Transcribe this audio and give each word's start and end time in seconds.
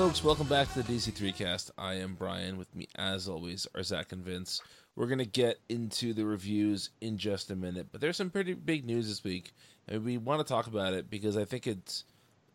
Folks, 0.00 0.24
welcome 0.24 0.46
back 0.46 0.72
to 0.72 0.82
the 0.82 0.94
DC3 0.94 1.36
cast. 1.36 1.70
I 1.76 1.92
am 1.96 2.14
Brian. 2.14 2.56
With 2.56 2.74
me, 2.74 2.88
as 2.96 3.28
always, 3.28 3.66
are 3.74 3.82
Zach 3.82 4.12
and 4.12 4.24
Vince. 4.24 4.62
We're 4.96 5.08
going 5.08 5.18
to 5.18 5.26
get 5.26 5.58
into 5.68 6.14
the 6.14 6.24
reviews 6.24 6.88
in 7.02 7.18
just 7.18 7.50
a 7.50 7.54
minute, 7.54 7.88
but 7.92 8.00
there's 8.00 8.16
some 8.16 8.30
pretty 8.30 8.54
big 8.54 8.86
news 8.86 9.08
this 9.08 9.22
week, 9.22 9.52
and 9.86 10.02
we 10.02 10.16
want 10.16 10.40
to 10.40 10.50
talk 10.50 10.66
about 10.66 10.94
it 10.94 11.10
because 11.10 11.36
I 11.36 11.44
think 11.44 11.66
it's 11.66 12.04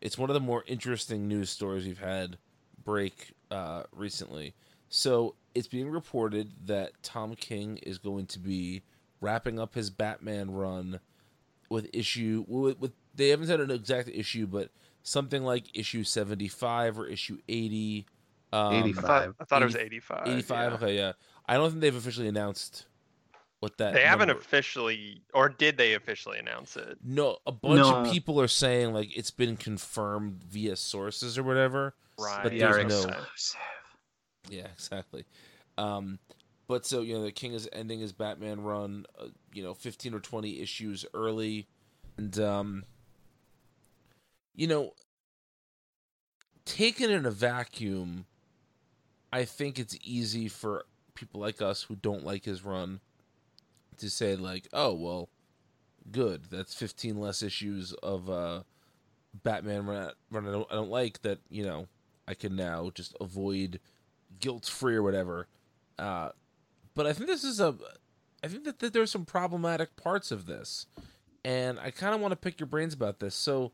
it's 0.00 0.18
one 0.18 0.28
of 0.28 0.34
the 0.34 0.40
more 0.40 0.64
interesting 0.66 1.28
news 1.28 1.48
stories 1.48 1.86
we've 1.86 2.00
had 2.00 2.36
break 2.82 3.32
uh, 3.52 3.84
recently. 3.92 4.52
So 4.88 5.36
it's 5.54 5.68
being 5.68 5.88
reported 5.88 6.50
that 6.66 7.00
Tom 7.04 7.36
King 7.36 7.76
is 7.76 7.98
going 7.98 8.26
to 8.26 8.40
be 8.40 8.82
wrapping 9.20 9.60
up 9.60 9.76
his 9.76 9.88
Batman 9.88 10.50
run 10.50 10.98
with 11.70 11.88
issue 11.92 12.44
with, 12.48 12.80
with 12.80 12.90
they 13.14 13.28
haven't 13.28 13.46
said 13.46 13.60
an 13.60 13.70
exact 13.70 14.08
issue, 14.08 14.48
but 14.48 14.70
something 15.08 15.44
like 15.44 15.64
issue 15.78 16.02
75 16.02 16.98
or 16.98 17.06
issue 17.06 17.38
80 17.48 18.06
um, 18.52 18.74
85. 18.74 19.34
I 19.40 19.44
thought, 19.44 19.62
80 19.62 19.62
it 19.62 19.64
was 19.66 19.76
85. 19.76 20.22
85 20.26 20.50
yeah. 20.72 20.76
okay 20.76 20.96
yeah 20.96 21.12
i 21.46 21.54
don't 21.54 21.70
think 21.70 21.80
they've 21.80 21.94
officially 21.94 22.26
announced 22.26 22.86
what 23.60 23.78
that 23.78 23.94
They 23.94 24.02
haven't 24.02 24.28
number- 24.28 24.40
officially, 24.42 25.22
or 25.32 25.48
did 25.48 25.78
they 25.78 25.94
officially 25.94 26.38
announce 26.38 26.76
it? 26.76 26.98
no 27.04 27.38
a 27.46 27.52
bunch 27.52 27.78
No. 27.80 28.02
of 28.02 28.10
people 28.12 28.40
are 28.40 28.48
saying 28.48 28.92
like 28.92 29.16
it's 29.16 29.30
been 29.30 29.56
confirmed 29.56 30.42
via 30.44 30.74
sources 30.76 31.38
or 31.38 31.42
whatever 31.44 31.94
Right. 32.18 32.42
but 32.42 32.52
Yeah, 32.52 32.72
there's 32.72 32.76
right. 32.76 32.88
no 32.88 32.98
Exclusive. 32.98 33.60
yeah 34.50 34.66
exactly 34.74 35.24
um 35.78 36.18
but 36.66 36.84
so 36.84 37.02
you 37.02 37.14
know 37.14 37.22
the 37.22 37.30
king 37.32 37.52
is 37.52 37.68
ending 37.72 38.00
his 38.00 38.12
batman 38.12 38.60
run 38.60 39.06
uh, 39.20 39.26
you 39.54 39.62
know 39.62 39.72
15 39.74 40.14
or 40.14 40.20
20 40.20 40.60
issues 40.60 41.06
early 41.14 41.68
and 42.16 42.38
um 42.40 42.84
you 44.56 44.66
know 44.66 44.92
taken 46.64 47.10
in 47.10 47.24
a 47.24 47.30
vacuum 47.30 48.26
i 49.32 49.44
think 49.44 49.78
it's 49.78 49.96
easy 50.02 50.48
for 50.48 50.86
people 51.14 51.40
like 51.40 51.62
us 51.62 51.84
who 51.84 51.94
don't 51.94 52.24
like 52.24 52.44
his 52.44 52.64
run 52.64 53.00
to 53.96 54.10
say 54.10 54.34
like 54.34 54.66
oh 54.72 54.92
well 54.92 55.28
good 56.10 56.44
that's 56.50 56.74
15 56.74 57.20
less 57.20 57.42
issues 57.42 57.92
of 58.02 58.28
uh 58.28 58.62
batman 59.42 59.86
run, 59.86 60.10
run 60.30 60.48
I, 60.48 60.52
don't, 60.52 60.66
I 60.70 60.74
don't 60.74 60.90
like 60.90 61.22
that 61.22 61.38
you 61.48 61.64
know 61.64 61.86
i 62.26 62.34
can 62.34 62.56
now 62.56 62.90
just 62.94 63.14
avoid 63.20 63.78
guilt 64.38 64.66
free 64.66 64.96
or 64.96 65.02
whatever. 65.02 65.46
Uh 65.98 66.30
but 66.94 67.06
i 67.06 67.12
think 67.12 67.26
this 67.28 67.44
is 67.44 67.60
a 67.60 67.74
i 68.42 68.48
think 68.48 68.64
that, 68.64 68.78
that 68.80 68.92
there's 68.92 69.10
some 69.10 69.24
problematic 69.24 69.96
parts 69.96 70.30
of 70.30 70.46
this 70.46 70.86
and 71.44 71.78
i 71.80 71.90
kind 71.90 72.14
of 72.14 72.20
want 72.20 72.32
to 72.32 72.36
pick 72.36 72.58
your 72.60 72.66
brains 72.66 72.92
about 72.94 73.20
this. 73.20 73.34
So 73.34 73.72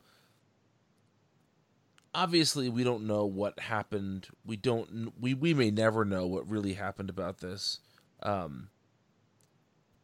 obviously 2.14 2.68
we 2.68 2.84
don't 2.84 3.06
know 3.06 3.24
what 3.24 3.58
happened 3.58 4.28
we 4.44 4.56
don't 4.56 5.12
we 5.20 5.32
we 5.34 5.54
may 5.54 5.70
never 5.70 6.04
know 6.04 6.26
what 6.26 6.48
really 6.48 6.74
happened 6.74 7.08
about 7.08 7.38
this 7.38 7.78
um 8.22 8.68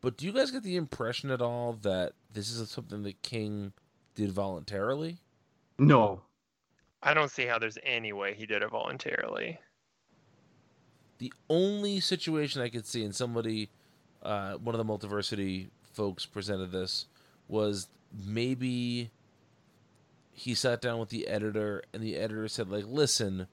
but 0.01 0.17
do 0.17 0.25
you 0.27 0.33
guys 0.33 0.51
get 0.51 0.63
the 0.63 0.77
impression 0.77 1.31
at 1.31 1.43
all 1.43 1.73
that 1.75 2.13
this 2.33 2.51
is 2.51 2.71
something 2.71 3.03
that 3.03 3.21
king 3.23 3.73
did 4.15 4.33
voluntarily 4.33 5.19
No. 5.79 6.23
I 7.03 7.15
don't 7.15 7.31
see 7.31 7.47
how 7.47 7.59
there's 7.61 7.79
any 7.85 8.13
way 8.13 8.35
he 8.35 8.45
did 8.47 8.63
it 8.63 8.71
voluntarily. 8.71 9.61
the 11.19 11.33
only 11.51 12.01
situation 12.01 12.63
i 12.63 12.69
could 12.69 12.87
see 12.87 13.05
and 13.05 13.15
somebody 13.15 13.71
uh 14.23 14.55
one 14.55 14.75
of 14.75 14.85
the 14.85 14.93
multiversity 14.93 15.69
folks 15.93 16.25
presented 16.27 16.71
this 16.73 17.07
was 17.49 17.89
maybe 18.25 19.11
he 20.39 20.55
sat 20.55 20.81
down 20.81 20.99
with 20.99 21.11
the 21.11 21.29
editor 21.29 21.83
and 21.93 22.03
the 22.03 22.17
editor 22.17 22.49
said 22.49 22.71
like 22.71 22.87
listen 22.87 23.49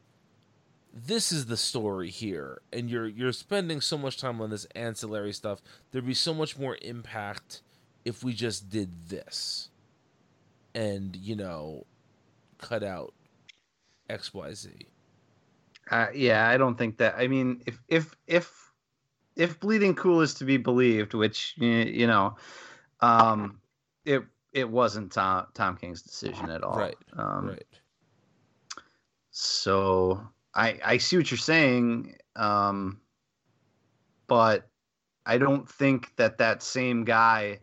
this 0.94 1.32
is 1.32 1.48
the 1.48 1.58
story 1.58 2.10
here 2.10 2.62
and 2.74 2.90
you're 2.90 3.08
you're 3.08 3.34
spending 3.34 3.82
so 3.82 3.98
much 3.98 4.18
time 4.18 4.42
on 4.42 4.50
this 4.52 4.66
ancillary 4.76 5.34
stuff 5.34 5.62
there'd 5.92 6.06
be 6.08 6.14
so 6.14 6.34
much 6.34 6.58
more 6.58 6.78
impact 6.82 7.62
if 8.06 8.24
we 8.24 8.34
just 8.34 8.70
did 8.70 9.10
this 9.10 9.70
and 10.76 11.16
you 11.16 11.36
know 11.36 11.86
cut 12.60 12.84
out 12.84 13.14
xyz 14.10 14.68
Uh, 15.92 16.08
yeah, 16.16 16.50
I 16.50 16.58
don't 16.58 16.78
think 16.78 16.98
that. 17.00 17.16
I 17.18 17.28
mean, 17.28 17.62
if 17.68 17.80
if 17.88 18.16
if 18.28 18.72
if 19.36 19.60
Bleeding 19.60 19.96
Cool 19.96 20.22
is 20.22 20.36
to 20.36 20.46
be 20.46 20.58
believed, 20.58 21.14
which 21.14 21.56
you 21.58 22.08
know, 22.08 22.38
um, 23.02 23.60
it 24.06 24.24
it 24.56 24.70
wasn't 24.70 25.12
Tom 25.12 25.46
Tom 25.54 25.76
King's 25.76 26.02
decision 26.02 26.50
at 26.50 26.64
all. 26.64 26.78
Right, 26.78 26.98
Um, 27.14 27.50
right. 27.50 27.66
So 29.32 30.26
I 30.56 30.80
I 30.84 30.98
see 30.98 31.18
what 31.18 31.30
you're 31.30 31.38
saying, 31.38 32.16
um, 32.38 33.02
but 34.28 34.70
I 35.26 35.38
don't 35.38 35.70
think 35.70 36.16
that 36.16 36.38
that 36.38 36.64
same 36.64 37.04
guy 37.04 37.60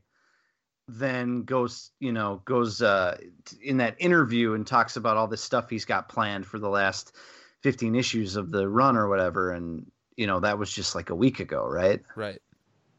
then 0.86 1.44
goes 1.44 1.92
you 1.98 2.12
know 2.12 2.42
goes 2.44 2.82
uh, 2.82 3.16
in 3.62 3.78
that 3.78 3.96
interview 3.98 4.52
and 4.52 4.66
talks 4.66 4.96
about 4.96 5.16
all 5.16 5.26
this 5.26 5.42
stuff 5.42 5.70
he's 5.70 5.86
got 5.86 6.10
planned 6.10 6.44
for 6.44 6.58
the 6.58 6.68
last 6.68 7.16
15 7.62 7.94
issues 7.94 8.36
of 8.36 8.50
the 8.50 8.68
run 8.68 8.98
or 8.98 9.08
whatever. 9.08 9.52
And 9.52 9.90
you 10.16 10.26
know 10.26 10.40
that 10.40 10.58
was 10.58 10.70
just 10.70 10.94
like 10.94 11.08
a 11.08 11.14
week 11.14 11.40
ago 11.40 11.66
right? 11.66 12.02
Right. 12.14 12.42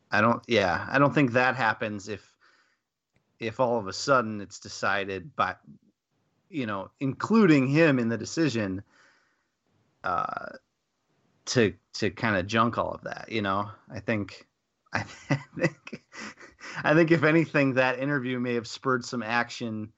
I 0.09 0.21
don't 0.21 0.41
yeah 0.47 0.87
i 0.89 0.99
don't 0.99 1.13
think 1.13 1.31
that 1.33 1.55
happens 1.55 2.07
if 2.07 2.32
if 3.47 3.59
all 3.59 3.77
of 3.77 3.87
a 3.87 3.93
sudden 3.93 4.41
it's 4.41 4.59
decided 4.59 5.35
by 5.35 5.55
you 6.49 6.65
know 6.65 6.89
including 6.99 7.67
him 7.67 7.99
in 7.99 8.09
the 8.09 8.17
decision 8.17 8.83
uh 10.03 10.49
to 11.45 11.73
to 11.93 12.09
kind 12.09 12.35
of 12.35 12.47
junk 12.47 12.77
all 12.77 12.91
of 12.91 13.01
that 13.03 13.27
you 13.29 13.41
know? 13.41 13.69
I 13.91 13.99
think 13.99 14.47
i 14.93 15.03
think 15.57 16.03
i 16.83 16.93
think 16.93 17.11
if 17.11 17.23
anything 17.23 17.73
that 17.73 17.99
interview 17.99 18.39
may 18.39 18.53
have 18.53 18.67
spurred 18.67 19.03
some 19.03 19.23
action 19.23 19.91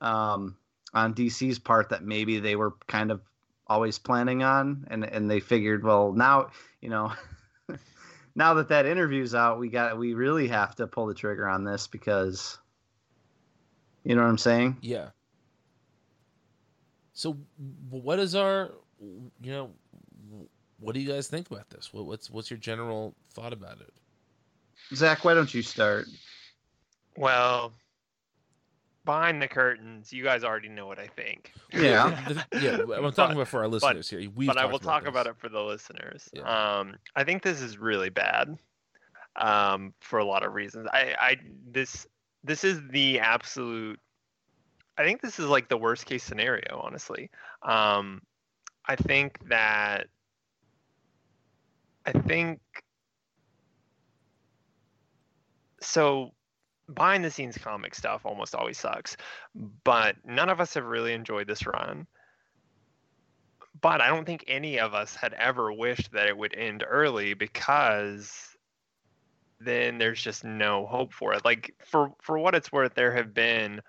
um 0.00 0.56
on 0.92 1.14
dc's 1.14 1.58
part 1.58 1.88
that 1.88 2.04
maybe 2.04 2.38
they 2.40 2.54
were 2.54 2.74
kind 2.86 3.10
of 3.10 3.22
always 3.66 3.98
planning 3.98 4.42
on 4.42 4.86
and 4.90 5.04
and 5.04 5.30
they 5.30 5.40
figured 5.40 5.82
well 5.82 6.12
now 6.12 6.50
you 6.82 6.90
know 6.90 7.10
now 8.34 8.54
that 8.54 8.68
that 8.68 8.84
interview's 8.84 9.34
out 9.34 9.58
we 9.58 9.70
got 9.70 9.96
we 9.96 10.12
really 10.12 10.48
have 10.48 10.74
to 10.74 10.86
pull 10.86 11.06
the 11.06 11.14
trigger 11.14 11.48
on 11.48 11.64
this 11.64 11.86
because 11.86 12.58
you 14.04 14.14
know 14.14 14.22
what 14.22 14.28
i'm 14.28 14.38
saying 14.38 14.76
Yeah. 14.80 15.08
So, 17.16 17.36
what 17.90 18.18
is 18.18 18.34
our, 18.34 18.72
you 19.00 19.52
know, 19.52 19.70
what 20.80 20.94
do 20.94 21.00
you 21.00 21.08
guys 21.08 21.28
think 21.28 21.48
about 21.48 21.70
this? 21.70 21.92
What, 21.92 22.06
what's 22.06 22.28
what's 22.28 22.50
your 22.50 22.58
general 22.58 23.14
thought 23.30 23.52
about 23.52 23.80
it? 23.80 23.92
zach 24.94 25.24
why 25.24 25.32
don't 25.34 25.54
you 25.54 25.62
start 25.62 26.06
Well, 27.16 27.72
behind 29.04 29.40
the 29.40 29.46
curtains, 29.48 30.12
you 30.12 30.24
guys 30.24 30.42
already 30.42 30.68
know 30.68 30.86
what 30.86 30.98
I 30.98 31.06
think. 31.06 31.52
yeah 31.72 32.34
yeah. 32.60 32.78
I'm 32.96 33.12
talking 33.12 33.36
about 33.36 33.48
for 33.48 33.60
our 33.60 33.68
listeners 33.68 34.10
here. 34.10 34.28
We've 34.34 34.48
but 34.48 34.58
I 34.58 34.62
talked 34.62 34.72
will 34.72 34.78
talk 34.80 35.06
about 35.06 35.26
it 35.28 35.36
for 35.38 35.48
the 35.48 35.60
listeners. 35.62 36.28
Yeah. 36.32 36.42
Um, 36.42 36.96
I 37.14 37.22
think 37.22 37.42
this 37.44 37.60
is 37.60 37.78
really 37.78 38.10
bad, 38.10 38.58
um, 39.36 39.94
for 40.00 40.18
a 40.18 40.24
lot 40.24 40.44
of 40.44 40.52
reasons. 40.52 40.88
I, 40.92 41.14
I 41.20 41.36
this 41.70 42.08
this 42.44 42.62
is 42.62 42.80
the 42.90 43.20
absolute. 43.20 43.98
I 44.96 45.04
think 45.04 45.22
this 45.22 45.38
is 45.38 45.46
like 45.46 45.68
the 45.68 45.76
worst 45.76 46.06
case 46.06 46.22
scenario, 46.22 46.80
honestly. 46.80 47.30
Um, 47.62 48.22
I 48.86 48.96
think 48.96 49.38
that. 49.48 50.06
I 52.06 52.12
think. 52.12 52.60
So, 55.80 56.32
behind 56.92 57.24
the 57.24 57.30
scenes 57.30 57.58
comic 57.58 57.94
stuff 57.94 58.24
almost 58.24 58.54
always 58.54 58.78
sucks, 58.78 59.16
but 59.84 60.16
none 60.24 60.48
of 60.48 60.60
us 60.60 60.74
have 60.74 60.84
really 60.84 61.12
enjoyed 61.12 61.46
this 61.46 61.66
run 61.66 62.06
but 63.80 64.00
I 64.00 64.08
don't 64.08 64.24
think 64.24 64.44
any 64.46 64.78
of 64.78 64.94
us 64.94 65.14
had 65.14 65.34
ever 65.34 65.72
wished 65.72 66.12
that 66.12 66.26
it 66.26 66.38
would 66.38 66.54
end 66.54 66.84
early 66.88 67.34
because 67.34 68.53
then 69.60 69.98
there's 69.98 70.22
just 70.22 70.44
no 70.44 70.86
hope 70.86 71.12
for 71.12 71.34
it. 71.34 71.44
Like 71.44 71.74
for 71.84 72.12
for 72.20 72.38
what 72.38 72.54
it's 72.54 72.72
worth, 72.72 72.94
there 72.94 73.12
have 73.12 73.34
been 73.34 73.80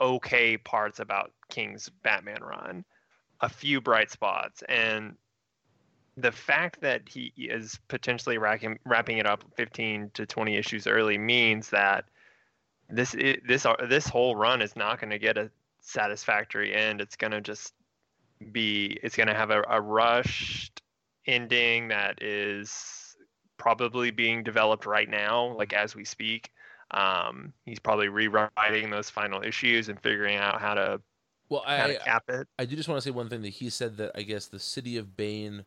okay 0.00 0.56
parts 0.56 1.00
about 1.00 1.32
King's 1.48 1.88
Batman 2.02 2.42
run, 2.42 2.84
a 3.40 3.48
few 3.48 3.80
bright 3.80 4.10
spots, 4.10 4.62
and 4.68 5.16
the 6.16 6.32
fact 6.32 6.80
that 6.80 7.08
he 7.08 7.32
is 7.36 7.78
potentially 7.88 8.38
racking, 8.38 8.78
wrapping 8.86 9.18
it 9.18 9.26
up 9.26 9.44
15 9.56 10.10
to 10.14 10.24
20 10.24 10.56
issues 10.56 10.86
early 10.86 11.18
means 11.18 11.70
that 11.70 12.06
this 12.88 13.12
this 13.12 13.66
this 13.88 14.06
whole 14.06 14.36
run 14.36 14.62
is 14.62 14.76
not 14.76 15.00
going 15.00 15.10
to 15.10 15.18
get 15.18 15.36
a 15.36 15.50
satisfactory 15.80 16.74
end. 16.74 17.00
It's 17.00 17.16
going 17.16 17.32
to 17.32 17.40
just 17.40 17.74
be 18.52 18.98
it's 19.02 19.16
going 19.16 19.28
to 19.28 19.34
have 19.34 19.50
a, 19.50 19.62
a 19.68 19.80
rushed 19.80 20.82
ending 21.26 21.88
that 21.88 22.22
is 22.22 23.05
probably 23.58 24.10
being 24.10 24.42
developed 24.42 24.86
right 24.86 25.08
now 25.08 25.54
like 25.56 25.72
as 25.72 25.94
we 25.94 26.04
speak 26.04 26.50
um, 26.92 27.52
he's 27.64 27.80
probably 27.80 28.08
rewriting 28.08 28.90
those 28.90 29.10
final 29.10 29.42
issues 29.42 29.88
and 29.88 30.00
figuring 30.00 30.36
out 30.36 30.60
how 30.60 30.74
to 30.74 31.00
Well, 31.48 31.64
how 31.76 31.84
I 31.84 31.88
to 31.88 31.94
cap 31.96 32.24
it. 32.28 32.48
I 32.58 32.64
do 32.64 32.76
just 32.76 32.88
want 32.88 32.98
to 33.00 33.02
say 33.02 33.10
one 33.10 33.28
thing 33.28 33.42
that 33.42 33.48
he 33.50 33.70
said 33.70 33.96
that 33.98 34.12
I 34.14 34.22
guess 34.22 34.46
the 34.46 34.58
City 34.60 34.96
of 34.96 35.16
Bane 35.16 35.64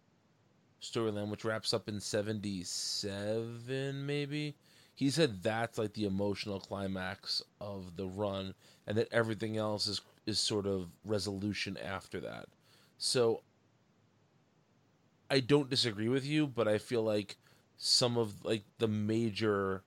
storyline, 0.82 1.30
which 1.30 1.46
wraps 1.46 1.74
up 1.74 1.88
in 1.90 2.00
seventy 2.00 2.64
seven, 2.64 4.06
maybe. 4.06 4.56
He 4.96 5.10
said 5.10 5.42
that's 5.44 5.78
like 5.78 5.94
the 5.94 6.06
emotional 6.06 6.60
climax 6.60 7.42
of 7.62 7.96
the 7.96 8.08
run, 8.08 8.54
and 8.88 8.98
that 8.98 9.12
everything 9.12 9.58
else 9.58 9.88
is 9.88 10.02
is 10.26 10.40
sort 10.40 10.68
of 10.68 10.90
resolution 11.06 11.78
after 11.78 12.20
that. 12.22 12.48
So 12.98 13.44
I 15.30 15.40
don't 15.40 15.70
disagree 15.70 16.10
with 16.10 16.26
you, 16.26 16.48
but 16.48 16.68
I 16.68 16.78
feel 16.78 17.04
like 17.04 17.38
some 17.80 18.18
of 18.18 18.46
like 18.46 18.64
the 18.78 18.88
major 18.88 19.84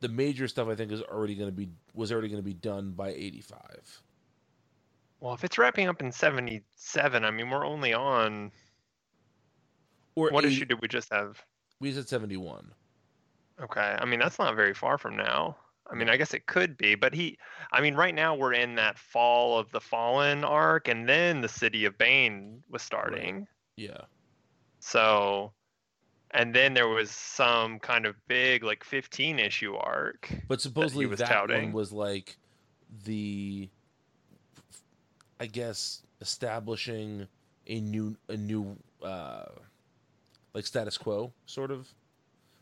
the 0.00 0.08
major 0.08 0.48
stuff 0.48 0.66
I 0.68 0.74
think 0.74 0.90
is 0.90 1.02
already 1.02 1.34
going 1.34 1.50
to 1.50 1.56
be 1.56 1.68
was 1.94 2.10
already 2.10 2.28
going 2.28 2.42
to 2.42 2.46
be 2.46 2.54
done 2.54 2.92
by 2.92 3.10
85. 3.10 4.02
Well, 5.20 5.34
if 5.34 5.44
it's 5.44 5.58
wrapping 5.58 5.86
up 5.88 6.00
in 6.00 6.10
77, 6.10 7.24
I 7.24 7.30
mean, 7.30 7.50
we're 7.50 7.66
only 7.66 7.92
on. 7.92 8.50
Or 10.14 10.30
What 10.30 10.46
80 10.46 10.54
issue 10.54 10.64
did 10.64 10.80
we 10.80 10.88
just 10.88 11.12
have? 11.12 11.44
we 11.80 11.92
said 11.92 12.08
71. 12.08 12.72
Okay. 13.62 13.96
I 13.98 14.04
mean, 14.06 14.18
that's 14.20 14.38
not 14.38 14.56
very 14.56 14.74
far 14.74 14.96
from 14.98 15.16
now. 15.16 15.56
I 15.90 15.94
mean, 15.94 16.08
I 16.08 16.16
guess 16.16 16.34
it 16.34 16.46
could 16.46 16.76
be, 16.76 16.94
but 16.94 17.12
he, 17.12 17.36
I 17.72 17.80
mean, 17.80 17.94
right 17.94 18.14
now 18.14 18.34
we're 18.34 18.52
in 18.52 18.76
that 18.76 18.98
fall 18.98 19.58
of 19.58 19.70
the 19.72 19.80
Fallen 19.80 20.44
arc, 20.44 20.88
and 20.88 21.08
then 21.08 21.40
the 21.40 21.48
City 21.48 21.84
of 21.84 21.98
Bane 21.98 22.62
was 22.70 22.80
starting. 22.80 23.46
Yeah. 23.76 24.02
So, 24.78 25.52
and 26.32 26.54
then 26.54 26.74
there 26.74 26.88
was 26.88 27.10
some 27.10 27.78
kind 27.78 28.06
of 28.06 28.14
big, 28.28 28.62
like 28.62 28.84
15 28.84 29.38
issue 29.38 29.74
arc. 29.74 30.30
But 30.48 30.60
supposedly 30.60 31.06
was 31.06 31.18
that 31.18 31.28
touting. 31.28 31.64
one 31.64 31.72
was 31.72 31.92
like 31.92 32.36
the 33.04 33.68
I 35.38 35.46
guess 35.46 36.02
establishing 36.20 37.26
a 37.66 37.80
new 37.80 38.16
a 38.28 38.36
new 38.36 38.76
uh 39.02 39.46
like 40.54 40.66
status 40.66 40.98
quo 40.98 41.32
sort 41.46 41.70
of. 41.70 41.88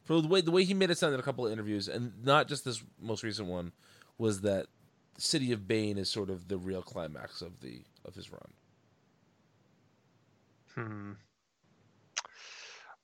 For 0.05 0.23
the 0.23 0.29
way 0.29 0.41
the 0.41 0.51
way 0.51 0.65
he 0.65 0.75
made 0.75 0.91
it 0.91 0.97
sound 0.97 1.13
in 1.15 1.21
a 1.21 1.23
couple 1.23 1.47
of 1.47 1.53
interviews 1.53 1.89
and 1.89 2.13
not 2.25 2.49
just 2.49 2.65
this 2.65 2.83
most 3.01 3.23
recent 3.23 3.49
one 3.49 3.73
was 4.17 4.41
that 4.41 4.67
City 5.19 5.53
of 5.53 5.67
Bane 5.69 5.99
is 5.99 6.09
sort 6.09 6.31
of 6.31 6.49
the 6.49 6.57
real 6.57 6.81
climax 6.81 7.43
of 7.43 7.61
the 7.61 7.83
of 8.05 8.15
his 8.15 8.31
run. 8.31 8.49
Hmm. 10.75 11.13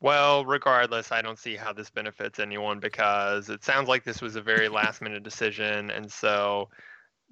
Well, 0.04 0.44
regardless, 0.44 1.12
I 1.12 1.22
don't 1.22 1.38
see 1.38 1.56
how 1.56 1.72
this 1.72 1.88
benefits 1.88 2.38
anyone 2.38 2.78
because 2.78 3.48
it 3.48 3.64
sounds 3.64 3.88
like 3.88 4.04
this 4.04 4.20
was 4.20 4.36
a 4.36 4.42
very 4.42 4.68
last 4.68 5.00
minute 5.00 5.22
decision. 5.22 5.90
And 5.90 6.12
so 6.12 6.68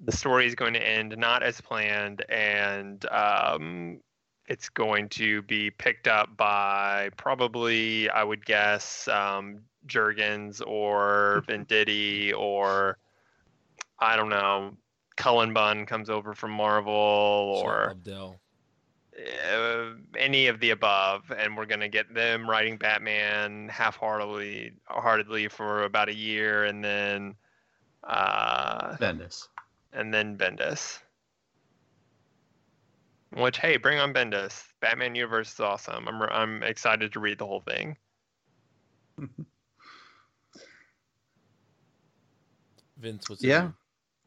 the 0.03 0.11
story 0.11 0.47
is 0.47 0.55
going 0.55 0.73
to 0.73 0.81
end 0.81 1.15
not 1.15 1.43
as 1.43 1.61
planned. 1.61 2.25
And 2.29 3.05
um, 3.11 3.99
it's 4.47 4.69
going 4.69 5.09
to 5.09 5.43
be 5.43 5.69
picked 5.69 6.07
up 6.07 6.35
by 6.35 7.11
probably, 7.15 8.09
I 8.09 8.23
would 8.23 8.43
guess, 8.43 9.07
um, 9.07 9.59
Jurgens 9.85 10.59
or 10.65 11.43
Venditti 11.47 12.33
or 12.35 12.97
I 13.99 14.15
don't 14.15 14.29
know, 14.29 14.75
Cullen 15.15 15.53
Bunn 15.53 15.85
comes 15.85 16.09
over 16.09 16.33
from 16.33 16.49
Marvel 16.49 16.91
or 16.91 17.91
Abdel. 17.91 18.39
Uh, 19.51 19.91
any 20.17 20.47
of 20.47 20.59
the 20.59 20.71
above, 20.71 21.31
and 21.31 21.55
we're 21.55 21.65
gonna 21.65 21.89
get 21.89 22.13
them 22.13 22.49
writing 22.49 22.77
Batman 22.77 23.69
half-heartedly, 23.69 24.73
heartedly 24.85 25.47
for 25.47 25.83
about 25.83 26.09
a 26.09 26.15
year, 26.15 26.65
and 26.65 26.83
then, 26.83 27.35
uh, 28.03 28.95
Bendis. 28.97 29.47
and 29.93 30.13
then 30.13 30.37
Bendis. 30.37 30.99
Which, 33.35 33.57
hey, 33.57 33.77
bring 33.77 33.99
on 33.99 34.13
Bendis. 34.13 34.63
Batman 34.79 35.15
universe 35.15 35.53
is 35.53 35.59
awesome. 35.59 36.07
I'm 36.07 36.21
I'm 36.23 36.63
excited 36.63 37.13
to 37.13 37.19
read 37.19 37.39
the 37.39 37.45
whole 37.47 37.61
thing. 37.61 37.97
Vince 42.97 43.29
what's 43.29 43.43
Yeah. 43.43 43.71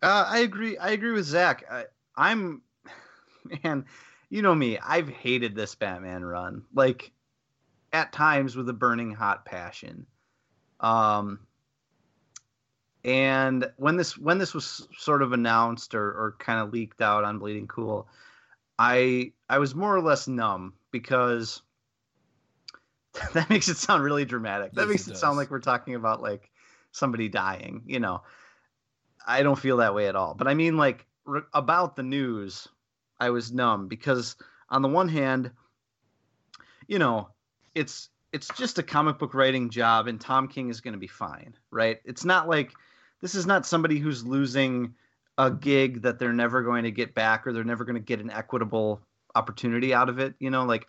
Uh, 0.03 0.25
I 0.27 0.41
agree. 0.41 0.77
I 0.79 0.91
agree 0.91 1.13
with 1.13 1.25
Zach. 1.25 1.65
I, 1.71 1.85
I'm, 2.17 2.63
man, 3.65 3.87
you 4.29 4.43
know 4.43 4.55
me. 4.55 4.79
I've 4.79 5.09
hated 5.09 5.55
this 5.55 5.75
Batman 5.75 6.25
run, 6.25 6.65
like 6.75 7.13
at 7.93 8.13
times 8.13 8.57
with 8.57 8.69
a 8.69 8.73
burning 8.73 9.15
hot 9.15 9.45
passion. 9.45 10.07
Um, 10.81 11.41
and 13.05 13.71
when 13.77 13.97
this 13.97 14.19
when 14.19 14.39
this 14.39 14.53
was 14.55 14.89
sort 14.99 15.23
of 15.23 15.33
announced 15.33 15.95
or, 15.95 16.07
or 16.09 16.37
kind 16.39 16.61
of 16.61 16.73
leaked 16.73 17.01
out 17.01 17.25
on 17.25 17.39
Bleeding 17.39 17.69
Cool, 17.69 18.09
I 18.79 19.33
I 19.49 19.59
was 19.59 19.75
more 19.75 19.95
or 19.95 20.01
less 20.03 20.27
numb 20.29 20.75
because 20.91 21.63
that 23.35 23.49
makes 23.49 23.69
it 23.69 23.77
sound 23.77 24.03
really 24.03 24.25
dramatic. 24.25 24.75
That 24.75 24.83
Yes, 24.83 24.89
makes 24.89 25.07
it 25.09 25.13
it, 25.13 25.17
sound 25.17 25.37
like 25.37 25.51
we're 25.51 25.61
talking 25.61 25.95
about 25.95 26.21
like 26.21 26.51
somebody 26.93 27.29
dying, 27.29 27.83
you 27.87 28.01
know. 28.01 28.23
I 29.27 29.43
don't 29.43 29.59
feel 29.59 29.79
that 29.79 29.95
way 29.95 30.09
at 30.09 30.17
all. 30.17 30.35
But 30.35 30.49
I 30.49 30.55
mean, 30.55 30.77
like 30.77 31.07
re- 31.25 31.43
about 31.53 31.97
the 31.97 32.03
news, 32.03 32.69
I 33.19 33.31
was 33.31 33.53
numb 33.53 33.89
because 33.89 34.37
on 34.69 34.83
the 34.83 34.89
one 34.89 35.09
hand, 35.09 35.51
you 36.87 36.99
know, 36.99 37.29
it's 37.75 38.09
it's 38.33 38.49
just 38.57 38.79
a 38.79 38.83
comic 38.83 39.19
book 39.19 39.35
writing 39.35 39.71
job, 39.71 40.09
and 40.09 40.21
Tom 40.21 40.49
King 40.49 40.69
is 40.69 40.81
going 40.81 40.93
to 40.93 40.99
be 40.99 41.07
fine, 41.07 41.55
right? 41.71 42.01
It's 42.05 42.25
not 42.25 42.49
like 42.49 42.73
this 43.21 43.35
is 43.35 43.47
not 43.47 43.67
somebody 43.67 43.99
who's 43.99 44.25
losing 44.25 44.95
a 45.39 45.51
gig 45.51 46.03
that 46.03 46.19
they're 46.19 46.33
never 46.33 46.63
going 46.63 46.85
to 46.85 46.91
get 46.91 47.15
back, 47.15 47.47
or 47.47 47.53
they're 47.53 47.65
never 47.65 47.85
going 47.85 47.97
to 47.97 48.01
get 48.01 48.21
an 48.21 48.31
equitable 48.31 49.01
opportunity 49.35 49.95
out 49.95 50.09
of 50.09 50.19
it. 50.19 50.35
You 50.39 50.51
know, 50.51 50.65
like 50.65 50.87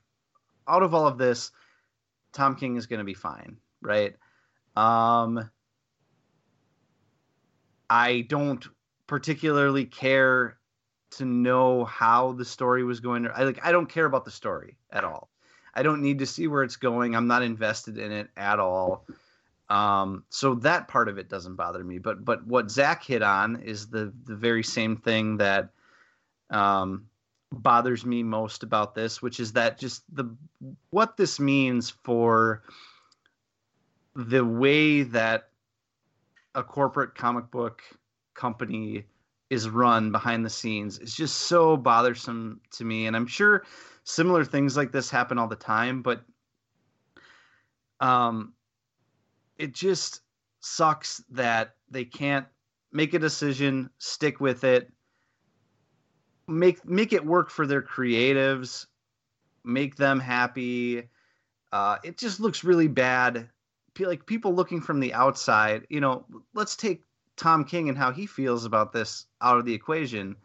out 0.68 0.84
of 0.84 0.94
all 0.94 1.08
of 1.08 1.18
this, 1.18 1.52
Tom 2.34 2.56
King 2.56 2.76
is 2.76 2.88
going 2.88 3.00
to 3.00 3.06
be 3.06 3.14
fine, 3.14 3.58
right? 3.82 4.16
Um, 4.76 5.50
I 7.90 8.22
don't 8.22 8.66
particularly 9.08 9.86
care 9.86 10.57
to 11.12 11.26
know 11.26 11.86
how 11.86 12.34
the 12.34 12.46
story 12.46 12.84
was 12.84 13.00
going 13.00 13.24
to 13.24 13.32
I 13.36 13.44
like 13.44 13.60
I 13.64 13.72
don't 13.72 13.90
care 13.90 14.06
about 14.06 14.26
the 14.26 14.32
story 14.32 14.78
at 14.92 15.04
all. 15.04 15.30
I 15.74 15.84
don't 15.84 16.02
need 16.02 16.20
to 16.20 16.26
see 16.26 16.48
where 16.48 16.64
it's 16.64 16.76
going. 16.76 17.16
I'm 17.16 17.28
not 17.28 17.44
invested 17.44 17.98
in 17.98 18.12
it 18.12 18.30
at 18.36 18.60
all. 18.60 19.06
Um, 19.70 20.24
so 20.30 20.56
that 20.56 20.88
part 20.88 21.10
of 21.10 21.18
it 21.18 21.30
doesn't 21.30 21.56
bother 21.56 21.84
me. 21.84 21.98
But 21.98 22.24
but 22.24 22.46
what 22.48 22.72
Zach 22.72 23.04
hit 23.04 23.22
on 23.22 23.58
is 23.58 23.88
the 23.88 24.14
the 24.26 24.36
very 24.36 24.64
same 24.64 24.98
thing 24.98 25.38
that 25.38 25.70
um, 26.50 27.06
bothers 27.52 28.06
me 28.06 28.24
most 28.24 28.64
about 28.64 28.96
this, 28.96 29.22
which 29.22 29.40
is 29.40 29.54
that 29.54 29.78
just 29.78 30.04
the 30.14 30.36
what 30.90 31.18
this 31.18 31.40
means 31.40 31.90
for 31.90 32.64
the 34.16 34.44
way 34.44 35.04
that 35.04 35.50
a 36.56 36.64
corporate 36.64 37.14
comic 37.14 37.52
book 37.52 37.84
company 38.34 39.06
is 39.50 39.70
run 39.70 40.12
behind 40.12 40.46
the 40.46 40.50
scenes 40.50 41.00
is 41.00 41.16
just 41.16 41.36
so 41.42 41.78
bothersome 41.78 42.60
to 42.72 42.84
me. 42.84 43.08
And 43.08 43.16
i'm 43.16 43.28
sure 43.28 43.64
similar 44.04 44.44
things 44.44 44.78
like 44.78 44.92
this 44.92 45.10
happen 45.10 45.38
all 45.38 45.48
the 45.48 45.56
time 45.56 46.02
but 46.02 46.24
um 48.00 48.54
it 49.58 49.74
just 49.74 50.22
sucks 50.60 51.24
that 51.32 51.76
they 51.90 52.06
can't 52.06 52.46
make 52.92 53.14
a 53.14 53.20
decision 53.20 53.90
stick 53.98 54.40
with 54.40 54.64
it 54.64 54.92
make 56.48 56.86
make 56.86 57.14
it 57.14 57.26
work 57.26 57.50
for 57.50 57.68
their 57.68 57.82
creatives 57.82 58.88
make 59.64 59.96
them 59.98 60.20
happy. 60.20 61.10
Uh 61.72 61.98
it 62.04 62.18
just 62.18 62.40
looks 62.40 62.64
really 62.64 62.88
bad. 62.88 63.50
Like 64.00 64.26
people 64.26 64.54
looking 64.54 64.80
from 64.80 65.00
the 65.00 65.14
outside 65.14 65.86
you 65.90 66.00
know 66.00 66.26
let's 66.54 66.76
take 66.76 67.04
tom 67.38 67.64
king 67.64 67.88
and 67.88 67.98
how 67.98 68.12
he 68.12 68.26
feels 68.26 68.66
about 68.66 68.92
this 68.92 69.28
out 69.42 69.58
of 69.58 69.66
the 69.66 69.74
equation 69.74 70.36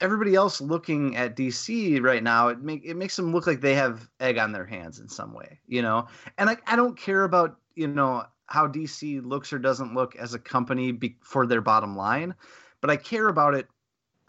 everybody 0.00 0.34
else 0.34 0.60
looking 0.60 1.16
at 1.16 1.36
dc 1.36 2.02
right 2.02 2.22
now 2.22 2.48
it 2.48 2.60
make 2.60 2.84
it 2.84 2.96
makes 2.96 3.16
them 3.16 3.32
look 3.32 3.46
like 3.46 3.60
they 3.60 3.74
have 3.74 4.10
egg 4.20 4.36
on 4.36 4.52
their 4.52 4.66
hands 4.66 4.98
in 4.98 5.08
some 5.08 5.32
way 5.32 5.58
you 5.66 5.80
know? 5.80 6.06
And 6.36 6.50
I, 6.50 6.56
I 6.66 6.76
don't 6.76 6.98
care 6.98 7.24
about 7.24 7.58
you 7.74 7.86
know 7.86 8.24
how 8.46 8.66
dc 8.66 9.24
looks 9.24 9.52
or 9.52 9.58
doesn't 9.58 9.94
look 9.94 10.16
as 10.16 10.34
a 10.34 10.38
company 10.38 10.92
be, 10.92 11.16
for 11.22 11.46
their 11.46 11.60
bottom 11.60 11.96
line 11.96 12.34
but 12.80 12.90
i 12.90 12.96
care 12.96 13.28
about 13.28 13.54
it 13.54 13.66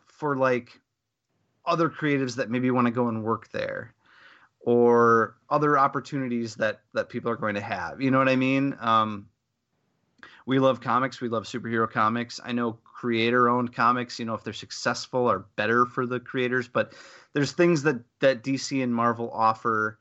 for 0.05 0.37
like 0.37 0.79
other 1.65 1.89
creatives 1.89 2.35
that 2.35 2.49
maybe 2.49 2.69
want 2.71 2.85
to 2.85 2.91
go 2.91 3.07
and 3.07 3.23
work 3.23 3.49
there 3.51 3.93
or 4.59 5.35
other 5.49 5.77
opportunities 5.77 6.55
that 6.55 6.81
that 6.93 7.09
people 7.09 7.29
are 7.29 7.35
going 7.35 7.55
to 7.55 7.61
have 7.61 8.01
you 8.01 8.11
know 8.11 8.19
what 8.19 8.29
i 8.29 8.35
mean? 8.35 8.75
Um 8.79 9.27
we 10.45 10.59
love 10.59 10.81
comics 10.81 11.21
we 11.21 11.29
love 11.29 11.43
superhero 11.43 11.89
comics 11.89 12.39
i 12.43 12.51
know 12.51 12.73
creator 12.83 13.49
owned 13.49 13.73
comics 13.73 14.19
you 14.19 14.25
know 14.25 14.33
if 14.33 14.43
they're 14.43 14.53
successful 14.53 15.29
are 15.29 15.45
better 15.55 15.85
for 15.85 16.05
the 16.05 16.19
creators 16.19 16.67
but 16.67 16.93
there's 17.33 17.51
things 17.51 17.83
that 17.83 17.97
that 18.19 18.43
dc 18.43 18.83
and 18.83 18.93
marvel 18.93 19.29
offer 19.31 19.99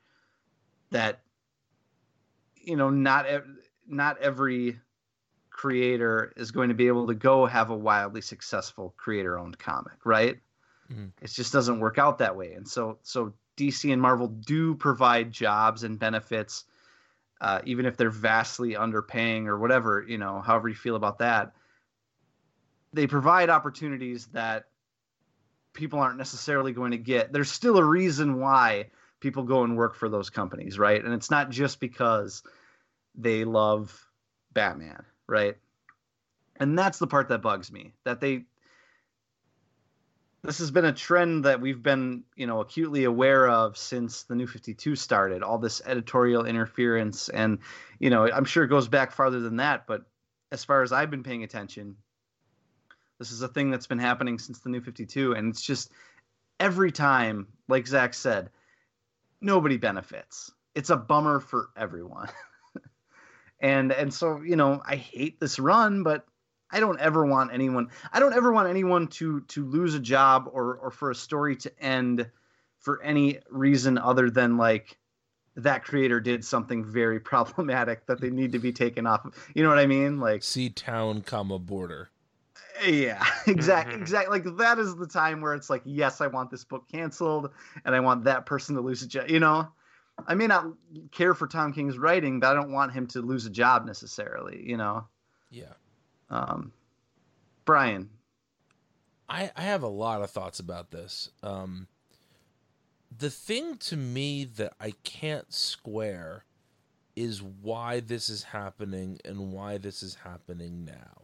that 0.91 1.23
you 2.57 2.77
know 2.77 2.91
not 2.91 3.27
not 3.87 4.19
every 4.19 4.79
creator 5.51 6.33
is 6.37 6.51
going 6.51 6.69
to 6.69 6.75
be 6.75 6.89
able 6.89 7.07
to 7.07 7.15
go 7.15 7.47
have 7.47 7.71
a 7.71 7.77
wildly 7.77 8.21
successful 8.21 8.93
creator 8.97 9.39
owned 9.39 9.57
comic, 9.59 10.05
right? 10.05 10.41
Mhm. 10.91 11.13
It 11.23 11.29
just 11.29 11.53
doesn't 11.53 11.79
work 11.79 11.97
out 11.97 12.19
that 12.19 12.37
way. 12.37 12.53
And 12.55 12.69
so 12.69 12.99
so 13.03 13.33
DC 13.57 13.93
and 13.93 14.03
Marvel 14.03 14.29
do 14.29 14.75
provide 14.75 15.31
jobs 15.31 15.85
and 15.85 15.99
benefits, 15.99 16.65
uh, 17.41 17.61
even 17.65 17.87
if 17.87 17.97
they're 17.97 18.11
vastly 18.11 18.75
underpaying 18.75 19.47
or 19.47 19.59
whatever, 19.59 20.05
you 20.07 20.19
know, 20.19 20.41
however 20.41 20.69
you 20.69 20.75
feel 20.75 20.97
about 20.97 21.19
that. 21.19 21.53
They 22.93 23.07
provide 23.07 23.51
opportunities 23.51 24.27
that 24.29 24.67
people 25.73 25.99
aren't 25.99 26.19
necessarily 26.19 26.73
going 26.73 26.93
to 26.93 26.99
get. 26.99 27.33
There's 27.33 27.51
still 27.51 27.77
a 27.77 27.85
reason 27.85 28.39
why 28.39 28.91
people 29.21 29.43
go 29.43 29.65
and 29.65 29.77
work 29.77 29.97
for 29.97 30.09
those 30.09 30.31
companies, 30.31 30.79
right? 30.79 31.05
And 31.05 31.13
it's 31.13 31.31
not 31.31 31.51
just 31.51 31.81
because 31.81 32.43
they 33.15 33.45
love 33.45 34.07
Batman, 34.53 35.05
right? 35.27 35.57
And 36.61 36.79
that's 36.79 36.99
the 36.99 37.07
part 37.07 37.29
that 37.29 37.43
bugs 37.43 37.73
me 37.73 37.95
that 38.05 38.21
they 38.21 38.45
this 40.45 40.59
has 40.59 40.71
been 40.71 40.85
a 40.85 40.93
trend 40.93 41.47
that 41.47 41.63
we've 41.63 41.83
been, 41.83 42.23
you 42.37 42.47
know, 42.47 42.61
acutely 42.61 43.05
aware 43.05 43.49
of 43.49 43.79
since 43.79 44.25
the 44.25 44.35
new 44.35 44.47
52 44.47 44.95
started, 44.95 45.43
all 45.43 45.57
this 45.57 45.81
editorial 45.87 46.45
interference 46.45 47.31
and, 47.31 47.59
you 47.99 48.11
know, 48.11 48.31
I'm 48.31 48.45
sure 48.45 48.63
it 48.63 48.69
goes 48.69 48.87
back 48.87 49.11
farther 49.11 49.41
than 49.41 49.57
that, 49.57 49.87
but 49.87 50.03
as 50.53 50.63
far 50.63 50.83
as 50.83 50.93
I've 50.93 51.11
been 51.11 51.23
paying 51.23 51.45
attention, 51.45 51.97
this 53.19 53.33
is 53.33 53.41
a 53.41 53.49
thing 53.49 53.71
that's 53.71 53.87
been 53.87 53.99
happening 53.99 54.39
since 54.39 54.59
the 54.59 54.69
new 54.69 54.83
52 54.83 55.33
and 55.33 55.49
it's 55.49 55.63
just 55.63 55.91
every 56.61 56.93
time, 56.93 57.49
like 57.69 57.87
Zach 57.87 58.13
said, 58.13 58.51
nobody 59.41 59.79
benefits. 59.79 60.53
It's 60.75 60.91
a 60.91 60.97
bummer 60.97 61.41
for 61.41 61.71
everyone. 61.75 62.29
and 63.61 63.93
and 63.93 64.13
so, 64.13 64.43
you 64.43 64.57
know, 64.57 64.83
I 64.85 64.97
hate 64.97 65.41
this 65.41 65.59
run, 65.59 66.03
but 66.03 66.27
I 66.75 66.81
don't 66.81 67.01
ever 67.01 67.25
want 67.25 67.53
anyone 67.53 67.89
I 68.13 68.21
don't 68.21 68.35
ever 68.35 68.53
want 68.53 68.69
anyone 68.69 69.07
to 69.09 69.41
to 69.43 69.65
lose 69.65 69.95
a 69.95 70.01
job 70.01 70.49
or 70.53 70.77
or 70.77 70.91
for 70.91 71.11
a 71.11 71.15
story 71.15 71.57
to 71.57 71.73
end 71.83 72.29
for 72.81 73.03
any 73.03 73.39
reason 73.51 73.97
other 73.97 74.29
than 74.29 74.57
like 74.59 74.99
that 75.57 75.85
creator 75.85 76.21
did 76.21 76.45
something 76.45 76.85
very 76.85 77.21
problematic 77.33 78.07
that 78.07 78.21
they 78.21 78.31
need 78.31 78.53
to 78.53 78.59
be 78.59 78.73
taken 78.73 79.07
off. 79.07 79.25
of. 79.25 79.35
You 79.55 79.63
know 79.63 79.69
what 79.69 79.79
I 79.79 79.87
mean? 79.87 80.19
Like 80.19 80.43
See 80.43 80.69
town, 80.69 81.23
comma 81.23 81.59
border. 81.61 82.11
yeah, 82.85 83.25
exactly, 83.47 83.95
exactly. 84.01 84.41
Mm-hmm. 84.41 84.49
Like 84.49 84.59
that 84.59 84.79
is 84.81 84.97
the 84.97 85.07
time 85.07 85.41
where 85.41 85.55
it's 85.55 85.71
like, 85.71 85.83
yes, 85.85 86.21
I 86.21 86.27
want 86.27 86.51
this 86.51 86.65
book 86.65 86.89
canceled, 86.91 87.51
and 87.85 87.95
I 87.95 88.01
want 88.01 88.25
that 88.25 88.47
person 88.47 88.75
to 88.75 88.81
lose 88.81 89.03
a 89.03 89.07
job. 89.07 89.31
You 89.31 89.39
know, 89.39 89.69
I 90.27 90.35
may 90.35 90.49
not 90.49 90.67
care 91.13 91.35
for 91.35 91.47
Tom 91.47 91.73
King's 91.73 91.99
writing, 91.99 92.41
but 92.41 92.49
I 92.49 92.55
don't 92.55 92.73
want 92.73 92.93
him 92.93 93.07
to 93.09 93.23
lose 93.23 93.47
a 93.47 93.51
job 93.51 93.87
necessarily. 93.87 94.63
You 94.69 94.77
know, 94.77 95.07
Yeah. 95.51 95.73
Um, 96.35 96.73
Brian. 97.65 98.11
I, 99.29 99.51
I 99.57 99.63
have 99.63 99.83
a 99.83 99.89
lot 99.89 100.21
of 100.21 100.31
thoughts 100.31 100.59
about 100.61 100.91
this. 100.91 101.31
Um, 101.43 101.87
the 103.17 103.31
thing 103.31 103.77
to 103.79 103.97
me 103.97 104.45
that 104.45 104.75
I 104.81 104.93
can't 105.05 105.53
square 105.53 106.45
is 107.17 107.43
why 107.43 108.01
this 108.01 108.29
is 108.29 108.43
happening 108.43 109.21
and 109.25 109.53
why 109.53 109.79
this 109.79 110.03
is 110.03 110.17
happening 110.17 110.85
now. 110.85 111.23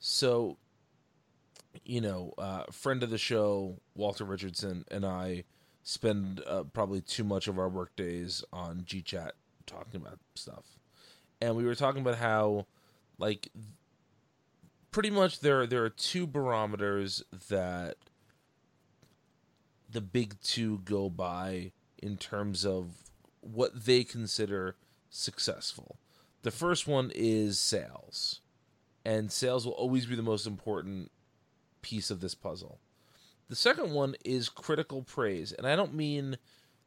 So, 0.00 0.58
you 1.84 2.00
know, 2.00 2.34
uh, 2.36 2.64
friend 2.72 3.02
of 3.02 3.10
the 3.10 3.18
show, 3.18 3.76
Walter 3.94 4.24
Richardson, 4.24 4.84
and 4.90 5.06
I 5.06 5.44
spend 5.84 6.42
uh, 6.46 6.64
probably 6.64 7.00
too 7.00 7.24
much 7.24 7.46
of 7.46 7.58
our 7.58 7.68
work 7.68 7.94
days 7.94 8.44
on 8.52 8.80
GChat 8.80 9.30
talking 9.66 10.00
about 10.00 10.18
stuff. 10.34 10.64
And 11.40 11.54
we 11.54 11.64
were 11.64 11.76
talking 11.76 12.02
about 12.02 12.16
how, 12.16 12.66
like, 13.18 13.48
pretty 14.90 15.10
much 15.10 15.40
there 15.40 15.66
there 15.66 15.84
are 15.84 15.90
two 15.90 16.26
barometers 16.26 17.22
that 17.48 17.96
the 19.90 20.00
big 20.00 20.40
two 20.42 20.78
go 20.84 21.10
by 21.10 21.72
in 21.98 22.16
terms 22.16 22.64
of 22.64 23.10
what 23.40 23.84
they 23.86 24.04
consider 24.04 24.76
successful. 25.08 25.98
The 26.42 26.50
first 26.50 26.86
one 26.86 27.10
is 27.14 27.58
sales. 27.58 28.40
And 29.04 29.32
sales 29.32 29.64
will 29.64 29.72
always 29.72 30.06
be 30.06 30.14
the 30.14 30.22
most 30.22 30.46
important 30.46 31.10
piece 31.82 32.10
of 32.10 32.20
this 32.20 32.34
puzzle. 32.34 32.78
The 33.48 33.56
second 33.56 33.92
one 33.92 34.14
is 34.24 34.48
critical 34.48 35.02
praise. 35.02 35.52
And 35.52 35.66
I 35.66 35.74
don't 35.74 35.94
mean 35.94 36.36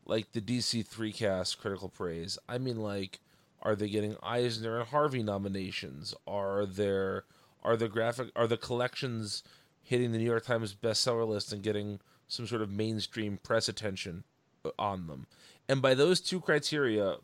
like 0.06 0.32
the 0.32 0.42
DC 0.42 0.86
3 0.86 1.12
cast 1.12 1.60
critical 1.60 1.90
praise. 1.90 2.38
I 2.48 2.58
mean 2.58 2.78
like 2.78 3.20
are 3.62 3.76
they 3.76 3.90
getting 3.90 4.18
Eisner 4.22 4.80
and 4.80 4.90
Harvey 4.90 5.24
nominations? 5.24 6.14
Are 6.28 6.66
there 6.66 7.24
are 7.64 7.76
the 7.76 7.88
graphic 7.88 8.30
are 8.36 8.48
the 8.48 8.58
collections 8.58 9.44
hitting 9.82 10.12
the 10.12 10.18
New 10.18 10.26
York 10.26 10.46
Times 10.46 10.76
bestseller 10.76 11.28
list 11.28 11.52
and 11.52 11.64
getting 11.64 12.00
some 12.28 12.48
sort 12.48 12.62
of 12.62 12.70
mainstream 12.70 13.40
press 13.42 13.68
attention 13.68 14.24
uh, 14.64 14.70
on 14.78 15.08
them? 15.08 15.28
And 15.68 15.82
by 15.82 15.94
those 15.94 16.22
two 16.22 16.40
criteria, 16.42 17.16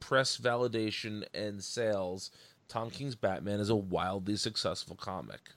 press 0.00 0.36
validation 0.36 1.24
and 1.34 1.62
sales, 1.62 2.30
Tom 2.68 2.90
King's 2.90 3.14
Batman 3.14 3.60
is 3.60 3.70
a 3.70 3.76
wildly 3.76 4.36
successful 4.36 4.96
comic. 4.96 5.50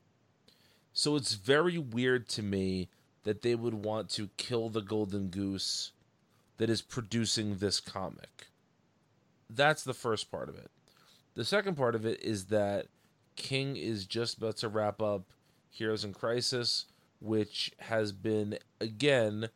So 0.93 1.15
it's 1.15 1.33
very 1.33 1.77
weird 1.77 2.29
to 2.29 2.43
me 2.43 2.89
that 3.23 3.41
they 3.41 3.55
would 3.55 3.73
want 3.73 4.09
to 4.11 4.29
kill 4.37 4.69
the 4.69 4.81
golden 4.81 5.27
goose 5.27 5.91
that 6.57 6.69
is 6.69 6.81
producing 6.81 7.57
this 7.57 7.79
comic. 7.79 8.47
That's 9.49 9.83
the 9.83 9.93
first 9.93 10.31
part 10.31 10.47
of 10.47 10.55
it. 10.55 10.71
The 11.35 11.43
second 11.43 11.75
part 11.75 11.95
of 11.95 12.05
it 12.05 12.23
is 12.23 12.45
that 12.45 12.87
King 13.35 13.75
is 13.75 14.05
just 14.05 14.37
about 14.37 14.57
to 14.57 14.69
wrap 14.69 15.01
up 15.01 15.23
Heroes 15.69 16.03
in 16.03 16.13
Crisis, 16.13 16.85
which 17.19 17.71
has 17.79 18.11
been, 18.11 18.57
again, 18.79 19.49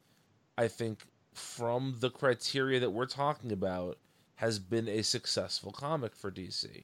I 0.57 0.67
think, 0.67 1.03
from 1.33 1.95
the 1.99 2.09
criteria 2.09 2.79
that 2.79 2.91
we're 2.91 3.05
talking 3.05 3.51
about, 3.51 3.97
has 4.35 4.59
been 4.59 4.87
a 4.87 5.03
successful 5.03 5.71
comic 5.71 6.15
for 6.15 6.31
DC. 6.31 6.83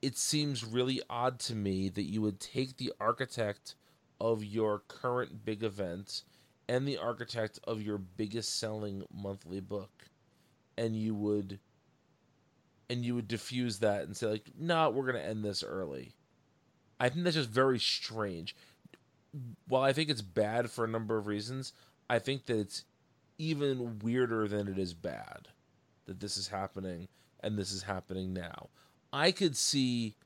It 0.00 0.16
seems 0.16 0.64
really 0.64 1.00
odd 1.10 1.40
to 1.40 1.54
me 1.54 1.88
that 1.88 2.02
you 2.02 2.22
would 2.22 2.40
take 2.40 2.76
the 2.76 2.92
architect 3.00 3.74
of 4.20 4.44
your 4.44 4.80
current 4.88 5.44
big 5.44 5.62
event 5.62 6.22
and 6.68 6.86
the 6.86 6.98
architect 6.98 7.58
of 7.64 7.82
your 7.82 7.98
biggest 7.98 8.58
selling 8.58 9.04
monthly 9.12 9.60
book 9.60 10.08
and 10.78 10.94
you 10.96 11.14
would 11.14 11.58
and 12.90 13.04
you 13.04 13.14
would 13.14 13.28
diffuse 13.28 13.78
that 13.80 14.02
and 14.02 14.16
say 14.16 14.26
like 14.26 14.50
no 14.58 14.90
we're 14.90 15.10
going 15.10 15.22
to 15.22 15.28
end 15.28 15.44
this 15.44 15.62
early. 15.62 16.14
I 17.00 17.08
think 17.08 17.24
that's 17.24 17.36
just 17.36 17.50
very 17.50 17.78
strange. 17.78 18.56
While 19.68 19.82
i 19.82 19.92
think 19.92 20.08
it's 20.10 20.22
bad 20.22 20.70
for 20.70 20.84
a 20.84 20.88
number 20.88 21.16
of 21.16 21.26
reasons 21.26 21.72
i 22.08 22.18
think 22.18 22.46
that 22.46 22.58
it's 22.58 22.84
even 23.36 23.98
weirder 24.00 24.48
than 24.48 24.66
it 24.68 24.78
is 24.78 24.94
bad 24.94 25.48
that 26.06 26.18
this 26.18 26.36
is 26.36 26.48
happening 26.48 27.08
and 27.40 27.56
this 27.56 27.70
is 27.70 27.82
happening 27.82 28.32
now. 28.32 28.68
I 29.12 29.30
could 29.30 29.56
see 29.56 30.16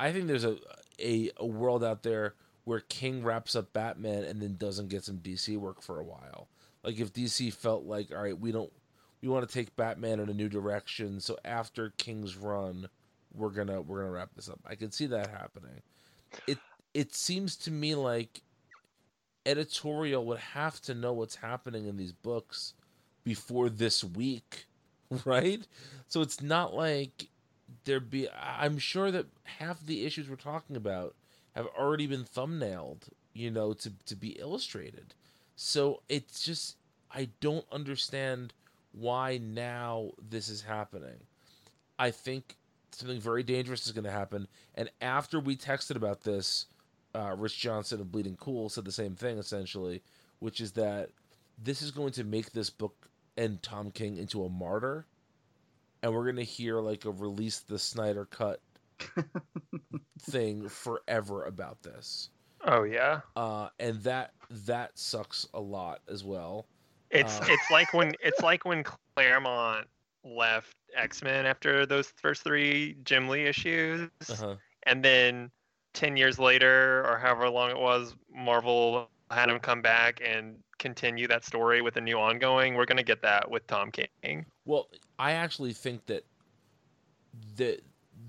i 0.00 0.12
think 0.12 0.26
there's 0.26 0.44
a 0.44 0.56
a, 0.98 1.30
a 1.36 1.46
world 1.46 1.84
out 1.84 2.02
there 2.02 2.34
where 2.64 2.80
king 2.80 3.22
wraps 3.22 3.54
up 3.54 3.72
batman 3.72 4.24
and 4.24 4.40
then 4.40 4.56
doesn't 4.56 4.88
get 4.88 5.04
some 5.04 5.18
dc 5.18 5.56
work 5.58 5.82
for 5.82 6.00
a 6.00 6.04
while. 6.04 6.48
Like 6.82 6.98
if 6.98 7.12
dc 7.12 7.52
felt 7.52 7.84
like 7.84 8.10
all 8.10 8.22
right 8.22 8.38
we 8.38 8.52
don't 8.52 8.72
we 9.26 9.32
want 9.32 9.48
to 9.48 9.52
take 9.52 9.74
Batman 9.74 10.20
in 10.20 10.28
a 10.28 10.34
new 10.34 10.48
direction. 10.48 11.18
So 11.18 11.36
after 11.44 11.90
King's 11.98 12.36
Run, 12.36 12.88
we're 13.34 13.50
gonna 13.50 13.80
we're 13.80 14.00
gonna 14.00 14.12
wrap 14.12 14.30
this 14.36 14.48
up. 14.48 14.60
I 14.64 14.76
can 14.76 14.92
see 14.92 15.06
that 15.06 15.30
happening. 15.30 15.82
It 16.46 16.58
it 16.94 17.14
seems 17.14 17.56
to 17.56 17.72
me 17.72 17.94
like 17.94 18.42
editorial 19.44 20.24
would 20.26 20.38
have 20.38 20.80
to 20.82 20.94
know 20.94 21.12
what's 21.12 21.34
happening 21.34 21.86
in 21.86 21.96
these 21.96 22.12
books 22.12 22.74
before 23.24 23.68
this 23.68 24.04
week, 24.04 24.66
right? 25.24 25.66
So 26.06 26.20
it's 26.20 26.40
not 26.40 26.74
like 26.74 27.28
there 27.84 28.00
be. 28.00 28.28
I'm 28.30 28.78
sure 28.78 29.10
that 29.10 29.26
half 29.42 29.84
the 29.84 30.04
issues 30.04 30.28
we're 30.28 30.36
talking 30.36 30.76
about 30.76 31.16
have 31.56 31.66
already 31.76 32.06
been 32.06 32.24
thumbnailed, 32.24 33.08
you 33.34 33.50
know, 33.50 33.72
to 33.72 33.92
to 34.06 34.14
be 34.14 34.38
illustrated. 34.38 35.14
So 35.56 36.02
it's 36.08 36.44
just 36.44 36.76
I 37.10 37.30
don't 37.40 37.66
understand 37.72 38.52
why 38.96 39.38
now 39.42 40.10
this 40.30 40.48
is 40.48 40.62
happening. 40.62 41.18
I 41.98 42.10
think 42.10 42.56
something 42.92 43.20
very 43.20 43.42
dangerous 43.42 43.86
is 43.86 43.92
going 43.92 44.04
to 44.04 44.10
happen. 44.10 44.48
And 44.74 44.90
after 45.00 45.38
we 45.38 45.56
texted 45.56 45.96
about 45.96 46.22
this, 46.22 46.66
uh, 47.14 47.34
Rich 47.36 47.58
Johnston 47.58 48.00
of 48.00 48.10
Bleeding 48.10 48.36
Cool 48.36 48.68
said 48.68 48.84
the 48.84 48.92
same 48.92 49.14
thing 49.14 49.38
essentially, 49.38 50.02
which 50.38 50.60
is 50.60 50.72
that 50.72 51.10
this 51.62 51.82
is 51.82 51.90
going 51.90 52.12
to 52.12 52.24
make 52.24 52.52
this 52.52 52.70
book 52.70 53.08
and 53.36 53.62
Tom 53.62 53.90
King 53.90 54.16
into 54.16 54.44
a 54.44 54.48
martyr. 54.48 55.06
And 56.02 56.12
we're 56.14 56.24
going 56.24 56.36
to 56.36 56.42
hear 56.42 56.80
like 56.80 57.04
a 57.04 57.10
release 57.10 57.60
the 57.60 57.78
Snyder 57.78 58.24
cut 58.24 58.60
thing 60.20 60.68
forever 60.68 61.44
about 61.44 61.82
this. 61.82 62.30
Oh 62.64 62.84
yeah. 62.84 63.20
Uh, 63.34 63.68
and 63.78 64.02
that 64.02 64.32
that 64.50 64.98
sucks 64.98 65.46
a 65.52 65.60
lot 65.60 66.00
as 66.08 66.24
well. 66.24 66.66
It's 67.10 67.40
Uh, 67.40 67.46
it's 67.48 67.70
like 67.70 67.92
when 67.92 68.14
it's 68.20 68.40
like 68.40 68.64
when 68.64 68.84
Claremont 69.16 69.88
left 70.24 70.74
X 70.94 71.22
Men 71.22 71.46
after 71.46 71.86
those 71.86 72.08
first 72.16 72.42
three 72.42 72.96
Jim 73.04 73.28
Lee 73.28 73.44
issues, 73.44 74.10
Uh-huh. 74.28 74.56
and 74.84 75.04
then 75.04 75.50
ten 75.92 76.16
years 76.16 76.38
later, 76.38 77.04
or 77.06 77.18
however 77.18 77.48
long 77.48 77.70
it 77.70 77.78
was, 77.78 78.14
Marvel 78.30 79.08
had 79.30 79.48
him 79.48 79.58
come 79.58 79.82
back 79.82 80.20
and 80.24 80.62
continue 80.78 81.26
that 81.26 81.44
story 81.44 81.80
with 81.80 81.96
a 81.96 82.00
new 82.00 82.18
ongoing. 82.18 82.74
We're 82.74 82.84
gonna 82.86 83.02
get 83.02 83.22
that 83.22 83.50
with 83.50 83.66
Tom 83.66 83.90
King. 83.90 84.46
Well, 84.64 84.88
I 85.18 85.32
actually 85.32 85.72
think 85.72 86.06
that 86.06 86.24
that 87.56 87.82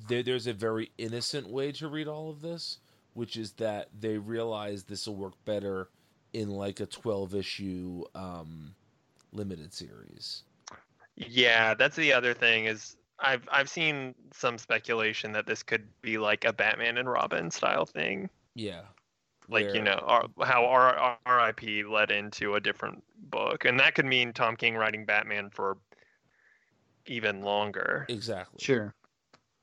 there, 0.08 0.24
there's 0.24 0.48
a 0.48 0.54
very 0.54 0.92
innocent 0.98 1.48
way 1.50 1.72
to 1.74 1.88
read 1.88 2.08
all 2.08 2.30
of 2.30 2.42
this, 2.42 2.80
which 3.14 3.38
is 3.38 3.54
that 3.54 3.90
they 4.00 4.18
realize 4.18 4.84
this 4.84 5.08
will 5.08 5.16
work 5.16 5.34
better 5.46 5.90
in 6.34 6.50
like 6.50 6.80
a 6.80 6.86
12 6.86 7.36
issue 7.36 8.04
um, 8.16 8.74
limited 9.32 9.74
series. 9.74 10.44
Yeah, 11.16 11.74
that's 11.74 11.96
the 11.96 12.14
other 12.14 12.34
thing 12.34 12.66
is 12.66 12.96
I've 13.20 13.48
I've 13.52 13.70
seen 13.70 14.14
some 14.34 14.58
speculation 14.58 15.32
that 15.32 15.48
this 15.48 15.64
could 15.64 15.88
be 16.02 16.18
like 16.20 16.46
a 16.46 16.54
Batman 16.54 16.98
and 16.98 17.10
Robin 17.10 17.50
style 17.50 17.86
thing. 17.86 18.30
Yeah. 18.54 18.82
like 19.50 19.66
where- 19.66 19.76
you 19.76 19.82
know 19.82 20.00
R- 20.06 20.28
how 20.46 20.66
R- 20.66 21.18
RIP 21.26 21.88
led 21.90 22.12
into 22.12 22.56
a 22.56 22.60
different 22.60 23.04
book, 23.32 23.66
and 23.66 23.80
that 23.80 23.96
could 23.96 24.06
mean 24.06 24.34
Tom 24.34 24.56
King 24.56 24.76
writing 24.76 25.06
Batman 25.06 25.50
for 25.50 25.78
even 27.08 27.42
longer. 27.42 28.06
Exactly. 28.10 28.60
Sure. 28.62 28.94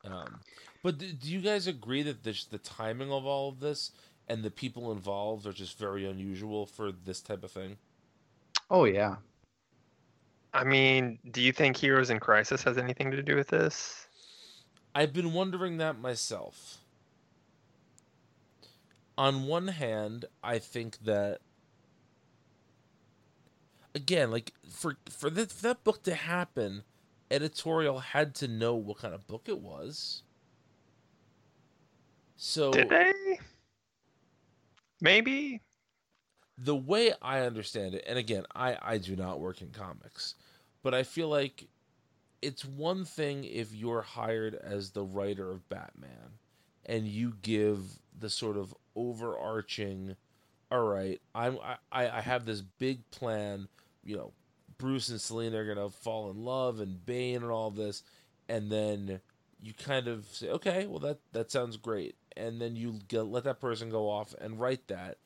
Um, 0.05 0.41
but 0.83 0.99
do, 0.99 1.13
do 1.13 1.31
you 1.31 1.41
guys 1.41 1.67
agree 1.67 2.03
that 2.03 2.23
this, 2.23 2.45
the 2.47 2.59
timing 2.59 3.11
of 3.13 3.25
all 3.27 3.49
of 3.51 3.61
this 3.61 3.93
and 4.29 4.43
the 4.43 4.51
people 4.51 4.93
involved 4.93 5.47
are 5.47 5.53
just 5.53 5.79
very 5.79 6.09
unusual 6.09 6.67
for 6.67 6.93
this 6.93 7.21
type 7.21 7.45
of 7.45 7.51
thing? 7.51 7.77
Oh 8.71 8.85
yeah. 8.85 9.17
I 10.53 10.65
mean, 10.65 11.19
do 11.33 11.43
you 11.43 11.53
think 11.53 11.77
Heroes 11.77 12.11
in 12.11 12.21
Crisis 12.21 12.63
has 12.63 12.79
anything 12.79 13.11
to 13.11 13.23
do 13.23 13.35
with 13.35 13.49
this? 13.49 14.07
I've 14.95 15.13
been 15.13 15.33
wondering 15.33 15.79
that 15.79 15.99
myself. 15.99 16.79
On 19.19 19.47
one 19.47 19.69
hand, 19.69 20.27
I 20.43 20.59
think 20.59 20.99
that 21.05 21.41
again, 23.95 24.31
like 24.31 24.53
for 24.69 24.97
for 25.09 25.31
that 25.31 25.51
for 25.51 25.63
that 25.63 25.85
book 25.85 26.03
to 26.05 26.15
happen, 26.15 26.83
editorial 27.31 27.99
had 28.01 28.35
to 28.37 28.49
know 28.49 28.75
what 28.75 28.99
kind 28.99 29.15
of 29.15 29.27
book 29.27 29.45
it 29.47 29.61
was. 29.61 30.23
So 32.37 32.73
Did 32.73 32.89
they? 32.89 33.13
Maybe. 35.01 35.61
the 36.59 36.77
way 36.77 37.13
I 37.21 37.41
understand 37.41 37.95
it, 37.95 38.05
and 38.07 38.19
again, 38.19 38.45
I 38.55 38.77
I 38.81 38.99
do 38.99 39.17
not 39.17 39.41
work 39.41 39.61
in 39.63 39.71
comics, 39.71 40.35
but 40.83 40.95
I 40.95 41.03
feel 41.03 41.29
like 41.29 41.67
it's 42.43 42.65
one 42.65 43.05
thing 43.05 43.45
if 43.45 43.75
you're 43.75 44.03
hired 44.03 44.55
as 44.57 44.91
the 44.91 45.05
writer 45.05 45.51
of 45.51 45.69
Batman 45.69 46.39
and 46.87 47.09
you 47.09 47.35
give 47.43 47.81
the 48.19 48.31
sort 48.31 48.57
of 48.59 48.75
overarching 48.97 50.17
all 50.71 50.85
right, 50.85 51.21
I'm 51.35 51.59
I, 51.93 52.09
I 52.11 52.21
have 52.23 52.47
this 52.47 52.63
big 52.63 53.09
plan, 53.11 53.69
you 54.05 54.17
know, 54.17 54.33
Bruce 54.79 55.09
and 55.11 55.21
Selena 55.21 55.59
are 55.59 55.67
gonna 55.75 55.91
fall 55.91 56.31
in 56.31 56.45
love 56.45 56.81
and 56.81 57.05
Bane 57.07 57.37
and 57.43 57.51
all 57.53 57.71
this, 57.71 58.03
and 58.49 58.71
then 58.73 59.21
you 59.63 59.75
kind 59.75 60.09
of 60.09 60.27
say, 60.27 60.51
okay, 60.51 60.87
well 60.87 61.01
that 61.01 61.19
that 61.33 61.51
sounds 61.51 61.77
great, 61.77 62.17
and 62.37 62.61
then 62.61 62.77
you 62.77 63.01
get, 63.09 63.23
let 63.23 63.45
that 63.45 63.61
person 63.61 63.91
go 63.91 64.09
off 64.09 64.35
and 64.41 64.59
write 64.59 64.89
that, 64.89 65.19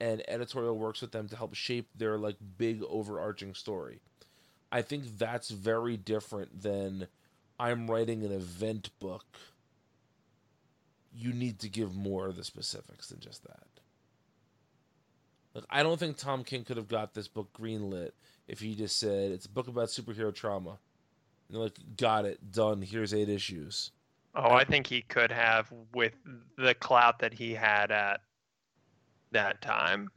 and 0.00 0.22
editorial 0.28 0.76
works 0.76 1.00
with 1.00 1.12
them 1.12 1.28
to 1.28 1.36
help 1.36 1.54
shape 1.54 1.88
their 1.96 2.18
like 2.18 2.36
big 2.58 2.82
overarching 2.88 3.54
story. 3.54 4.00
I 4.70 4.82
think 4.82 5.18
that's 5.18 5.50
very 5.50 5.96
different 5.96 6.62
than 6.62 7.06
I'm 7.58 7.90
writing 7.90 8.24
an 8.24 8.32
event 8.32 8.90
book. 8.98 9.24
You 11.14 11.32
need 11.32 11.58
to 11.60 11.68
give 11.68 11.94
more 11.94 12.26
of 12.26 12.36
the 12.36 12.44
specifics 12.44 13.08
than 13.08 13.20
just 13.20 13.44
that. 13.44 13.66
Like 15.54 15.64
I 15.70 15.82
don't 15.82 15.98
think 15.98 16.18
Tom 16.18 16.44
King 16.44 16.64
could 16.64 16.76
have 16.76 16.88
got 16.88 17.14
this 17.14 17.28
book 17.28 17.48
greenlit 17.58 18.10
if 18.46 18.60
he 18.60 18.74
just 18.74 18.98
said 18.98 19.32
it's 19.32 19.46
a 19.46 19.50
book 19.50 19.68
about 19.68 19.88
superhero 19.88 20.34
trauma. 20.34 20.78
And 21.48 21.58
like, 21.58 21.78
got 21.96 22.26
it, 22.26 22.52
done. 22.52 22.82
Here's 22.82 23.14
eight 23.14 23.28
issues. 23.28 23.92
Oh, 24.36 24.50
I 24.50 24.64
think 24.64 24.86
he 24.86 25.00
could 25.00 25.32
have 25.32 25.72
with 25.94 26.12
the 26.58 26.74
clout 26.74 27.18
that 27.20 27.32
he 27.32 27.54
had 27.54 27.90
at 27.90 28.20
that 29.32 29.62
time. 29.62 30.10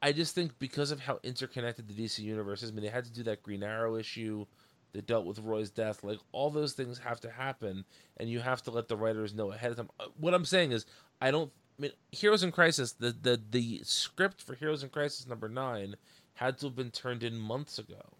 I 0.00 0.12
just 0.12 0.34
think 0.34 0.56
because 0.60 0.92
of 0.92 1.00
how 1.00 1.18
interconnected 1.24 1.88
the 1.88 1.94
DC 1.94 2.20
universe 2.20 2.62
is, 2.62 2.70
I 2.70 2.74
mean, 2.74 2.84
they 2.84 2.90
had 2.90 3.04
to 3.04 3.12
do 3.12 3.24
that 3.24 3.42
Green 3.42 3.64
Arrow 3.64 3.96
issue 3.96 4.46
that 4.92 5.06
dealt 5.06 5.26
with 5.26 5.40
Roy's 5.40 5.70
death. 5.70 6.04
Like 6.04 6.18
all 6.30 6.50
those 6.50 6.72
things 6.74 6.98
have 6.98 7.20
to 7.20 7.30
happen, 7.30 7.84
and 8.18 8.28
you 8.28 8.38
have 8.38 8.62
to 8.62 8.70
let 8.70 8.86
the 8.86 8.96
writers 8.96 9.34
know 9.34 9.50
ahead 9.50 9.72
of 9.72 9.76
time. 9.76 9.90
Uh, 9.98 10.06
What 10.18 10.34
I'm 10.34 10.44
saying 10.44 10.70
is, 10.72 10.86
I 11.20 11.30
don't. 11.30 11.50
I 11.78 11.82
mean, 11.82 11.92
Heroes 12.12 12.44
in 12.44 12.52
Crisis, 12.52 12.92
the 12.92 13.10
the 13.10 13.40
the 13.50 13.80
script 13.82 14.40
for 14.40 14.54
Heroes 14.54 14.82
in 14.84 14.88
Crisis 14.88 15.26
number 15.26 15.48
nine 15.48 15.96
had 16.34 16.58
to 16.58 16.66
have 16.66 16.76
been 16.76 16.90
turned 16.90 17.22
in 17.24 17.36
months 17.38 17.78
ago. 17.78 18.18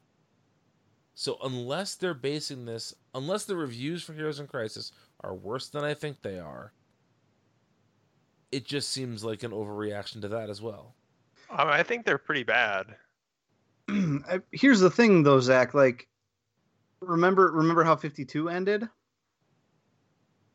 So 1.14 1.36
unless 1.42 1.94
they're 1.94 2.14
basing 2.14 2.64
this, 2.64 2.94
unless 3.14 3.44
the 3.44 3.56
reviews 3.56 4.02
for 4.02 4.12
Heroes 4.14 4.40
in 4.40 4.46
Crisis 4.46 4.92
are 5.22 5.34
worse 5.34 5.68
than 5.68 5.84
I 5.84 5.94
think 5.94 6.22
they 6.22 6.38
are, 6.38 6.72
it 8.50 8.64
just 8.64 8.90
seems 8.90 9.24
like 9.24 9.42
an 9.42 9.52
overreaction 9.52 10.20
to 10.22 10.28
that 10.28 10.50
as 10.50 10.60
well. 10.60 10.94
I, 11.50 11.80
I 11.80 11.82
think 11.82 12.04
they're 12.04 12.18
pretty 12.18 12.44
bad. 12.44 12.86
Here's 14.52 14.80
the 14.80 14.90
thing, 14.90 15.22
though, 15.22 15.40
Zach. 15.40 15.74
Like, 15.74 16.08
remember, 17.00 17.50
remember 17.52 17.84
how 17.84 17.96
52 17.96 18.48
ended? 18.48 18.88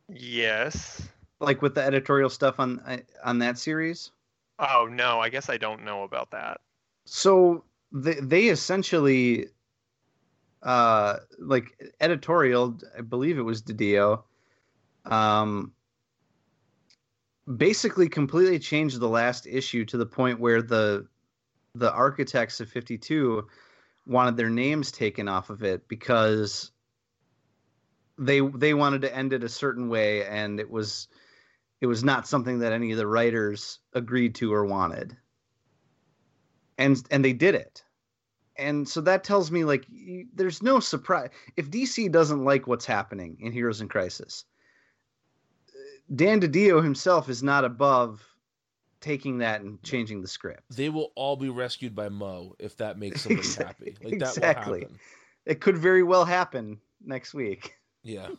Yes. 0.10 1.08
Like 1.40 1.62
with 1.62 1.76
the 1.76 1.84
editorial 1.84 2.30
stuff 2.30 2.60
on 2.60 2.82
on 3.24 3.40
that 3.40 3.58
series. 3.58 4.12
Oh 4.60 4.88
no, 4.90 5.20
I 5.20 5.30
guess 5.30 5.50
I 5.50 5.58
don't 5.58 5.84
know 5.84 6.04
about 6.04 6.32
that. 6.32 6.62
So 7.06 7.64
they 7.92 8.16
they 8.16 8.46
essentially, 8.46 9.48
uh, 10.64 11.18
like 11.38 11.94
editorial. 12.02 12.80
I 12.98 13.02
believe 13.02 13.38
it 13.38 13.44
was 13.44 13.62
Didio. 13.62 14.24
Um, 15.12 15.74
basically 17.56 18.10
completely 18.10 18.60
changed 18.60 19.00
the 19.00 19.08
last 19.08 19.48
issue 19.48 19.86
to 19.86 19.98
the 19.98 20.06
point 20.06 20.40
where 20.40 20.62
the 20.62 21.08
the 21.76 21.92
architects 21.94 22.60
of 22.60 22.70
52 22.70 23.48
wanted 24.06 24.36
their 24.36 24.50
names 24.50 24.92
taken 24.92 25.28
off 25.28 25.50
of 25.50 25.64
it 25.64 25.88
because 25.88 26.72
they 28.18 28.42
they 28.42 28.74
wanted 28.74 29.02
to 29.02 29.16
end 29.16 29.32
it 29.32 29.44
a 29.44 29.50
certain 29.50 29.90
way 29.90 30.26
and 30.26 30.60
it 30.60 30.70
was 30.70 31.08
it 31.80 31.86
was 31.86 32.04
not 32.04 32.28
something 32.28 32.60
that 32.60 32.74
any 32.74 32.92
of 32.92 32.98
the 32.98 33.08
writers 33.08 33.80
agreed 33.94 34.34
to 34.36 34.54
or 34.54 34.66
wanted. 34.66 35.16
And 36.78 36.98
and 37.12 37.24
they 37.24 37.34
did 37.34 37.56
it. 37.56 37.84
And 38.58 38.90
so 38.90 39.02
that 39.02 39.24
tells 39.24 39.52
me 39.52 39.64
like 39.64 39.86
there's 40.34 40.64
no 40.64 40.80
surprise 40.80 41.30
if 41.56 41.70
dc 41.70 42.12
doesn't 42.12 42.44
like 42.44 42.66
what's 42.66 42.86
happening 42.86 43.38
in 43.40 43.52
heroes 43.52 43.82
in 43.82 43.88
crisis 43.88 44.46
dan 46.16 46.40
didio 46.40 46.82
himself 46.84 47.30
is 47.30 47.44
not 47.44 47.66
above 47.66 48.26
taking 49.00 49.38
that 49.38 49.62
and 49.62 49.82
changing 49.84 50.22
the 50.22 50.28
script 50.28 50.64
they 50.76 50.90
will 50.90 51.12
all 51.16 51.36
be 51.36 51.50
rescued 51.50 51.94
by 51.96 52.10
Mo 52.10 52.56
if 52.60 52.76
that 52.78 52.98
makes 52.98 53.22
somebody 53.24 53.40
Exact- 53.40 53.80
happy. 53.80 53.96
Like 54.04 54.20
that 54.20 54.30
exactly. 54.30 54.80
will 54.80 54.88
happen. 54.88 55.00
it 55.46 55.62
could 55.62 55.78
very 55.78 56.04
well 56.04 56.26
happen 56.26 56.80
next 57.06 57.34
week 57.34 57.76
Yeah. 58.04 58.30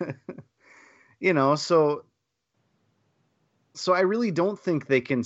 you 1.20 1.32
know 1.32 1.54
so 1.54 2.04
so 3.74 3.92
i 3.92 4.00
really 4.00 4.30
don't 4.30 4.58
think 4.58 4.86
they 4.86 5.00
can 5.00 5.22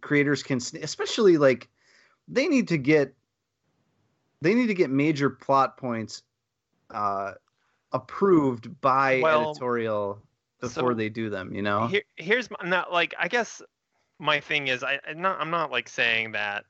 creators 0.00 0.42
can 0.42 0.58
especially 0.82 1.36
like 1.36 1.68
they 2.28 2.46
need 2.48 2.68
to 2.68 2.78
get 2.78 3.14
they 4.42 4.54
need 4.54 4.66
to 4.68 4.74
get 4.74 4.90
major 4.90 5.30
plot 5.30 5.76
points 5.76 6.22
uh 6.90 7.32
approved 7.92 8.80
by 8.80 9.20
Well, 9.22 9.50
editorial 9.50 10.22
before 10.60 10.92
so 10.92 10.94
they 10.94 11.08
do 11.08 11.28
them 11.30 11.54
you 11.54 11.62
know 11.62 11.86
Here, 11.86 12.02
here's 12.16 12.50
my, 12.50 12.56
not 12.64 12.92
like 12.92 13.14
I 13.18 13.28
guess 13.28 13.62
my 14.18 14.40
thing 14.40 14.68
is 14.68 14.82
I 14.82 14.98
I'm 15.08 15.20
not 15.20 15.40
I'm 15.40 15.50
not 15.50 15.70
like 15.70 15.88
saying 15.88 16.32
that 16.32 16.64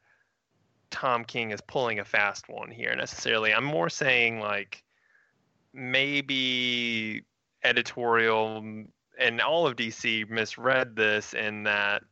Tom 0.91 1.25
King 1.25 1.51
is 1.51 1.61
pulling 1.61 1.99
a 1.99 2.05
fast 2.05 2.49
one 2.49 2.71
here 2.71 2.95
necessarily. 2.95 3.53
I'm 3.53 3.65
more 3.65 3.89
saying 3.91 4.41
like 4.41 4.83
maybe 5.73 7.23
editorial 7.65 8.59
and 9.19 9.41
all 9.41 9.67
of 9.67 9.77
DC 9.77 10.29
misread 10.31 10.97
this 10.97 11.35
in 11.35 11.65
that 11.65 12.03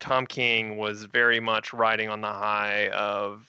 Tom 0.00 0.26
King 0.26 0.76
was 0.76 1.04
very 1.04 1.40
much 1.40 1.72
riding 1.72 2.08
on 2.08 2.20
the 2.20 2.28
high 2.28 2.88
of 2.88 3.46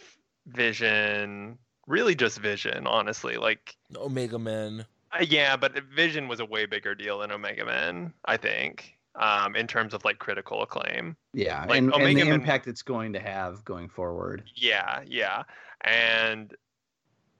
Vision, 0.47 1.59
really 1.87 2.15
just 2.15 2.39
Vision, 2.39 2.87
honestly. 2.87 3.37
Like 3.37 3.75
Omega 3.95 4.39
Men. 4.39 4.85
Uh, 5.11 5.25
yeah, 5.27 5.55
but 5.55 5.73
Vision 5.85 6.27
was 6.27 6.39
a 6.39 6.45
way 6.45 6.65
bigger 6.65 6.95
deal 6.95 7.19
than 7.19 7.31
Omega 7.31 7.65
Men, 7.65 8.13
I 8.25 8.37
think, 8.37 8.97
um, 9.15 9.55
in 9.55 9.67
terms 9.67 9.93
of 9.93 10.03
like 10.05 10.19
critical 10.19 10.61
acclaim. 10.61 11.15
yeah 11.33 11.65
like, 11.65 11.77
and, 11.77 11.87
and 11.93 12.01
Omega 12.01 12.19
the 12.21 12.25
Man- 12.25 12.39
impact 12.41 12.67
it's 12.67 12.81
going 12.83 13.13
to 13.13 13.19
have 13.19 13.63
going 13.65 13.89
forward 13.89 14.43
Yeah, 14.55 15.01
yeah, 15.05 15.43
and 15.81 16.53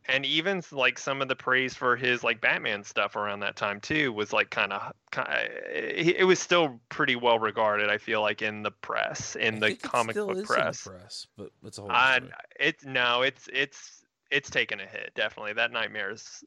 and 0.07 0.25
even 0.25 0.63
like 0.71 0.97
some 0.97 1.21
of 1.21 1.27
the 1.27 1.35
praise 1.35 1.75
for 1.75 1.95
his 1.95 2.23
like 2.23 2.41
Batman 2.41 2.83
stuff 2.83 3.15
around 3.15 3.41
that 3.41 3.55
time 3.55 3.79
too 3.79 4.11
was 4.11 4.33
like 4.33 4.49
kind 4.49 4.73
of 4.73 4.91
it 5.71 6.25
was 6.25 6.39
still 6.39 6.79
pretty 6.89 7.15
well 7.15 7.37
regarded. 7.37 7.89
I 7.91 7.97
feel 7.99 8.21
like 8.21 8.41
in 8.41 8.63
the 8.63 8.71
press, 8.71 9.35
in 9.35 9.55
I 9.55 9.59
the 9.59 9.67
think 9.67 9.83
it 9.83 9.83
comic 9.83 10.13
still 10.15 10.27
book 10.27 10.37
is 10.37 10.39
in 10.39 10.47
the 10.47 10.53
press. 10.53 10.81
press, 10.87 11.27
but 11.37 11.51
it's 11.63 11.77
a 11.77 11.81
whole. 11.81 11.91
I, 11.91 12.17
story. 12.17 12.31
it's 12.59 12.85
no, 12.85 13.21
it's 13.21 13.47
it's 13.53 14.03
it's 14.31 14.49
taken 14.49 14.79
a 14.79 14.85
hit 14.87 15.11
definitely. 15.15 15.53
That 15.53 15.71
Nightmares 15.71 16.43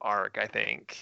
arc, 0.00 0.38
I 0.40 0.46
think. 0.46 0.96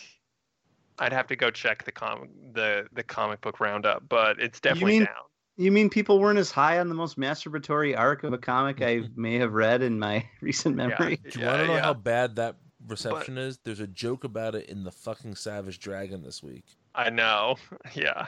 I'd 0.99 1.13
have 1.13 1.27
to 1.29 1.37
go 1.37 1.51
check 1.51 1.85
the 1.85 1.93
comic 1.93 2.31
the 2.53 2.87
the 2.93 3.03
comic 3.03 3.41
book 3.41 3.61
roundup, 3.61 4.09
but 4.09 4.41
it's 4.41 4.61
definitely 4.61 4.93
mean- 5.01 5.05
down. 5.05 5.15
You 5.61 5.73
mean 5.73 5.91
people 5.91 6.21
weren't 6.21 6.39
as 6.39 6.53
high 6.53 6.79
on 6.79 6.89
the 6.89 6.95
most 6.95 7.19
masturbatory 7.19 7.99
arc 7.99 8.23
of 8.23 8.33
a 8.33 8.39
comic 8.39 8.81
I 8.81 9.03
may 9.17 9.35
have 9.39 9.53
read 9.55 9.83
in 9.83 9.99
my 9.99 10.25
recent 10.41 10.77
memory? 10.77 11.17
Do 11.17 11.41
you 11.41 11.45
Yeah, 11.45 11.51
want 11.51 11.61
to 11.63 11.67
know 11.67 11.75
yeah. 11.75 11.83
how 11.83 11.95
bad 11.95 12.37
that 12.37 12.57
reception 12.87 13.37
is? 13.39 13.59
There's 13.65 13.81
a 13.81 13.89
joke 13.89 14.23
about 14.23 14.55
it 14.55 14.69
in 14.69 14.85
the 14.85 14.93
fucking 14.93 15.35
Savage 15.35 15.81
Dragon 15.81 16.23
this 16.23 16.45
week. 16.45 16.65
I 16.95 17.11
know. 17.11 17.57
Yeah. 17.95 18.27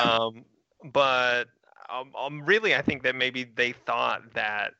Um, 0.00 0.44
but 0.92 1.48
um, 1.90 2.12
um, 2.16 2.44
really, 2.44 2.74
I 2.76 2.82
think 2.82 3.02
that 3.02 3.16
maybe 3.16 3.44
they 3.44 3.72
thought 3.72 4.22
that 4.34 4.74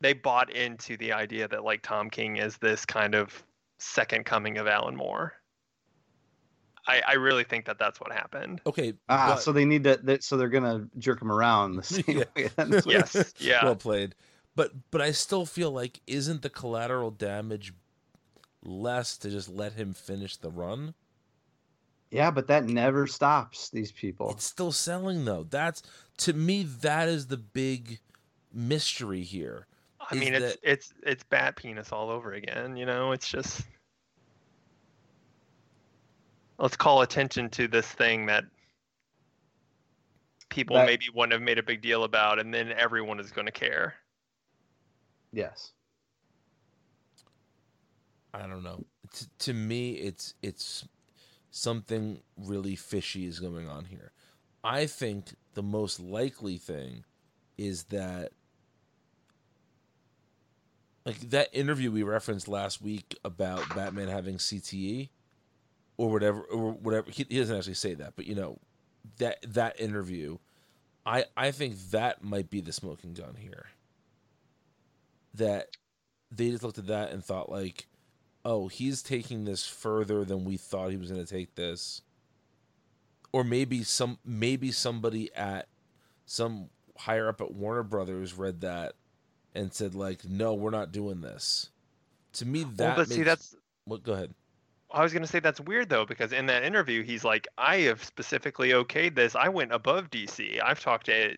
they 0.00 0.12
bought 0.12 0.50
into 0.50 0.96
the 0.96 1.12
idea 1.12 1.46
that 1.48 1.62
like 1.62 1.82
Tom 1.82 2.10
King 2.10 2.36
is 2.38 2.56
this 2.58 2.84
kind 2.84 3.14
of 3.14 3.44
second 3.80 4.24
coming 4.24 4.58
of 4.58 4.66
Alan 4.66 4.96
Moore. 4.96 5.32
I, 6.86 7.02
I 7.06 7.12
really 7.14 7.44
think 7.44 7.66
that 7.66 7.78
that's 7.78 8.00
what 8.00 8.10
happened. 8.12 8.60
Okay, 8.66 8.94
Ah, 9.08 9.32
but- 9.34 9.42
so 9.42 9.52
they 9.52 9.64
need 9.64 9.84
to. 9.84 9.98
That, 10.02 10.24
so 10.24 10.36
they're 10.36 10.48
gonna 10.48 10.88
jerk 10.98 11.20
him 11.20 11.30
around 11.30 11.76
the 11.76 11.82
same 11.82 12.04
Yeah. 12.08 12.24
way. 12.36 12.80
Yes. 12.86 13.34
Yeah. 13.38 13.64
well 13.64 13.76
played. 13.76 14.14
But 14.56 14.72
but 14.90 15.00
I 15.00 15.12
still 15.12 15.46
feel 15.46 15.70
like 15.70 16.00
isn't 16.06 16.42
the 16.42 16.50
collateral 16.50 17.10
damage 17.10 17.72
less 18.62 19.16
to 19.18 19.30
just 19.30 19.48
let 19.48 19.74
him 19.74 19.92
finish 19.92 20.36
the 20.36 20.50
run? 20.50 20.94
yeah, 22.10 22.30
but 22.30 22.48
that 22.48 22.64
never 22.64 23.06
stops 23.06 23.70
these 23.70 23.92
people. 23.92 24.30
It's 24.32 24.44
still 24.44 24.72
selling 24.72 25.24
though. 25.26 25.44
That's 25.48 25.82
to 26.18 26.32
me 26.32 26.64
that 26.80 27.08
is 27.08 27.28
the 27.28 27.36
big 27.36 28.00
mystery 28.52 29.22
here. 29.22 29.66
I 30.10 30.14
is 30.16 30.20
mean, 30.20 30.34
it's 30.34 30.54
that- 30.56 30.58
it's 30.62 30.94
it's 31.02 31.24
bat 31.24 31.56
penis 31.56 31.92
all 31.92 32.10
over 32.10 32.32
again. 32.32 32.76
You 32.76 32.86
know, 32.86 33.12
it's 33.12 33.28
just 33.28 33.62
let's 36.58 36.76
call 36.76 37.02
attention 37.02 37.48
to 37.50 37.68
this 37.68 37.86
thing 37.86 38.26
that 38.26 38.44
people 40.48 40.76
That- 40.76 40.86
maybe 40.86 41.06
wouldn't 41.14 41.32
have 41.32 41.42
made 41.42 41.58
a 41.58 41.62
big 41.62 41.80
deal 41.80 42.04
about, 42.04 42.38
and 42.38 42.52
then 42.52 42.72
everyone 42.72 43.20
is 43.20 43.30
going 43.30 43.46
to 43.46 43.52
care. 43.52 43.94
Yes. 45.32 45.72
I 48.34 48.46
don't 48.46 48.62
know. 48.62 48.84
T- 49.12 49.26
to 49.40 49.52
me, 49.54 49.92
it's 49.94 50.34
it's 50.42 50.86
something 51.50 52.22
really 52.36 52.76
fishy 52.76 53.26
is 53.26 53.40
going 53.40 53.68
on 53.68 53.86
here. 53.86 54.12
I 54.62 54.86
think 54.86 55.34
the 55.54 55.62
most 55.62 55.98
likely 55.98 56.58
thing 56.58 57.04
is 57.56 57.84
that 57.84 58.32
like 61.04 61.18
that 61.30 61.48
interview 61.52 61.90
we 61.90 62.02
referenced 62.02 62.48
last 62.48 62.82
week 62.82 63.18
about 63.24 63.74
Batman 63.74 64.08
having 64.08 64.36
CTE 64.36 65.10
or 65.96 66.10
whatever 66.10 66.40
or 66.42 66.72
whatever 66.72 67.10
he, 67.10 67.26
he 67.28 67.38
doesn't 67.38 67.56
actually 67.56 67.74
say 67.74 67.94
that, 67.94 68.14
but 68.16 68.26
you 68.26 68.34
know 68.34 68.58
that 69.18 69.38
that 69.42 69.80
interview 69.80 70.38
I 71.06 71.24
I 71.36 71.50
think 71.50 71.78
that 71.90 72.22
might 72.22 72.50
be 72.50 72.60
the 72.60 72.72
smoking 72.72 73.14
gun 73.14 73.36
here. 73.38 73.66
That 75.34 75.76
they 76.30 76.50
just 76.50 76.62
looked 76.62 76.78
at 76.78 76.86
that 76.88 77.12
and 77.12 77.24
thought 77.24 77.50
like 77.50 77.86
oh, 78.44 78.68
he's 78.68 79.02
taking 79.02 79.44
this 79.44 79.66
further 79.66 80.24
than 80.24 80.44
we 80.44 80.56
thought 80.56 80.90
he 80.90 80.96
was 80.96 81.10
going 81.10 81.24
to 81.24 81.30
take 81.30 81.54
this. 81.54 82.02
Or 83.32 83.44
maybe 83.44 83.84
some 83.84 84.18
maybe 84.24 84.72
somebody 84.72 85.32
at 85.34 85.68
some 86.26 86.70
higher 86.96 87.28
up 87.28 87.40
at 87.40 87.52
Warner 87.52 87.82
Brothers 87.82 88.34
read 88.34 88.60
that 88.62 88.94
and 89.54 89.72
said 89.72 89.94
like, 89.94 90.24
"No, 90.24 90.54
we're 90.54 90.70
not 90.70 90.92
doing 90.92 91.20
this." 91.20 91.70
To 92.34 92.46
me 92.46 92.64
that 92.76 92.96
well, 92.96 92.96
but 92.96 93.08
see, 93.08 93.22
that's 93.22 93.56
what 93.84 94.02
go 94.02 94.12
ahead. 94.12 94.34
I 94.92 95.02
was 95.02 95.12
going 95.12 95.22
to 95.22 95.28
say 95.28 95.38
that's 95.40 95.60
weird 95.60 95.88
though, 95.88 96.04
because 96.04 96.32
in 96.32 96.46
that 96.46 96.64
interview, 96.64 97.02
he's 97.02 97.24
like, 97.24 97.46
"I 97.58 97.78
have 97.78 98.02
specifically 98.02 98.70
okayed 98.70 99.14
this. 99.14 99.34
I 99.34 99.48
went 99.48 99.72
above 99.72 100.10
DC. 100.10 100.60
I've 100.62 100.80
talked 100.80 101.06
to 101.06 101.36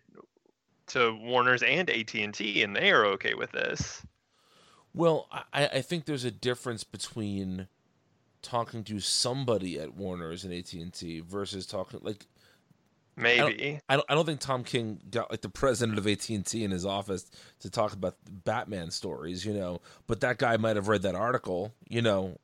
to 0.89 1.19
Warner's 1.23 1.63
and 1.63 1.89
AT 1.89 2.15
and 2.15 2.35
T, 2.35 2.63
and 2.63 2.75
they 2.75 2.91
are 2.91 3.07
okay 3.07 3.35
with 3.35 3.53
this." 3.53 4.05
Well, 4.95 5.29
I, 5.53 5.67
I 5.69 5.81
think 5.83 6.05
there's 6.05 6.25
a 6.25 6.31
difference 6.31 6.85
between 6.85 7.69
talking 8.43 8.85
to 8.85 9.01
somebody 9.01 9.79
at 9.79 9.95
Warner's 9.95 10.45
and 10.45 10.53
AT 10.53 10.73
and 10.75 10.93
T 10.93 11.21
versus 11.21 11.67
talking 11.67 12.01
like 12.03 12.27
Maybe. 13.17 13.79
I 13.89 13.97
don't 13.97 14.07
I 14.09 14.15
don't 14.15 14.25
think 14.25 14.41
Tom 14.41 14.65
King 14.65 15.01
got 15.11 15.31
like 15.31 15.43
the 15.43 15.49
president 15.49 15.99
of 15.99 16.07
AT 16.07 16.29
and 16.31 16.47
T 16.47 16.65
in 16.65 16.71
his 16.71 16.87
office 16.87 17.31
to 17.61 17.71
talk 17.71 17.93
about 17.93 18.17
Batman 18.27 18.91
stories, 18.91 19.45
you 19.45 19.53
know. 19.53 19.81
But 20.07 20.21
that 20.21 20.39
guy 20.39 20.57
might 20.57 20.77
have 20.77 20.89
read 20.89 21.03
that 21.03 21.15
article, 21.15 21.75
you 21.89 22.03
know. 22.03 22.39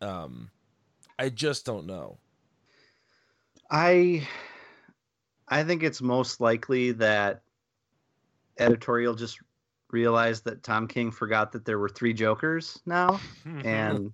Um, 0.00 0.50
I 1.18 1.28
just 1.28 1.64
don't 1.64 1.86
know. 1.86 2.18
I 3.70 4.26
I 5.48 5.62
think 5.62 5.82
it's 5.82 6.02
most 6.02 6.40
likely 6.40 6.92
that 6.92 7.42
editorial 8.58 9.14
just 9.14 9.38
realized 9.90 10.44
that 10.46 10.62
Tom 10.62 10.88
King 10.88 11.10
forgot 11.12 11.52
that 11.52 11.64
there 11.64 11.78
were 11.78 11.88
three 11.88 12.12
Jokers 12.12 12.80
now, 12.86 13.20
and 13.64 14.12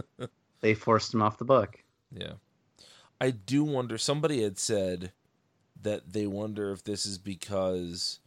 they 0.60 0.74
forced 0.74 1.12
him 1.12 1.22
off 1.22 1.36
the 1.36 1.44
book. 1.44 1.78
Yeah. 2.12 2.32
I 3.20 3.30
do 3.30 3.64
wonder 3.64 3.98
somebody 3.98 4.42
had 4.42 4.58
said 4.58 5.12
that 5.82 6.12
they 6.12 6.26
wonder 6.26 6.72
if 6.72 6.84
this 6.84 7.06
is 7.06 7.18
because 7.18 8.20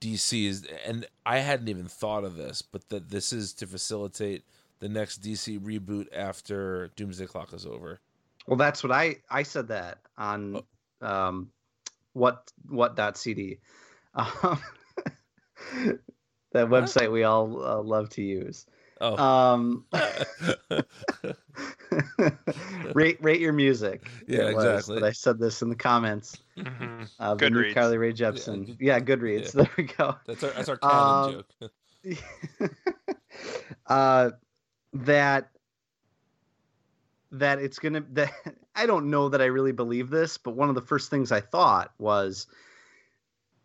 DC 0.00 0.46
is 0.46 0.66
and 0.86 1.06
I 1.26 1.38
hadn't 1.38 1.68
even 1.68 1.86
thought 1.86 2.24
of 2.24 2.36
this, 2.36 2.62
but 2.62 2.88
that 2.88 3.10
this 3.10 3.32
is 3.32 3.52
to 3.54 3.66
facilitate 3.66 4.44
the 4.80 4.88
next 4.88 5.22
DC 5.22 5.58
reboot 5.60 6.06
after 6.14 6.88
Doomsday 6.96 7.26
Clock 7.26 7.52
is 7.52 7.66
over. 7.66 8.00
Well, 8.46 8.56
that's 8.56 8.82
what 8.82 8.92
I 8.92 9.16
I 9.30 9.42
said 9.42 9.68
that 9.68 9.98
on 10.16 10.62
um, 11.00 11.50
what 12.14 12.50
what 12.68 12.96
dot 12.96 13.16
cd, 13.16 13.58
um, 14.14 14.60
that 16.52 16.68
website 16.68 17.12
we 17.12 17.24
all 17.24 17.62
uh, 17.64 17.82
love 17.82 18.08
to 18.10 18.22
use. 18.22 18.66
Oh. 19.00 19.16
Um, 19.16 19.84
rate 22.94 23.22
rate 23.22 23.40
your 23.40 23.52
music. 23.52 24.08
Yeah, 24.26 24.48
it 24.48 24.54
was, 24.54 24.64
exactly. 24.64 25.00
But 25.00 25.06
I 25.06 25.12
said 25.12 25.38
this 25.38 25.62
in 25.62 25.68
the 25.70 25.76
comments. 25.76 26.36
Mhm. 26.58 27.08
of 27.18 27.38
the 27.38 27.48
new 27.50 27.62
Goodreads. 27.62 27.74
Carly 27.74 27.96
Rae 27.98 28.12
Jepsen. 28.12 28.66
good- 28.66 28.76
Yeah, 28.80 29.00
Goodreads. 29.00 29.54
yeah. 29.54 29.62
There 29.62 29.70
we 29.78 29.84
go. 29.84 30.16
That's 30.26 30.42
our 30.44 30.50
that's 30.50 30.68
our 30.68 30.76
canon 30.76 31.36
Um, 31.36 31.44
joke. 31.60 31.70
uh, 33.86 34.30
that 34.92 35.50
that 37.32 37.58
it's 37.60 37.78
gonna 37.78 38.04
that 38.12 38.32
I 38.74 38.86
don't 38.86 39.08
know 39.10 39.28
that 39.30 39.40
I 39.40 39.46
really 39.46 39.72
believe 39.72 40.10
this, 40.10 40.36
but 40.38 40.50
one 40.52 40.68
of 40.68 40.74
the 40.74 40.82
first 40.82 41.10
things 41.10 41.32
I 41.32 41.40
thought 41.40 41.92
was, 41.98 42.46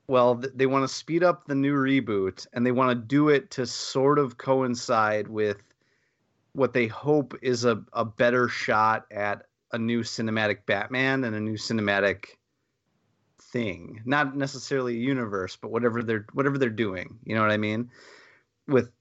well, 0.07 0.35
th- 0.37 0.53
they 0.55 0.65
want 0.65 0.83
to 0.87 0.93
speed 0.93 1.23
up 1.23 1.45
the 1.45 1.55
new 1.55 1.73
reboot 1.73 2.47
and 2.53 2.65
they 2.65 2.71
want 2.71 2.89
to 2.91 2.95
do 2.95 3.29
it 3.29 3.51
to 3.51 3.65
sort 3.65 4.19
of 4.19 4.37
coincide 4.37 5.27
with 5.27 5.61
what 6.53 6.73
they 6.73 6.87
hope 6.87 7.33
is 7.41 7.65
a, 7.65 7.83
a 7.93 8.05
better 8.05 8.47
shot 8.47 9.05
at 9.11 9.45
a 9.71 9.77
new 9.77 10.03
cinematic 10.03 10.65
Batman 10.65 11.23
and 11.23 11.35
a 11.35 11.39
new 11.39 11.55
cinematic 11.55 12.27
thing 13.41 14.01
not 14.05 14.35
necessarily 14.35 14.95
a 14.95 14.99
universe 14.99 15.55
but 15.55 15.71
whatever 15.71 16.03
they're 16.03 16.25
whatever 16.33 16.57
they're 16.57 16.69
doing 16.69 17.17
you 17.23 17.33
know 17.33 17.41
what 17.41 17.51
i 17.51 17.57
mean 17.57 17.89
with 18.67 18.91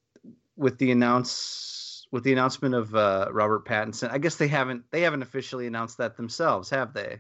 with 0.57 0.79
the 0.79 0.93
announce 0.93 2.07
with 2.13 2.23
the 2.23 2.33
announcement 2.33 2.73
of 2.73 2.95
uh, 2.95 3.27
robert 3.33 3.65
pattinson 3.65 4.09
i 4.13 4.19
guess 4.19 4.37
they 4.37 4.47
haven't 4.47 4.85
they 4.93 5.01
haven't 5.01 5.23
officially 5.23 5.67
announced 5.67 5.99
that 5.99 6.17
themselves 6.17 6.71
have 6.71 6.93
they 6.93 7.19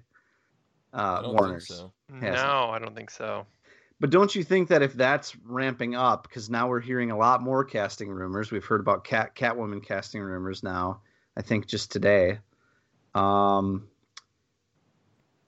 I 0.92 1.03
uh 1.03 1.23
don't 1.23 1.31
think 1.31 1.40
warner's 1.40 1.66
so. 1.66 1.92
Hasn't. 2.12 2.35
No, 2.35 2.70
I 2.70 2.79
don't 2.79 2.94
think 2.94 3.11
so. 3.11 3.47
But 4.00 4.11
don't 4.11 4.35
you 4.35 4.44
think 4.44 4.68
that 4.68 4.83
if 4.83 4.94
that's 4.94 5.37
ramping 5.44 5.94
up 5.94 6.24
because 6.28 6.50
now 6.50 6.68
we're 6.68 6.80
hearing 6.80 7.11
a 7.11 7.16
lot 7.16 7.42
more 7.42 7.64
casting 7.64 8.11
rumors 8.11 8.50
we've 8.50 8.64
heard 8.64 8.80
about 8.80 9.04
cat 9.04 9.35
catwoman 9.35 9.85
casting 9.85 10.20
rumors 10.20 10.62
now 10.62 11.00
i 11.37 11.42
think 11.42 11.66
just 11.66 11.90
today 11.90 12.38
um 13.14 13.88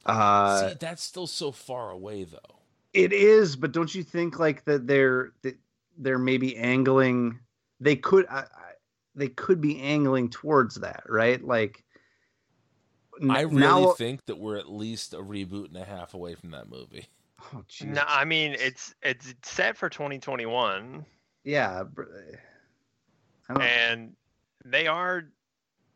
uh 0.06 0.68
See, 0.68 0.76
that's 0.78 1.02
still 1.02 1.26
so 1.26 1.50
far 1.50 1.90
away 1.90 2.24
though. 2.24 2.60
It 2.92 3.12
is, 3.12 3.56
but 3.56 3.72
don't 3.72 3.94
you 3.94 4.02
think 4.02 4.38
like 4.38 4.64
that 4.64 4.86
they're 4.86 5.32
that 5.42 5.58
they're 5.98 6.18
maybe 6.18 6.56
angling? 6.56 7.40
They 7.80 7.96
could, 7.96 8.26
I, 8.30 8.38
I, 8.38 8.72
they 9.14 9.28
could 9.28 9.60
be 9.60 9.80
angling 9.80 10.30
towards 10.30 10.76
that, 10.76 11.02
right? 11.08 11.44
Like, 11.44 11.84
n- 13.20 13.30
I 13.30 13.42
really 13.42 13.60
now, 13.60 13.92
think 13.92 14.24
that 14.26 14.38
we're 14.38 14.56
at 14.56 14.70
least 14.70 15.12
a 15.12 15.18
reboot 15.18 15.66
and 15.66 15.76
a 15.76 15.84
half 15.84 16.14
away 16.14 16.36
from 16.36 16.52
that 16.52 16.70
movie. 16.70 17.08
Oh, 17.54 17.62
No, 17.82 18.02
I 18.06 18.24
mean 18.24 18.54
it's 18.58 18.94
it's 19.02 19.34
set 19.42 19.76
for 19.76 19.88
2021. 19.88 21.04
yeah, 21.44 21.82
br- 21.84 22.04
I 23.48 23.54
don't- 23.54 23.62
and 23.62 24.16
they 24.64 24.86
are 24.86 25.28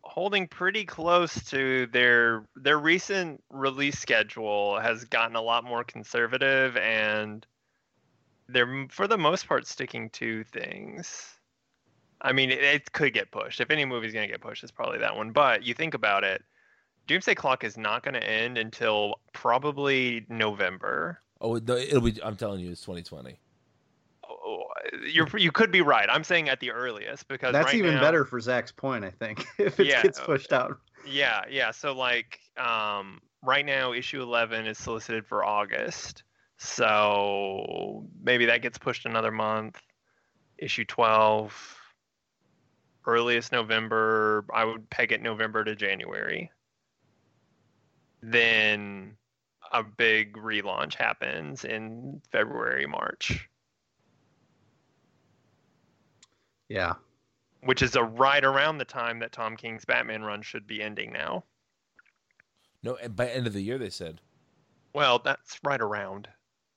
holding 0.03 0.49
pretty 0.49 0.85
close 0.85 1.35
to 1.51 1.87
their 1.89 2.47
their 2.57 2.79
recent 2.79 3.43
release 3.51 3.99
schedule 3.99 4.79
has 4.81 5.05
gotten 5.05 5.37
a 5.37 5.43
lot 5.43 5.63
more 5.65 5.85
conservative 5.85 6.77
and 6.77 7.47
they're 8.49 8.87
for 8.91 9.07
the 9.07 9.19
most 9.19 9.47
part 9.47 9.67
sticking 9.67 10.11
to 10.11 10.43
things. 10.45 11.37
I 12.23 12.33
mean 12.33 12.51
it, 12.51 12.63
it 12.63 12.93
could 12.93 13.13
get 13.13 13.31
pushed. 13.31 13.61
If 13.61 13.71
any 13.71 13.85
movie's 13.85 14.13
going 14.13 14.27
to 14.27 14.33
get 14.33 14.41
pushed 14.41 14.63
it's 14.63 14.73
probably 14.73 14.99
that 14.99 15.17
one. 15.17 15.33
But 15.33 15.65
you 15.65 15.75
think 15.75 15.95
about 15.95 16.25
it 16.25 16.43
doomsday 17.07 17.35
clock 17.35 17.65
is 17.65 17.77
not 17.77 18.03
going 18.05 18.15
to 18.15 18.23
end 18.23 18.57
until 18.59 19.17
probably 19.33 20.25
november 20.29 21.21
Oh, 21.41 21.55
no, 21.57 21.77
it'll 21.77 22.01
be. 22.03 22.23
I'm 22.23 22.37
telling 22.37 22.61
you, 22.61 22.71
it's 22.71 22.83
2020. 22.83 23.39
Oh, 24.29 24.63
you're 25.07 25.29
you 25.37 25.51
could 25.53 25.71
be 25.71 25.81
right 25.83 26.09
i'm 26.11 26.25
saying 26.25 26.49
at 26.49 26.59
the 26.61 26.71
earliest 26.71 27.29
because 27.29 27.53
That's 27.53 27.67
right 27.67 27.75
even 27.75 27.95
now- 27.95 28.01
better 28.01 28.25
for 28.25 28.41
Zach's 28.41 28.73
point, 28.73 29.05
I 29.05 29.11
think, 29.11 29.45
if 29.59 29.79
it 29.81 29.87
Yeah, 29.87 30.03
gets 30.03 30.19
pushed 30.21 30.53
out. 30.53 30.79
Yeah, 31.07 31.43
yeah. 31.51 31.71
So 31.71 31.93
like 31.93 32.39
um 32.57 33.21
right 33.43 33.65
now 33.65 33.93
issue 33.93 34.21
11 34.23 34.67
is 34.67 34.79
solicited 34.79 35.27
for 35.27 35.45
August. 35.45 36.25
So 36.59 38.07
maybe 38.23 38.47
that 38.47 38.61
gets 38.63 38.77
pushed 38.79 39.07
another 39.07 39.31
month. 39.31 39.81
Issue 40.59 40.85
12 40.85 41.77
earliest 43.07 43.51
November, 43.53 44.45
I 44.53 44.65
would 44.65 44.89
peg 44.91 45.11
it 45.13 45.23
November 45.23 45.65
to 45.65 45.75
January. 45.75 46.51
Then 48.23 49.17
a 49.73 49.83
big 49.83 50.35
relaunch 50.37 50.95
happens 50.95 51.65
in 51.65 52.21
February, 52.33 52.87
March, 52.87 53.49
Yeah. 56.69 56.95
which 57.63 57.83
is 57.83 57.97
a 57.97 58.03
right 58.03 58.45
around 58.45 58.79
the 58.79 58.85
time 58.85 59.19
that 59.21 59.33
Tom 59.33 59.57
King's 59.57 59.85
Batman 59.85 60.23
run 60.23 60.43
should 60.43 60.67
be 60.67 60.83
ending 60.83 61.13
now. 61.13 61.45
No, 62.83 62.97
and 62.97 63.15
by 63.15 63.29
end 63.29 63.47
of 63.47 63.53
the 63.53 63.61
year 63.63 63.79
they 63.79 63.91
said. 63.91 64.21
Well, 64.95 65.19
that's 65.19 65.59
right 65.63 65.81
around. 65.81 66.29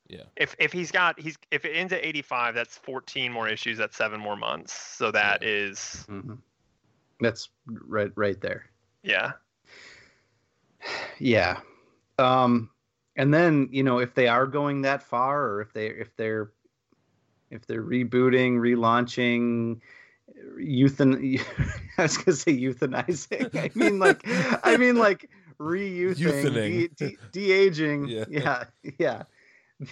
Yeah. 0.07 0.23
If 0.35 0.55
if 0.59 0.73
he's 0.73 0.91
got 0.91 1.19
he's 1.19 1.37
if 1.49 1.63
it 1.65 1.71
ends 1.71 1.93
at 1.93 2.03
85, 2.03 2.53
that's 2.53 2.77
14 2.77 3.31
more 3.31 3.47
issues. 3.47 3.77
That's 3.77 3.95
seven 3.95 4.19
more 4.19 4.35
months. 4.35 4.73
So 4.73 5.11
that 5.11 5.43
is 5.43 6.03
hmm 6.07 6.33
That's 7.21 7.49
right, 7.65 8.11
right 8.15 8.39
there. 8.41 8.69
yeah. 9.03 9.31
Yeah. 11.19 11.59
Um, 12.19 12.69
and 13.15 13.33
then 13.33 13.69
you 13.71 13.83
know 13.83 13.99
if 13.99 14.13
they 14.13 14.27
are 14.27 14.47
going 14.47 14.81
that 14.83 15.03
far, 15.03 15.43
or 15.43 15.61
if 15.61 15.73
they 15.73 15.87
if 15.87 16.15
they're 16.15 16.51
if 17.49 17.65
they're 17.67 17.83
rebooting, 17.83 18.55
relaunching, 18.57 19.79
euthan 20.59 21.39
I 21.97 22.01
was 22.01 22.17
gonna 22.17 22.35
say 22.35 22.57
euthanizing. 22.57 23.55
I 23.55 23.71
mean 23.75 23.99
like 23.99 24.21
I 24.25 24.77
mean 24.77 24.95
like 24.97 25.29
reusing, 25.59 26.53
de- 26.53 26.87
de- 26.89 27.17
de-aging 27.31 28.05
Yeah. 28.07 28.25
yeah, 28.27 28.63
yeah. 28.97 29.23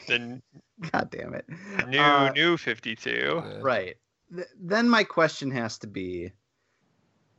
The 0.08 0.14
n- 0.16 0.42
God 0.92 1.10
damn 1.12 1.34
it. 1.34 1.46
new 1.88 2.00
Uh, 2.00 2.32
new 2.32 2.58
52. 2.58 3.10
Yeah. 3.10 3.60
Right. 3.62 3.98
Th- 4.34 4.48
then 4.60 4.90
my 4.90 5.04
question 5.04 5.52
has 5.52 5.78
to 5.80 5.88
be 5.88 6.32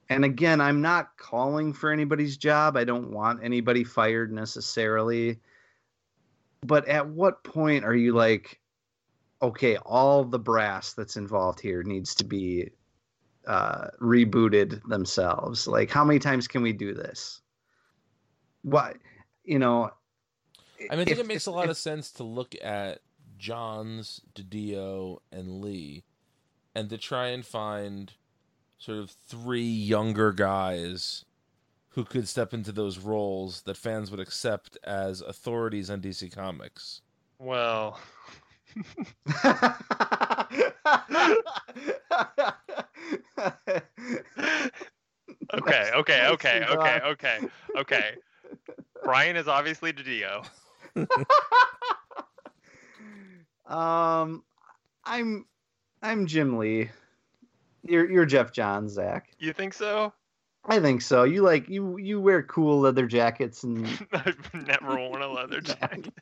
and 0.09 0.25
again, 0.27 0.61
I'm 0.61 0.83
not 0.83 1.16
calling 1.16 1.73
for 1.73 1.90
anybody's 1.90 2.37
job. 2.37 2.77
I 2.77 2.85
don't 2.85 3.12
want 3.12 3.42
anybody 3.42 3.83
fired 3.83 4.31
necessarily. 4.31 5.40
But 6.62 6.87
at 6.88 7.09
what 7.09 7.42
point 7.44 7.85
are 7.85 7.94
you 7.94 8.12
like, 8.14 8.61
okay, 9.40 9.77
all 9.79 10.25
the 10.25 10.38
brass 10.38 10.92
that's 10.92 11.16
involved 11.16 11.61
here 11.61 11.83
needs 11.83 12.14
to 12.16 12.25
be 12.25 12.70
uh, 13.46 13.88
rebooted 14.01 14.81
themselves? 14.88 15.66
Like, 15.66 15.90
how 15.90 16.05
many 16.05 16.18
times 16.20 16.46
can 16.46 16.62
we 16.62 16.72
do 16.72 16.94
this? 16.94 17.40
What, 18.62 18.96
you 19.44 19.59
know? 19.59 19.90
I 20.88 20.94
mean, 20.96 21.03
I 21.03 21.05
think 21.05 21.11
if- 21.11 21.18
it 21.18 21.27
makes 21.27 21.46
a 21.46 21.51
lot 21.51 21.64
if- 21.64 21.72
of 21.72 21.77
sense 21.77 22.12
to 22.12 22.22
look 22.25 22.55
at 22.62 23.01
Johns, 23.38 24.20
DiDio, 24.35 25.18
and 25.33 25.61
Lee, 25.61 26.05
and 26.77 26.88
to 26.90 26.96
try 26.98 27.29
and 27.29 27.44
find 27.44 28.12
sort 28.79 28.98
of 28.98 29.11
three 29.11 29.62
younger 29.62 30.33
guys 30.33 31.25
who 31.94 32.05
could 32.05 32.26
step 32.26 32.55
into 32.55 32.72
those 32.72 32.98
roles 32.98 33.62
that 33.62 33.76
fans 33.76 34.11
would 34.11 34.20
accept 34.20 34.78
as 34.85 35.20
authorities 35.20 35.90
on 35.90 36.00
DC 36.00 36.35
Comics. 36.35 37.02
Well, 37.38 37.98
okay, 45.55 45.90
okay, 45.94 46.26
okay, 46.28 46.64
okay, 46.70 47.00
okay, 47.05 47.38
okay. 47.76 48.14
Brian 49.05 49.37
is 49.37 49.48
obviously 49.48 49.92
Didio. 49.92 50.46
um, 53.66 54.42
I'm 55.05 55.44
I'm 56.00 56.26
Jim 56.26 56.59
Lee. 56.59 56.90
You're 57.83 58.11
you're 58.11 58.24
Geoff 58.24 58.52
Johns, 58.52 58.92
Zach. 58.92 59.31
You 59.38 59.52
think 59.52 59.74
so? 59.74 60.12
I 60.64 60.79
think 60.81 61.03
so. 61.03 61.25
You 61.25 61.42
like 61.42 61.68
you 61.68 61.96
you 61.98 62.20
wear 62.20 62.42
cool 62.42 62.81
leather 62.81 63.07
jackets 63.07 63.64
and 63.64 63.87
I've 64.12 64.55
never 64.55 64.96
worn 64.96 65.22
a 65.22 65.29
leather 65.29 65.61
jacket. 65.61 66.12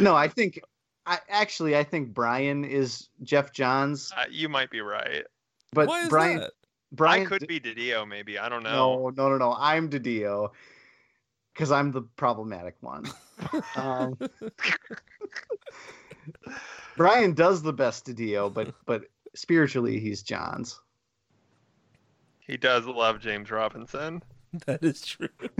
no, 0.00 0.14
I 0.16 0.28
think 0.28 0.60
I 1.06 1.18
actually 1.28 1.76
I 1.76 1.84
think 1.84 2.12
Brian 2.12 2.64
is 2.64 3.08
Geoff 3.22 3.52
Johns, 3.52 4.12
Uh, 4.16 4.24
you 4.30 4.48
might 4.48 4.70
be 4.70 4.80
right. 4.80 5.24
but 5.72 5.88
Why 5.88 6.02
is 6.02 6.08
Brian 6.08 6.40
that? 6.40 6.52
Brian 6.92 7.22
I 7.22 7.26
could 7.26 7.46
be 7.46 7.60
Didio, 7.60 8.06
maybe. 8.06 8.38
I 8.38 8.48
don't 8.48 8.62
know. 8.64 9.10
no 9.10 9.10
no 9.16 9.28
no 9.30 9.38
no 9.38 9.56
I'm 9.58 9.88
Didio 9.88 10.50
because 11.54 11.70
I'm 11.70 11.92
the 11.92 12.02
problematic 12.02 12.76
one. 12.80 13.04
um, 13.76 14.18
Brian 16.96 17.32
does 17.34 17.62
the 17.62 17.72
best 17.72 18.06
Didio, 18.06 18.52
but 18.52 18.74
but 18.86 19.04
spiritually 19.34 20.00
he's 20.00 20.22
Johns. 20.22 20.80
He 22.46 22.56
does 22.56 22.86
love 22.86 23.20
James 23.20 23.50
Robinson. 23.50 24.22
That 24.66 24.84
is 24.84 25.00
true. 25.00 25.30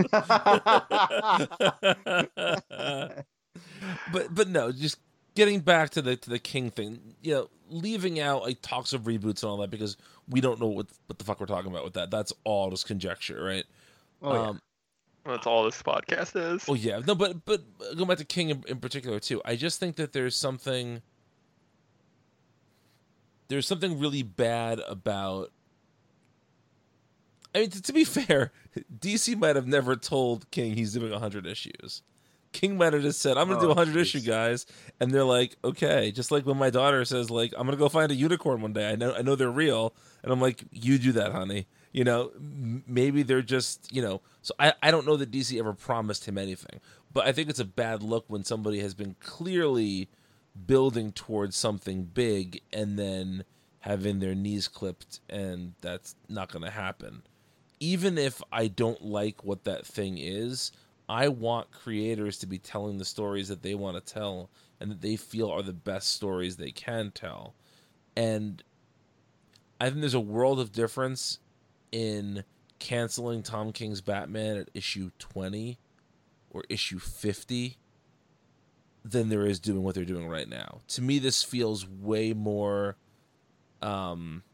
but 4.12 4.34
but 4.34 4.48
no, 4.48 4.70
just 4.70 4.98
getting 5.34 5.60
back 5.60 5.88
to 5.90 6.02
the 6.02 6.16
to 6.16 6.28
the 6.28 6.38
King 6.38 6.70
thing. 6.70 7.00
You 7.22 7.32
know, 7.34 7.50
leaving 7.70 8.20
out 8.20 8.42
like 8.42 8.60
talks 8.60 8.92
of 8.92 9.04
reboots 9.04 9.42
and 9.42 9.50
all 9.50 9.56
that 9.58 9.70
because 9.70 9.96
we 10.28 10.42
don't 10.42 10.60
know 10.60 10.66
what 10.66 10.88
what 11.06 11.18
the 11.18 11.24
fuck 11.24 11.40
we're 11.40 11.46
talking 11.46 11.70
about 11.70 11.84
with 11.84 11.94
that. 11.94 12.10
That's 12.10 12.34
all 12.44 12.68
just 12.68 12.86
conjecture, 12.86 13.42
right? 13.42 13.64
Oh, 14.20 14.34
yeah. 14.34 14.48
um, 14.48 14.60
That's 15.24 15.46
all 15.46 15.64
this 15.64 15.82
podcast 15.82 16.36
is. 16.54 16.68
well, 16.68 16.76
yeah, 16.76 17.00
no, 17.06 17.14
but 17.14 17.46
but 17.46 17.62
going 17.96 18.08
back 18.08 18.18
to 18.18 18.26
King 18.26 18.50
in, 18.50 18.62
in 18.68 18.78
particular 18.78 19.20
too, 19.20 19.40
I 19.44 19.56
just 19.56 19.80
think 19.80 19.96
that 19.96 20.12
there's 20.12 20.36
something 20.36 21.00
there's 23.48 23.66
something 23.66 23.98
really 23.98 24.22
bad 24.22 24.80
about. 24.80 25.50
I 27.54 27.60
mean, 27.60 27.70
to, 27.70 27.82
to 27.82 27.92
be 27.92 28.04
fair, 28.04 28.52
DC 28.98 29.36
might 29.38 29.56
have 29.56 29.66
never 29.66 29.96
told 29.96 30.50
King 30.50 30.74
he's 30.74 30.92
doing 30.94 31.12
100 31.12 31.46
issues. 31.46 32.02
King 32.52 32.76
might 32.76 32.92
have 32.92 33.00
just 33.02 33.20
said, 33.22 33.38
"I'm 33.38 33.48
going 33.48 33.58
to 33.60 33.66
do 33.66 33.70
Oh, 33.70 33.74
do 33.74 33.78
100 33.80 33.96
jeez. 33.96 34.00
issue, 34.02 34.20
guys," 34.20 34.66
and 35.00 35.10
they're 35.10 35.24
like, 35.24 35.56
"Okay." 35.64 36.12
Just 36.12 36.30
like 36.30 36.44
when 36.44 36.58
my 36.58 36.68
daughter 36.68 37.02
says, 37.06 37.30
"Like, 37.30 37.52
I'm 37.56 37.66
going 37.66 37.76
to 37.76 37.82
go 37.82 37.88
find 37.88 38.12
a 38.12 38.14
unicorn 38.14 38.60
one 38.60 38.74
day. 38.74 38.90
I 38.90 38.94
know, 38.96 39.14
I 39.14 39.22
know 39.22 39.34
they're 39.36 39.50
real," 39.50 39.94
and 40.22 40.30
I'm 40.30 40.40
like, 40.40 40.62
"You 40.70 40.98
do 40.98 41.12
that, 41.12 41.32
honey." 41.32 41.66
You 41.92 42.04
know, 42.04 42.30
m- 42.36 42.84
maybe 42.86 43.22
they're 43.22 43.40
just, 43.40 43.90
you 43.90 44.02
know. 44.02 44.20
So 44.42 44.52
I, 44.58 44.74
I 44.82 44.90
don't 44.90 45.06
know 45.06 45.16
that 45.16 45.30
DC 45.30 45.58
ever 45.58 45.72
promised 45.72 46.26
him 46.26 46.36
anything, 46.36 46.80
but 47.10 47.26
I 47.26 47.32
think 47.32 47.48
it's 47.48 47.58
a 47.60 47.64
bad 47.64 48.02
look 48.02 48.26
when 48.28 48.44
somebody 48.44 48.80
has 48.80 48.92
been 48.92 49.16
clearly 49.20 50.10
building 50.66 51.12
towards 51.12 51.56
something 51.56 52.04
big 52.04 52.60
and 52.70 52.98
then 52.98 53.44
having 53.80 54.18
their 54.20 54.34
knees 54.34 54.68
clipped, 54.68 55.20
and 55.30 55.72
that's 55.80 56.16
not 56.28 56.52
going 56.52 56.64
to 56.64 56.70
happen. 56.70 57.22
Even 57.82 58.16
if 58.16 58.40
I 58.52 58.68
don't 58.68 59.02
like 59.02 59.42
what 59.42 59.64
that 59.64 59.84
thing 59.84 60.16
is, 60.16 60.70
I 61.08 61.26
want 61.26 61.72
creators 61.72 62.38
to 62.38 62.46
be 62.46 62.58
telling 62.58 62.98
the 62.98 63.04
stories 63.04 63.48
that 63.48 63.62
they 63.62 63.74
want 63.74 63.96
to 63.96 64.12
tell 64.12 64.50
and 64.78 64.88
that 64.88 65.00
they 65.00 65.16
feel 65.16 65.50
are 65.50 65.62
the 65.62 65.72
best 65.72 66.14
stories 66.14 66.56
they 66.56 66.70
can 66.70 67.10
tell. 67.10 67.54
And 68.16 68.62
I 69.80 69.88
think 69.88 69.98
there's 69.98 70.14
a 70.14 70.20
world 70.20 70.60
of 70.60 70.70
difference 70.70 71.40
in 71.90 72.44
canceling 72.78 73.42
Tom 73.42 73.72
King's 73.72 74.00
Batman 74.00 74.58
at 74.58 74.70
issue 74.74 75.10
20 75.18 75.76
or 76.50 76.62
issue 76.68 77.00
50 77.00 77.78
than 79.04 79.28
there 79.28 79.44
is 79.44 79.58
doing 79.58 79.82
what 79.82 79.96
they're 79.96 80.04
doing 80.04 80.28
right 80.28 80.48
now. 80.48 80.82
To 80.86 81.02
me 81.02 81.18
this 81.18 81.42
feels 81.42 81.84
way 81.84 82.32
more 82.32 82.96
um 83.82 84.44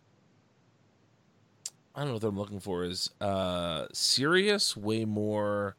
I 1.99 2.03
don't 2.03 2.11
know 2.11 2.15
what 2.15 2.25
I'm 2.25 2.39
looking 2.39 2.61
for 2.61 2.85
is 2.85 3.11
uh 3.21 3.87
serious, 3.93 4.77
way 4.77 5.05
more 5.05 5.75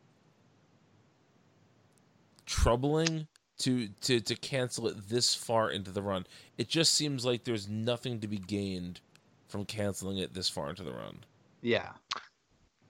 troubling 2.45 3.27
to 3.59 3.87
to 4.01 4.19
to 4.19 4.35
cancel 4.35 4.87
it 4.87 5.07
this 5.07 5.33
far 5.33 5.71
into 5.71 5.91
the 5.91 6.01
run. 6.01 6.27
It 6.57 6.67
just 6.67 6.93
seems 6.93 7.23
like 7.23 7.45
there's 7.45 7.69
nothing 7.69 8.19
to 8.19 8.27
be 8.27 8.37
gained 8.37 8.99
from 9.47 9.63
canceling 9.63 10.17
it 10.17 10.33
this 10.33 10.49
far 10.49 10.69
into 10.69 10.83
the 10.83 10.91
run. 10.91 11.19
Yeah. 11.61 11.91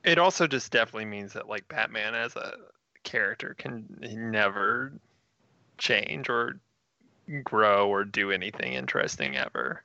It 0.04 0.18
also 0.18 0.48
just 0.48 0.72
definitely 0.72 1.06
means 1.06 1.34
that 1.34 1.48
like 1.48 1.68
Batman 1.68 2.16
as 2.16 2.36
a 2.36 2.56
character 3.04 3.54
can 3.60 3.86
never 4.02 4.92
change 5.78 6.30
or 6.30 6.60
grow 7.44 7.90
or 7.90 8.06
do 8.06 8.32
anything 8.32 8.74
interesting 8.74 9.38
ever. 9.38 9.84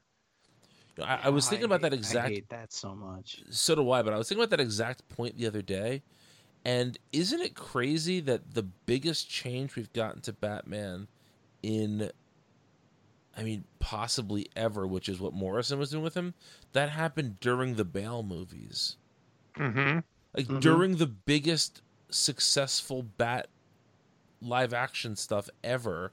You 0.97 1.03
know, 1.05 1.09
I, 1.09 1.21
I 1.25 1.29
was 1.31 1.49
thinking 1.49 1.65
about 1.65 1.83
hate- 1.83 1.91
that 1.91 1.97
exact. 1.97 2.27
I 2.27 2.31
hate 2.31 2.49
that 2.51 2.73
so 2.73 2.95
much. 2.95 3.43
So 3.51 3.75
do 3.75 3.91
I, 3.91 4.03
but 4.03 4.13
I 4.13 4.19
was 4.19 4.29
thinking 4.29 4.43
about 4.45 4.51
that 4.57 4.61
exact 4.63 5.09
point 5.09 5.37
the 5.37 5.47
other 5.47 5.63
day. 5.63 6.03
And 6.65 6.97
isn't 7.13 7.41
it 7.41 7.55
crazy 7.55 8.21
that 8.21 8.55
the 8.55 8.63
biggest 8.63 9.29
change 9.29 9.77
we've 9.77 9.93
gotten 9.93 10.21
to 10.23 10.33
Batman 10.33 11.09
in 11.63 12.11
I 13.37 13.43
mean, 13.43 13.65
possibly 13.81 14.47
ever, 14.55 14.87
which 14.87 15.09
is 15.09 15.19
what 15.21 15.33
Morrison 15.33 15.79
was 15.79 15.91
doing 15.91 16.05
with 16.05 16.15
him, 16.15 16.35
that 16.73 16.91
happened 16.91 17.41
during 17.41 17.75
the 17.75 17.85
Bale 17.85 18.23
movies. 18.23 18.97
Mm-hmm. 19.57 19.99
Like 20.37 20.47
Mhm. 20.47 20.61
during 20.61 20.97
the 20.97 21.07
biggest 21.09 21.83
successful 22.11 23.03
Bat 23.03 23.49
live 24.41 24.73
action 24.73 25.17
stuff 25.17 25.51
ever, 25.65 26.13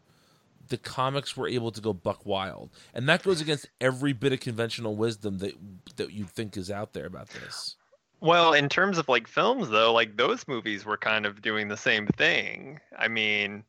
the 0.72 0.78
comics 0.78 1.38
were 1.38 1.48
able 1.48 1.72
to 1.72 1.80
go 1.80 1.94
buck 1.94 2.26
wild. 2.26 2.72
And 2.96 3.08
that 3.08 3.22
goes 3.22 3.40
against 3.40 3.70
every 3.80 4.14
bit 4.14 4.34
of 4.34 4.40
conventional 4.40 4.96
wisdom 4.96 5.38
that 5.38 5.54
that 5.98 6.12
you 6.12 6.26
think 6.26 6.58
is 6.58 6.72
out 6.72 6.94
there 6.94 7.06
about 7.06 7.30
this. 7.30 7.76
Well, 8.20 8.54
in 8.54 8.68
terms 8.70 8.98
of 8.98 9.08
like 9.08 9.28
films 9.28 9.70
though, 9.70 9.94
like 9.94 10.18
those 10.18 10.48
movies 10.48 10.84
were 10.86 10.98
kind 10.98 11.26
of 11.28 11.42
doing 11.42 11.68
the 11.68 11.78
same 11.78 12.08
thing. 12.08 12.80
I 12.98 13.08
mean, 13.08 13.64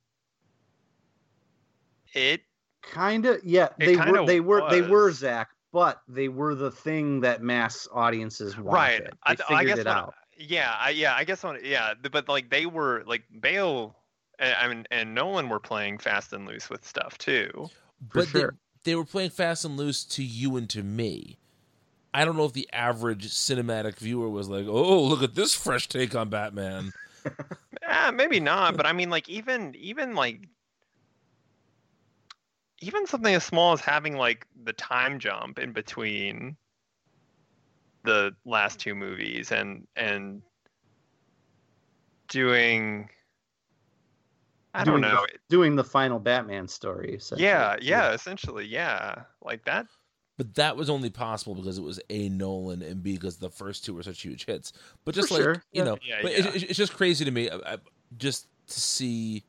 it 2.15 2.41
Kind 2.83 3.27
of, 3.27 3.39
yeah. 3.45 3.69
They 3.79 3.97
were, 3.97 4.27
they 4.27 4.41
were, 4.41 4.69
they 4.69 4.83
were. 4.83 5.13
Zach, 5.13 5.51
but 5.73 6.03
they 6.09 6.29
were 6.29 6.55
the 6.57 6.71
thing 6.71 7.21
that 7.21 7.41
mass 7.41 7.87
audiences 7.93 8.59
wanted. 8.59 8.75
right. 8.75 9.03
They 9.05 9.11
I, 9.23 9.37
figured 9.37 9.59
I 9.59 9.65
guess 9.65 9.79
it 9.79 9.87
what- 9.87 9.97
out. 9.97 10.15
Yeah, 10.37 10.75
I, 10.77 10.91
yeah, 10.91 11.15
I 11.15 11.23
guess 11.23 11.45
what, 11.45 11.65
yeah, 11.65 11.93
but 12.11 12.29
like 12.29 12.51
they 12.51 12.67
were 12.67 13.05
like 13.07 13.23
Bale, 13.41 13.95
and, 14.39 14.55
I 14.55 14.69
mean, 14.69 14.87
and 14.91 15.15
Nolan 15.15 15.49
were 15.49 15.61
playing 15.61 15.99
fast 15.99 16.33
and 16.33 16.47
loose 16.47 16.71
with 16.71 16.85
stuff 16.87 17.19
too. 17.19 17.69
But 18.13 18.29
sure. 18.29 18.55
they, 18.85 18.91
they 18.91 18.95
were 18.97 19.05
playing 19.05 19.31
fast 19.31 19.65
and 19.65 19.77
loose 19.77 20.05
to 20.05 20.23
you 20.23 20.57
and 20.57 20.69
to 20.71 20.83
me. 20.83 21.39
I 22.15 22.25
don't 22.25 22.37
know 22.37 22.45
if 22.45 22.53
the 22.53 22.69
average 22.73 23.29
cinematic 23.29 23.97
viewer 23.97 24.29
was 24.29 24.49
like, 24.49 24.67
"Oh, 24.67 25.03
look 25.03 25.23
at 25.23 25.35
this 25.35 25.55
fresh 25.55 25.89
take 25.89 26.15
on 26.15 26.29
Batman." 26.29 26.93
Yeah, 27.83 28.11
maybe 28.11 28.41
not, 28.41 28.77
but 28.77 28.87
I 28.87 28.93
mean, 28.93 29.11
like 29.11 29.29
even 29.29 29.75
even 29.75 30.15
like 30.15 30.49
even 32.81 33.07
something 33.07 33.35
as 33.35 33.45
small 33.45 33.73
as 33.73 33.81
having 33.81 34.17
like 34.17 34.47
the 34.65 34.73
time 34.73 35.19
jump 35.19 35.59
in 35.59 35.73
between 35.73 36.57
the 38.05 38.35
last 38.45 38.79
two 38.79 38.95
movies 38.95 39.53
and 39.53 39.87
and 39.97 40.43
doing 42.29 43.11
I 44.75 44.85
don't 44.85 45.01
Doing 45.01 45.13
the- 45.13 45.21
know. 45.21 45.27
Doing 45.51 45.77
the 45.77 45.85
final 45.85 46.19
Batman 46.19 46.67
story. 46.69 47.15
essentially. 47.17 47.45
Yeah, 47.47 47.77
yeah, 47.81 48.13
essentially, 48.13 48.65
yeah. 48.67 49.25
Like 49.43 49.65
that 49.67 49.87
But 50.39 50.55
that 50.55 50.77
was 50.77 50.89
only 50.89 51.11
possible 51.11 51.55
because 51.55 51.77
it 51.79 51.83
was 51.85 52.01
a 52.09 52.29
Nolan 52.31 52.81
and 52.83 53.03
B 53.03 53.13
because 53.15 53.37
the 53.37 53.51
first 53.51 53.85
two 53.85 53.95
were 53.95 54.03
such 54.03 54.23
huge 54.23 54.47
hits. 54.47 54.73
But 55.05 55.15
just 55.15 55.29
For 55.29 55.35
like 55.35 55.43
sure, 55.43 55.55
you 55.73 55.83
yeah. 55.83 55.85
know, 55.85 55.99
Yeah, 56.03 56.19
but 56.23 56.33
yeah. 56.33 56.49
It, 56.49 56.63
it's 56.71 56.79
just 56.79 56.95
crazy 56.95 57.25
to 57.25 57.31
me. 57.31 57.51
I, 57.51 57.57
I, 57.57 57.77
just 58.17 58.47
to 58.69 58.81
see 58.81 59.45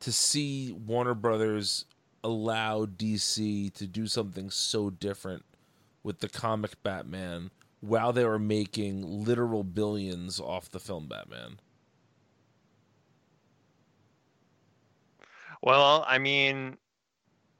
to 0.00 0.12
see 0.12 0.72
Warner 0.72 1.14
Brothers 1.14 1.84
allow 2.24 2.84
DC 2.86 3.72
to 3.74 3.86
do 3.86 4.06
something 4.06 4.50
so 4.50 4.90
different 4.90 5.44
with 6.02 6.20
the 6.20 6.28
comic 6.28 6.82
Batman 6.82 7.50
while 7.80 8.12
they 8.12 8.24
were 8.24 8.38
making 8.38 9.24
literal 9.24 9.62
billions 9.64 10.40
off 10.40 10.70
the 10.70 10.80
film 10.80 11.06
Batman. 11.06 11.58
Well, 15.62 16.04
I 16.06 16.18
mean 16.18 16.76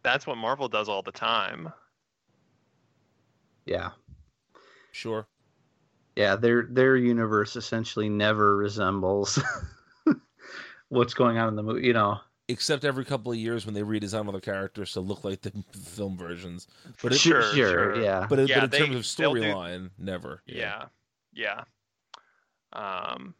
that's 0.02 0.26
what 0.26 0.37
Marvel 0.38 0.68
does 0.68 0.88
all 0.88 1.02
the 1.02 1.12
time. 1.12 1.72
Yeah. 3.64 3.90
Sure. 4.92 5.26
Yeah, 6.14 6.37
their 6.37 6.62
their 6.70 6.96
universe 6.96 7.56
essentially 7.56 8.09
never 8.09 8.56
resembles 8.56 9.38
what's 10.88 11.12
going 11.14 11.37
on 11.38 11.48
in 11.48 11.56
the 11.56 11.62
movie. 11.62 11.87
You 11.87 11.92
know, 11.92 12.18
Except 12.48 12.85
every 12.85 13.04
couple 13.04 13.32
of 13.32 13.38
years 13.38 13.66
when 13.66 13.74
they 13.74 13.82
redesign 13.82 14.26
all 14.26 14.32
the 14.32 14.40
characters 14.40 14.92
to 14.92 15.00
look 15.00 15.24
like 15.24 15.42
the 15.42 15.52
film 15.76 16.16
versions. 16.16 16.68
But 17.02 17.12
it, 17.12 17.18
Sure, 17.18 17.42
sure, 17.42 17.52
sure. 17.52 18.00
yeah. 18.00 18.24
but, 18.30 18.38
it, 18.38 18.48
Yeah, 18.48 18.61
but 18.61 18.64
in 18.66 18.70
they- 18.70 18.78
terms 18.78 18.96
of 19.11 19.16
they'll 19.16 19.35
do- 19.35 19.40
storyline, 19.40 19.90
never. 19.98 20.42
Yeah. 20.46 20.85
Yeah. 21.35 21.64
Um 22.72 23.35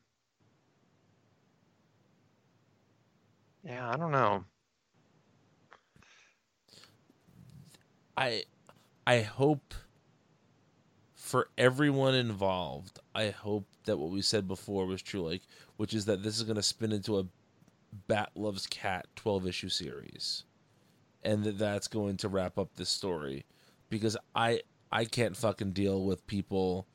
Yeah, 3.67 3.91
I 3.91 3.97
don't 3.97 4.13
know. 4.13 4.45
I 8.17 8.45
I 9.07 9.21
hope 9.23 9.75
for 11.15 11.49
everyone 11.59 12.15
involved, 12.15 13.01
I 13.15 13.31
hope 13.31 13.67
that 13.85 13.99
what 13.99 14.11
we 14.11 14.23
said 14.23 14.47
before 14.47 14.87
was 14.87 15.03
true, 15.03 15.23
like 15.29 15.43
which 15.77 15.95
is 15.95 16.05
that 16.05 16.23
this 16.23 16.37
is 16.37 16.45
gonna 16.45 16.63
spin 16.63 16.93
into 16.93 17.19
a 17.19 17.27
Bat 18.07 18.31
Loves 18.37 18.67
Cat 18.69 19.07
twelve 19.17 19.47
issue 19.47 19.69
series. 19.69 20.45
And 21.25 21.43
that 21.45 21.59
that's 21.59 21.89
going 21.89 22.19
to 22.19 22.29
wrap 22.29 22.57
up 22.59 22.77
this 22.77 22.89
story. 22.89 23.45
Because 23.91 24.17
I 24.35 24.63
I 24.93 25.05
can't 25.05 25.37
fucking 25.37 25.73
deal 25.73 26.05
with 26.05 26.27
people 26.29 26.87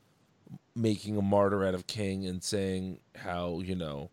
making 0.75 1.17
a 1.17 1.21
martyr 1.21 1.65
out 1.65 1.75
of 1.75 1.87
King 1.87 2.25
and 2.25 2.41
saying 2.43 2.99
how, 3.17 3.59
you 3.59 3.75
know, 3.75 4.09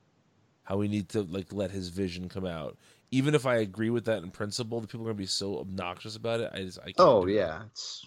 how 0.68 0.76
we 0.76 0.86
need 0.86 1.08
to 1.08 1.22
like 1.22 1.50
let 1.50 1.70
his 1.70 1.88
vision 1.88 2.28
come 2.28 2.44
out. 2.44 2.76
Even 3.10 3.34
if 3.34 3.46
I 3.46 3.56
agree 3.56 3.88
with 3.88 4.04
that 4.04 4.22
in 4.22 4.30
principle, 4.30 4.82
the 4.82 4.86
people 4.86 5.06
are 5.06 5.08
gonna 5.08 5.14
be 5.14 5.24
so 5.24 5.60
obnoxious 5.60 6.14
about 6.14 6.40
it. 6.40 6.50
I 6.52 6.58
just 6.58 6.78
I 6.80 6.92
can't 6.92 6.98
Oh 6.98 7.26
it. 7.26 7.32
yeah, 7.32 7.62
it's 7.70 8.06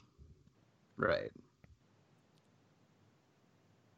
right. 0.95 1.32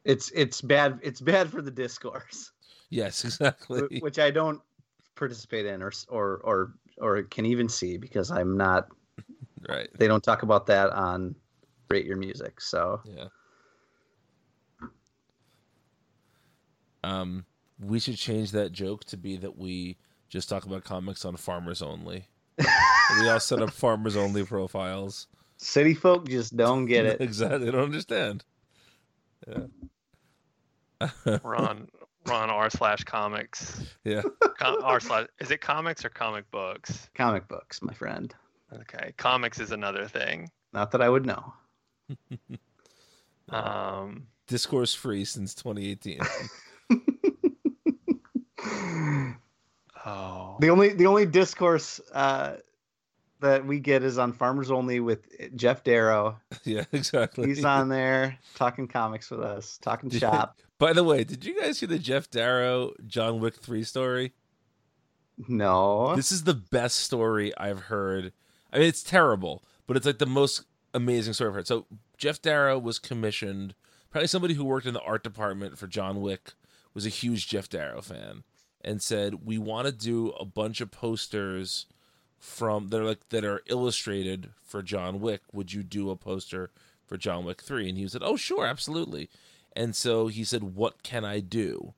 It's 0.05 0.31
it's 0.33 0.61
bad. 0.61 0.97
It's 1.03 1.19
bad 1.19 1.49
for 1.49 1.61
the 1.61 1.71
discourse, 1.71 2.53
Yes, 2.89 3.25
exactly. 3.25 3.99
which 3.99 4.17
I 4.17 4.31
don't 4.31 4.61
participate 5.15 5.65
in 5.65 5.81
or 5.83 5.91
or 6.07 6.37
or 6.45 6.73
or 6.99 7.23
can 7.23 7.45
even 7.45 7.67
see 7.67 7.97
because 7.97 8.31
I'm 8.31 8.55
not. 8.55 8.87
right. 9.67 9.89
They 9.99 10.07
don't 10.07 10.23
talk 10.23 10.43
about 10.43 10.67
that 10.67 10.89
on 10.91 11.35
rate 11.89 12.05
your 12.05 12.15
music. 12.15 12.61
So 12.61 13.01
Yeah. 13.03 13.27
Um, 17.03 17.45
we 17.79 17.99
should 17.99 18.17
change 18.17 18.51
that 18.51 18.71
joke 18.71 19.03
to 19.05 19.17
be 19.17 19.37
that 19.37 19.57
we 19.57 19.97
just 20.29 20.49
talk 20.49 20.65
about 20.65 20.83
comics 20.83 21.25
on 21.25 21.35
farmers 21.37 21.81
only. 21.81 22.27
we 22.57 23.29
all 23.29 23.39
set 23.39 23.61
up 23.61 23.71
farmers 23.71 24.15
only 24.15 24.43
profiles. 24.43 25.27
city 25.57 25.93
folk 25.93 26.27
just 26.27 26.55
don't 26.55 26.85
get 26.85 27.05
it. 27.05 27.21
exactly. 27.21 27.65
They 27.65 27.71
don't 27.71 27.83
understand. 27.83 28.43
Yeah. 29.47 31.07
We're 31.43 31.55
on 31.55 31.89
r 32.29 32.69
slash 32.69 33.03
comics. 33.03 33.83
yeah. 34.05 34.21
Com- 34.57 34.81
r 34.83 34.99
slash 34.99 35.27
is 35.39 35.51
it 35.51 35.61
comics 35.61 36.05
or 36.05 36.09
comic 36.09 36.49
books? 36.51 37.09
Comic 37.15 37.47
books, 37.47 37.81
my 37.81 37.93
friend. 37.93 38.33
Okay. 38.73 39.13
Comics 39.17 39.59
is 39.59 39.71
another 39.71 40.07
thing. 40.07 40.49
Not 40.71 40.91
that 40.91 41.01
I 41.01 41.09
would 41.09 41.25
know. 41.25 41.53
Um 43.49 44.27
Discourse 44.47 44.93
free 44.93 45.25
since 45.25 45.53
2018. 45.55 46.19
Oh 50.05 50.57
The 50.59 50.69
only 50.69 50.93
the 50.93 51.07
only 51.07 51.25
discourse 51.25 51.99
uh, 52.13 52.57
that 53.39 53.65
we 53.65 53.79
get 53.79 54.03
is 54.03 54.17
on 54.17 54.33
Farmers 54.33 54.71
Only 54.71 54.99
with 54.99 55.29
Geof 55.55 55.83
Darrow. 55.83 56.37
yeah, 56.63 56.85
exactly. 56.91 57.47
He's 57.47 57.63
on 57.63 57.89
there 57.89 58.37
talking 58.55 58.87
comics 58.87 59.29
with 59.29 59.41
us, 59.41 59.77
talking 59.81 60.09
shop. 60.09 60.59
By 60.79 60.93
the 60.93 61.03
way, 61.03 61.23
did 61.23 61.45
you 61.45 61.59
guys 61.59 61.77
see 61.77 61.85
the 61.85 61.99
Geof 61.99 62.29
Darrow 62.29 62.93
John 63.05 63.39
Wick 63.39 63.55
3 63.55 63.83
story? 63.83 64.33
No, 65.47 66.15
This 66.15 66.31
is 66.31 66.43
the 66.43 66.53
best 66.53 66.99
story 66.99 67.55
I've 67.57 67.83
heard. 67.83 68.33
I 68.71 68.77
mean, 68.77 68.87
it's 68.87 69.03
terrible, 69.03 69.63
but 69.87 69.97
it's 69.97 70.05
like 70.05 70.19
the 70.19 70.25
most 70.25 70.65
amazing 70.93 71.33
story 71.33 71.49
I've 71.49 71.55
heard. 71.55 71.67
So 71.67 71.87
Geof 72.19 72.41
Darrow 72.41 72.77
was 72.77 72.99
commissioned, 72.99 73.73
probably 74.11 74.27
somebody 74.27 74.53
who 74.53 74.63
worked 74.63 74.85
in 74.85 74.93
the 74.93 75.01
art 75.01 75.23
department 75.23 75.77
for 75.77 75.87
John 75.87 76.21
Wick, 76.21 76.53
was 76.93 77.05
a 77.05 77.09
huge 77.09 77.49
Geof 77.49 77.67
Darrow 77.67 78.01
fan, 78.01 78.43
and 78.83 79.01
said, 79.01 79.45
"We 79.45 79.57
want 79.57 79.87
to 79.87 79.91
do 79.91 80.29
a 80.31 80.45
bunch 80.45 80.81
of 80.81 80.91
posters 80.91 81.85
from 82.39 82.89
that 82.89 82.99
are 82.99 83.05
like 83.05 83.29
that 83.29 83.45
are 83.45 83.61
illustrated 83.67 84.51
for 84.61 84.81
John 84.81 85.19
Wick. 85.19 85.41
Would 85.53 85.73
you 85.73 85.83
do 85.83 86.09
a 86.09 86.15
poster 86.15 86.71
for 87.05 87.17
John 87.17 87.45
Wick 87.45 87.61
3?" 87.61 87.89
And 87.89 87.97
he 87.97 88.07
said, 88.07 88.23
"Oh, 88.23 88.37
sure, 88.37 88.65
absolutely." 88.65 89.29
And 89.75 89.95
so 89.95 90.27
he 90.27 90.43
said, 90.43 90.75
"What 90.75 91.03
can 91.03 91.23
I 91.25 91.39
do?" 91.39 91.93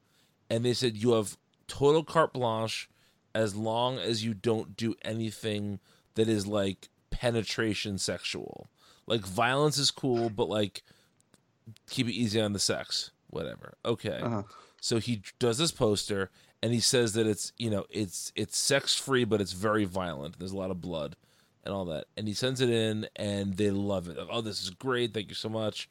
And 0.50 0.64
they 0.64 0.74
said, 0.74 0.98
"You 0.98 1.14
have 1.14 1.38
total 1.68 2.04
carte 2.04 2.34
blanche." 2.34 2.90
as 3.36 3.54
long 3.54 4.00
as 4.00 4.24
you 4.24 4.34
don't 4.34 4.78
do 4.78 4.96
anything 5.04 5.80
that 6.16 6.30
is 6.30 6.48
like 6.48 6.88
penetration 7.12 7.98
sexual. 7.98 8.70
Like 9.06 9.22
violence 9.22 9.78
is 9.78 9.92
cool, 9.92 10.30
but 10.30 10.48
like 10.48 10.84
keep 11.90 12.08
it 12.08 12.14
easy 12.14 12.40
on 12.40 12.54
the 12.54 12.60
sex, 12.60 13.12
whatever. 13.30 13.76
Okay. 13.84 14.20
Uh-huh. 14.24 14.44
So 14.80 15.00
he 15.00 15.22
does 15.38 15.58
this 15.58 15.74
poster 15.74 16.32
and 16.66 16.74
he 16.74 16.80
says 16.80 17.14
that 17.14 17.28
it's, 17.28 17.54
you 17.60 17.70
know, 17.70 17.86
it's 17.92 18.32
it's 18.36 18.58
sex 18.58 18.96
free 18.96 19.24
but 19.24 19.40
it's 19.40 19.52
very 19.52 19.86
violent. 19.86 20.40
There's 20.40 20.52
a 20.52 20.58
lot 20.58 20.72
of 20.72 20.82
blood 20.82 21.16
and 21.64 21.72
all 21.72 21.86
that. 21.86 22.06
And 22.18 22.28
he 22.28 22.34
sends 22.34 22.60
it 22.60 22.72
in 22.72 23.08
and 23.16 23.56
they 23.56 23.70
love 23.70 24.10
it. 24.10 24.18
Oh, 24.32 24.42
this 24.42 24.64
is 24.64 24.72
great. 24.72 25.14
Thank 25.14 25.30
you 25.30 25.36
so 25.36 25.48
much. 25.48 25.88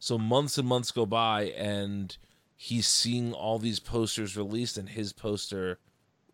So 0.00 0.18
months 0.18 0.58
and 0.58 0.66
months 0.66 0.90
go 0.90 1.06
by 1.06 1.52
and 1.56 2.16
he's 2.56 2.88
seeing 2.88 3.34
all 3.34 3.60
these 3.60 3.78
posters 3.78 4.36
released 4.36 4.76
and 4.76 4.88
his 4.88 5.12
poster 5.12 5.78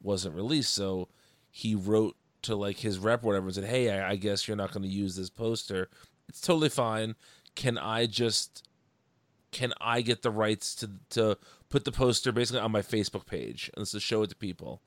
wasn't 0.01 0.36
released. 0.36 0.72
So 0.72 1.09
he 1.51 1.74
wrote 1.74 2.16
to 2.45 2.57
like 2.57 2.78
his 2.78 2.99
rep 2.99 3.22
or 3.22 3.26
whatever 3.26 3.49
and 3.49 3.55
said, 3.55 3.64
Hey, 3.64 3.90
I, 3.90 4.12
I 4.12 4.16
guess 4.16 4.49
you're 4.49 4.57
not 4.57 4.72
going 4.72 4.84
to 4.84 4.88
use 4.88 5.16
this 5.16 5.28
poster. 5.28 5.90
It's 6.30 6.40
totally 6.40 6.70
fine. 6.70 7.14
Can 7.57 7.76
I 7.76 8.07
just 8.07 8.66
can 9.53 9.72
I 9.80 10.00
get 10.00 10.22
the 10.22 10.30
rights 10.30 10.74
to 10.76 10.90
to 11.11 11.38
put 11.68 11.84
the 11.84 11.92
poster 11.92 12.32
basically 12.32 12.61
on 12.61 12.72
my 12.72 12.82
Facebook 12.82 13.26
page 13.26 13.70
and 13.76 13.86
to 13.86 14.00
show 14.00 14.22
it 14.22 14.30
to 14.30 14.36
people? 14.36 14.82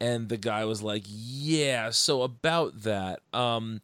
And 0.00 0.28
the 0.28 0.36
guy 0.36 0.64
was 0.64 0.82
like, 0.82 1.04
"Yeah, 1.06 1.90
so 1.90 2.22
about 2.22 2.82
that, 2.82 3.20
um 3.32 3.80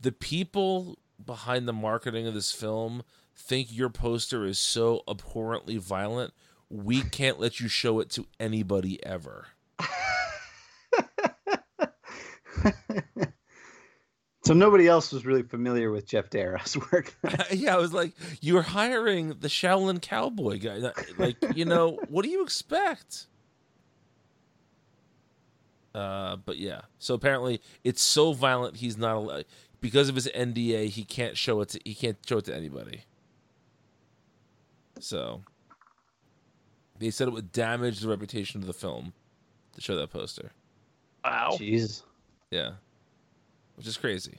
the 0.00 0.12
people 0.12 0.98
behind 1.24 1.68
the 1.68 1.72
marketing 1.72 2.26
of 2.26 2.34
this 2.34 2.52
film 2.52 3.02
think 3.36 3.68
your 3.70 3.90
poster 3.90 4.44
is 4.44 4.58
so 4.58 5.02
abhorrently 5.06 5.76
violent, 5.76 6.32
we 6.68 7.02
can't 7.02 7.38
let 7.38 7.60
you 7.60 7.68
show 7.68 8.00
it 8.00 8.10
to 8.10 8.26
anybody 8.40 9.04
ever." 9.04 9.48
so 14.44 14.54
nobody 14.54 14.88
else 14.88 15.12
was 15.12 15.24
really 15.24 15.44
familiar 15.44 15.92
with 15.92 16.06
Geof 16.06 16.28
Darrow's 16.28 16.76
work. 16.92 17.14
yeah, 17.52 17.74
I 17.74 17.78
was 17.78 17.92
like, 17.92 18.12
you're 18.40 18.62
hiring 18.62 19.28
the 19.40 19.48
Shaolin 19.48 20.02
Cowboy 20.02 20.58
guy. 20.58 20.90
Like, 21.16 21.36
you 21.54 21.64
know, 21.64 22.00
what 22.08 22.24
do 22.24 22.30
you 22.30 22.42
expect? 22.42 23.26
Uh, 25.94 26.36
but 26.36 26.58
yeah. 26.58 26.82
So 26.98 27.14
apparently, 27.14 27.60
it's 27.84 28.02
so 28.02 28.32
violent 28.32 28.76
he's 28.78 28.96
not 28.96 29.16
allowed 29.16 29.44
because 29.80 30.08
of 30.08 30.16
his 30.16 30.26
NDA. 30.28 30.88
He 30.88 31.04
can't 31.04 31.36
show 31.36 31.60
it 31.60 31.68
to 31.70 31.80
he 31.84 31.94
can't 31.94 32.18
show 32.26 32.38
it 32.38 32.46
to 32.46 32.54
anybody. 32.54 33.04
So 34.98 35.42
they 36.98 37.10
said 37.10 37.28
it 37.28 37.32
would 37.32 37.52
damage 37.52 38.00
the 38.00 38.08
reputation 38.08 38.60
of 38.60 38.66
the 38.66 38.72
film 38.72 39.12
to 39.74 39.80
show 39.80 39.94
that 39.96 40.10
poster. 40.10 40.52
Wow. 41.24 41.56
Jeez. 41.60 42.02
Yeah, 42.50 42.72
which 43.76 43.86
is 43.86 43.96
crazy. 43.96 44.38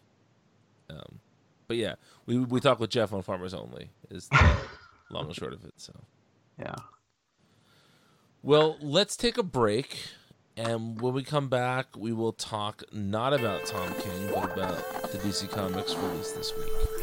Um, 0.89 1.19
but 1.67 1.77
yeah, 1.77 1.95
we 2.25 2.37
we 2.39 2.59
talk 2.59 2.79
with 2.79 2.89
Geof 2.89 3.13
on 3.13 3.21
Farmers 3.21 3.53
Only 3.53 3.89
is 4.09 4.27
the 4.27 4.55
long 5.09 5.27
and 5.27 5.35
short 5.35 5.53
of 5.53 5.63
it. 5.65 5.73
So 5.77 5.93
Yeah. 6.59 6.75
well, 8.41 8.77
let's 8.81 9.15
take 9.15 9.37
a 9.37 9.43
break, 9.43 9.97
and 10.57 10.99
when 11.01 11.13
we 11.13 11.23
come 11.23 11.47
back, 11.47 11.87
we 11.97 12.11
will 12.13 12.33
talk 12.33 12.83
not 12.91 13.33
about 13.33 13.65
Tom 13.65 13.93
King, 13.99 14.29
but 14.33 14.53
about 14.53 15.11
the 15.11 15.17
DC 15.19 15.49
Comics 15.49 15.95
release 15.95 16.31
this 16.33 16.53
week. 16.57 17.02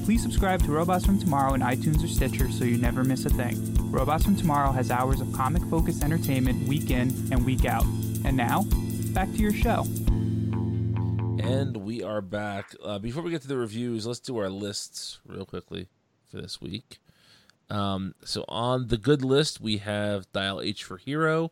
Please 0.11 0.23
subscribe 0.23 0.61
to 0.63 0.73
Robots 0.73 1.05
from 1.05 1.17
Tomorrow 1.17 1.53
in 1.53 1.61
iTunes 1.61 2.03
or 2.03 2.07
Stitcher 2.09 2.51
so 2.51 2.65
you 2.65 2.77
never 2.77 3.01
miss 3.01 3.23
a 3.25 3.29
thing. 3.29 3.55
Robots 3.89 4.25
from 4.25 4.35
Tomorrow 4.35 4.73
has 4.73 4.91
hours 4.91 5.21
of 5.21 5.31
comic 5.31 5.63
focused 5.69 6.03
entertainment 6.03 6.67
week 6.67 6.91
in 6.91 7.11
and 7.31 7.45
week 7.45 7.63
out. 7.63 7.85
And 8.25 8.35
now, 8.35 8.65
back 9.13 9.31
to 9.31 9.37
your 9.37 9.53
show. 9.53 9.83
And 11.41 11.77
we 11.77 12.03
are 12.03 12.19
back. 12.19 12.75
Uh, 12.83 12.99
before 12.99 13.23
we 13.23 13.31
get 13.31 13.41
to 13.43 13.47
the 13.47 13.55
reviews, 13.55 14.05
let's 14.05 14.19
do 14.19 14.37
our 14.37 14.49
lists 14.49 15.21
real 15.25 15.45
quickly 15.45 15.87
for 16.27 16.41
this 16.41 16.59
week. 16.59 16.99
Um, 17.69 18.13
so 18.21 18.43
on 18.49 18.89
the 18.89 18.97
good 18.97 19.23
list, 19.23 19.61
we 19.61 19.77
have 19.77 20.29
Dial 20.33 20.59
H 20.59 20.83
for 20.83 20.97
Hero, 20.97 21.51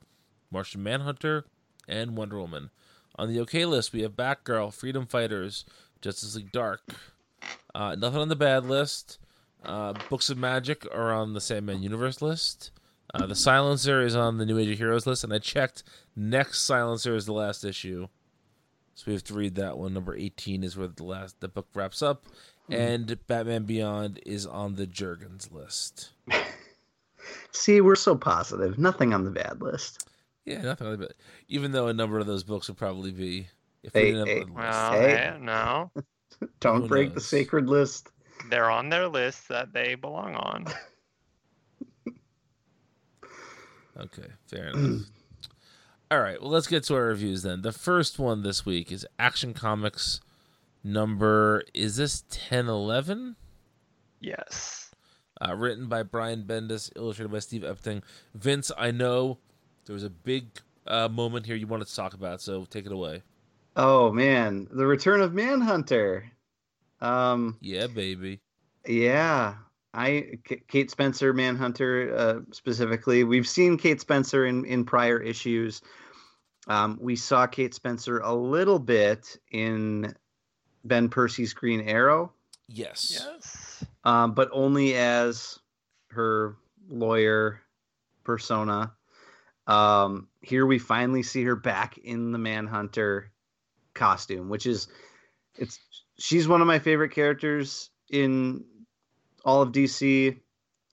Martian 0.51 0.83
Manhunter, 0.83 1.45
and 1.87 2.17
Wonder 2.17 2.37
Woman. 2.37 2.71
On 3.15 3.29
the 3.29 3.39
okay 3.39 3.63
list, 3.63 3.93
we 3.93 4.01
have 4.01 4.17
Batgirl, 4.17 4.73
Freedom 4.73 5.05
Fighters, 5.05 5.63
Justice 6.01 6.35
League 6.35 6.51
Dark. 6.51 6.81
Uh, 7.75 7.95
nothing 7.95 8.19
on 8.19 8.29
the 8.29 8.35
bad 8.35 8.65
list. 8.65 9.19
Uh, 9.63 9.93
Books 10.09 10.29
of 10.29 10.37
Magic 10.37 10.85
are 10.93 11.11
on 11.13 11.33
the 11.33 11.41
Sandman 11.41 11.83
Universe 11.83 12.21
list. 12.21 12.71
Uh, 13.13 13.25
the 13.25 13.35
Silencer 13.35 14.01
is 14.01 14.15
on 14.15 14.37
the 14.37 14.45
New 14.45 14.57
Age 14.57 14.69
of 14.69 14.77
Heroes 14.77 15.05
list, 15.07 15.23
and 15.23 15.33
I 15.33 15.39
checked. 15.39 15.83
Next 16.15 16.61
Silencer 16.61 17.15
is 17.15 17.25
the 17.25 17.33
last 17.33 17.63
issue. 17.63 18.07
So 18.95 19.03
we 19.07 19.13
have 19.13 19.23
to 19.25 19.33
read 19.33 19.55
that 19.55 19.77
one. 19.77 19.93
Number 19.93 20.15
eighteen 20.15 20.63
is 20.63 20.75
where 20.77 20.87
the 20.89 21.03
last 21.05 21.39
the 21.39 21.47
book 21.47 21.67
wraps 21.73 22.01
up, 22.01 22.25
and 22.69 23.17
Batman 23.27 23.63
Beyond 23.63 24.19
is 24.25 24.45
on 24.45 24.75
the 24.75 24.85
Jurgens 24.85 25.51
list. 25.51 26.09
See, 27.51 27.81
we're 27.81 27.95
so 27.95 28.15
positive. 28.15 28.77
Nothing 28.77 29.13
on 29.13 29.23
the 29.23 29.31
bad 29.31 29.61
list. 29.61 30.07
Yeah, 30.45 30.61
nothing 30.61 30.87
like 30.89 30.99
that. 30.99 31.13
Even 31.47 31.71
though 31.71 31.87
a 31.87 31.93
number 31.93 32.19
of 32.19 32.27
those 32.27 32.43
books 32.43 32.67
would 32.67 32.77
probably 32.77 33.11
be 33.11 33.47
if 33.83 33.93
we 33.93 34.01
Hey, 34.01 34.11
didn't 34.11 34.19
have 34.19 34.27
hey. 34.27 34.35
a 34.37 34.43
list. 34.43 34.53
Well, 34.55 34.91
Hey. 34.93 35.15
hey, 35.15 35.37
no, 35.39 35.91
Don't 36.59 36.81
Who 36.83 36.87
break 36.87 37.13
the 37.13 37.21
sacred 37.21 37.67
list. 37.69 38.11
they're 38.49 38.69
on 38.71 38.89
their 38.89 39.07
list 39.07 39.47
that 39.49 39.73
they 39.73 39.95
belong 39.95 40.35
on. 40.35 40.65
Okay, 43.99 44.27
fair 44.47 44.69
enough. 44.69 45.01
All 46.11 46.21
right, 46.21 46.41
well, 46.41 46.49
let's 46.51 46.67
get 46.67 46.83
to 46.85 46.95
our 46.95 47.05
reviews 47.05 47.43
then. 47.43 47.61
The 47.61 47.71
first 47.71 48.17
one 48.17 48.43
this 48.43 48.65
week 48.65 48.91
is 48.91 49.05
Action 49.19 49.53
Comics 49.53 50.21
number. 50.83 51.63
Is 51.73 51.97
this 51.97 52.23
ten 52.29 52.67
eleven? 52.67 53.35
Yes. 54.21 54.91
uh, 55.45 55.53
written 55.55 55.87
by 55.87 56.03
Brian 56.03 56.43
Bendis, 56.43 56.91
illustrated 56.95 57.31
by 57.31 57.39
Steve 57.39 57.61
Epting. 57.63 58.01
Vince, 58.33 58.71
I 58.77 58.91
know 58.91 59.37
there 59.85 59.93
was 59.93 60.03
a 60.03 60.09
big 60.09 60.47
uh, 60.87 61.07
moment 61.09 61.45
here 61.45 61.55
you 61.55 61.67
wanted 61.67 61.87
to 61.87 61.95
talk 61.95 62.13
about, 62.13 62.41
so 62.41 62.65
take 62.65 62.85
it 62.85 62.91
away. 62.91 63.21
Oh 63.81 64.11
man, 64.11 64.67
the 64.71 64.85
return 64.85 65.21
of 65.21 65.33
Manhunter. 65.33 66.29
Um, 66.99 67.57
Yeah, 67.61 67.87
baby. 67.87 68.41
yeah, 68.85 69.55
I 69.93 70.39
K- 70.43 70.63
Kate 70.67 70.91
Spencer, 70.91 71.31
Manhunter 71.33 72.13
uh, 72.13 72.39
specifically. 72.51 73.23
We've 73.23 73.47
seen 73.47 73.77
Kate 73.77 74.01
Spencer 74.01 74.45
in 74.45 74.65
in 74.65 74.83
prior 74.83 75.21
issues. 75.21 75.81
Um, 76.67 76.99
we 77.01 77.15
saw 77.15 77.47
Kate 77.47 77.73
Spencer 77.73 78.19
a 78.19 78.35
little 78.35 78.79
bit 78.79 79.37
in 79.49 80.13
Ben 80.83 81.07
Percy's 81.07 81.53
Green 81.53 81.79
Arrow, 81.87 82.33
Yes. 82.67 83.09
Yes. 83.17 83.85
um, 84.03 84.33
but 84.33 84.49
only 84.51 84.93
as 84.95 85.57
her 86.09 86.57
lawyer 86.89 87.61
persona. 88.25 88.91
Um, 89.67 90.27
here 90.41 90.65
we 90.65 90.79
finally 90.79 91.23
see 91.23 91.43
her 91.45 91.55
back 91.55 91.97
in 91.99 92.33
the 92.33 92.37
Manhunter 92.39 93.31
costume, 93.93 94.49
which 94.49 94.65
is 94.65 94.87
it's 95.55 95.79
she's 96.17 96.47
one 96.47 96.61
of 96.61 96.67
my 96.67 96.79
favorite 96.79 97.11
characters 97.11 97.89
in 98.09 98.63
all 99.45 99.61
of 99.61 99.71
DC. 99.71 100.37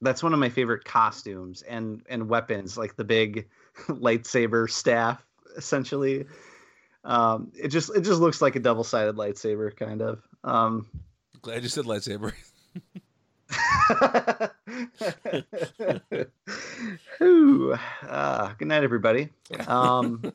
That's 0.00 0.22
one 0.22 0.32
of 0.32 0.38
my 0.38 0.48
favorite 0.48 0.84
costumes 0.84 1.62
and 1.62 2.02
and 2.08 2.28
weapons, 2.28 2.76
like 2.76 2.96
the 2.96 3.04
big 3.04 3.48
lightsaber 3.88 4.70
staff, 4.70 5.24
essentially. 5.56 6.26
Um, 7.04 7.52
it 7.54 7.68
just 7.68 7.94
it 7.94 8.00
just 8.00 8.20
looks 8.20 8.42
like 8.42 8.56
a 8.56 8.60
double 8.60 8.84
sided 8.84 9.16
lightsaber, 9.16 9.74
kind 9.74 10.02
of. 10.02 10.22
Um, 10.44 10.86
Glad 11.42 11.62
you 11.62 11.68
said 11.68 11.84
lightsaber. 11.84 12.32
Ooh, 17.22 17.74
uh, 18.08 18.52
good 18.58 18.68
night, 18.68 18.84
everybody. 18.84 19.30
Um, 19.68 20.32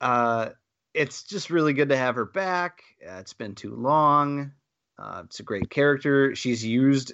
uh, 0.00 0.50
it's 0.94 1.22
just 1.22 1.50
really 1.50 1.72
good 1.72 1.88
to 1.88 1.96
have 1.96 2.16
her 2.16 2.24
back. 2.24 2.82
Uh, 3.06 3.18
it's 3.18 3.32
been 3.32 3.54
too 3.54 3.74
long. 3.74 4.52
Uh, 4.98 5.22
it's 5.24 5.40
a 5.40 5.44
great 5.44 5.70
character. 5.70 6.34
She's 6.34 6.64
used 6.64 7.12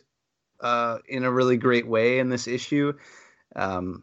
uh, 0.61 0.99
in 1.09 1.25
a 1.25 1.31
really 1.31 1.57
great 1.57 1.87
way 1.87 2.19
in 2.19 2.29
this 2.29 2.49
issue. 2.49 2.93
Um, 3.55 4.03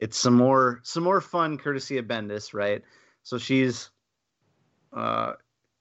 it's 0.00 0.18
some 0.18 0.34
more 0.34 0.80
some 0.82 1.02
more 1.02 1.20
fun 1.20 1.56
courtesy 1.56 1.98
of 1.98 2.06
Bendis, 2.06 2.52
right? 2.52 2.82
So 3.22 3.38
she's 3.38 3.90
uh, 4.92 5.32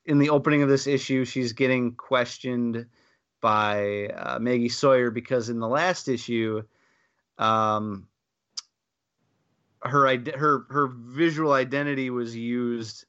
in 0.06 0.20
the 0.20 0.30
opening 0.30 0.64
of 0.64 0.70
this 0.70 0.88
issue, 0.88 1.26
she's 1.26 1.54
getting 1.54 1.96
questioned 1.96 2.86
by 3.42 4.08
uh, 4.08 4.40
Maggie 4.40 4.70
Sawyer 4.70 5.12
because 5.12 5.50
in 5.50 5.60
the 5.60 5.68
last 5.68 6.08
issue, 6.08 6.64
um, 7.38 8.08
her 9.82 10.08
her 10.36 10.66
her 10.70 10.88
visual 10.88 11.52
identity 11.52 12.10
was 12.10 12.36
used 12.36 13.06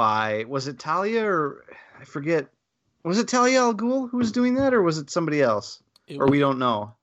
by 0.00 0.44
was 0.48 0.66
it 0.66 0.78
Talia 0.78 1.26
or 1.26 1.62
I 2.00 2.04
forget 2.04 2.48
was 3.04 3.18
it 3.18 3.28
Talia 3.28 3.60
al 3.60 3.74
Ghul 3.74 4.08
who 4.08 4.16
was 4.16 4.32
doing 4.32 4.54
that 4.54 4.72
or 4.72 4.80
was 4.82 4.96
it 4.96 5.10
somebody 5.10 5.42
else 5.42 5.82
It 6.06 6.16
or 6.16 6.24
was- 6.24 6.30
we 6.30 6.38
don't 6.38 6.58
know. 6.58 6.94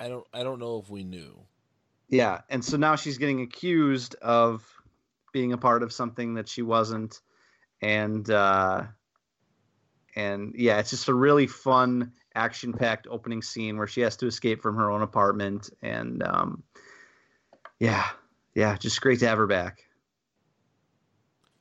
I 0.00 0.08
don't. 0.08 0.26
I 0.32 0.44
don't 0.44 0.58
know 0.60 0.78
if 0.78 0.88
we 0.88 1.02
knew. 1.04 1.36
Yeah, 2.08 2.40
and 2.48 2.64
so 2.64 2.76
now 2.76 2.94
she's 2.96 3.18
getting 3.18 3.42
accused 3.42 4.14
of 4.22 4.64
being 5.32 5.52
a 5.52 5.58
part 5.58 5.82
of 5.82 5.92
something 5.92 6.34
that 6.34 6.48
she 6.48 6.62
wasn't, 6.62 7.20
and 7.82 8.30
uh, 8.30 8.84
and 10.16 10.54
yeah, 10.56 10.78
it's 10.78 10.90
just 10.90 11.08
a 11.08 11.14
really 11.14 11.46
fun, 11.48 12.12
action-packed 12.34 13.08
opening 13.10 13.42
scene 13.42 13.76
where 13.76 13.88
she 13.88 14.00
has 14.02 14.16
to 14.18 14.26
escape 14.26 14.62
from 14.62 14.76
her 14.76 14.90
own 14.90 15.02
apartment, 15.02 15.68
and 15.82 16.22
um, 16.22 16.62
yeah, 17.80 18.06
yeah, 18.54 18.76
just 18.78 19.00
great 19.00 19.18
to 19.18 19.26
have 19.28 19.38
her 19.38 19.48
back. 19.48 19.84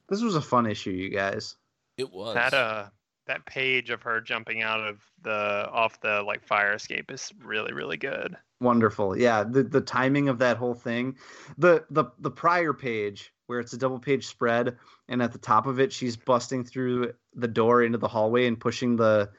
This 0.09 0.21
was 0.21 0.35
a 0.35 0.41
fun 0.41 0.65
issue, 0.65 0.91
you 0.91 1.09
guys. 1.09 1.55
It 1.97 2.11
was 2.11 2.35
That 2.35 2.53
uh 2.53 2.89
that 3.25 3.45
page 3.45 3.89
of 3.89 4.01
her 4.03 4.21
jumping 4.21 4.61
out 4.61 4.79
of 4.79 5.01
the 5.21 5.69
off 5.69 5.99
the 5.99 6.21
like 6.23 6.45
fire 6.45 6.73
escape 6.73 7.11
is 7.11 7.33
really 7.43 7.73
really 7.73 7.97
good. 7.97 8.37
Wonderful. 8.61 9.17
Yeah, 9.17 9.43
the 9.43 9.63
the 9.63 9.81
timing 9.81 10.29
of 10.29 10.39
that 10.39 10.57
whole 10.57 10.73
thing. 10.73 11.17
The 11.57 11.85
the 11.89 12.05
the 12.19 12.31
prior 12.31 12.73
page 12.73 13.33
where 13.47 13.59
it's 13.59 13.73
a 13.73 13.77
double 13.77 13.99
page 13.99 14.27
spread 14.27 14.77
and 15.07 15.21
at 15.21 15.31
the 15.31 15.37
top 15.37 15.67
of 15.67 15.79
it 15.79 15.93
she's 15.93 16.17
busting 16.17 16.65
through 16.65 17.13
the 17.33 17.47
door 17.47 17.83
into 17.83 17.97
the 17.97 18.07
hallway 18.07 18.45
and 18.45 18.59
pushing 18.59 18.95
the 18.95 19.29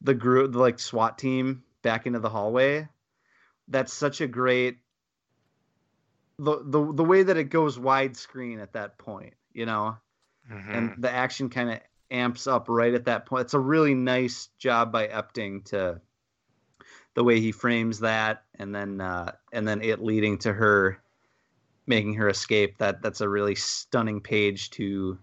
the 0.00 0.14
group 0.14 0.52
the 0.52 0.58
like 0.58 0.78
SWAT 0.78 1.18
team 1.18 1.62
back 1.82 2.06
into 2.06 2.18
the 2.18 2.30
hallway. 2.30 2.88
That's 3.68 3.92
such 3.92 4.20
a 4.20 4.26
great 4.26 4.78
the 6.38 6.62
the 6.64 6.92
the 6.92 7.04
way 7.04 7.22
that 7.22 7.36
it 7.36 7.44
goes 7.44 7.78
widescreen 7.78 8.60
at 8.60 8.72
that 8.72 8.98
point, 8.98 9.34
you 9.54 9.66
know, 9.66 9.96
Mhm. 10.50 10.74
and 10.74 11.02
the 11.02 11.10
action 11.10 11.48
kind 11.50 11.70
of 11.70 11.80
amps 12.10 12.46
up 12.46 12.68
right 12.68 12.94
at 12.94 13.06
that 13.06 13.26
point. 13.26 13.42
It's 13.42 13.54
a 13.54 13.60
really 13.60 13.94
nice 13.94 14.48
job 14.58 14.92
by 14.92 15.08
Epting 15.08 15.64
to 15.66 16.00
the 17.14 17.24
way 17.24 17.40
he 17.40 17.52
frames 17.52 18.00
that, 18.00 18.44
and 18.56 18.74
then 18.74 19.00
uh, 19.00 19.32
and 19.52 19.66
then 19.66 19.82
it 19.82 20.02
leading 20.02 20.38
to 20.38 20.52
her 20.52 21.02
making 21.86 22.14
her 22.14 22.28
escape. 22.28 22.78
That 22.78 23.02
that's 23.02 23.20
a 23.20 23.28
really 23.28 23.54
stunning 23.54 24.20
page 24.20 24.70
to 24.70 25.18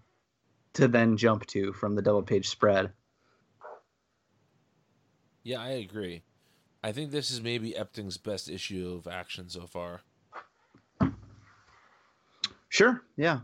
to 0.74 0.88
then 0.88 1.16
jump 1.16 1.46
to 1.46 1.72
from 1.72 1.94
the 1.94 2.02
double 2.02 2.22
page 2.22 2.48
spread. 2.48 2.92
Yeah, 5.42 5.60
I 5.60 5.70
agree. 5.70 6.22
I 6.82 6.92
think 6.92 7.10
this 7.10 7.30
is 7.30 7.40
maybe 7.40 7.72
Epting's 7.72 8.18
best 8.18 8.48
issue 8.48 8.94
of 8.98 9.06
action 9.10 9.48
so 9.48 9.66
far. 9.66 10.02
Sure, 12.68 13.02
yeah. 13.16 13.40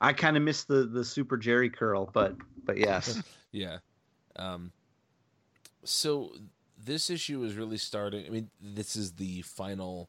I 0.00 0.12
kind 0.12 0.36
of 0.36 0.42
missed 0.42 0.68
the 0.68 0.84
the 0.84 1.04
super 1.04 1.36
Jerry 1.36 1.70
curl, 1.70 2.10
but 2.12 2.36
but 2.64 2.78
yes, 2.78 3.22
Yeah. 3.52 3.78
Um, 4.36 4.72
so 5.84 6.32
this 6.76 7.10
issue 7.10 7.42
is 7.44 7.54
really 7.54 7.78
starting. 7.78 8.26
I 8.26 8.30
mean, 8.30 8.50
this 8.60 8.96
is 8.96 9.12
the 9.12 9.42
final 9.42 10.08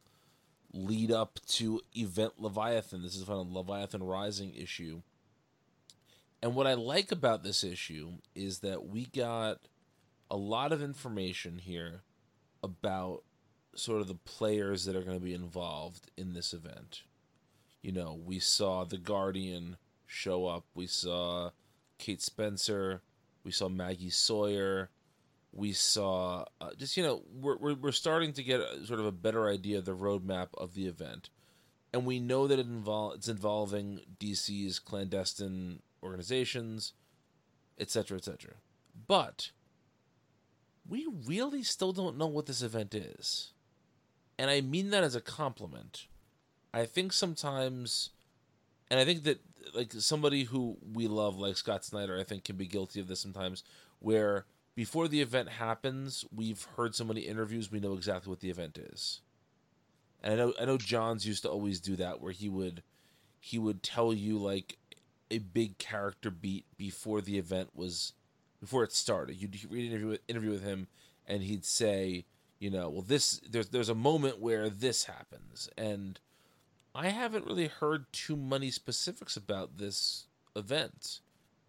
lead 0.74 1.12
up 1.12 1.40
to 1.48 1.82
Event 1.96 2.34
Leviathan. 2.38 3.02
This 3.02 3.16
is 3.16 3.22
the 3.22 3.26
final 3.26 3.52
Leviathan 3.52 4.04
Rising 4.04 4.54
issue. 4.56 5.02
And 6.42 6.56
what 6.56 6.68
I 6.68 6.74
like 6.76 7.12
about 7.12 7.44
this 7.44 7.64
issue 7.64 8.14
is 8.36 8.60
that 8.60 8.86
we 8.86 9.06
got 9.08 9.60
a 10.30 10.38
lot 10.38 10.72
of 10.72 10.82
information 10.82 11.58
here 11.58 12.02
about 12.64 13.24
sort 13.76 14.02
of 14.02 14.08
the 14.08 14.16
players 14.16 14.86
that 14.86 14.96
are 14.96 15.02
going 15.02 15.18
to 15.18 15.24
be 15.24 15.34
involved 15.34 16.12
in 16.18 16.34
this 16.34 16.54
event. 16.54 17.04
You 17.82 17.92
know, 17.94 18.20
we 18.24 18.40
saw 18.40 18.84
the 18.84 18.98
Guardian 18.98 19.78
show 20.06 20.48
up. 20.48 20.66
We 20.74 20.88
saw 20.88 21.52
Kate 21.98 22.22
Spencer. 22.22 23.02
We 23.44 23.52
saw 23.52 23.70
Maggie 23.70 24.10
Sawyer. 24.10 24.90
We 25.52 25.72
saw 25.72 26.46
uh, 26.62 26.72
just 26.78 26.98
you 26.98 27.04
know 27.04 27.24
we're, 27.34 27.58
we're 27.58 27.74
we're 27.74 27.92
starting 27.92 28.34
to 28.34 28.44
get 28.44 28.60
a, 28.60 28.86
sort 28.86 29.00
of 29.00 29.06
a 29.06 29.12
better 29.12 29.50
idea 29.50 29.80
of 29.80 29.86
the 29.86 29.96
roadmap 29.96 30.50
of 30.56 30.76
the 30.76 30.86
event, 30.86 31.30
and 31.92 32.06
we 32.06 32.20
know 32.20 32.48
that 32.48 32.60
it 32.60 32.70
invol- 32.70 33.16
it's 33.16 33.28
involving 33.28 34.02
DC's 34.20 34.78
clandestine 34.78 35.82
organizations, 36.04 36.94
etc., 37.80 38.18
etc. 38.18 38.52
But 39.08 39.52
we 40.88 41.08
really 41.26 41.64
still 41.64 41.94
don't 41.94 42.18
know 42.18 42.28
what 42.28 42.46
this 42.46 42.62
event 42.62 42.94
is, 42.94 43.54
and 44.38 44.52
I 44.52 44.62
mean 44.62 44.92
that 44.92 45.04
as 45.04 45.16
a 45.16 45.22
compliment. 45.22 46.06
I 46.74 46.86
think 46.86 47.14
sometimes, 47.14 48.12
and 48.90 49.00
I 49.00 49.06
think 49.06 49.24
that 49.24 49.40
like 49.74 49.92
somebody 49.94 50.44
who 50.44 50.78
we 50.94 51.08
love, 51.08 51.38
like 51.38 51.58
Scott 51.58 51.84
Snyder, 51.86 52.18
I 52.18 52.24
think 52.24 52.44
can 52.44 52.56
be 52.56 52.68
guilty 52.68 53.00
of 53.00 53.08
this 53.08 53.20
sometimes, 53.20 53.64
where 54.00 54.46
before 54.76 55.08
the 55.08 55.22
event 55.22 55.50
happens, 55.50 56.26
we've 56.34 56.68
heard 56.76 56.96
so 56.96 57.04
many 57.04 57.22
interviews, 57.22 57.72
we 57.72 57.80
know 57.80 57.94
exactly 57.94 58.30
what 58.30 58.40
the 58.40 58.50
event 58.50 58.78
is. 58.78 59.22
And 60.24 60.34
I 60.34 60.38
know 60.38 60.54
I 60.60 60.66
know 60.66 60.78
Johns 60.78 61.26
used 61.26 61.44
to 61.44 61.50
always 61.50 61.80
do 61.80 61.96
that, 61.98 62.22
where 62.22 62.32
he 62.32 62.50
would 62.50 62.84
he 63.40 63.58
would 63.58 63.84
tell 63.84 64.14
you 64.14 64.38
like 64.38 64.78
a 65.32 65.40
big 65.40 65.78
character 65.78 66.30
beat 66.30 66.66
before 66.78 67.22
the 67.22 67.38
event 67.38 67.70
was 67.76 68.14
before 68.60 68.84
it 68.84 68.92
started. 68.92 69.36
You'd 69.36 69.58
read 69.72 69.86
an 69.86 69.92
interview 69.92 70.08
with, 70.10 70.22
interview 70.28 70.52
with 70.52 70.64
him, 70.64 70.88
and 71.26 71.44
he'd 71.44 71.66
say, 71.66 72.26
you 72.60 72.70
know, 72.70 72.90
well, 72.90 73.02
this 73.02 73.40
there's 73.50 73.70
there's 73.70 73.90
a 73.90 73.96
moment 73.96 74.40
where 74.40 74.70
this 74.70 75.06
happens, 75.06 75.70
and 75.78 76.20
I 77.00 77.08
haven't 77.08 77.46
really 77.46 77.68
heard 77.68 78.12
too 78.12 78.36
many 78.36 78.72
specifics 78.72 79.38
about 79.38 79.78
this 79.78 80.26
event, 80.54 81.22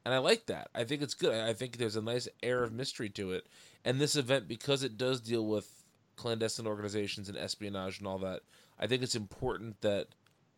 and 0.05 0.13
I 0.13 0.19
like 0.19 0.47
that. 0.47 0.71
I 0.75 0.83
think 0.83 1.03
it's 1.03 1.15
good. 1.15 1.33
I 1.33 1.53
think 1.53 1.77
there's 1.77 1.95
a 1.95 2.03
nice 2.03 2.27
air 2.43 2.65
of 2.65 2.73
mystery 2.73 3.09
to 3.11 3.31
it, 3.31 3.47
and 3.85 4.01
this 4.01 4.17
event 4.17 4.49
because 4.49 4.83
it 4.83 4.99
does 4.99 5.21
deal 5.21 5.47
with 5.47 5.85
clandestine 6.17 6.67
organizations 6.67 7.29
and 7.29 7.39
espionage 7.39 7.99
and 7.99 8.09
all 8.09 8.19
that. 8.19 8.41
I 8.77 8.89
think 8.89 9.05
it's 9.05 9.15
important 9.15 9.81
that 9.83 10.09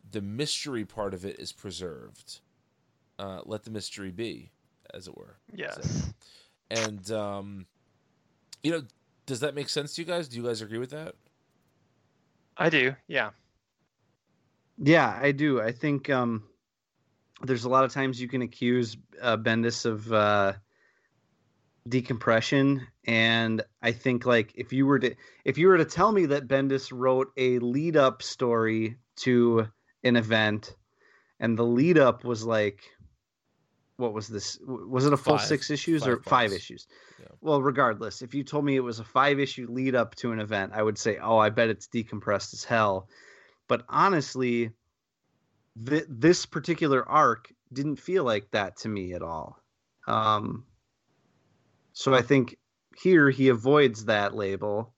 the 0.09 0.21
mystery 0.21 0.85
part 0.85 1.13
of 1.13 1.23
it 1.23 1.37
is 1.37 1.51
preserved. 1.51 2.39
Uh, 3.19 3.41
let 3.45 3.65
the 3.65 3.69
mystery 3.69 4.09
be, 4.09 4.49
as 4.91 5.07
it 5.07 5.15
were. 5.15 5.37
Yes. 5.53 6.11
And 6.71 7.11
um, 7.11 7.67
you 8.63 8.71
know, 8.71 8.81
does 9.27 9.41
that 9.41 9.53
make 9.53 9.69
sense 9.69 9.93
to 9.93 10.01
you 10.01 10.07
guys? 10.07 10.27
Do 10.27 10.37
you 10.37 10.43
guys 10.43 10.63
agree 10.63 10.79
with 10.79 10.89
that? 10.89 11.13
I 12.57 12.71
do. 12.71 12.95
Yeah. 13.07 13.29
Yeah, 14.77 15.19
I 15.21 15.31
do. 15.31 15.61
I 15.61 15.71
think 15.71 16.09
um, 16.09 16.43
there's 17.41 17.65
a 17.65 17.69
lot 17.69 17.83
of 17.83 17.91
times 17.91 18.19
you 18.19 18.27
can 18.27 18.41
accuse 18.41 18.97
uh, 19.21 19.37
Bendis 19.37 19.85
of 19.85 20.11
uh, 20.11 20.53
decompression, 21.87 22.87
and 23.05 23.61
I 23.81 23.91
think 23.91 24.25
like 24.25 24.53
if 24.55 24.73
you 24.73 24.85
were 24.85 24.99
to 24.99 25.15
if 25.45 25.57
you 25.57 25.67
were 25.67 25.77
to 25.77 25.85
tell 25.85 26.11
me 26.11 26.27
that 26.27 26.47
Bendis 26.47 26.91
wrote 26.91 27.31
a 27.37 27.59
lead 27.59 27.97
up 27.97 28.21
story 28.23 28.97
to 29.17 29.67
an 30.03 30.15
event, 30.15 30.75
and 31.39 31.57
the 31.57 31.65
lead 31.65 31.97
up 31.97 32.23
was 32.23 32.43
like, 32.43 32.81
what 33.97 34.13
was 34.13 34.27
this? 34.27 34.59
Was 34.65 35.05
it 35.05 35.13
a 35.13 35.17
full 35.17 35.37
Five. 35.37 35.47
six 35.47 35.69
issues 35.69 36.03
Five 36.03 36.13
or 36.13 36.21
five 36.23 36.53
issues? 36.53 36.87
Yeah. 37.19 37.27
Well, 37.41 37.61
regardless, 37.61 38.21
if 38.21 38.33
you 38.33 38.43
told 38.43 38.65
me 38.65 38.75
it 38.75 38.81
was 38.81 38.99
a 38.99 39.03
five 39.03 39.39
issue 39.39 39.67
lead 39.69 39.95
up 39.95 40.15
to 40.15 40.31
an 40.31 40.39
event, 40.39 40.71
I 40.73 40.81
would 40.81 40.97
say, 40.97 41.17
oh, 41.21 41.37
I 41.37 41.49
bet 41.49 41.69
it's 41.69 41.87
decompressed 41.87 42.53
as 42.53 42.63
hell. 42.63 43.07
But 43.67 43.83
honestly, 43.89 44.71
th- 45.85 46.05
this 46.09 46.45
particular 46.45 47.07
arc 47.07 47.51
didn't 47.71 47.97
feel 47.97 48.23
like 48.23 48.51
that 48.51 48.77
to 48.77 48.89
me 48.89 49.13
at 49.13 49.21
all. 49.21 49.59
Um, 50.07 50.65
so 51.93 52.13
I 52.13 52.21
think 52.21 52.57
here 52.95 53.29
he 53.29 53.49
avoids 53.49 54.05
that 54.05 54.35
label. 54.35 54.93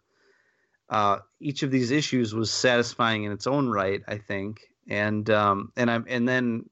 Uh, 0.90 1.20
each 1.40 1.64
of 1.64 1.72
these 1.72 1.92
issues 1.92 2.34
was 2.34 2.52
satisfying 2.52 3.24
in 3.24 3.32
its 3.32 3.48
own 3.48 3.70
right, 3.70 4.02
I 4.08 4.18
think, 4.18 4.62
and 4.88 5.28
um, 5.30 5.72
and 5.76 5.90
I'm 5.90 6.06
and 6.08 6.28
then 6.28 6.70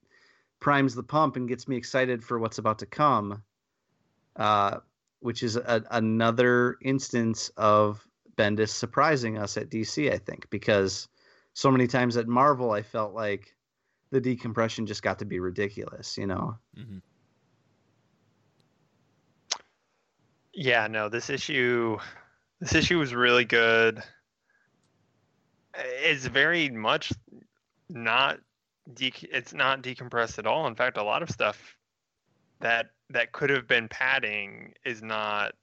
primes 0.59 0.95
the 0.95 1.03
pump 1.03 1.35
and 1.35 1.47
gets 1.47 1.67
me 1.67 1.75
excited 1.75 2.23
for 2.23 2.39
what's 2.39 2.57
about 2.57 2.79
to 2.79 2.85
come, 2.85 3.43
uh, 4.35 4.77
which 5.19 5.43
is 5.43 5.55
a, 5.55 5.83
another 5.91 6.77
instance 6.81 7.49
of 7.57 8.07
Bendis 8.37 8.69
surprising 8.69 9.37
us 9.37 9.57
at 9.57 9.69
DC. 9.69 10.11
I 10.11 10.19
think 10.19 10.49
because 10.49 11.07
so 11.53 11.71
many 11.71 11.87
times 11.87 12.17
at 12.17 12.27
Marvel, 12.27 12.71
I 12.71 12.81
felt 12.81 13.13
like 13.13 13.55
the 14.11 14.21
decompression 14.21 14.85
just 14.85 15.03
got 15.03 15.19
to 15.19 15.25
be 15.25 15.39
ridiculous, 15.39 16.17
you 16.17 16.27
know. 16.27 16.57
Mm-hmm. 16.77 16.97
Yeah, 20.53 20.87
no, 20.87 21.09
this 21.09 21.29
issue 21.29 21.97
this 22.59 22.75
issue 22.75 22.99
was 22.99 23.13
really 23.13 23.45
good. 23.45 24.01
It's 25.75 26.27
very 26.27 26.69
much 26.69 27.11
not 27.89 28.39
de- 28.93 29.27
it's 29.31 29.53
not 29.53 29.81
decompressed 29.81 30.39
at 30.39 30.47
all. 30.47 30.67
In 30.67 30.75
fact, 30.75 30.97
a 30.97 31.03
lot 31.03 31.23
of 31.23 31.29
stuff 31.29 31.75
that 32.59 32.91
that 33.09 33.31
could 33.31 33.49
have 33.49 33.67
been 33.67 33.87
padding 33.89 34.73
is 34.85 35.01
not 35.01 35.53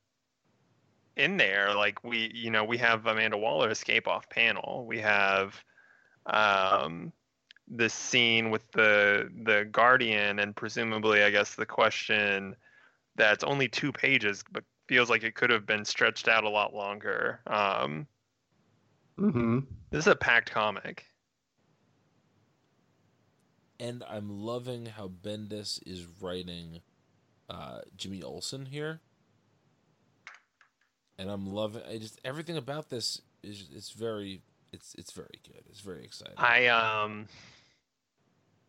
in 1.17 1.37
there. 1.37 1.75
Like 1.75 2.03
we, 2.05 2.31
you 2.35 2.51
know, 2.51 2.65
we 2.65 2.79
have 2.79 3.07
Amanda 3.07 3.39
Waller 3.39 3.71
escape 3.71 4.09
off 4.09 4.29
panel. 4.29 4.85
We 4.87 4.99
have 5.01 5.63
um, 6.27 7.13
this 7.69 7.95
scene 7.95 8.51
with 8.51 8.71
the 8.73 9.31
the 9.45 9.65
Guardian, 9.71 10.39
and 10.41 10.55
presumably, 10.57 11.23
I 11.23 11.31
guess 11.31 11.55
the 11.55 11.67
question 11.67 12.57
that's 13.17 13.45
only 13.45 13.69
two 13.69 13.93
pages, 13.93 14.45
but 14.53 14.65
feels 14.89 15.11
like 15.11 15.23
it 15.25 15.35
could 15.35 15.51
have 15.51 15.67
been 15.67 15.85
stretched 15.85 16.29
out 16.29 16.45
a 16.45 16.49
lot 16.51 16.75
longer. 16.75 17.41
Um, 17.47 18.07
Mm-hmm. 19.19 19.61
this 19.91 20.01
is 20.01 20.07
a 20.07 20.17
packed 20.17 20.51
comic. 20.51 21.07
and 23.81 24.05
I'm 24.09 24.29
loving 24.31 24.87
how 24.87 25.09
Bendis 25.09 25.81
is 25.87 26.07
writing 26.21 26.81
uh, 27.49 27.81
Jimmy 27.97 28.23
Olsen 28.23 28.67
here, 28.67 29.01
and 31.19 31.31
I'm 31.31 31.47
loving. 31.47 31.83
I 31.89 31.99
just 31.99 32.21
everything 32.25 32.57
about 32.57 32.91
this 32.91 33.23
is 33.43 33.69
it's 33.75 33.91
very 33.91 34.43
it's 34.73 34.95
it's 34.97 35.13
very 35.13 35.41
good. 35.45 35.63
It's 35.69 35.81
very 35.81 36.05
exciting. 36.05 36.35
I 36.37 36.67
um 36.67 37.27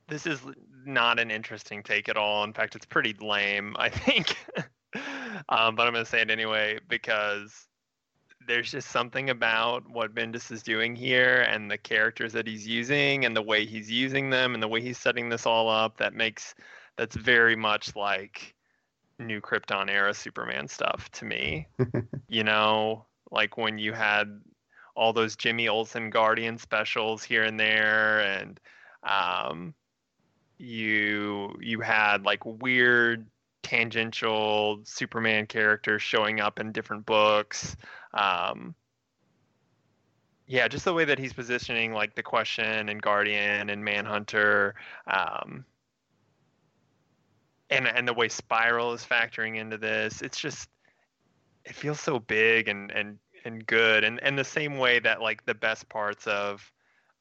this 0.07 0.25
is 0.25 0.41
not 0.85 1.19
an 1.19 1.31
interesting 1.31 1.83
take 1.83 2.09
at 2.09 2.17
all. 2.17 2.43
In 2.43 2.53
fact, 2.53 2.75
it's 2.75 2.85
pretty 2.85 3.15
lame, 3.21 3.75
I 3.79 3.89
think. 3.89 4.35
um, 5.49 5.75
but 5.75 5.87
I'm 5.87 5.93
gonna 5.93 6.05
say 6.05 6.21
it 6.21 6.29
anyway 6.29 6.79
because 6.89 7.67
there's 8.47 8.71
just 8.71 8.89
something 8.89 9.29
about 9.29 9.89
what 9.89 10.15
Bendis 10.15 10.51
is 10.51 10.63
doing 10.63 10.95
here 10.95 11.45
and 11.47 11.69
the 11.69 11.77
characters 11.77 12.33
that 12.33 12.47
he's 12.47 12.67
using 12.67 13.25
and 13.25 13.37
the 13.37 13.41
way 13.41 13.65
he's 13.65 13.89
using 13.89 14.29
them 14.29 14.53
and 14.53 14.63
the 14.63 14.67
way 14.67 14.81
he's 14.81 14.97
setting 14.97 15.29
this 15.29 15.45
all 15.45 15.69
up 15.69 15.97
that 15.97 16.13
makes 16.13 16.55
that's 16.97 17.15
very 17.15 17.55
much 17.55 17.95
like 17.95 18.55
new 19.19 19.39
Krypton 19.39 19.89
era 19.89 20.13
Superman 20.13 20.67
stuff 20.67 21.09
to 21.11 21.25
me. 21.25 21.67
you 22.27 22.43
know, 22.43 23.05
like 23.31 23.57
when 23.57 23.77
you 23.77 23.93
had 23.93 24.41
all 24.95 25.13
those 25.13 25.35
Jimmy 25.35 25.67
Olsen 25.67 26.09
Guardian 26.09 26.57
specials 26.57 27.23
here 27.23 27.43
and 27.43 27.59
there, 27.59 28.21
and 28.21 28.59
um, 29.03 29.73
you 30.57 31.55
you 31.59 31.79
had 31.81 32.25
like 32.25 32.45
weird 32.45 33.27
tangential 33.63 34.81
Superman 34.83 35.47
characters 35.47 36.01
showing 36.01 36.39
up 36.39 36.59
in 36.59 36.71
different 36.71 37.05
books. 37.05 37.75
Um, 38.13 38.75
yeah, 40.47 40.67
just 40.67 40.85
the 40.85 40.93
way 40.93 41.05
that 41.05 41.17
he's 41.17 41.33
positioning 41.33 41.93
like 41.93 42.15
the 42.15 42.23
Question 42.23 42.89
and 42.89 43.01
Guardian 43.01 43.69
and 43.69 43.83
Manhunter, 43.85 44.75
um, 45.07 45.63
and 47.69 47.87
and 47.87 48.07
the 48.07 48.13
way 48.13 48.27
Spiral 48.27 48.93
is 48.93 49.05
factoring 49.05 49.55
into 49.55 49.77
this, 49.77 50.21
it's 50.21 50.39
just 50.39 50.67
it 51.63 51.73
feels 51.73 51.99
so 51.99 52.19
big 52.19 52.67
and 52.67 52.91
and 52.91 53.17
and 53.45 53.65
good 53.65 54.03
and 54.03 54.21
and 54.23 54.37
the 54.37 54.43
same 54.43 54.77
way 54.77 54.99
that 54.99 55.21
like 55.21 55.45
the 55.45 55.53
best 55.53 55.87
parts 55.89 56.27
of 56.27 56.71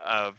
of 0.01 0.39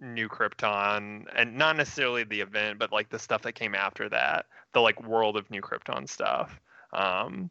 new 0.00 0.28
krypton 0.28 1.24
and 1.34 1.56
not 1.56 1.76
necessarily 1.76 2.24
the 2.24 2.40
event 2.40 2.78
but 2.78 2.92
like 2.92 3.08
the 3.08 3.18
stuff 3.18 3.42
that 3.42 3.52
came 3.52 3.74
after 3.74 4.08
that 4.08 4.46
the 4.72 4.80
like 4.80 5.02
world 5.02 5.36
of 5.36 5.50
new 5.50 5.60
krypton 5.60 6.08
stuff 6.08 6.60
um 6.92 7.50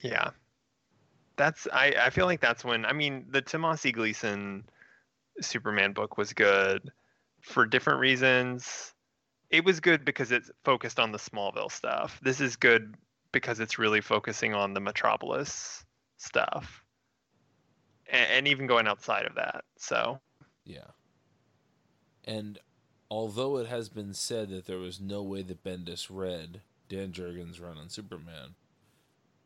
yeah. 0.00 0.30
That's 1.36 1.68
i 1.72 1.94
i 2.00 2.10
feel 2.10 2.26
like 2.26 2.40
that's 2.40 2.64
when 2.64 2.86
i 2.86 2.92
mean 2.92 3.26
the 3.30 3.42
tomasi 3.42 3.92
gleason 3.92 4.64
superman 5.40 5.92
book 5.92 6.16
was 6.16 6.32
good 6.32 6.90
for 7.40 7.66
different 7.66 8.00
reasons. 8.00 8.92
It 9.50 9.64
was 9.64 9.80
good 9.80 10.04
because 10.04 10.32
it's 10.32 10.50
focused 10.64 10.98
on 10.98 11.12
the 11.12 11.18
smallville 11.18 11.70
stuff. 11.70 12.18
This 12.22 12.40
is 12.40 12.56
good 12.56 12.94
because 13.36 13.60
it's 13.60 13.78
really 13.78 14.00
focusing 14.00 14.54
on 14.54 14.72
the 14.72 14.80
metropolis 14.80 15.84
stuff. 16.16 16.82
And, 18.10 18.30
and 18.30 18.48
even 18.48 18.66
going 18.66 18.86
outside 18.86 19.26
of 19.26 19.34
that 19.34 19.62
so. 19.76 20.20
Yeah. 20.64 20.92
And 22.24 22.58
although 23.10 23.58
it 23.58 23.66
has 23.66 23.90
been 23.90 24.14
said 24.14 24.48
that 24.48 24.64
there 24.64 24.78
was 24.78 25.02
no 25.02 25.22
way 25.22 25.42
that 25.42 25.62
Bendis 25.62 26.06
read 26.08 26.62
Dan 26.88 27.12
Jurgens' 27.12 27.60
run 27.60 27.76
on 27.76 27.90
Superman, 27.90 28.54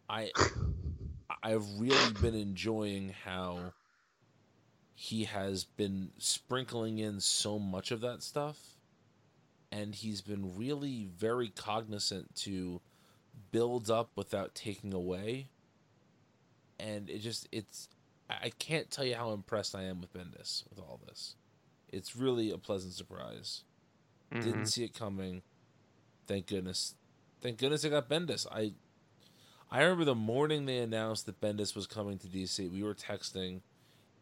I 0.08 0.30
I've 1.42 1.66
really 1.76 2.12
been 2.22 2.36
enjoying 2.36 3.12
how 3.24 3.72
he 4.94 5.24
has 5.24 5.64
been 5.64 6.10
sprinkling 6.18 6.98
in 6.98 7.18
so 7.18 7.58
much 7.58 7.90
of 7.90 8.02
that 8.02 8.22
stuff. 8.22 8.76
And 9.72 9.96
he's 9.96 10.20
been 10.20 10.56
really 10.56 11.08
very 11.16 11.48
cognizant 11.48 12.36
to 12.42 12.80
build 13.52 13.90
up 13.90 14.10
without 14.16 14.54
taking 14.54 14.92
away 14.92 15.48
and 16.78 17.08
it 17.10 17.18
just 17.18 17.48
it's 17.52 17.88
I 18.28 18.50
can't 18.50 18.90
tell 18.90 19.04
you 19.04 19.16
how 19.16 19.32
impressed 19.32 19.74
I 19.74 19.82
am 19.84 20.00
with 20.00 20.12
Bendis 20.12 20.62
with 20.70 20.78
all 20.78 21.00
this. 21.06 21.34
It's 21.88 22.14
really 22.14 22.50
a 22.52 22.58
pleasant 22.58 22.92
surprise. 22.94 23.64
mhm. 24.32 24.44
Didn't 24.44 24.66
see 24.66 24.84
it 24.84 24.94
coming. 24.94 25.42
Thank 26.28 26.46
goodness. 26.46 26.94
Thank 27.40 27.58
goodness 27.58 27.84
I 27.84 27.88
got 27.88 28.08
Bendis. 28.08 28.46
I 28.50 28.72
I 29.70 29.82
remember 29.82 30.04
the 30.04 30.14
morning 30.14 30.66
they 30.66 30.78
announced 30.78 31.26
that 31.26 31.40
Bendis 31.40 31.74
was 31.76 31.86
coming 31.86 32.18
to 32.18 32.28
DC. 32.28 32.68
We 32.70 32.82
were 32.82 32.94
texting, 32.94 33.60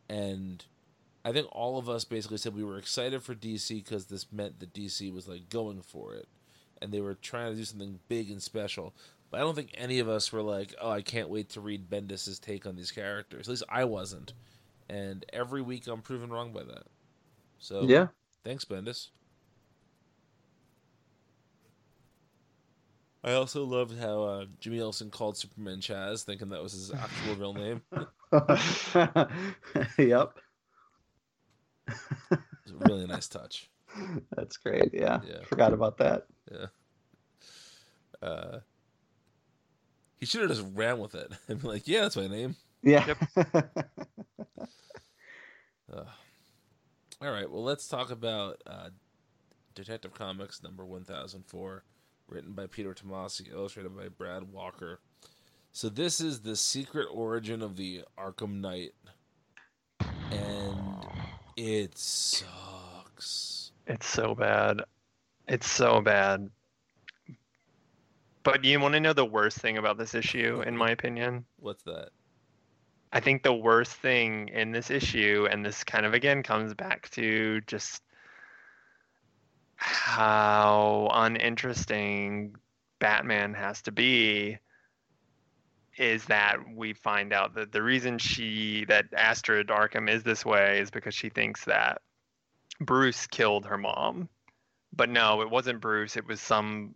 and 0.08 0.64
I 1.24 1.32
think 1.32 1.48
all 1.52 1.78
of 1.78 1.88
us 1.88 2.04
basically 2.04 2.38
said 2.38 2.54
we 2.54 2.64
were 2.64 2.78
excited 2.78 3.22
for 3.22 3.34
DC 3.34 3.82
because 3.82 4.06
this 4.06 4.30
meant 4.32 4.60
that 4.60 4.72
DC 4.74 5.12
was 5.12 5.26
like 5.28 5.48
going 5.48 5.82
for 5.82 6.14
it, 6.14 6.28
and 6.80 6.92
they 6.92 7.00
were 7.00 7.14
trying 7.14 7.52
to 7.52 7.56
do 7.56 7.64
something 7.64 8.00
big 8.08 8.30
and 8.30 8.42
special. 8.42 8.94
But 9.30 9.38
I 9.38 9.40
don't 9.40 9.54
think 9.54 9.72
any 9.74 9.98
of 9.98 10.08
us 10.08 10.32
were 10.32 10.42
like, 10.42 10.74
"Oh, 10.80 10.90
I 10.90 11.02
can't 11.02 11.28
wait 11.28 11.50
to 11.50 11.60
read 11.60 11.90
Bendis's 11.90 12.38
take 12.38 12.66
on 12.66 12.76
these 12.76 12.90
characters." 12.90 13.48
At 13.48 13.50
least 13.50 13.64
I 13.68 13.84
wasn't. 13.84 14.32
And 14.88 15.24
every 15.32 15.60
week 15.60 15.86
I'm 15.86 16.00
proven 16.00 16.30
wrong 16.30 16.52
by 16.52 16.62
that. 16.64 16.86
So 17.58 17.82
Yeah. 17.82 18.08
Thanks, 18.44 18.64
Bendis. 18.64 19.08
I 23.24 23.32
also 23.32 23.64
loved 23.64 23.98
how 23.98 24.22
uh, 24.22 24.44
Jimmy 24.60 24.80
Olsen 24.80 25.10
called 25.10 25.36
Superman 25.36 25.80
Chaz, 25.80 26.22
thinking 26.22 26.48
that 26.50 26.62
was 26.62 26.72
his 26.72 26.92
actual 26.92 27.34
real 27.34 27.52
name. 27.52 27.82
yep. 29.98 30.38
Really 32.86 33.06
nice 33.06 33.28
touch. 33.28 33.70
That's 34.36 34.56
great. 34.56 34.90
Yeah. 34.94 35.20
Yeah. 35.26 35.42
Forgot 35.44 35.72
about 35.72 35.98
that. 35.98 36.26
Yeah. 36.50 36.66
Uh, 38.22 38.60
he 40.18 40.26
should 40.26 40.42
have 40.42 40.50
just 40.50 40.66
ran 40.74 40.98
with 40.98 41.14
it 41.14 41.32
and 41.48 41.60
be 41.60 41.68
like, 41.68 41.88
"Yeah, 41.88 42.02
that's 42.02 42.16
my 42.16 42.26
name." 42.26 42.56
Yeah. 42.82 43.14
Uh, 43.36 43.62
all 47.22 47.30
right, 47.30 47.50
well, 47.50 47.64
let's 47.64 47.88
talk 47.88 48.10
about 48.10 48.62
uh, 48.66 48.90
Detective 49.74 50.14
Comics 50.14 50.62
number 50.62 50.84
1004, 50.84 51.82
written 52.28 52.52
by 52.52 52.66
Peter 52.66 52.94
Tomasi, 52.94 53.52
illustrated 53.52 53.96
by 53.96 54.08
Brad 54.08 54.52
Walker. 54.52 55.00
So, 55.72 55.88
this 55.88 56.20
is 56.20 56.40
the 56.40 56.56
secret 56.56 57.06
origin 57.12 57.62
of 57.62 57.76
the 57.76 58.02
Arkham 58.18 58.60
Knight, 58.60 58.92
and 60.30 60.76
it 61.56 61.96
sucks. 61.96 63.72
It's 63.86 64.06
so 64.06 64.34
bad. 64.34 64.82
It's 65.46 65.70
so 65.70 66.00
bad. 66.00 66.50
But 68.50 68.64
you 68.64 68.80
want 68.80 68.94
to 68.94 69.00
know 69.00 69.12
the 69.12 69.26
worst 69.26 69.58
thing 69.58 69.76
about 69.76 69.98
this 69.98 70.14
issue, 70.14 70.62
in 70.66 70.74
my 70.74 70.88
opinion? 70.88 71.44
What's 71.58 71.82
that? 71.82 72.08
I 73.12 73.20
think 73.20 73.42
the 73.42 73.52
worst 73.52 73.92
thing 73.92 74.48
in 74.48 74.72
this 74.72 74.90
issue, 74.90 75.46
and 75.50 75.62
this 75.62 75.84
kind 75.84 76.06
of 76.06 76.14
again 76.14 76.42
comes 76.42 76.72
back 76.72 77.10
to 77.10 77.60
just 77.66 78.02
how 79.76 81.10
uninteresting 81.12 82.54
Batman 83.00 83.52
has 83.52 83.82
to 83.82 83.92
be, 83.92 84.56
is 85.98 86.24
that 86.24 86.56
we 86.74 86.94
find 86.94 87.34
out 87.34 87.54
that 87.54 87.70
the 87.70 87.82
reason 87.82 88.16
she, 88.16 88.86
that 88.86 89.12
Astrid 89.14 89.68
Arkham 89.68 90.08
is 90.08 90.22
this 90.22 90.42
way, 90.42 90.80
is 90.80 90.90
because 90.90 91.14
she 91.14 91.28
thinks 91.28 91.66
that 91.66 92.00
Bruce 92.80 93.26
killed 93.26 93.66
her 93.66 93.76
mom. 93.76 94.30
But 94.94 95.10
no, 95.10 95.42
it 95.42 95.50
wasn't 95.50 95.82
Bruce, 95.82 96.16
it 96.16 96.26
was 96.26 96.40
some 96.40 96.94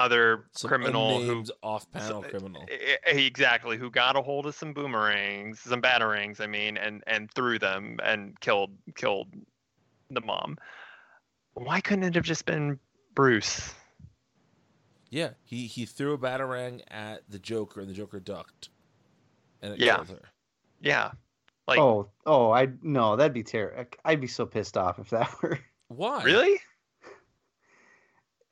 other 0.00 0.46
Some 0.52 0.68
criminal 0.68 1.20
who 1.20 1.44
off-panel 1.62 2.22
so- 2.24 2.28
criminal. 2.28 2.66
Exactly 3.06 3.76
who 3.76 3.90
got 3.90 4.16
a 4.16 4.22
hold 4.22 4.46
of 4.46 4.54
some 4.56 4.72
boomerangs 4.72 5.60
some 5.60 5.80
batarangs 5.80 6.40
i 6.40 6.46
mean 6.46 6.76
and 6.76 7.04
and 7.06 7.30
threw 7.32 7.58
them 7.58 7.98
and 8.02 8.38
killed 8.40 8.70
killed 8.96 9.28
the 10.10 10.20
mom 10.22 10.56
why 11.54 11.80
couldn't 11.80 12.04
it 12.04 12.14
have 12.14 12.24
just 12.24 12.46
been 12.46 12.78
bruce 13.14 13.74
Yeah, 15.10 15.30
he 15.44 15.66
he 15.66 15.86
threw 15.86 16.14
a 16.14 16.18
batarang 16.18 16.82
at 16.88 17.22
the 17.28 17.38
Joker, 17.40 17.80
and 17.80 17.88
the 17.90 17.94
Joker 17.94 18.20
ducked, 18.20 18.70
and 19.60 19.74
it 19.74 19.80
Yeah. 19.80 19.96
killed 19.96 20.08
her. 20.10 20.22
yeah 20.80 21.10
Like 21.66 21.78
oh, 21.80 22.08
oh, 22.26 22.52
I 22.52 22.68
no, 22.82 23.16
that'd 23.16 23.32
be 23.34 23.42
terrible. 23.42 23.84
I'd 24.04 24.20
be 24.20 24.28
so 24.28 24.46
pissed 24.46 24.76
off 24.76 24.98
if 25.00 25.10
that 25.10 25.30
were 25.42 25.58
Why? 25.88 26.22
really? 26.22 26.60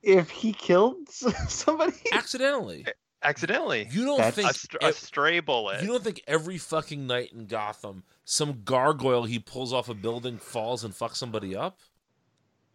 If 0.03 0.31
he 0.31 0.53
killed 0.53 1.09
somebody. 1.09 1.93
Accidentally. 2.13 2.87
Accidentally. 3.23 3.89
You 3.91 4.05
don't 4.05 4.19
That's- 4.19 4.35
think 4.35 4.51
A, 4.51 4.55
str- 4.55 4.77
e- 4.83 4.87
a 4.89 4.93
stray 4.93 5.41
bullet. 5.41 5.83
you 5.83 5.89
don't 5.89 6.05
think 6.05 6.23
every 6.29 6.57
fucking 6.59 7.07
night 7.07 7.33
in 7.33 7.47
Gotham, 7.47 8.05
some 8.25 8.63
gargoyle 8.65 9.25
he 9.25 9.39
pulls 9.39 9.73
off 9.73 9.89
a 9.89 9.95
building 9.95 10.39
falls 10.39 10.85
and 10.85 10.95
fucks 10.95 11.17
somebody 11.17 11.57
up? 11.57 11.79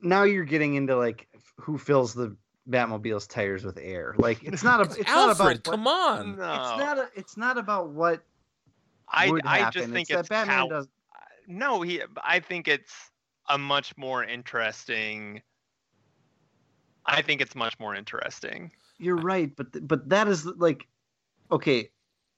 Now 0.02 0.24
you're 0.24 0.44
getting 0.44 0.76
into 0.76 0.98
like 0.98 1.28
who 1.58 1.78
fills 1.78 2.14
the 2.14 2.36
Batmobile's 2.70 3.26
tires 3.28 3.64
with 3.64 3.78
air. 3.78 4.16
Like 4.18 4.44
it's 4.44 4.64
not 4.64 4.82
a. 4.82 5.00
It's 5.00 5.08
not 5.10 5.30
Alfred, 5.30 5.60
about. 5.60 5.64
come 5.72 5.84
no. 5.84 5.92
on. 5.92 6.30
It's 6.32 6.38
not 6.40 6.98
a. 6.98 7.10
It's 7.16 7.38
not 7.38 7.58
about 7.58 7.90
what 7.92 8.22
I 9.08 9.30
would 9.32 9.46
I 9.46 9.60
happen. 9.60 9.82
just 9.82 9.94
think 9.94 10.10
it's 10.10 10.20
it's, 10.20 10.30
that 10.30 10.48
Batman 10.48 10.64
cow- 10.64 10.68
does. 10.68 10.88
no. 11.48 11.82
He. 11.82 12.02
I 12.22 12.40
think 12.42 12.68
it's 12.68 12.94
a 13.50 13.58
much 13.58 13.96
more 13.98 14.24
interesting. 14.26 15.42
I 17.06 17.22
think 17.22 17.42
it's 17.42 17.56
much 17.56 17.78
more 17.80 17.94
interesting. 17.96 18.72
You're 19.00 19.18
right, 19.18 19.54
but 19.56 19.74
th- 19.74 19.86
but 19.88 20.08
that 20.10 20.28
is 20.28 20.46
like, 20.46 20.88
okay, 21.52 21.90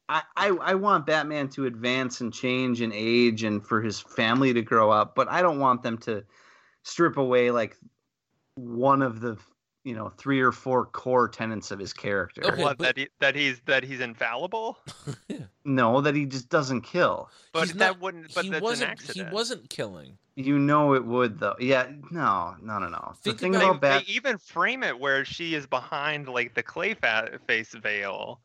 I, 0.10 0.22
I 0.36 0.48
I 0.50 0.76
want 0.76 1.06
Batman 1.06 1.50
to 1.50 1.66
advance 1.66 2.22
and 2.22 2.34
change 2.34 2.82
and 2.82 2.92
age 2.94 3.44
and 3.44 3.66
for 3.66 3.82
his 3.82 4.00
family 4.00 4.54
to 4.54 4.62
grow 4.62 4.90
up, 4.92 5.16
but 5.16 5.28
I 5.30 5.42
don't 5.42 5.60
want 5.60 5.84
them 5.84 5.98
to 6.00 6.24
strip 6.84 7.18
away 7.18 7.52
like 7.52 7.76
one 8.56 9.02
of 9.02 9.20
the 9.22 9.38
you 9.84 9.94
know 9.94 10.10
three 10.18 10.40
or 10.42 10.52
four 10.52 10.86
core 10.86 11.28
tenets 11.28 11.70
of 11.72 11.78
his 11.80 11.94
character. 11.94 12.44
Okay, 12.46 12.64
what 12.64 12.78
but- 12.78 12.86
that 12.86 12.98
he, 12.98 13.08
that 13.20 13.36
he's 13.36 13.62
that 13.66 13.84
he's 13.84 14.00
infallible. 14.00 14.80
No, 15.68 16.00
that 16.02 16.14
he 16.14 16.28
just 16.28 16.50
doesn't 16.50 16.82
kill. 16.82 17.28
But 17.52 17.64
He's 17.64 17.74
that 17.74 17.94
not- 17.94 18.00
wouldn't. 18.00 18.36
But 18.36 18.44
he 18.46 18.52
that's 18.52 18.62
wasn't 18.62 18.90
an 18.90 18.92
accident. 18.92 19.30
he 19.30 19.34
wasn't 19.34 19.68
killing. 19.72 20.16
You 20.38 20.60
know 20.60 20.94
it 20.96 21.06
would 21.06 21.40
though. 21.40 21.56
Yeah, 21.60 21.88
no, 22.12 22.56
no, 22.62 22.78
no, 22.80 22.90
no. 22.90 23.14
The 23.24 23.30
Think 23.32 23.40
thing 23.40 23.56
about- 23.56 23.78
about 23.78 23.82
They, 23.82 23.88
Bat, 23.88 24.04
they 24.08 24.14
even 24.14 24.38
frame 24.38 24.84
it 24.84 25.00
where 25.00 25.24
she 25.24 25.56
is 25.56 25.66
behind 25.66 26.28
like 26.28 26.54
the 26.56 26.64
clay 26.64 26.94
fa- 26.94 27.40
face 27.48 27.74
veil, 27.74 28.42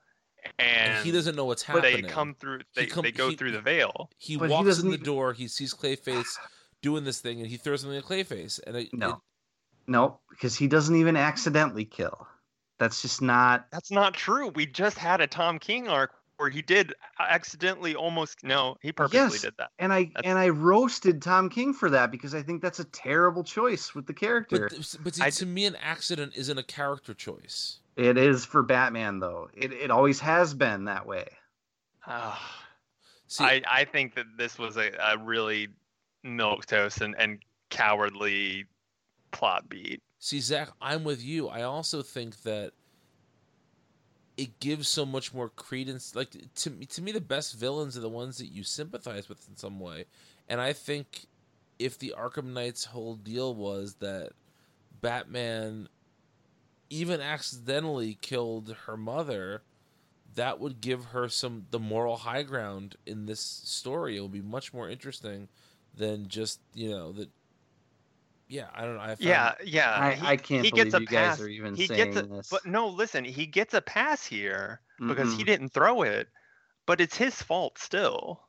and, 0.59 0.93
And 0.93 1.05
he 1.05 1.11
doesn't 1.11 1.35
know 1.35 1.45
what's 1.47 1.65
but 1.65 1.83
they 1.83 2.01
come 2.03 2.35
through. 2.35 2.61
They, 2.77 2.87
come- 2.87 3.03
they 3.03 3.11
go 3.13 3.31
he- 3.31 3.37
through 3.37 3.53
the 3.53 3.61
veil. 3.61 4.09
he 4.19 4.37
But 4.37 4.51
walks 4.51 4.67
doesn't 4.67 4.87
in 4.87 4.91
the 4.91 4.95
even- 4.99 5.05
door, 5.05 5.33
he 5.33 5.49
sees 5.49 5.75
Clayface 5.75 6.39
doing 6.81 7.03
this 7.05 7.21
thing, 7.21 7.41
and 7.41 7.49
he 7.49 7.57
throws 7.57 7.81
something 7.81 7.99
at 7.99 8.05
Clayface. 8.05 8.61
And 8.67 8.77
it, 8.77 8.89
no, 8.95 9.09
it- 9.11 9.17
no, 9.89 10.21
because 10.31 10.55
he 10.55 10.69
doesn't 10.69 10.95
even 10.95 11.17
accidentally 11.17 11.85
kill. 11.85 12.27
That's 12.79 13.03
just 13.03 13.21
not. 13.21 13.67
That's 13.73 13.91
not 13.91 14.15
true. 14.15 14.49
We 14.49 14.65
just 14.65 14.97
had 14.97 15.21
a 15.21 15.27
Tom 15.27 15.59
King 15.59 15.89
arc 15.89 16.13
where 16.41 16.49
he 16.49 16.63
did 16.63 16.95
accidentally 17.19 17.95
almost. 17.95 18.43
No, 18.43 18.77
he 18.81 18.93
purposely 18.93 19.19
Yes. 19.19 19.43
did 19.43 19.55
that. 19.59 19.71
And 19.79 19.93
I 19.93 20.05
That's- 20.05 20.23
and 20.25 20.39
I 20.39 20.49
roasted 20.49 21.21
Tom 21.21 21.51
King 21.51 21.75
for 21.75 21.91
that 21.91 22.11
because 22.11 22.35
I 22.35 22.43
think 22.43 22.63
that's 22.63 22.81
a 22.81 22.85
terrible 22.85 23.45
choice 23.45 23.95
with 23.95 24.07
the 24.07 24.15
character. 24.15 24.71
but, 24.71 24.97
but 25.05 25.15
see, 25.15 25.23
I- 25.23 25.31
to 25.31 25.45
me, 25.47 25.67
an 25.67 25.77
accident 25.77 26.33
isn't 26.35 26.57
a 26.57 26.63
character 26.63 27.13
choice. 27.13 27.81
it 27.97 28.17
is 28.17 28.47
for 28.47 28.63
Batman 28.63 29.19
though. 29.21 29.51
It 29.55 29.73
it 29.75 29.91
always 29.91 30.19
has 30.21 30.55
been 30.55 30.85
that 30.87 31.07
way. 31.07 31.29
Ah. 32.07 32.67
See, 33.27 33.45
I, 33.45 33.63
I 33.71 33.85
think 33.85 34.15
that 34.15 34.27
this 34.39 34.59
was 34.59 34.77
a, 34.79 34.91
a 34.99 35.19
really 35.19 35.69
milk 36.25 36.65
toast 36.67 37.01
and, 37.03 37.15
and 37.19 37.39
cowardly 37.69 38.65
plot 39.31 39.69
beat. 39.69 40.03
See, 40.19 40.41
Zach, 40.41 40.71
I'm 40.81 41.05
with 41.05 41.23
you. 41.23 41.49
I 41.49 41.63
also 41.63 42.03
think 42.03 42.43
that 42.43 42.73
it 44.41 44.59
gives 44.59 44.89
so 44.89 45.05
much 45.05 45.35
more 45.35 45.51
credence. 45.51 46.15
Like 46.17 46.31
to 46.55 46.71
me, 46.71 46.87
to 46.87 47.03
me, 47.03 47.13
the 47.13 47.21
best 47.21 47.59
villains 47.59 47.99
are 47.99 48.01
the 48.01 48.09
ones 48.09 48.39
that 48.39 48.47
you 48.47 48.63
sympathize 48.65 49.29
with 49.29 49.47
in 49.51 49.57
some 49.57 49.79
way. 49.79 50.07
And 50.49 50.63
I 50.63 50.73
think 50.73 51.27
if 51.79 51.99
the 51.99 52.15
Arkham 52.17 52.55
Knight's 52.55 52.87
whole 52.87 53.17
deal 53.17 53.55
was 53.55 53.97
that 53.97 54.31
Batman 55.03 55.91
even 56.89 57.21
accidentally 57.21 58.17
killed 58.23 58.75
her 58.87 58.97
mother, 58.97 59.61
that 60.37 60.59
would 60.59 60.81
give 60.81 61.07
her 61.07 61.29
some 61.29 61.67
the 61.71 61.79
moral 61.79 62.17
high 62.17 62.43
ground 62.43 62.97
in 63.05 63.27
this 63.27 63.41
story. 63.41 64.17
It 64.17 64.23
would 64.23 64.33
be 64.33 64.41
much 64.41 64.73
more 64.73 64.89
interesting 64.89 65.49
than 65.95 66.29
just 66.29 66.61
you 66.73 66.89
know 66.89 67.13
that. 67.13 67.29
Yeah, 68.51 68.67
I 68.75 68.85
don't 68.85 68.97
know. 68.97 69.01
I 69.01 69.07
found, 69.09 69.21
Yeah, 69.21 69.55
yeah. 69.65 69.95
I, 69.97 70.13
he- 70.15 70.27
I 70.27 70.37
can't 70.37 70.65
he 70.65 70.71
believe 70.73 70.85
gets 70.87 70.95
a 70.97 71.01
you 71.01 71.07
guys 71.07 71.41
are 71.41 71.49
even 71.49 71.75
he 71.77 71.87
saying 71.87 72.13
gets 72.13 72.17
a, 72.17 72.23
this. 72.27 72.49
But 72.51 72.67
no, 72.67 72.89
listen, 72.89 73.25
he 73.25 73.47
gets 73.47 73.75
a 73.75 73.81
pass 73.81 74.27
here 74.27 74.81
because 75.01 75.33
he 75.35 75.43
Mm-mm. 75.45 75.47
didn't 75.47 75.69
throw 75.69 76.03
it, 76.03 76.29
but 76.85 77.01
it's 77.01 77.17
his 77.17 77.41
fault 77.41 77.79
still. 77.79 78.41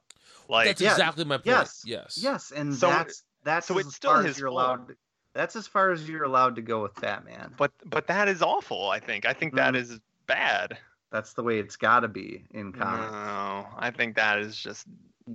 Like 0.49 0.65
that's 0.67 0.81
Yeah, 0.81 0.91
exactly 0.91 1.23
my 1.23 1.37
point. 1.37 1.45
yes, 1.45 1.83
yes. 1.85 2.19
Yes, 2.21 2.51
and 2.51 2.75
So- 2.75 2.87
that's 2.89 3.23
that's 3.43 3.67
so 3.67 3.77
as 3.77 3.85
it's 3.85 3.95
still 3.95 4.11
far 4.13 4.23
his 4.23 4.31
as 4.35 4.39
you're 4.39 4.49
fault. 4.49 4.79
allowed. 4.79 4.95
That's 5.33 5.55
as 5.55 5.65
far 5.67 5.91
as 5.91 6.09
you're 6.09 6.23
allowed 6.23 6.55
to 6.57 6.61
go 6.61 6.81
with 6.81 6.95
that 6.95 7.23
man. 7.23 7.53
but 7.57 7.71
but 7.85 8.07
that 8.07 8.27
is 8.27 8.41
awful, 8.41 8.89
I 8.89 8.99
think. 8.99 9.25
I 9.25 9.33
think 9.33 9.53
that 9.55 9.75
Mhm. 9.75 9.77
is 9.77 9.99
bad. 10.25 10.77
That's 11.11 11.33
the 11.33 11.43
way 11.43 11.59
it's 11.59 11.75
got 11.75 11.99
to 12.01 12.07
be 12.07 12.43
in 12.51 12.71
comics. 12.73 13.11
No, 13.11 13.67
I 13.77 13.91
think 13.91 14.15
that 14.15 14.39
is 14.39 14.57
just 14.57 14.87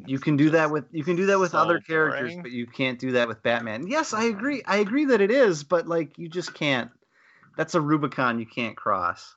You 0.07 0.19
can 0.19 0.37
do 0.37 0.51
that 0.51 0.71
with 0.71 0.85
you 0.93 1.05
can 1.05 1.17
do 1.17 1.27
that 1.27 1.39
with 1.39 1.53
so 1.53 1.59
other 1.59 1.81
characters, 1.81 2.31
boring. 2.33 2.43
but 2.43 2.51
you 2.51 2.67
can't 2.67 2.99
do 2.99 3.13
that 3.13 3.29
with 3.29 3.43
Batman. 3.43 3.87
Yes, 3.87 4.13
I 4.13 4.25
agree. 4.25 4.63
I 4.67 4.79
agree 4.79 5.07
that 5.07 5.21
it 5.21 5.31
is, 5.31 5.65
but 5.65 5.87
like 5.87 6.19
you 6.19 6.29
just 6.29 6.55
can't. 6.55 6.91
That's 7.57 7.75
a 7.75 7.81
Rubicon 7.81 8.39
you 8.39 8.47
can't 8.47 8.77
cross. 8.77 9.35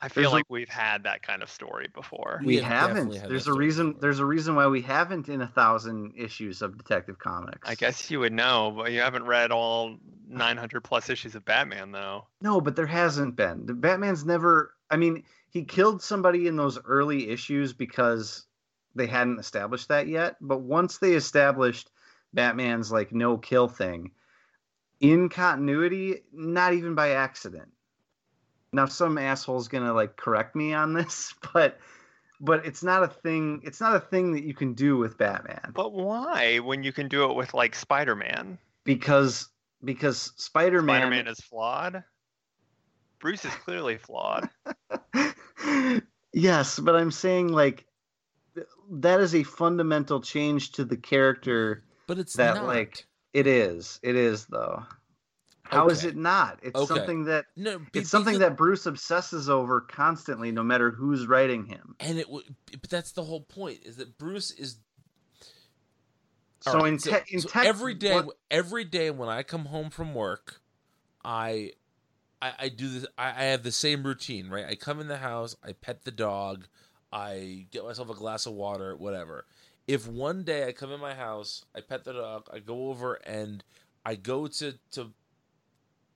I 0.00 0.08
feel 0.08 0.22
There's 0.24 0.32
a- 0.32 0.36
like 0.36 0.44
we've 0.50 0.68
had 0.68 1.04
that 1.04 1.22
kind 1.22 1.42
of 1.42 1.50
story 1.50 1.88
before. 1.92 2.38
We 2.42 2.46
We 2.46 2.56
have 2.58 2.90
haven't. 2.90 3.10
There's 3.28 3.46
a 3.48 3.54
reason. 3.54 3.88
before. 3.92 4.00
There's 4.02 4.18
a 4.20 4.26
reason 4.26 4.54
why 4.54 4.66
we 4.66 4.82
haven't 4.82 5.28
in 5.30 5.40
a 5.40 5.46
thousand 5.48 6.12
issues 6.16 6.60
of 6.62 6.76
Detective 6.76 7.18
Comics. 7.18 7.68
I 7.68 7.74
guess 7.74 8.10
you 8.10 8.20
would 8.20 8.32
know, 8.34 8.72
but 8.76 8.92
you 8.92 9.00
haven't 9.00 9.24
read 9.24 9.50
all 9.50 9.96
900 10.28 10.82
plus 10.84 11.08
issues 11.08 11.34
of 11.34 11.44
Batman, 11.46 11.92
though. 11.92 12.26
No, 12.42 12.60
but 12.60 12.76
there 12.76 12.86
hasn't 12.86 13.36
been. 13.36 13.64
The 13.66 13.74
Batman's 13.74 14.24
never. 14.24 14.74
I 14.90 14.96
mean, 14.96 15.24
he 15.48 15.64
killed 15.64 16.02
somebody 16.02 16.46
in 16.46 16.56
those 16.56 16.78
early 16.84 17.30
issues 17.30 17.72
because 17.72 18.45
they 18.96 19.06
hadn't 19.06 19.38
established 19.38 19.88
that 19.88 20.08
yet. 20.08 20.36
But 20.40 20.60
once 20.60 20.98
they 20.98 21.12
established 21.12 21.90
Batman's 22.32 22.90
like 22.90 23.12
no 23.12 23.36
kill 23.38 23.68
thing 23.68 24.10
in 25.00 25.28
continuity, 25.28 26.22
not 26.32 26.72
even 26.72 26.94
by 26.94 27.10
accident. 27.10 27.68
Now 28.72 28.86
some 28.86 29.18
asshole's 29.18 29.68
gonna 29.68 29.92
like 29.92 30.16
correct 30.16 30.56
me 30.56 30.74
on 30.74 30.92
this, 30.92 31.34
but 31.52 31.78
but 32.40 32.66
it's 32.66 32.82
not 32.82 33.02
a 33.02 33.08
thing. 33.08 33.60
It's 33.64 33.80
not 33.80 33.96
a 33.96 34.00
thing 34.00 34.32
that 34.32 34.44
you 34.44 34.52
can 34.52 34.74
do 34.74 34.98
with 34.98 35.16
Batman 35.16 35.72
But 35.74 35.92
why 35.92 36.58
when 36.58 36.82
you 36.82 36.92
can 36.92 37.08
do 37.08 37.30
it 37.30 37.34
with 37.34 37.54
like 37.54 37.74
Spider-Man? 37.74 38.58
because 38.84 39.48
because 39.84 40.32
Spider-Man 40.36 41.00
Spider-Man 41.00 41.28
is 41.28 41.40
flawed. 41.40 42.02
Bruce 43.18 43.44
is 43.44 43.54
clearly 43.54 43.98
flawed. 43.98 44.48
yes, 46.32 46.78
but 46.78 46.94
I'm 46.94 47.10
saying 47.10 47.48
like 47.48 47.86
that 48.90 49.20
is 49.20 49.34
a 49.34 49.42
fundamental 49.42 50.20
change 50.20 50.72
to 50.72 50.84
the 50.84 50.96
character. 50.96 51.82
But 52.06 52.18
it's 52.18 52.34
That, 52.36 52.56
not. 52.56 52.66
like, 52.66 53.06
It 53.32 53.46
is. 53.46 54.00
It 54.02 54.16
is 54.16 54.46
though. 54.46 54.82
How 55.64 55.88
is 55.88 55.98
Okay. 55.98 56.08
it 56.10 56.16
not? 56.16 56.60
It's 56.62 56.76
Okay. 56.78 56.86
something 56.94 57.24
that 57.24 57.46
no, 57.56 57.78
be- 57.80 57.98
it's 57.98 58.08
something 58.08 58.34
because- 58.34 58.50
that 58.50 58.56
Bruce 58.56 58.86
obsesses 58.86 59.48
over 59.50 59.80
constantly, 59.80 60.52
no 60.52 60.62
matter 60.62 60.90
who's 60.92 61.26
writing 61.26 61.66
him. 61.66 61.96
and 62.00 62.18
it 62.18 62.30
would. 62.30 62.54
But 62.70 62.88
that's 62.88 63.12
the 63.12 63.24
whole 63.24 63.40
point: 63.42 63.80
is 63.84 63.96
that 63.96 64.16
Bruce 64.16 64.52
is. 64.52 64.78
So 66.60 66.78
right, 66.80 66.92
in, 66.92 66.98
so- 66.98 67.10
te- 67.18 67.34
in 67.34 67.40
so 67.40 67.48
text, 67.48 67.68
every 67.68 67.94
day, 67.94 68.14
what- 68.14 68.38
every 68.50 68.84
day 68.84 69.10
when 69.10 69.28
I 69.28 69.42
come 69.42 69.66
home 69.66 69.90
from 69.90 70.14
work, 70.14 70.60
I, 71.24 71.72
I, 72.40 72.52
I 72.58 72.68
do 72.68 72.88
this. 72.88 73.06
I, 73.18 73.28
I 73.30 73.44
have 73.46 73.62
the 73.62 73.72
same 73.72 74.02
routine, 74.04 74.48
right? 74.48 74.64
I 74.66 74.74
come 74.76 75.00
in 75.00 75.08
the 75.08 75.18
house, 75.18 75.56
I 75.62 75.72
pet 75.72 76.04
the 76.04 76.10
dog, 76.10 76.66
I 77.12 77.66
get 77.70 77.84
myself 77.84 78.10
a 78.10 78.14
glass 78.14 78.46
of 78.46 78.54
water, 78.54 78.96
whatever. 78.96 79.46
If 79.86 80.06
one 80.08 80.42
day 80.42 80.66
I 80.66 80.72
come 80.72 80.90
in 80.90 81.00
my 81.00 81.14
house, 81.14 81.64
I 81.74 81.80
pet 81.80 82.04
the 82.04 82.12
dog, 82.12 82.48
I 82.52 82.58
go 82.58 82.88
over 82.88 83.14
and 83.14 83.62
I 84.04 84.16
go 84.16 84.46
to 84.46 84.74
to 84.92 85.12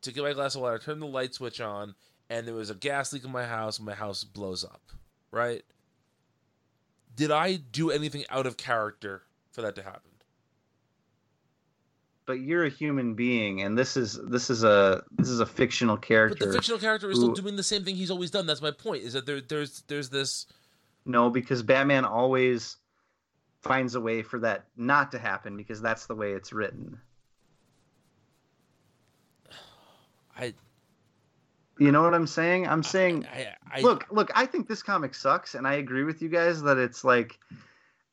to 0.03 0.13
get 0.13 0.25
my 0.25 0.33
glass 0.33 0.55
of 0.55 0.63
water, 0.63 0.77
I 0.77 0.79
turn 0.79 0.99
the 0.99 1.07
light 1.07 1.35
switch 1.35 1.61
on, 1.61 1.95
and 2.29 2.47
there 2.47 2.55
was 2.55 2.71
a 2.71 2.75
gas 2.75 3.13
leak 3.13 3.25
in 3.25 3.31
my 3.31 3.45
house, 3.45 3.79
and 3.79 3.87
my 3.87 3.95
house 3.95 4.25
blows 4.25 4.65
up, 4.65 4.81
right? 5.31 5.63
Did 7.15 7.31
I 7.31 7.57
do 7.57 7.91
anything 7.91 8.25
out 8.31 8.47
of 8.47 8.57
character 8.57 9.23
for 9.53 9.63
that 9.63 9.75
to 9.77 9.83
happen? 9.83 10.11
but 12.31 12.39
you're 12.39 12.65
a 12.65 12.71
human 12.71 13.15
being, 13.15 13.63
and 13.63 13.77
this 13.77 13.97
is 13.97 14.17
this 14.23 14.51
is 14.51 14.63
a 14.63 15.03
this 15.19 15.29
is 15.29 15.41
a 15.41 15.47
fictional 15.47 15.97
character. 15.97 16.37
But 16.39 16.47
the 16.47 16.53
fictional 16.53 16.79
character 16.79 17.11
is 17.11 17.19
still 17.19 17.33
doing 17.33 17.57
the 17.57 17.65
same 17.65 17.85
thing 17.85 17.97
he's 17.97 18.13
always 18.13 18.31
done. 18.31 18.47
That's 18.47 18.63
my 18.63 18.71
point. 18.71 19.03
Is 19.03 19.15
that 19.15 19.27
there, 19.27 19.41
there's 19.41 19.83
there's 19.89 20.11
this. 20.11 20.47
No, 21.11 21.31
because 21.31 21.63
Batman 21.63 22.05
always 22.05 22.77
finds 23.63 23.95
a 23.95 24.01
way 24.01 24.23
for 24.23 24.39
that 24.41 24.67
not 24.77 25.13
to 25.13 25.19
happen 25.19 25.57
because 25.57 25.83
that's 25.83 26.07
the 26.07 26.15
way 26.15 26.33
it's 26.33 26.53
written. 26.53 26.99
I 30.37 30.55
You 31.79 31.93
know 31.93 32.03
what 32.03 32.15
I'm 32.15 32.27
saying? 32.27 32.67
I'm 32.67 32.83
saying 32.83 33.27
I, 33.27 33.49
I, 33.71 33.81
look, 33.81 34.07
look, 34.11 34.31
I 34.35 34.47
think 34.47 34.69
this 34.69 34.83
comic 34.83 35.15
sucks 35.15 35.55
and 35.55 35.67
I 35.67 35.75
agree 35.75 36.05
with 36.05 36.23
you 36.23 36.29
guys 36.29 36.63
that 36.63 36.79
it's 36.79 37.05
like 37.05 37.39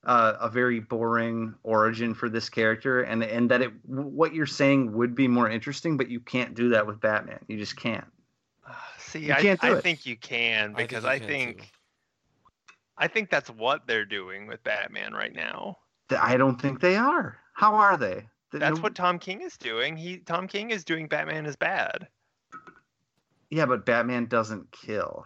uh, 0.05 0.33
a 0.39 0.49
very 0.49 0.79
boring 0.79 1.53
origin 1.63 2.13
for 2.13 2.29
this 2.29 2.49
character, 2.49 3.01
and 3.01 3.23
and 3.23 3.51
that 3.51 3.61
it 3.61 3.71
what 3.85 4.33
you're 4.33 4.45
saying 4.45 4.93
would 4.93 5.15
be 5.15 5.27
more 5.27 5.49
interesting, 5.49 5.97
but 5.97 6.09
you 6.09 6.21
can't 6.21 6.55
do 6.55 6.69
that 6.69 6.87
with 6.87 7.01
Batman. 7.01 7.39
You 7.47 7.57
just 7.57 7.75
can't. 7.75 8.05
See, 8.99 9.19
You 9.19 9.33
I, 9.33 9.41
can't 9.41 9.61
do 9.61 9.67
I 9.67 9.77
it. 9.77 9.83
think 9.83 10.05
you 10.05 10.15
can 10.15 10.71
I 10.71 10.77
think 10.77 10.89
because 10.89 11.05
I 11.05 11.19
think, 11.19 11.61
too. 11.61 11.67
I 12.97 13.07
think 13.07 13.29
that's 13.29 13.49
what 13.49 13.85
they're 13.87 14.05
doing 14.05 14.47
with 14.47 14.63
Batman 14.63 15.13
right 15.13 15.33
now. 15.33 15.77
I 16.09 16.37
don't 16.37 16.59
think 16.59 16.79
they 16.79 16.95
are. 16.95 17.37
How 17.53 17.75
are 17.75 17.97
they? 17.97 18.27
Th- 18.51 18.61
That's 18.61 18.79
what 18.79 18.95
Tom 18.95 19.19
King 19.19 19.41
is 19.41 19.57
doing. 19.57 19.97
He 19.97 20.17
Tom 20.19 20.47
King 20.47 20.69
is 20.71 20.85
doing 20.85 21.07
Batman 21.07 21.45
is 21.45 21.55
bad. 21.55 22.07
Yeah, 23.49 23.65
but 23.65 23.85
Batman 23.85 24.25
doesn't 24.25 24.71
kill. 24.71 25.25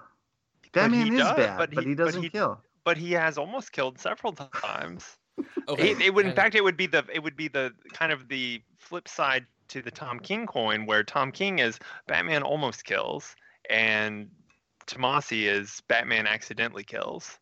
Batman 0.74 1.14
is 1.14 1.20
does, 1.20 1.36
bad, 1.36 1.58
but 1.58 1.74
but 1.74 1.84
he- 1.84 1.90
he, 1.92 1.96
doesn't 1.96 2.24
he- 2.24 2.30
kill. 2.30 2.62
But 2.84 2.98
he 2.98 3.12
has 3.12 3.38
almost 3.38 3.72
killed 3.72 4.00
several 4.00 4.34
times. 4.34 5.18
Okay. 5.68 5.92
It, 5.92 6.02
it 6.02 6.14
would, 6.14 6.26
in 6.26 6.36
fact, 6.36 6.56
it 6.56 6.64
would 6.64 6.76
be 6.78 6.88
the 6.88 7.06
it 7.12 7.20
would 7.24 7.36
be 7.38 7.48
the 7.48 7.74
kind 7.94 8.12
of 8.12 8.28
the 8.28 8.62
flip 8.78 9.08
side 9.08 9.46
to 9.70 9.82
the 9.82 9.90
Tom 9.90 10.20
King 10.20 10.46
coin, 10.46 10.86
where 10.86 11.04
Tom 11.04 11.32
King 11.32 11.60
is 11.60 11.80
Batman 12.08 12.44
almost 12.44 12.84
kills, 12.84 13.36
and 13.70 14.30
Tomasi 14.88 15.44
is 15.48 15.82
Batman 15.88 16.28
accidentally 16.28 16.84
kills. 16.84 17.40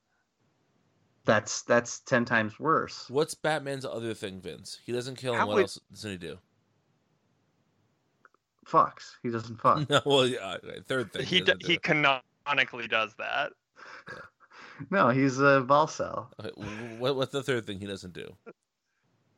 That's 1.26 1.62
that's 1.64 2.00
ten 2.02 2.26
times 2.26 2.60
worse. 2.60 3.10
What's 3.10 3.34
Batman's 3.36 3.86
other 3.86 4.14
thing, 4.14 4.42
Vince? 4.42 4.80
He 4.86 4.92
doesn't 4.92 5.16
kill, 5.18 5.34
How 5.36 5.48
what 5.48 5.56
would- 5.56 5.62
else 5.64 5.80
doesn't 5.92 6.12
he 6.12 6.18
do? 6.18 6.38
Fucks. 8.66 9.14
He 9.24 9.30
doesn't 9.30 9.60
fuck. 9.60 9.90
No, 9.90 10.02
well, 10.06 10.28
yeah, 10.28 10.58
third 10.88 11.12
thing. 11.12 11.26
He 11.26 11.40
d- 11.40 11.46
doesn't 11.46 11.62
do 11.62 11.68
he 11.68 11.78
canonically 11.78 12.88
does 12.88 13.14
that. 13.18 13.52
no, 14.92 15.10
he's 15.10 15.40
a 15.40 15.64
volcel. 15.68 16.28
Okay, 16.40 16.52
what, 17.00 17.16
what's 17.16 17.32
the 17.32 17.44
third 17.44 17.66
thing 17.66 17.80
he 17.80 17.88
doesn't 17.88 18.14
do? 18.14 18.32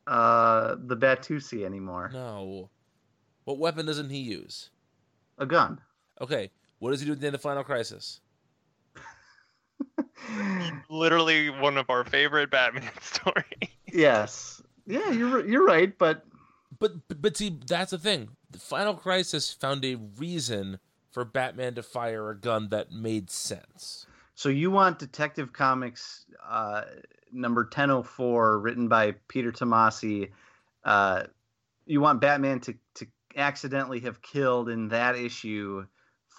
Uh, 0.08 0.76
the 0.80 0.98
Batusi 0.98 1.64
anymore. 1.66 2.10
No. 2.14 2.70
What 3.46 3.58
weapon 3.60 3.86
doesn't 3.86 4.10
he 4.10 4.20
use? 4.20 4.70
A 5.38 5.46
gun. 5.46 5.80
Okay, 6.20 6.52
what 6.80 6.92
does 6.92 7.00
he 7.00 7.06
do 7.06 7.14
at 7.14 7.20
the 7.22 7.28
end 7.28 7.36
of 7.36 7.42
Final 7.42 7.64
Crisis? 7.64 8.20
Literally 10.90 11.50
one 11.50 11.78
of 11.78 11.90
our 11.90 12.04
favorite 12.04 12.52
Batman 12.52 12.90
stories. 13.02 13.70
yes. 13.92 14.62
Yeah, 14.86 15.12
you're 15.12 15.46
you're 15.48 15.66
right, 15.66 15.96
but 15.98 16.26
But, 16.80 17.08
but 17.08 17.22
but 17.22 17.38
see, 17.38 17.58
that's 17.68 17.92
the 17.92 17.98
thing. 17.98 18.30
The 18.50 18.60
Final 18.60 18.94
Crisis 18.96 19.54
found 19.54 19.86
a 19.86 19.96
reason 20.18 20.80
for 21.12 21.24
Batman 21.26 21.76
to 21.76 21.84
fire 21.84 22.30
a 22.32 22.38
gun 22.38 22.70
that 22.70 22.92
made 22.92 23.30
sense. 23.30 24.06
so 24.36 24.50
you 24.50 24.72
want 24.72 24.98
Detective 25.00 25.54
Comics 25.54 26.26
uh, 26.50 26.84
number 27.32 27.66
ten 27.66 27.92
oh 27.92 28.02
four, 28.04 28.60
written 28.60 28.88
by 28.88 29.14
Peter 29.28 29.52
Tomasi. 29.52 30.32
Uh, 30.84 31.24
you 31.86 32.02
want 32.02 32.20
Batman 32.22 32.60
to 32.62 32.74
to 32.96 33.06
accidentally 33.38 34.00
have 34.02 34.22
killed 34.22 34.68
in 34.68 34.90
that 34.90 35.16
issue 35.16 35.86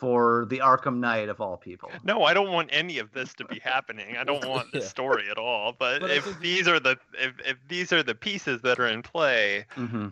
for 0.03 0.47
the 0.51 0.59
Arkham 0.59 0.99
Knight 0.99 1.29
of 1.29 1.41
all 1.41 1.57
people. 1.57 1.89
No, 2.03 2.25
I 2.25 2.35
don't 2.35 2.51
want 2.51 2.69
any 2.73 2.99
of 2.99 3.13
this 3.13 3.33
to 3.35 3.45
be 3.45 3.61
happening. 3.65 4.17
I 4.17 4.25
don't 4.25 4.45
want 4.49 4.73
this 4.73 4.83
Yeah. 4.83 4.89
story 4.89 5.31
at 5.31 5.39
all. 5.39 5.77
But, 5.79 6.01
But 6.01 6.11
if 6.11 6.25
think- 6.25 6.41
these 6.41 6.67
are 6.67 6.81
the 6.81 6.99
if, 7.15 7.35
if 7.47 7.57
these 7.69 7.93
are 7.93 8.03
the 8.03 8.17
pieces 8.17 8.61
that 8.63 8.81
are 8.81 8.89
in 8.89 9.03
play, 9.03 9.65
hmm 9.71 10.09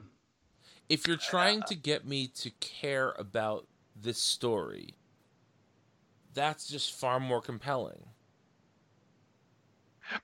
If 0.88 1.08
you're 1.08 1.16
trying 1.16 1.62
to 1.64 1.74
get 1.90 2.06
me 2.06 2.28
to 2.36 2.50
care 2.60 3.16
about 3.18 3.66
this 4.00 4.18
story, 4.18 4.94
that's 6.34 6.68
just 6.68 6.92
far 6.94 7.18
more 7.18 7.40
compelling. 7.42 8.06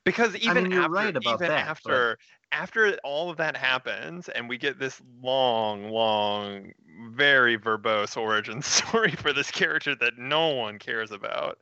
because 0.04 0.36
even 0.36 0.62
mean, 0.62 0.70
you're 0.72 0.82
after, 0.82 0.92
right 0.92 1.16
about 1.16 1.34
even 1.40 1.48
that, 1.48 1.66
but- 1.66 1.70
after 1.92 2.18
after 2.56 2.96
all 3.04 3.30
of 3.30 3.36
that 3.36 3.56
happens 3.56 4.28
and 4.30 4.48
we 4.48 4.56
get 4.58 4.78
this 4.78 5.00
long, 5.22 5.90
long, 5.90 6.72
very 7.10 7.58
verbose 7.58 8.16
origin 8.16 8.62
story 8.62 9.12
for 9.12 9.32
this 9.32 9.50
character 9.50 9.94
that 9.96 10.18
no 10.18 10.48
one 10.48 10.78
cares 10.78 11.10
about, 11.10 11.58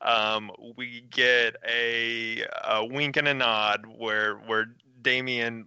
um, 0.00 0.50
we 0.76 1.02
get 1.10 1.56
a, 1.68 2.44
a 2.64 2.84
wink 2.84 3.16
and 3.16 3.28
a 3.28 3.34
nod 3.34 3.84
where 3.98 4.36
where 4.36 4.66
Damian 5.02 5.66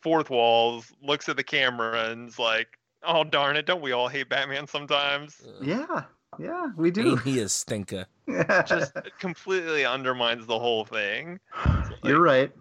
fourth 0.00 0.30
walls 0.30 0.92
looks 1.02 1.28
at 1.28 1.36
the 1.36 1.44
camera 1.44 2.08
and's 2.10 2.38
like, 2.38 2.78
"Oh 3.02 3.24
darn 3.24 3.56
it! 3.56 3.66
Don't 3.66 3.82
we 3.82 3.92
all 3.92 4.08
hate 4.08 4.28
Batman 4.28 4.66
sometimes?" 4.66 5.42
Yeah, 5.60 6.04
yeah, 6.38 6.68
we 6.76 6.90
do. 6.90 7.12
Ain't 7.12 7.22
he 7.22 7.38
is 7.40 7.52
stinker? 7.52 8.06
Just 8.66 8.92
completely 9.18 9.84
undermines 9.84 10.46
the 10.46 10.58
whole 10.58 10.84
thing. 10.84 11.40
you're 12.04 12.20
right. 12.22 12.52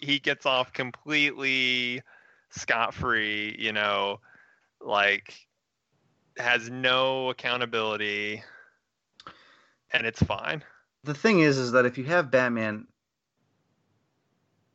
He 0.00 0.18
gets 0.18 0.46
off 0.46 0.72
completely 0.72 2.02
scot 2.50 2.94
free, 2.94 3.56
you 3.58 3.72
know, 3.72 4.20
like 4.80 5.34
has 6.38 6.68
no 6.68 7.30
accountability 7.30 8.42
and 9.92 10.06
it's 10.06 10.22
fine. 10.22 10.62
the 11.04 11.14
thing 11.14 11.40
is 11.40 11.56
is 11.58 11.72
that 11.72 11.86
if 11.86 11.96
you 11.98 12.04
have 12.04 12.30
batman 12.30 12.86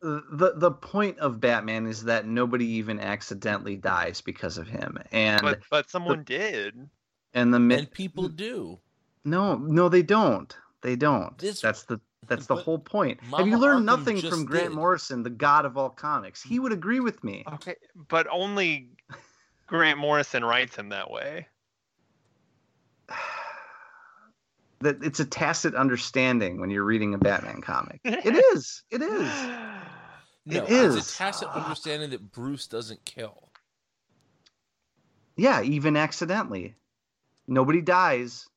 the 0.01 0.53
the 0.55 0.71
point 0.71 1.19
of 1.19 1.39
batman 1.39 1.85
is 1.85 2.03
that 2.05 2.25
nobody 2.25 2.65
even 2.65 2.99
accidentally 2.99 3.75
dies 3.77 4.21
because 4.21 4.57
of 4.57 4.67
him 4.67 4.97
and 5.11 5.41
But 5.41 5.59
but 5.69 5.89
someone 5.89 6.23
did. 6.23 6.89
and 7.33 7.53
the 7.53 7.59
And 7.77 7.91
people 7.91 8.27
do. 8.27 8.79
no 9.23 9.55
no 9.55 9.89
they 9.89 10.01
don't 10.01 10.57
they 10.81 10.95
don't 10.95 11.37
This- 11.37 11.61
that's 11.61 11.83
the 11.83 12.01
that's 12.31 12.47
the 12.47 12.55
but 12.55 12.63
whole 12.63 12.79
point. 12.79 13.19
Have 13.35 13.47
you 13.47 13.57
learned 13.57 13.83
Arkham 13.83 13.85
nothing 13.85 14.21
from 14.21 14.45
grant 14.45 14.69
did. 14.69 14.75
morrison 14.75 15.23
the 15.23 15.29
god 15.29 15.65
of 15.65 15.77
all 15.77 15.89
comics? 15.89 16.41
He 16.41 16.59
would 16.59 16.71
agree 16.71 16.99
with 16.99 17.23
me. 17.23 17.43
Okay, 17.53 17.75
but 17.95 18.27
only 18.31 18.89
Grant 19.67 19.99
Morrison 19.99 20.43
writes 20.43 20.75
him 20.75 20.89
that 20.89 21.09
way. 21.09 21.47
that 24.81 25.03
it's 25.03 25.19
a 25.19 25.25
tacit 25.25 25.75
understanding 25.75 26.59
when 26.59 26.69
you're 26.69 26.83
reading 26.83 27.13
a 27.13 27.17
batman 27.17 27.61
comic. 27.61 28.01
It 28.05 28.35
is. 28.53 28.83
It 28.91 29.01
is. 29.01 29.29
No, 30.45 30.63
It 30.65 30.69
it's 30.69 31.13
a 31.13 31.17
tacit 31.17 31.47
understanding 31.49 32.09
that 32.09 32.31
Bruce 32.31 32.67
doesn't 32.67 33.05
kill. 33.05 33.51
yeah 35.37 35.61
even 35.61 35.95
accidentally. 35.95 36.75
Nobody 37.47 37.81
dies 37.81 38.47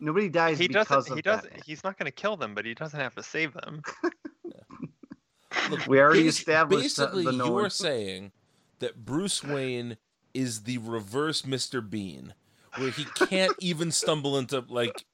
nobody 0.00 0.28
dies 0.28 0.58
He 0.58 0.68
because 0.68 0.88
doesn't 0.88 1.12
of 1.12 1.18
he 1.18 1.22
doesn't 1.22 1.44
Batman. 1.44 1.62
he's 1.66 1.84
not 1.84 1.98
going 1.98 2.06
to 2.06 2.12
kill 2.12 2.36
them, 2.36 2.54
but 2.54 2.64
he 2.64 2.74
doesn't 2.74 2.98
have 2.98 3.14
to 3.16 3.22
save 3.22 3.52
them. 3.54 3.82
Look, 5.70 5.86
We 5.86 6.00
already 6.00 6.24
bas- 6.24 6.38
established 6.38 6.96
the- 6.96 7.02
Basically, 7.04 7.24
the 7.24 7.32
you 7.32 7.38
Nolan- 7.38 7.66
are 7.66 7.70
saying 7.70 8.32
that 8.78 9.04
Bruce 9.04 9.42
Wayne 9.42 9.96
is 10.34 10.62
the 10.62 10.78
reverse 10.78 11.42
Mr. 11.42 11.88
Bean, 11.88 12.34
where 12.76 12.90
he 12.90 13.04
can't 13.04 13.52
even 13.60 13.90
stumble 13.90 14.38
into 14.38 14.64
like 14.68 15.04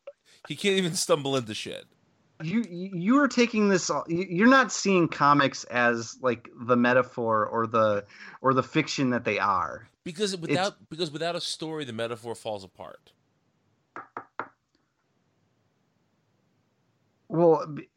he 0.48 0.54
can't 0.56 0.76
even 0.76 0.94
stumble 0.94 1.36
into 1.36 1.54
shit. 1.54 1.84
you 2.42 2.64
you 2.68 3.18
are 3.18 3.28
taking 3.28 3.68
this 3.68 3.90
you- 4.08 4.26
you're 4.28 4.48
not 4.48 4.70
seeing 4.72 5.08
comics 5.08 5.64
as 5.64 6.16
like 6.20 6.48
the 6.66 6.76
metaphor 6.76 7.46
or 7.46 7.66
the 7.66 8.04
or 8.42 8.52
the 8.54 8.62
fiction 8.62 9.10
that 9.10 9.24
they 9.24 9.38
are 9.38 9.88
Because 10.04 10.36
without 10.36 10.74
because 10.90 11.10
without 11.10 11.36
a 11.36 11.40
story, 11.40 11.84
the 11.84 11.92
metaphor 11.92 12.34
falls 12.34 12.64
apart. 12.64 13.12
Well 17.34 17.76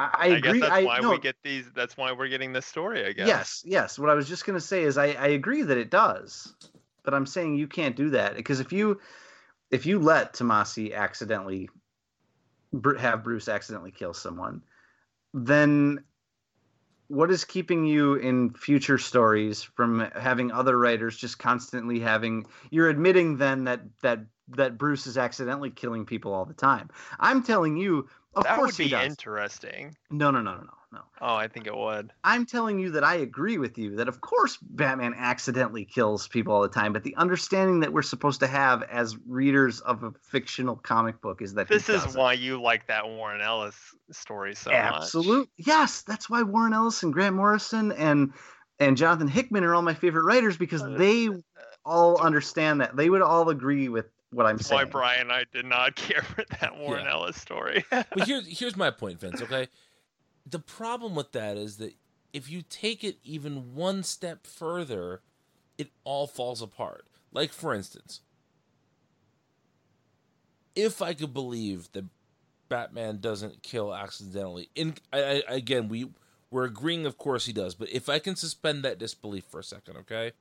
I, 0.00 0.28
guess 0.28 0.38
agree. 0.38 0.60
that's 0.60 0.72
I, 0.72 0.84
why 0.84 1.00
no, 1.00 1.10
we 1.10 1.18
get 1.18 1.34
these 1.42 1.64
that's 1.74 1.96
why 1.96 2.12
we're 2.12 2.28
getting 2.28 2.52
this 2.52 2.66
story, 2.66 3.04
I 3.04 3.12
guess. 3.12 3.26
Yes, 3.26 3.62
yes. 3.66 3.98
What 3.98 4.10
I 4.10 4.14
was 4.14 4.28
just 4.28 4.46
going 4.46 4.58
to 4.58 4.64
say 4.64 4.84
is 4.84 4.96
I, 4.96 5.06
I 5.06 5.28
agree 5.28 5.62
that 5.62 5.76
it 5.76 5.90
does, 5.90 6.54
but 7.02 7.14
I'm 7.14 7.26
saying 7.26 7.56
you 7.56 7.66
can't 7.66 7.96
do 7.96 8.10
that 8.10 8.36
because 8.36 8.60
if 8.60 8.72
you 8.72 9.00
if 9.72 9.86
you 9.86 9.98
let 9.98 10.34
Tomasi 10.34 10.94
accidentally 10.94 11.68
have 12.98 13.24
Bruce 13.24 13.48
accidentally 13.48 13.90
kill 13.90 14.14
someone, 14.14 14.62
then 15.34 16.04
what 17.08 17.30
is 17.30 17.44
keeping 17.44 17.84
you 17.84 18.14
in 18.16 18.50
future 18.54 18.98
stories 18.98 19.62
from 19.62 20.00
having 20.14 20.52
other 20.52 20.78
writers 20.78 21.16
just 21.16 21.38
constantly 21.38 21.98
having 22.00 22.46
you're 22.70 22.88
admitting 22.88 23.36
then 23.38 23.64
that 23.64 23.80
that 24.02 24.20
that 24.50 24.78
Bruce 24.78 25.06
is 25.06 25.18
accidentally 25.18 25.70
killing 25.70 26.06
people 26.06 26.32
all 26.32 26.44
the 26.46 26.54
time. 26.54 26.88
I'm 27.20 27.42
telling 27.42 27.76
you, 27.76 28.08
of 28.34 28.44
that 28.44 28.54
course 28.54 28.78
would 28.78 28.78
he 28.78 28.88
be 28.88 28.90
does. 28.90 29.04
interesting. 29.04 29.96
no, 30.10 30.30
no, 30.30 30.40
no, 30.42 30.54
no, 30.54 30.62
no, 30.62 30.77
no. 30.92 31.00
Oh, 31.20 31.34
I 31.34 31.48
think 31.48 31.66
it 31.66 31.76
would. 31.76 32.12
I'm 32.24 32.46
telling 32.46 32.78
you 32.78 32.90
that 32.92 33.04
I 33.04 33.16
agree 33.16 33.58
with 33.58 33.76
you 33.76 33.96
that 33.96 34.08
of 34.08 34.20
course 34.20 34.56
Batman 34.62 35.14
accidentally 35.16 35.84
kills 35.84 36.28
people 36.28 36.54
all 36.54 36.62
the 36.62 36.68
time, 36.68 36.92
but 36.92 37.02
the 37.02 37.14
understanding 37.16 37.80
that 37.80 37.92
we're 37.92 38.02
supposed 38.02 38.40
to 38.40 38.46
have 38.46 38.82
as 38.84 39.16
readers 39.26 39.80
of 39.80 40.02
a 40.02 40.12
fictional 40.30 40.76
comic 40.76 41.20
book 41.20 41.42
is 41.42 41.54
that 41.54 41.68
he 41.68 41.74
This 41.74 41.88
is 41.88 42.02
doesn't. 42.04 42.18
why 42.18 42.32
you 42.34 42.60
like 42.60 42.86
that 42.86 43.06
Warren 43.06 43.40
Ellis 43.40 43.76
story 44.12 44.54
so 44.54 44.70
much. 44.70 44.78
absolute 44.78 45.50
yes, 45.56 46.02
that's 46.02 46.30
why 46.30 46.42
Warren 46.42 46.72
Ellis 46.72 47.02
and 47.02 47.12
Grant 47.12 47.36
Morrison 47.36 47.92
and 47.92 48.32
and 48.80 48.96
Jonathan 48.96 49.28
Hickman 49.28 49.64
are 49.64 49.74
all 49.74 49.82
my 49.82 49.94
favorite 49.94 50.22
writers 50.24 50.56
because 50.56 50.82
Uh, 50.82 50.90
they 50.96 51.28
all 51.84 52.20
understand 52.20 52.80
that 52.80 52.96
they 52.96 53.10
would 53.10 53.22
all 53.22 53.48
agree 53.48 53.88
with 53.88 54.06
what 54.30 54.46
I'm 54.46 54.58
That's 54.58 54.70
why 54.70 54.78
saying. 54.80 54.90
Brian 54.90 55.20
and 55.22 55.32
I 55.32 55.44
did 55.52 55.64
not 55.64 55.96
care 55.96 56.22
for 56.22 56.44
that 56.60 56.76
Warren 56.78 57.04
Yeah. 57.04 57.12
Ellis 57.12 57.40
story. 57.40 57.84
but 57.90 58.06
here's 58.26 58.46
here's 58.58 58.76
my 58.76 58.90
point, 58.90 59.20
Vince. 59.20 59.42
Okay, 59.42 59.68
the 60.50 60.58
problem 60.58 61.14
with 61.14 61.32
that 61.32 61.56
is 61.56 61.76
that 61.78 61.94
if 62.32 62.50
you 62.50 62.62
take 62.62 63.04
it 63.04 63.18
even 63.24 63.74
one 63.74 64.02
step 64.02 64.46
further, 64.46 65.22
it 65.76 65.90
all 66.04 66.26
falls 66.26 66.62
apart. 66.62 67.06
Like 67.32 67.52
for 67.52 67.74
instance, 67.74 68.20
if 70.74 71.02
I 71.02 71.14
could 71.14 71.34
believe 71.34 71.90
that 71.92 72.04
Batman 72.68 73.18
doesn't 73.18 73.62
kill 73.62 73.94
accidentally, 73.94 74.70
in 74.74 74.94
I, 75.12 75.42
I, 75.48 75.54
again 75.54 75.88
we 75.88 76.10
we're 76.50 76.64
agreeing, 76.64 77.04
of 77.04 77.18
course 77.18 77.46
he 77.46 77.52
does, 77.52 77.74
but 77.74 77.90
if 77.90 78.08
I 78.08 78.18
can 78.18 78.34
suspend 78.34 78.82
that 78.82 78.98
disbelief 78.98 79.44
for 79.44 79.60
a 79.60 79.64
second, 79.64 79.98
okay, 79.98 80.32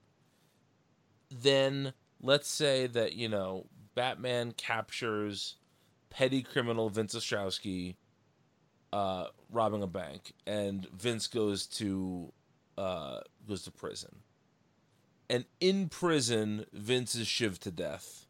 then 1.30 1.94
let's 2.22 2.48
say 2.48 2.88
that 2.88 3.14
you 3.14 3.28
know 3.28 3.66
Batman 3.96 4.54
captures 4.54 5.56
petty 6.10 6.42
criminal 6.42 6.90
Vince 6.90 7.16
Ostrowski 7.16 7.96
uh, 8.94 9.28
robbing 9.52 9.84
a 9.84 9.88
bank, 9.88 10.34
and 10.46 10.88
Vince 10.92 11.28
goes 11.28 11.66
to 11.68 12.32
uh, 12.78 13.20
goes 13.48 13.64
to 13.64 13.72
prison. 13.72 14.18
And 15.30 15.46
in 15.60 15.90
prison, 15.90 16.66
Vince 16.72 17.16
is 17.16 17.28
shivved 17.28 17.60
to 17.60 17.72
death 17.72 18.28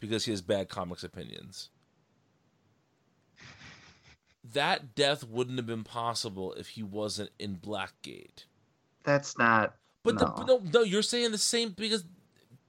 because 0.00 0.24
he 0.24 0.32
has 0.32 0.42
bad 0.42 0.68
comics 0.68 1.04
opinions. 1.04 1.70
That 4.52 4.94
death 4.94 5.24
wouldn't 5.24 5.56
have 5.58 5.66
been 5.66 5.84
possible 5.84 6.52
if 6.54 6.68
he 6.70 6.82
wasn't 6.82 7.30
in 7.38 7.56
Blackgate. 7.56 8.44
That's 9.04 9.38
not. 9.38 9.76
But 10.02 10.18
the 10.18 10.26
No. 10.26 10.44
no, 10.46 10.62
no, 10.72 10.82
you're 10.82 11.02
saying 11.02 11.30
the 11.32 11.38
same 11.38 11.70
because 11.70 12.04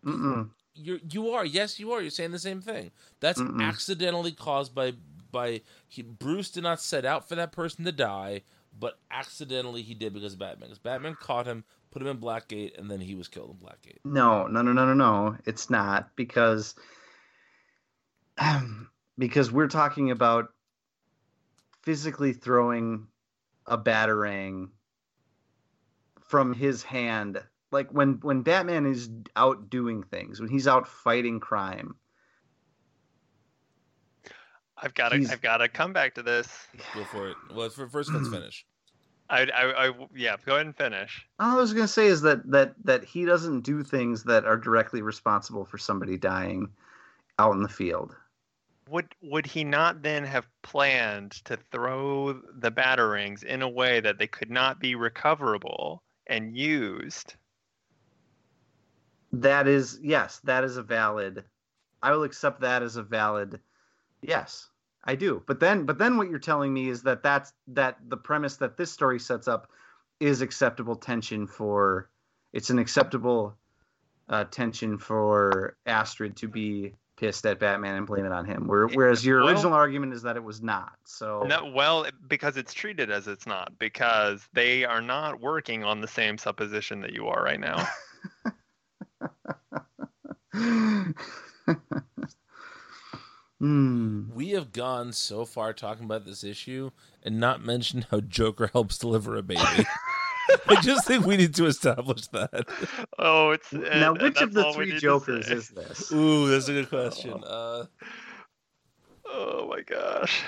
Mm-mm. 0.06 0.50
you're 0.76 1.00
you 1.12 1.32
are 1.32 1.46
yes 1.46 1.80
you 1.80 1.92
are 1.92 2.02
you're 2.02 2.12
saying 2.12 2.32
the 2.32 2.40
same 2.40 2.62
thing 2.62 2.92
that's 3.20 3.42
Mm-mm. 3.42 3.62
accidentally 3.62 4.32
caused 4.32 4.74
by 4.76 4.94
by 5.36 5.62
he, 5.88 6.02
bruce 6.02 6.50
did 6.50 6.64
not 6.64 6.82
set 6.82 7.06
out 7.06 7.28
for 7.28 7.36
that 7.36 7.52
person 7.52 7.84
to 7.84 7.92
die 7.92 8.42
but 8.80 8.98
accidentally 9.12 9.82
he 9.82 9.94
did 9.94 10.14
because 10.14 10.34
of 10.34 10.40
batman 10.40 10.70
because 10.70 10.80
batman 10.80 11.16
caught 11.20 11.46
him 11.46 11.64
put 11.92 12.02
him 12.02 12.08
in 12.08 12.18
blackgate 12.18 12.78
and 12.78 12.90
then 12.90 13.00
he 13.00 13.16
was 13.16 13.28
killed 13.28 13.50
in 13.50 13.68
blackgate 13.68 14.00
No, 14.04 14.48
no, 14.48 14.62
no, 14.62 14.74
no, 14.74 14.86
no, 14.86 14.94
no. 14.94 15.38
It's 15.46 15.70
not 15.70 16.16
because 16.16 16.76
because 19.18 19.52
we're 19.52 19.68
talking 19.68 20.12
about 20.12 20.50
physically 21.84 22.34
throwing 22.34 23.08
a 23.66 23.78
batarang 23.78 24.70
from 26.28 26.54
his 26.54 26.84
hand. 26.84 27.42
Like 27.72 27.92
when 27.92 28.20
when 28.22 28.42
Batman 28.42 28.86
is 28.86 29.10
out 29.36 29.70
doing 29.70 30.04
things, 30.04 30.40
when 30.40 30.50
he's 30.50 30.68
out 30.68 30.88
fighting 30.88 31.40
crime. 31.40 31.96
I've 34.78 34.94
got 34.94 35.10
to 35.10 35.28
I've 35.32 35.42
got 35.42 35.58
to 35.58 35.68
come 35.68 35.94
back 35.94 36.16
to 36.16 36.24
this. 36.24 36.48
go 36.94 37.04
for 37.06 37.30
it 37.30 37.38
well 37.54 37.70
for 37.70 37.88
first 37.88 38.12
let's 38.14 38.28
hmm. 38.28 38.34
finish 38.34 38.66
I, 39.30 39.42
I, 39.44 39.88
I 39.88 39.94
yeah, 40.16 40.36
go 40.46 40.54
ahead 40.54 40.68
and 40.68 40.76
finish. 40.76 41.26
All 41.40 41.58
I 41.58 41.62
was 41.62 41.74
gonna 41.74 41.88
say 41.88 42.08
is 42.08 42.22
that 42.22 42.50
that 42.52 42.76
that 42.84 43.04
he 43.04 43.26
doesn't 43.26 43.62
do 43.62 43.84
things 43.84 44.24
that 44.24 44.46
are 44.46 44.58
directly 44.58 45.02
responsible 45.02 45.66
for 45.66 45.78
somebody 45.78 46.18
dying 46.18 46.70
out 47.40 47.54
in 47.54 47.64
the 47.64 47.70
field. 47.70 48.16
Would 48.90 49.16
would 49.24 49.48
he 49.48 49.64
not 49.64 50.04
then 50.04 50.24
have 50.26 50.48
planned 50.62 51.32
to 51.46 51.58
throw 51.72 52.34
the 52.34 52.72
batarangs 52.72 53.44
in 53.44 53.64
a 53.64 53.70
way 53.70 54.00
that 54.00 54.20
they 54.20 54.28
could 54.28 54.52
not 54.52 54.80
be 54.80 54.94
recoverable 54.94 56.04
and 56.28 56.56
used? 56.56 57.34
That 59.34 59.68
is 59.68 60.00
yes, 60.04 60.40
that 60.44 60.64
is 60.64 60.78
a 60.78 60.84
valid. 60.84 61.44
I 62.04 62.12
will 62.12 62.24
accept 62.24 62.62
that 62.62 62.84
as 62.84 62.96
a 62.96 63.04
valid. 63.04 63.60
Yes, 64.28 64.70
I 65.04 65.16
do. 65.16 65.44
But 65.46 65.60
then, 65.60 65.86
but 65.86 65.98
then, 65.98 66.18
what 66.18 66.30
you're 66.30 66.40
telling 66.40 66.74
me 66.74 66.90
is 66.90 67.04
that 67.04 67.24
that's 67.24 67.54
that 67.68 67.98
the 68.10 68.18
premise 68.18 68.58
that 68.58 68.78
this 68.78 68.92
story 68.92 69.20
sets 69.20 69.48
up 69.48 69.70
is 70.20 70.42
acceptable 70.42 70.96
tension 70.96 71.48
for. 71.48 72.10
It's 72.54 72.70
an 72.70 72.80
acceptable 72.80 73.56
uh, 74.30 74.46
tension 74.46 74.98
for 74.98 75.76
Astrid 75.86 76.38
to 76.38 76.48
be 76.48 76.94
pissed 77.18 77.46
at 77.46 77.60
Batman 77.60 77.96
and 77.96 78.08
blame 78.08 78.26
it 78.26 78.32
on 78.32 78.46
him. 78.46 78.68
Whereas 78.68 79.26
your 79.26 79.40
Well- 79.40 79.50
original 79.50 79.74
argument 79.74 80.14
is 80.14 80.22
that 80.24 80.36
it 80.36 80.44
was 80.44 80.62
not. 80.62 80.94
So 81.06 81.44
No, 81.44 81.66
well, 81.66 82.08
because 82.28 82.58
it's 82.58 82.74
treated 82.74 83.10
as 83.12 83.28
it's 83.28 83.46
not, 83.48 83.78
because 83.80 84.48
they 84.54 84.84
are 84.84 85.02
not 85.02 85.40
working 85.40 85.84
on 85.84 86.02
the 86.02 86.08
same 86.08 86.38
supposition 86.38 87.02
that 87.02 87.14
you 87.14 87.28
are 87.28 87.42
right 87.44 87.60
now. 87.60 87.88
Hmm. 93.66 94.30
we 94.36 94.50
have 94.50 94.72
gone 94.72 95.12
so 95.12 95.44
far 95.44 95.74
talking 95.74 96.06
about 96.06 96.24
this 96.24 96.44
issue 96.44 96.92
and 97.24 97.40
not 97.40 97.64
mentioned 97.66 98.06
how 98.12 98.20
joker 98.20 98.68
helps 98.68 99.00
deliver 99.00 99.36
a 99.38 99.42
baby 99.42 99.60
i 100.68 100.80
just 100.82 101.08
think 101.08 101.26
we 101.26 101.36
need 101.36 101.56
to 101.56 101.66
establish 101.66 102.28
that 102.28 102.68
oh, 103.18 103.50
it's 103.50 103.74
now, 103.74 103.80
and- 103.80 104.04
and 104.04 104.22
which 104.22 104.40
of 104.40 104.54
the 104.54 104.72
three 104.74 105.00
Jokers 105.00 105.50
is 105.50 105.70
this? 105.70 106.12
ooh 106.12 106.48
that's 106.48 106.68
a 106.68 106.74
good 106.74 106.90
question 106.90 107.44
uh 107.44 107.86
Oh 109.28 109.68
my 109.68 109.82
gosh. 109.82 110.44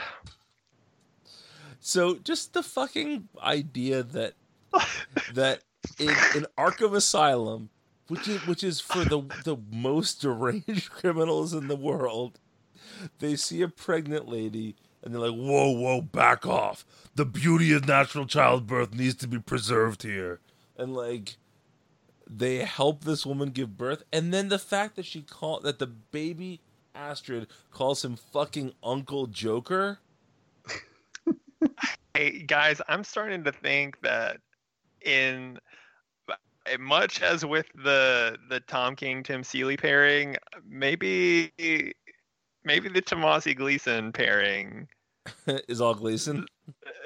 So 1.80 2.16
just 2.16 2.54
the 2.54 2.62
fucking 2.62 3.28
idea 3.42 4.04
that 4.04 4.34
that 5.34 5.62
in, 6.00 6.10
in 6.36 6.46
Arkham 6.58 6.94
Asylum, 6.96 7.70
which 8.08 8.28
is 8.28 8.46
which 8.46 8.64
is 8.64 8.80
for 8.80 9.04
the 9.04 9.22
the 9.46 9.58
most 9.72 10.22
deranged 10.22 10.92
criminals 10.92 11.54
in 11.56 11.68
the 11.68 11.76
world, 11.76 12.40
they 13.20 13.36
see 13.36 13.62
a 13.62 13.68
pregnant 13.68 14.28
lady 14.28 14.76
and 15.04 15.14
they're 15.14 15.22
like, 15.22 15.40
"Whoa, 15.40 15.72
whoa, 15.72 16.02
back 16.02 16.46
off! 16.46 16.86
The 17.16 17.26
beauty 17.26 17.72
of 17.74 17.88
natural 17.88 18.26
childbirth 18.26 18.94
needs 18.94 19.16
to 19.16 19.28
be 19.28 19.40
preserved 19.40 20.04
here." 20.04 20.40
And 20.76 20.94
like, 20.94 21.38
they 22.30 22.58
help 22.58 23.04
this 23.04 23.26
woman 23.26 23.50
give 23.50 23.78
birth, 23.78 24.04
and 24.12 24.34
then 24.34 24.50
the 24.50 24.60
fact 24.60 24.96
that 24.96 25.06
she 25.06 25.22
called 25.22 25.64
that 25.64 25.80
the 25.80 25.88
baby 25.88 26.62
Astrid 26.98 27.48
calls 27.72 28.04
him 28.04 28.16
fucking 28.16 28.74
Uncle 28.84 29.28
Joker. 29.28 30.00
Hey 32.14 32.42
guys, 32.42 32.82
I'm 32.88 33.04
starting 33.04 33.44
to 33.44 33.52
think 33.52 34.02
that 34.02 34.38
in 35.06 35.60
eh, 36.66 36.78
much 36.80 37.22
as 37.22 37.46
with 37.46 37.68
the 37.76 38.38
the 38.50 38.60
Tom 38.62 38.96
King 38.96 39.22
Tim 39.22 39.44
Seeley 39.44 39.78
pairing, 39.78 40.36
maybe 40.68 41.52
maybe 42.68 42.90
the 42.90 43.02
Tomasi 43.02 43.56
Gleason 43.56 44.12
pairing 44.12 44.88
is 45.68 45.82
all 45.82 45.96
Gleason. 45.96 46.46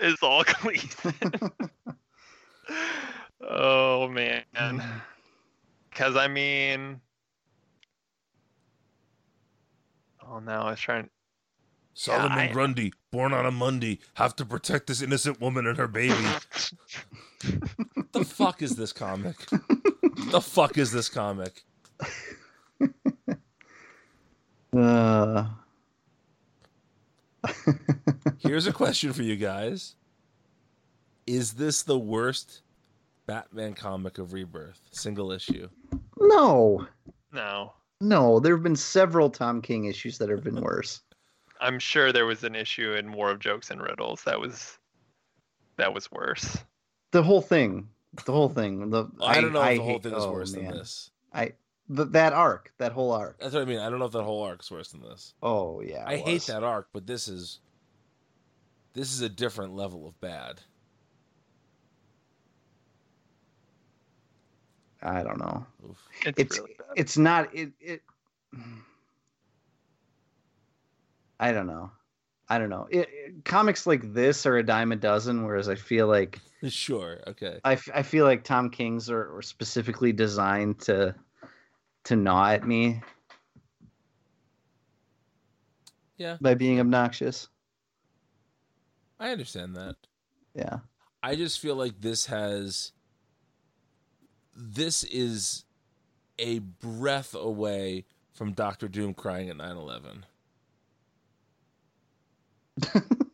is 0.01 0.18
all 0.22 0.43
Gleason. 0.43 1.14
oh 3.49 4.09
man, 4.09 4.43
because 5.89 6.18
I 6.18 6.28
mean, 6.28 6.99
oh 10.28 10.39
no, 10.39 10.51
I 10.51 10.72
was 10.72 10.80
trying. 10.80 11.09
Solomon 11.93 12.32
I- 12.39 12.51
Grundy, 12.51 12.93
born 13.12 13.34
on 13.34 13.45
a 13.45 13.51
Monday, 13.51 13.99
have 14.16 14.36
to 14.38 14.45
protect 14.45 14.88
this 14.88 15.01
innocent 15.01 15.39
woman 15.39 15.68
and 15.68 15.78
her 15.78 15.88
baby. 15.88 16.16
the 18.14 18.24
fuck 18.26 18.62
is 18.62 18.76
this 18.76 18.91
comic? 18.93 19.36
the 20.32 20.41
fuck 20.41 20.78
is 20.78 20.91
this 20.91 21.09
comic? 21.09 21.64
Uh, 24.76 25.46
Here's 28.40 28.68
a 28.68 28.74
question 28.74 29.14
for 29.14 29.24
you 29.24 29.36
guys. 29.36 29.96
Is 31.28 31.54
this 31.54 31.84
the 31.84 31.98
worst 31.98 32.62
Batman 33.26 33.74
comic 33.74 34.18
of 34.18 34.34
Rebirth? 34.34 34.80
Single 34.92 35.32
issue. 35.32 35.68
no, 36.20 36.88
No, 37.32 37.74
no. 38.00 38.40
There 38.40 38.56
have 38.56 38.64
been 38.64 38.76
several 38.76 39.30
Tom 39.30 39.62
King 39.62 39.86
issues 39.86 40.18
that 40.18 40.30
have 40.30 40.44
been 40.44 40.62
worse. 40.62 41.02
I'm 41.60 41.78
sure 41.78 42.12
there 42.12 42.26
was 42.26 42.44
an 42.44 42.56
issue 42.56 42.94
in 42.94 43.12
War 43.12 43.30
of 43.30 43.40
Jokes 43.40 43.70
and 43.70 43.82
Riddles 43.82 44.24
that 44.24 44.40
was 44.40 44.78
that 45.78 45.94
was 45.94 46.12
worse. 46.12 46.58
The 47.12 47.22
whole 47.22 47.42
thing, 47.42 47.88
the 48.26 48.32
whole 48.32 48.50
thing. 48.50 48.90
The 48.90 49.06
I, 49.22 49.42
don't 49.42 49.54
know 49.54 49.62
if 49.64 49.78
the 49.78 49.84
whole 49.84 49.92
hate- 49.94 50.04
thing 50.04 50.14
is 50.16 50.24
oh, 50.24 50.32
worse 50.32 50.54
man. 50.54 50.66
than 50.66 50.78
this. 50.78 51.12
I 51.34 51.54
th- 51.96 52.10
that 52.12 52.34
arc, 52.34 52.72
that 52.78 52.92
whole 52.92 53.12
arc. 53.12 53.39
That's 53.39 53.54
what 53.54 53.62
I 53.62 53.66
mean. 53.66 53.80
I 53.80 53.89
don't 53.89 54.00
know 54.00 54.06
if 54.06 54.12
that 54.12 54.24
whole 54.24 54.44
arc 54.44 54.62
is 54.62 54.72
worse 54.72 54.92
than 54.92 55.02
this. 55.02 55.34
Oh 55.44 55.82
yeah, 55.82 56.04
I 56.06 56.14
it 56.14 56.26
hate 56.26 56.42
that 56.44 56.64
arc, 56.64 56.88
but 56.94 57.06
this 57.08 57.28
is 57.28 57.60
this 58.94 59.14
is 59.14 59.22
a 59.22 59.30
different 59.30 59.76
level 59.76 60.08
of 60.08 60.20
bad. 60.22 60.62
I 65.04 65.24
don't 65.24 65.39
know. 65.39 65.66
Oof. 65.89 65.98
It's, 66.26 66.39
It's 66.39 66.60
really 66.60 66.76
bad. 66.78 66.88
it's 66.96 67.18
not 67.18 67.56
it 67.56 67.72
it. 67.80 68.02
I 71.39 71.52
don't 71.52 71.68
know. 71.68 71.92
I 72.50 72.60
don't 72.60 72.70
know. 72.70 72.88
It, 72.92 73.10
it- 73.12 73.46
comics 73.46 73.88
like 73.88 74.14
this 74.14 74.46
are 74.46 74.58
a 74.58 74.64
dime 74.64 74.92
a 74.92 74.96
dozen, 74.96 75.44
whereas 75.46 75.70
I 75.70 75.76
feel 75.76 76.08
like 76.08 76.39
Sure. 76.70 77.20
Okay. 77.28 77.60
I, 77.64 77.74
f- 77.74 77.89
I 77.96 78.04
feel 78.04 78.26
like 78.26 78.44
Tom 78.44 78.70
King's 78.70 79.10
are, 79.10 79.38
are 79.38 79.42
specifically 79.42 80.12
designed 80.14 80.80
to 80.82 81.16
to 82.06 82.16
gnaw 82.16 82.49
at 82.52 82.66
me. 82.68 83.02
Yeah. 86.18 86.38
by 86.39 86.54
being 86.54 86.80
obnoxious. 86.80 87.47
I 89.20 89.30
understand 89.32 89.76
that. 89.76 89.95
Yeah. 90.54 90.80
I 91.24 91.36
just 91.36 91.60
feel 91.60 91.76
like 91.76 91.99
this 91.99 92.28
has 92.28 92.91
this 94.56 95.04
is 95.04 95.66
a 96.38 96.60
breath 96.60 97.34
away 97.34 98.06
from 98.34 98.52
Doctor 98.54 98.88
Doom 98.88 99.14
crying 99.14 99.49
at 99.49 99.58
9/11. 99.58 100.24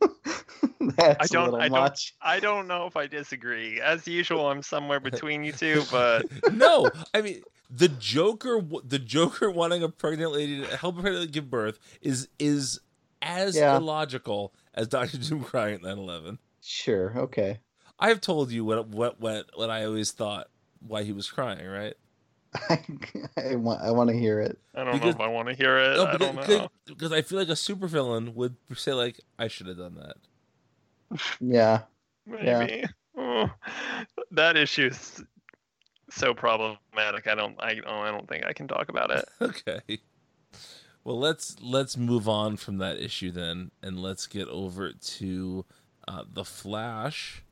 That's 0.97 1.21
I 1.21 1.25
a 1.25 1.27
don't- 1.27 1.45
little 1.51 1.61
I 1.61 1.67
don't- 1.69 2.11
I 2.21 2.39
don't 2.39 2.67
know 2.67 2.85
if 2.87 2.95
I 2.97 3.07
disagree. 3.07 3.79
As 3.79 4.07
usual, 4.07 4.49
I'm 4.49 4.61
somewhere 4.63 4.99
between 5.11 5.43
you 5.43 5.51
two, 5.53 5.83
but 5.91 6.25
no, 6.53 6.89
I 7.13 7.21
mean 7.21 7.41
the 7.69 7.87
Joker. 7.89 8.61
The 8.83 8.99
Joker 8.99 9.49
wanting 9.51 9.83
a 9.83 9.89
pregnant 9.89 10.31
lady 10.31 10.61
to 10.65 10.77
help 10.77 10.99
her 11.01 11.25
give 11.25 11.49
birth 11.49 11.79
is 12.01 12.27
is 12.39 12.79
as 13.21 13.55
Yeah. 13.55 13.75
illogical 13.77 14.53
as 14.73 14.87
Doctor 14.87 15.17
Doom 15.17 15.43
crying 15.43 15.75
at 15.75 15.81
9/11. 15.81 16.37
Sure. 16.61 17.13
Okay. 17.17 17.59
I've 17.99 18.21
told 18.21 18.51
you 18.51 18.63
what 18.65 18.87
what 18.89 19.19
what 19.19 19.47
what 19.55 19.69
I 19.69 19.85
always 19.85 20.11
thought 20.11 20.47
why 20.79 21.03
he 21.03 21.11
was 21.11 21.29
crying, 21.29 21.65
right? 21.67 21.95
I, 22.69 22.79
I 23.37 23.55
want. 23.55 23.81
I 23.81 23.91
want 23.91 24.09
to 24.09 24.15
hear 24.17 24.39
it. 24.39 24.57
I 24.73 24.83
don't 24.83 24.93
Because- 24.93 25.15
know 25.15 25.23
if 25.25 25.29
I 25.29 25.31
want 25.31 25.49
to 25.49 25.53
hear 25.55 25.77
it. 25.77 25.97
No, 25.97 26.05
I 26.05 26.17
don't 26.17 26.35
because, 26.35 26.57
know. 26.59 26.69
because 26.85 27.11
I 27.11 27.21
feel 27.21 27.37
like 27.39 27.49
a 27.49 27.53
supervillain 27.53 28.33
would 28.35 28.55
say 28.75 28.93
like 28.93 29.19
I 29.37 29.47
should 29.47 29.67
have 29.67 29.77
done 29.77 29.95
that. 29.95 30.15
Yeah. 31.39 31.81
Yeah. 32.41 32.59
Maybe. 32.59 32.85
Oh, 33.17 33.49
that 34.31 34.57
issue 34.57 34.87
is 34.87 35.23
so 36.09 36.33
problematic. 36.33 37.27
I 37.27 37.35
don't. 37.35 37.55
I 37.59 37.75
don't. 37.75 37.87
I 37.87 38.11
don't 38.11 38.27
think 38.27 38.45
I 38.45 38.53
can 38.53 38.67
talk 38.67 38.89
about 38.89 39.11
it. 39.11 39.25
Okay. 39.41 39.99
Well, 41.03 41.19
let's 41.19 41.55
let's 41.61 41.95
move 41.95 42.27
on 42.27 42.57
from 42.57 42.79
that 42.79 42.97
issue 42.97 43.31
then, 43.31 43.71
and 43.81 43.97
let's 43.97 44.27
get 44.27 44.49
over 44.49 44.91
to 44.91 45.65
uh, 46.05 46.23
the 46.29 46.43
Flash 46.43 47.43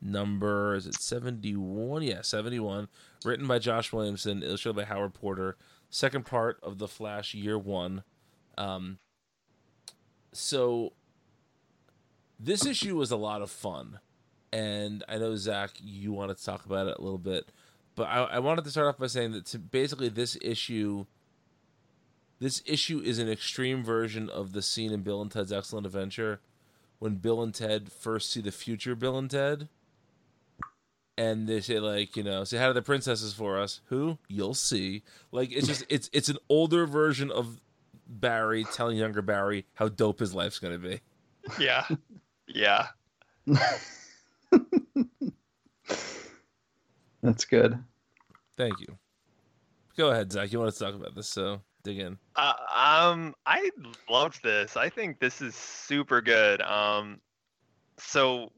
number. 0.00 0.76
Is 0.76 0.86
it 0.86 0.94
seventy 0.94 1.56
one? 1.56 2.02
Yeah, 2.02 2.22
seventy 2.22 2.60
one. 2.60 2.86
Written 3.24 3.48
by 3.48 3.58
Josh 3.58 3.92
Williamson, 3.92 4.44
illustrated 4.44 4.76
by 4.76 4.84
Howard 4.84 5.14
Porter. 5.14 5.56
Second 5.90 6.24
part 6.24 6.60
of 6.62 6.78
the 6.78 6.86
Flash 6.86 7.34
Year 7.34 7.58
One. 7.58 8.04
Um. 8.56 8.98
So. 10.32 10.92
This 12.42 12.64
issue 12.64 12.96
was 12.96 13.10
a 13.10 13.16
lot 13.16 13.42
of 13.42 13.50
fun, 13.50 14.00
and 14.52 15.04
I 15.08 15.18
know 15.18 15.36
Zach, 15.36 15.72
you 15.78 16.12
wanted 16.12 16.38
to 16.38 16.44
talk 16.44 16.64
about 16.64 16.86
it 16.86 16.96
a 16.98 17.02
little 17.02 17.18
bit, 17.18 17.50
but 17.94 18.04
I, 18.04 18.22
I 18.22 18.38
wanted 18.38 18.64
to 18.64 18.70
start 18.70 18.88
off 18.88 18.98
by 18.98 19.08
saying 19.08 19.32
that 19.32 19.44
to 19.46 19.58
basically 19.58 20.08
this 20.08 20.38
issue 20.40 21.04
this 22.40 22.62
issue 22.64 23.00
is 23.00 23.18
an 23.18 23.28
extreme 23.28 23.84
version 23.84 24.30
of 24.30 24.52
the 24.52 24.62
scene 24.62 24.92
in 24.92 25.02
Bill 25.02 25.20
and 25.20 25.30
Ted's 25.30 25.52
Excellent 25.52 25.84
Adventure 25.86 26.40
when 26.98 27.16
Bill 27.16 27.42
and 27.42 27.54
Ted 27.54 27.92
first 27.92 28.32
see 28.32 28.40
the 28.40 28.50
future 28.50 28.94
Bill 28.94 29.18
and 29.18 29.30
Ted. 29.30 29.68
And 31.18 31.46
they 31.46 31.60
say 31.60 31.78
like, 31.78 32.16
you 32.16 32.22
know, 32.22 32.44
say 32.44 32.56
how 32.56 32.68
do 32.68 32.72
the 32.72 32.80
princesses 32.80 33.34
for 33.34 33.58
us? 33.58 33.82
Who? 33.86 34.16
You'll 34.26 34.54
see. 34.54 35.02
Like 35.30 35.52
it's 35.52 35.66
just 35.66 35.84
it's 35.90 36.08
it's 36.14 36.30
an 36.30 36.38
older 36.48 36.86
version 36.86 37.30
of 37.30 37.60
Barry 38.08 38.64
telling 38.64 38.96
younger 38.96 39.20
Barry 39.20 39.66
how 39.74 39.88
dope 39.88 40.20
his 40.20 40.34
life's 40.34 40.58
gonna 40.58 40.78
be. 40.78 41.00
Yeah. 41.58 41.84
Yeah. 42.54 42.88
That's 47.22 47.44
good. 47.44 47.78
Thank 48.56 48.80
you. 48.80 48.96
Go 49.96 50.10
ahead, 50.10 50.32
Zach. 50.32 50.52
You 50.52 50.58
want 50.60 50.72
to 50.72 50.78
talk 50.78 50.94
about 50.94 51.14
this, 51.14 51.28
so 51.28 51.60
dig 51.82 51.98
in. 51.98 52.18
Uh, 52.36 52.54
um, 52.74 53.34
I 53.46 53.70
loved 54.08 54.42
this. 54.42 54.76
I 54.76 54.88
think 54.88 55.20
this 55.20 55.40
is 55.42 55.54
super 55.54 56.20
good. 56.20 56.62
Um, 56.62 57.20
so 57.98 58.50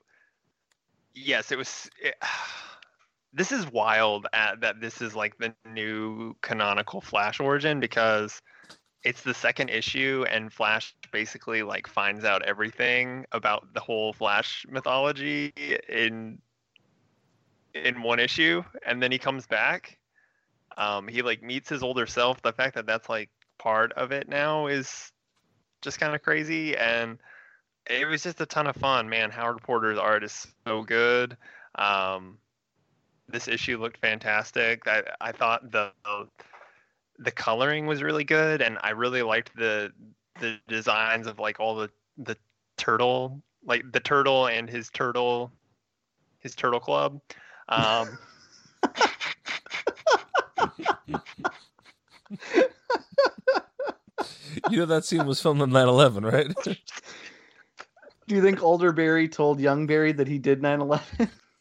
yes, 1.15 1.53
it 1.53 1.59
was. 1.59 1.91
It, 2.01 2.15
this 3.35 3.51
is 3.51 3.67
wild 3.73 4.27
at, 4.35 4.61
that 4.61 4.81
this 4.81 5.01
is 5.01 5.17
like 5.17 5.39
the 5.39 5.55
new 5.67 6.37
canonical 6.43 7.01
Flash 7.01 7.41
origin 7.41 7.81
because 7.81 8.43
it's 9.05 9.23
the 9.23 9.35
second 9.35 9.69
issue 9.71 10.25
and 10.31 10.53
Flash 10.53 10.95
basically 11.11 11.63
like 11.63 11.87
finds 11.87 12.25
out 12.25 12.43
everything 12.43 13.27
about 13.33 13.75
the 13.75 13.81
whole 13.81 14.13
Flash 14.13 14.65
mythology 14.69 15.53
in 15.89 16.39
in 17.75 18.03
one 18.03 18.21
issue 18.21 18.63
and 18.87 19.03
then 19.03 19.11
he 19.11 19.19
comes 19.19 19.47
back. 19.47 19.99
Um 20.77 21.09
he 21.09 21.23
like 21.23 21.43
meets 21.43 21.69
his 21.69 21.83
older 21.83 22.07
self. 22.07 22.41
The 22.43 22.53
fact 22.53 22.77
that 22.77 22.87
that's 22.87 23.09
like 23.09 23.31
part 23.59 23.93
of 23.95 24.13
it 24.13 24.29
now 24.29 24.67
is 24.67 25.11
just 25.81 25.99
kind 25.99 26.15
of 26.15 26.23
crazy 26.23 26.77
and 26.77 27.19
it 27.91 28.07
was 28.07 28.23
just 28.23 28.41
a 28.41 28.47
ton 28.47 28.69
of 28.69 28.77
fun. 28.77 29.09
Man 29.09 29.31
howard 29.31 29.63
porter's 29.63 29.99
art 29.99 30.23
is 30.23 30.47
so 30.65 30.83
good. 30.83 31.37
Um 31.75 32.39
this 33.29 33.49
issue 33.49 33.79
looked 33.79 33.99
fantastic. 33.99 34.87
I 34.87 35.03
i 35.21 35.33
thought 35.33 35.73
the 35.73 35.91
the 36.05 36.29
coloring 37.37 37.87
was 37.87 38.03
really 38.03 38.25
good 38.25 38.61
and 38.63 38.79
i 38.83 38.91
really 38.91 39.23
liked 39.23 39.55
the 39.57 39.93
the 40.41 40.59
designs 40.69 41.27
of 41.27 41.39
like 41.39 41.61
all 41.61 41.75
the 41.75 41.91
the 42.19 42.37
turtle 42.77 43.43
like 43.65 43.85
the 43.93 44.01
turtle 44.01 44.47
and 44.47 44.69
his 44.69 44.91
turtle 44.91 45.53
his 46.41 46.55
turtle 46.55 46.81
club 46.81 47.21
um 47.69 48.19
You 54.71 54.79
know 54.79 54.87
that 54.87 55.05
scene 55.05 55.27
was 55.27 55.41
filmed 55.41 55.61
on 55.61 55.71
9/11, 55.71 56.31
right? 56.31 56.55
Do 58.29 58.37
you 58.37 58.43
think 58.43 58.63
older 58.63 58.93
Barry 58.93 59.29
told 59.29 59.61
young 59.61 59.87
Barry 59.87 60.13
that 60.13 60.29
he 60.29 60.39
did 60.39 60.63
9/11? 60.63 61.01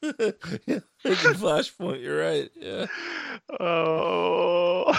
yeah, 0.67 0.80
thinking 1.04 1.34
Flashpoint. 1.34 2.01
You're 2.01 2.20
right. 2.20 2.50
Yeah. 2.55 2.86
Oh, 3.59 4.93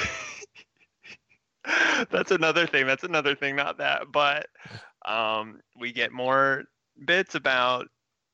that's 2.10 2.30
another 2.30 2.66
thing. 2.66 2.86
That's 2.86 3.04
another 3.04 3.34
thing. 3.34 3.56
Not 3.56 3.78
that, 3.78 4.10
but 4.12 4.46
um, 5.06 5.60
we 5.78 5.92
get 5.92 6.12
more 6.12 6.64
bits 7.04 7.34
about, 7.34 7.88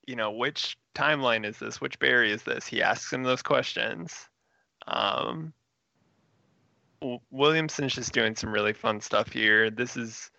you 0.07 0.17
know, 0.17 0.31
which 0.31 0.77
timeline 0.95 1.47
is 1.47 1.59
this? 1.59 1.81
Which 1.81 1.99
Barry 1.99 2.33
is 2.33 2.43
this? 2.43 2.67
He 2.67 2.83
asks 2.83 3.13
him 3.13 3.23
those 3.23 3.43
questions. 3.43 4.29
Um, 4.87 5.53
Williamson's 7.31 7.95
just 7.95 8.13
doing 8.13 8.35
some 8.35 8.53
really 8.53 8.73
fun 8.73 9.01
stuff 9.01 9.31
here. 9.31 9.71
This 9.71 9.97
is, 9.97 10.31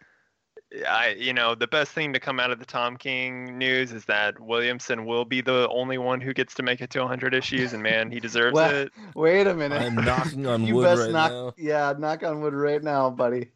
I, 0.88 1.16
you 1.18 1.34
know, 1.34 1.56
the 1.56 1.66
best 1.68 1.94
thing 1.94 2.14
to 2.14 2.20
come 2.20 2.40
out 2.40 2.52
of 2.52 2.60
the 2.60 2.66
Tom 2.66 2.96
King 2.96 3.58
news 3.58 3.91
is 3.91 4.06
that 4.06 4.40
Williamson 4.40 5.06
will 5.06 5.26
be 5.26 5.41
the 5.41 5.68
only 5.70 5.98
one 5.98 6.22
who 6.22 6.32
gets 6.34 6.54
to 6.56 6.64
make 6.64 6.80
it 6.80 6.91
to 6.91 7.00
100 7.00 7.34
issues, 7.34 7.74
and 7.74 7.82
man, 7.82 8.12
he 8.12 8.20
deserves 8.20 8.54
Well, 8.54 8.76
it. 8.76 8.91
Wait 9.16 9.48
a 9.48 9.54
minute. 9.56 9.82
I'm 9.82 9.96
knocking 9.96 10.46
on 10.46 10.64
you 10.68 10.76
wood 10.76 10.84
best 10.84 11.02
right 11.02 11.12
knock. 11.12 11.32
now. 11.32 11.54
Yeah, 11.58 11.94
knock 11.98 12.24
on 12.24 12.41
wood 12.41 12.54
right 12.54 12.84
now, 12.84 13.10
buddy. 13.10 13.52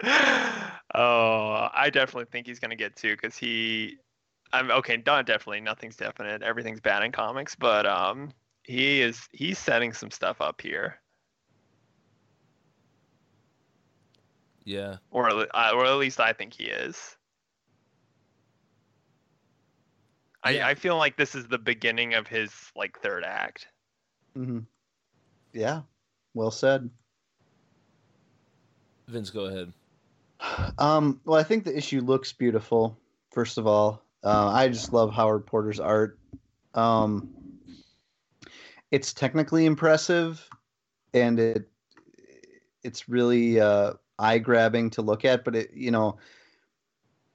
oh, 0.02 1.68
I 1.74 1.90
definitely 1.92 2.26
think 2.32 2.46
he's 2.46 2.58
gonna 2.58 2.76
get 2.76 2.96
to 2.96 3.10
because 3.10 3.36
he. 3.36 3.98
I'm 4.52 4.70
okay. 4.70 5.00
Not 5.06 5.26
definitely. 5.26 5.60
Nothing's 5.60 5.96
definite. 5.96 6.42
Everything's 6.42 6.80
bad 6.80 7.02
in 7.04 7.12
comics, 7.12 7.54
but 7.54 7.86
um, 7.86 8.32
he 8.64 9.00
is. 9.00 9.28
He's 9.32 9.58
setting 9.58 9.92
some 9.92 10.10
stuff 10.10 10.40
up 10.40 10.60
here, 10.60 11.00
Yeah. 14.64 14.96
or 15.10 15.28
at 15.28 15.48
uh, 15.54 15.72
or 15.74 15.86
at 15.86 15.96
least 15.96 16.20
I 16.20 16.32
think 16.32 16.54
he 16.54 16.64
is. 16.64 17.16
I 20.42 20.50
Yeah. 20.52 20.66
I 20.66 20.74
feel 20.74 20.96
like 20.96 21.16
this 21.16 21.34
is 21.34 21.46
the 21.48 21.58
beginning 21.58 22.14
of 22.14 22.26
his 22.26 22.52
like 22.74 22.98
third 23.00 23.24
act. 23.24 23.68
hmm 24.34 24.60
Yeah, 25.52 25.82
well 26.34 26.50
said. 26.50 26.88
Vince, 29.08 29.30
go 29.30 29.46
ahead. 29.46 29.72
Um, 30.78 31.20
well, 31.24 31.38
I 31.38 31.42
think 31.42 31.64
the 31.64 31.76
issue 31.76 32.00
looks 32.00 32.32
beautiful. 32.32 32.96
First 33.30 33.58
of 33.58 33.66
all, 33.66 34.02
uh, 34.24 34.48
I 34.48 34.68
just 34.68 34.92
love 34.92 35.12
Howard 35.12 35.46
Porter's 35.46 35.80
art. 35.80 36.18
Um, 36.74 37.28
it's 38.90 39.12
technically 39.12 39.66
impressive, 39.66 40.48
and 41.12 41.38
it 41.38 41.68
it's 42.82 43.08
really 43.08 43.60
uh, 43.60 43.94
eye 44.20 44.38
grabbing 44.38 44.90
to 44.90 45.02
look 45.02 45.24
at. 45.24 45.44
But 45.44 45.56
it, 45.56 45.72
you 45.74 45.90
know, 45.90 46.18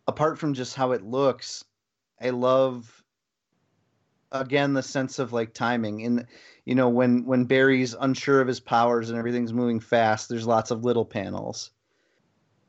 apart 0.08 0.38
from 0.38 0.54
just 0.54 0.76
how 0.76 0.92
it 0.92 1.04
looks, 1.04 1.64
I 2.22 2.30
love 2.30 3.04
again 4.32 4.74
the 4.74 4.84
sense 4.84 5.20
of 5.20 5.34
like 5.34 5.54
timing. 5.54 6.02
In 6.02 6.28
you 6.66 6.76
know 6.76 6.90
when 6.90 7.26
when 7.26 7.46
Barry's 7.46 7.96
unsure 8.00 8.42
of 8.42 8.48
his 8.48 8.60
powers 8.60 9.10
and 9.10 9.18
everything's 9.18 9.54
moving 9.54 9.80
fast 9.80 10.30
there's 10.30 10.48
lots 10.48 10.72
of 10.72 10.84
little 10.84 11.06
panels. 11.06 11.72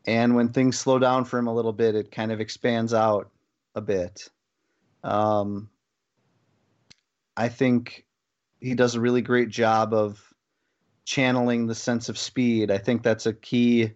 And 0.09 0.37
when 0.37 0.51
things 0.51 0.79
slow 0.79 1.01
down 1.01 1.25
for 1.25 1.39
him 1.39 1.49
a 1.49 1.55
little 1.55 1.73
bit 1.73 1.95
it 1.95 2.11
kind 2.11 2.33
of 2.33 2.41
expands 2.41 2.95
out 2.95 3.31
a 3.75 3.81
bit. 3.81 4.29
Um, 5.05 5.71
i 7.37 7.49
think 7.49 8.07
he 8.61 8.75
does 8.75 8.95
a 8.95 9.01
really 9.01 9.21
great 9.23 9.51
job 9.51 9.93
of 9.93 10.21
channeling 11.05 11.67
the 11.67 11.75
sense 11.75 12.09
of 12.09 12.19
speed. 12.19 12.71
I 12.71 12.79
think 12.79 13.03
that's 13.03 13.27
a 13.27 13.33
key 13.33 13.93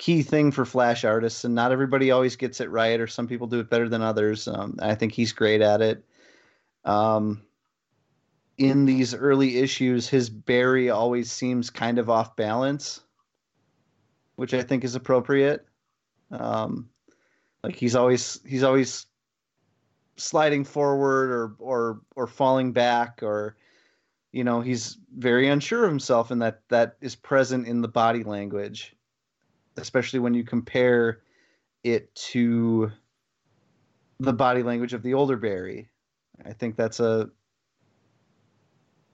key 0.00 0.22
thing 0.22 0.50
for 0.50 0.64
Flash 0.64 1.04
artists, 1.04 1.44
and 1.44 1.54
not 1.54 1.72
everybody 1.72 2.10
always 2.10 2.34
gets 2.34 2.62
it 2.62 2.70
right, 2.70 2.98
or 2.98 3.06
some 3.06 3.28
people 3.28 3.46
do 3.46 3.60
it 3.60 3.68
better 3.68 3.86
than 3.86 4.00
others. 4.00 4.48
Um, 4.48 4.76
I 4.80 4.94
think 4.94 5.12
he's 5.12 5.34
great 5.34 5.60
at 5.60 5.82
it. 5.82 6.02
Um, 6.86 7.42
in 8.56 8.86
these 8.86 9.14
early 9.14 9.58
issues, 9.58 10.08
his 10.08 10.30
Barry 10.30 10.88
always 10.88 11.30
seems 11.30 11.68
kind 11.68 11.98
of 11.98 12.08
off 12.08 12.34
balance, 12.34 13.02
which 14.36 14.54
I 14.54 14.62
think 14.62 14.84
is 14.84 14.94
appropriate. 14.94 15.66
Um, 16.30 16.88
like 17.62 17.76
he's 17.76 17.94
always 17.94 18.40
he's 18.46 18.62
always 18.62 19.04
sliding 20.16 20.64
forward 20.64 21.30
or 21.30 21.56
or 21.58 22.00
or 22.16 22.26
falling 22.26 22.72
back 22.72 23.22
or 23.22 23.56
you 24.32 24.44
know 24.44 24.62
he's 24.62 24.96
very 25.14 25.48
unsure 25.48 25.84
of 25.84 25.90
himself 25.90 26.30
and 26.30 26.40
that 26.40 26.62
that 26.68 26.96
is 27.02 27.14
present 27.16 27.66
in 27.66 27.82
the 27.82 27.88
body 27.88 28.22
language 28.22 28.96
especially 29.76 30.18
when 30.18 30.34
you 30.34 30.44
compare 30.44 31.20
it 31.84 32.14
to 32.14 32.90
the 34.18 34.32
body 34.32 34.62
language 34.62 34.92
of 34.92 35.02
the 35.02 35.14
older 35.14 35.36
Barry. 35.36 35.88
I 36.44 36.52
think 36.52 36.76
that's 36.76 37.00
a 37.00 37.30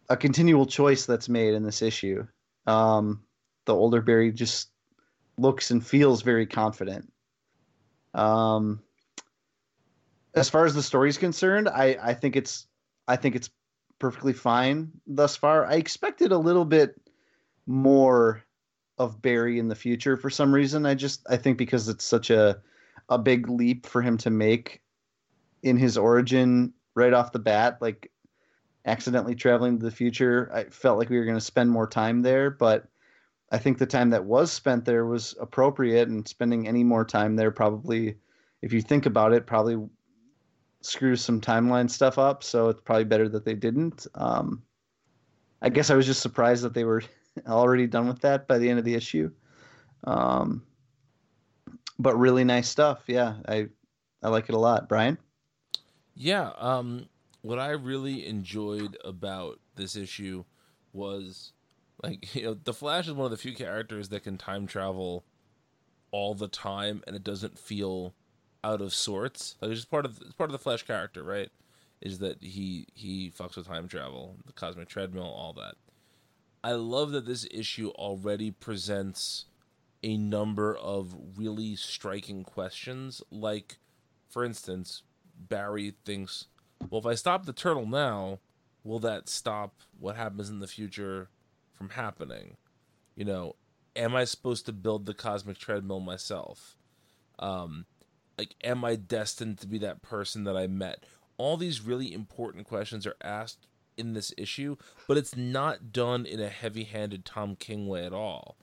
a 0.08 0.16
continual 0.16 0.66
choice 0.66 1.04
that's 1.06 1.28
made 1.28 1.54
in 1.54 1.64
this 1.64 1.82
issue. 1.82 2.26
Um, 2.66 3.22
the 3.64 3.74
older 3.74 4.00
Barry 4.00 4.30
just 4.32 4.70
looks 5.36 5.70
and 5.70 5.84
feels 5.84 6.22
very 6.22 6.46
confident. 6.46 7.12
Um, 8.14 8.80
as 10.34 10.48
far 10.48 10.64
as 10.64 10.74
the 10.74 10.82
story's 10.82 11.18
concerned, 11.18 11.68
I, 11.68 11.96
I 12.00 12.14
think 12.14 12.36
it's 12.36 12.66
I 13.08 13.16
think 13.16 13.34
it's 13.34 13.50
perfectly 13.98 14.32
fine 14.32 14.92
thus 15.06 15.36
far. 15.36 15.66
I 15.66 15.74
expected 15.74 16.32
a 16.32 16.38
little 16.38 16.64
bit 16.64 17.00
more 17.66 18.45
of 18.98 19.20
Barry 19.20 19.59
in 19.59 19.68
the 19.68 19.74
future 19.74 20.16
for 20.16 20.31
some 20.31 20.55
reason. 20.55 20.86
I 20.86 20.94
just 20.94 21.27
I 21.28 21.36
think 21.36 21.59
because 21.59 21.89
it's 21.89 22.05
such 22.05 22.31
a 22.31 22.60
a 23.09 23.18
big 23.18 23.48
leap 23.48 23.86
for 23.86 24.02
him 24.02 24.16
to 24.18 24.31
make 24.31 24.82
in 25.62 25.77
his 25.77 25.97
origin 25.97 26.73
right 26.94 27.12
off 27.12 27.32
the 27.32 27.39
bat, 27.39 27.78
like 27.81 28.10
accidentally 28.85 29.35
traveling 29.35 29.78
to 29.78 29.85
the 29.85 29.90
future. 29.90 30.51
I 30.52 30.64
felt 30.64 30.98
like 30.98 31.10
we 31.10 31.18
were 31.18 31.24
going 31.24 31.36
to 31.36 31.40
spend 31.40 31.70
more 31.70 31.89
time 31.89 32.23
there, 32.23 32.51
but 32.51 32.89
I 33.52 33.59
think 33.59 33.78
the 33.78 33.86
time 33.86 34.10
that 34.10 34.24
was 34.24 34.51
spent 34.51 34.85
there 34.85 35.06
was 35.06 35.35
appropriate, 35.40 36.09
and 36.09 36.27
spending 36.27 36.66
any 36.66 36.82
more 36.82 37.05
time 37.05 37.36
there 37.36 37.51
probably, 37.51 38.16
if 38.62 38.73
you 38.73 38.82
think 38.82 39.06
about 39.06 39.32
it, 39.32 39.47
probably 39.47 39.78
screws 40.81 41.20
some 41.20 41.40
timeline 41.40 41.90
stuff 41.90 42.18
up. 42.18 42.43
So 42.43 42.68
it's 42.68 42.81
probably 42.81 43.05
better 43.05 43.28
that 43.28 43.44
they 43.44 43.55
didn't. 43.55 44.06
Um, 44.14 44.62
I 45.62 45.68
guess 45.68 45.90
I 45.90 45.94
was 45.94 46.06
just 46.06 46.23
surprised 46.23 46.64
that 46.64 46.74
they 46.74 46.85
were 46.85 47.02
already 47.48 47.86
done 47.86 48.08
with 48.08 48.20
that 48.20 48.46
by 48.46 48.58
the 48.58 48.68
end 48.68 48.78
of 48.78 48.84
the 48.84 48.94
issue. 48.94 49.30
Um, 50.04 50.62
but 51.98 52.16
really 52.16 52.44
nice 52.44 52.68
stuff. 52.68 53.04
Yeah, 53.06 53.34
I 53.48 53.68
I 54.22 54.28
like 54.28 54.48
it 54.48 54.54
a 54.54 54.58
lot. 54.58 54.88
Brian. 54.88 55.18
Yeah. 56.14 56.50
Um, 56.56 57.08
what 57.42 57.58
I 57.58 57.70
really 57.70 58.26
enjoyed 58.26 58.96
about 59.04 59.60
this 59.76 59.96
issue 59.96 60.44
was 60.92 61.52
like 62.02 62.34
you 62.34 62.42
know 62.42 62.54
the 62.54 62.74
Flash 62.74 63.06
is 63.06 63.12
one 63.12 63.26
of 63.26 63.30
the 63.30 63.36
few 63.36 63.54
characters 63.54 64.08
that 64.10 64.24
can 64.24 64.38
time 64.38 64.66
travel 64.66 65.24
all 66.10 66.34
the 66.34 66.48
time 66.48 67.02
and 67.06 67.16
it 67.16 67.24
doesn't 67.24 67.58
feel 67.58 68.14
out 68.64 68.80
of 68.80 68.94
sorts. 68.94 69.56
Like 69.60 69.70
it's 69.70 69.80
just 69.80 69.90
part 69.90 70.04
of 70.04 70.20
it's 70.22 70.34
part 70.34 70.50
of 70.50 70.52
the 70.52 70.58
Flash 70.58 70.82
character, 70.82 71.22
right? 71.22 71.50
Is 72.00 72.18
that 72.18 72.42
he 72.42 72.86
he 72.94 73.30
fucks 73.30 73.56
with 73.56 73.66
time 73.66 73.88
travel, 73.88 74.36
the 74.46 74.52
cosmic 74.52 74.88
treadmill, 74.88 75.24
all 75.24 75.52
that. 75.54 75.74
I 76.62 76.72
love 76.72 77.12
that 77.12 77.26
this 77.26 77.46
issue 77.50 77.90
already 77.90 78.50
presents 78.50 79.46
a 80.02 80.16
number 80.16 80.76
of 80.76 81.16
really 81.36 81.76
striking 81.76 82.44
questions. 82.44 83.22
Like, 83.30 83.78
for 84.28 84.44
instance, 84.44 85.02
Barry 85.38 85.94
thinks, 86.04 86.46
well, 86.90 87.00
if 87.00 87.06
I 87.06 87.14
stop 87.14 87.46
the 87.46 87.52
turtle 87.52 87.86
now, 87.86 88.40
will 88.84 88.98
that 89.00 89.28
stop 89.28 89.80
what 89.98 90.16
happens 90.16 90.48
in 90.48 90.60
the 90.60 90.66
future 90.66 91.28
from 91.72 91.90
happening? 91.90 92.56
You 93.14 93.24
know, 93.24 93.56
am 93.94 94.14
I 94.14 94.24
supposed 94.24 94.66
to 94.66 94.72
build 94.72 95.06
the 95.06 95.14
cosmic 95.14 95.58
treadmill 95.58 96.00
myself? 96.00 96.76
Um, 97.38 97.86
like, 98.38 98.54
am 98.62 98.84
I 98.84 98.96
destined 98.96 99.58
to 99.58 99.66
be 99.66 99.78
that 99.78 100.02
person 100.02 100.44
that 100.44 100.56
I 100.56 100.66
met? 100.66 101.04
All 101.38 101.56
these 101.56 101.80
really 101.80 102.12
important 102.12 102.66
questions 102.66 103.06
are 103.06 103.16
asked 103.22 103.66
in 103.97 104.12
this 104.12 104.32
issue, 104.36 104.77
but 105.09 105.16
it's 105.16 105.36
not 105.36 105.93
done 105.93 106.27
in 106.27 106.40
a 106.40 106.48
heavy-handed 106.48 107.24
Tom 107.24 107.56
King 107.56 107.86
way 107.86 108.05
at 108.05 108.12
all. 108.12 108.56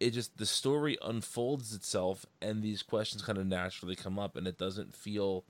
It 0.00 0.10
just 0.10 0.36
the 0.38 0.46
story 0.46 0.98
unfolds 1.02 1.72
itself, 1.74 2.26
and 2.42 2.62
these 2.62 2.82
questions 2.82 3.22
kind 3.22 3.38
of 3.38 3.46
naturally 3.46 3.96
come 3.96 4.18
up, 4.18 4.36
and 4.36 4.46
it 4.46 4.58
doesn't 4.58 4.94
feel 4.94 5.44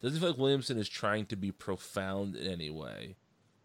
doesn't 0.00 0.20
feel 0.20 0.30
like 0.30 0.38
Williamson 0.38 0.78
is 0.78 0.88
trying 0.88 1.26
to 1.26 1.36
be 1.36 1.52
profound 1.52 2.36
in 2.36 2.50
any 2.50 2.70
way, 2.70 3.16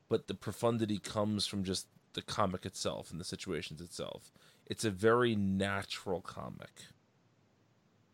but 0.10 0.28
the 0.28 0.34
profundity 0.34 0.98
comes 0.98 1.48
from 1.48 1.64
just 1.64 1.88
the 2.14 2.22
comic 2.22 2.66
itself 2.66 3.12
and 3.12 3.20
the 3.20 3.26
situations 3.26 3.82
itself. 3.82 4.32
It's 4.66 4.86
a 4.86 4.92
very 4.92 5.36
natural 5.36 6.22
comic, 6.22 6.84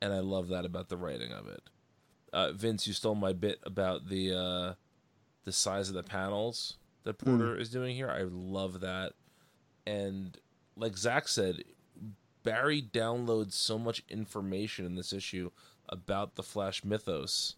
and 0.01 0.13
I 0.13 0.19
love 0.19 0.47
that 0.49 0.65
about 0.65 0.89
the 0.89 0.97
writing 0.97 1.31
of 1.31 1.47
it. 1.47 1.63
Uh, 2.31 2.51
Vince, 2.51 2.87
you 2.87 2.93
stole 2.93 3.15
my 3.15 3.33
bit 3.33 3.59
about 3.63 4.07
the. 4.07 4.33
Uh, 4.33 4.73
the 5.47 5.53
size 5.53 5.87
of 5.87 5.95
the 5.95 6.03
panels 6.03 6.75
that. 7.05 7.17
Porter 7.17 7.55
mm. 7.55 7.61
is 7.61 7.69
doing 7.69 7.95
here. 7.95 8.09
I 8.09 8.23
love 8.23 8.81
that. 8.81 9.13
And 9.85 10.37
like 10.75 10.97
Zach 10.97 11.29
said, 11.29 11.63
Barry 12.43 12.81
downloads 12.81 13.53
so 13.53 13.79
much 13.79 14.03
information 14.09 14.85
in 14.85 14.95
this 14.95 15.13
issue 15.13 15.51
about 15.87 16.35
the 16.35 16.43
Flash 16.43 16.83
mythos. 16.83 17.55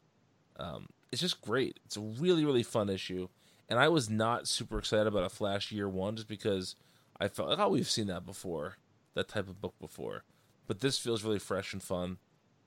Um, 0.58 0.86
it's 1.12 1.22
just 1.22 1.42
great. 1.42 1.80
It's 1.84 1.98
a 1.98 2.02
really, 2.02 2.46
really 2.46 2.62
fun 2.62 2.90
issue. 2.90 3.28
And 3.68 3.80
I 3.80 3.88
was 3.88 4.08
not 4.08 4.48
super 4.48 4.78
excited 4.78 5.08
about 5.08 5.24
a 5.24 5.30
Flash 5.30 5.72
year 5.72 5.90
one 5.90 6.16
just 6.16 6.28
because 6.28 6.76
I 7.20 7.28
felt 7.28 7.50
like, 7.50 7.58
oh, 7.58 7.70
we've 7.70 7.90
seen 7.90 8.06
that 8.08 8.24
before, 8.24 8.78
that 9.16 9.30
type 9.30 9.50
of 9.50 9.62
book 9.62 9.74
before. 9.82 10.26
But 10.68 10.82
this 10.82 11.00
feels 11.00 11.24
really 11.24 11.40
fresh 11.40 11.74
and 11.74 11.82
fun, 11.82 12.20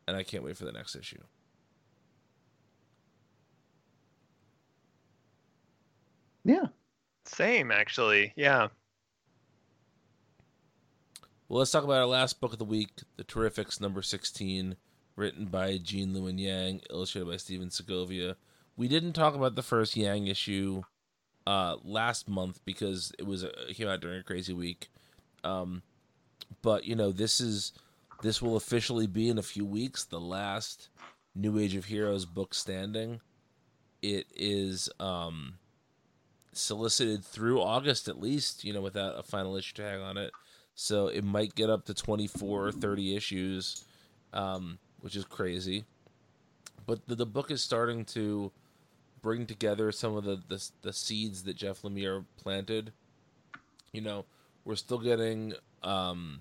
and 0.08 0.16
I 0.16 0.24
can't 0.24 0.42
wait 0.42 0.56
for 0.56 0.64
the 0.64 0.72
next 0.72 0.96
issue. 0.96 1.22
Yeah. 6.44 6.66
Same, 7.24 7.70
actually. 7.70 8.32
Yeah. 8.36 8.68
Well, 11.48 11.58
let's 11.58 11.70
talk 11.70 11.84
about 11.84 11.98
our 11.98 12.06
last 12.06 12.40
book 12.40 12.52
of 12.52 12.58
the 12.58 12.64
week, 12.64 12.90
The 13.16 13.24
Terrifics, 13.24 13.80
number 13.80 14.02
16, 14.02 14.76
written 15.16 15.46
by 15.46 15.78
Gene 15.78 16.14
Luen 16.14 16.40
Yang, 16.40 16.80
illustrated 16.90 17.28
by 17.28 17.36
Stephen 17.36 17.70
Segovia. 17.70 18.36
We 18.76 18.88
didn't 18.88 19.12
talk 19.12 19.34
about 19.34 19.54
the 19.54 19.62
first 19.62 19.94
Yang 19.96 20.28
issue 20.28 20.82
uh, 21.46 21.76
last 21.84 22.28
month 22.28 22.60
because 22.64 23.12
it 23.18 23.26
was 23.26 23.42
a, 23.42 23.50
it 23.68 23.74
came 23.74 23.88
out 23.88 24.00
during 24.00 24.20
a 24.20 24.24
crazy 24.24 24.52
week. 24.52 24.88
Um, 25.44 25.82
but 26.62 26.84
you 26.84 26.94
know, 26.94 27.12
this 27.12 27.40
is 27.40 27.72
this 28.22 28.40
will 28.40 28.56
officially 28.56 29.06
be 29.06 29.28
in 29.28 29.38
a 29.38 29.42
few 29.42 29.66
weeks 29.66 30.04
the 30.04 30.20
last 30.20 30.88
New 31.34 31.58
Age 31.58 31.74
of 31.74 31.86
Heroes 31.86 32.24
book 32.24 32.54
standing. 32.54 33.20
It 34.00 34.26
is 34.34 34.88
um, 35.00 35.58
solicited 36.52 37.24
through 37.24 37.60
August 37.60 38.08
at 38.08 38.20
least, 38.20 38.64
you 38.64 38.72
know, 38.72 38.80
without 38.80 39.18
a 39.18 39.22
final 39.22 39.56
issue 39.56 39.74
tag 39.74 40.00
on 40.00 40.16
it. 40.16 40.32
So 40.74 41.08
it 41.08 41.24
might 41.24 41.54
get 41.54 41.70
up 41.70 41.84
to 41.86 41.94
24 41.94 42.66
or 42.66 42.72
30 42.72 43.16
issues, 43.16 43.84
um, 44.32 44.78
which 45.00 45.16
is 45.16 45.24
crazy. 45.24 45.84
But 46.86 47.06
the, 47.06 47.14
the 47.14 47.26
book 47.26 47.50
is 47.50 47.62
starting 47.62 48.04
to 48.06 48.52
bring 49.20 49.46
together 49.46 49.92
some 49.92 50.16
of 50.16 50.24
the, 50.24 50.40
the, 50.48 50.68
the 50.82 50.92
seeds 50.92 51.44
that 51.44 51.56
Jeff 51.56 51.82
Lemire 51.82 52.24
planted. 52.36 52.92
You 53.92 54.00
know, 54.00 54.24
we're 54.64 54.76
still 54.76 54.98
getting 54.98 55.54
um, 55.82 56.40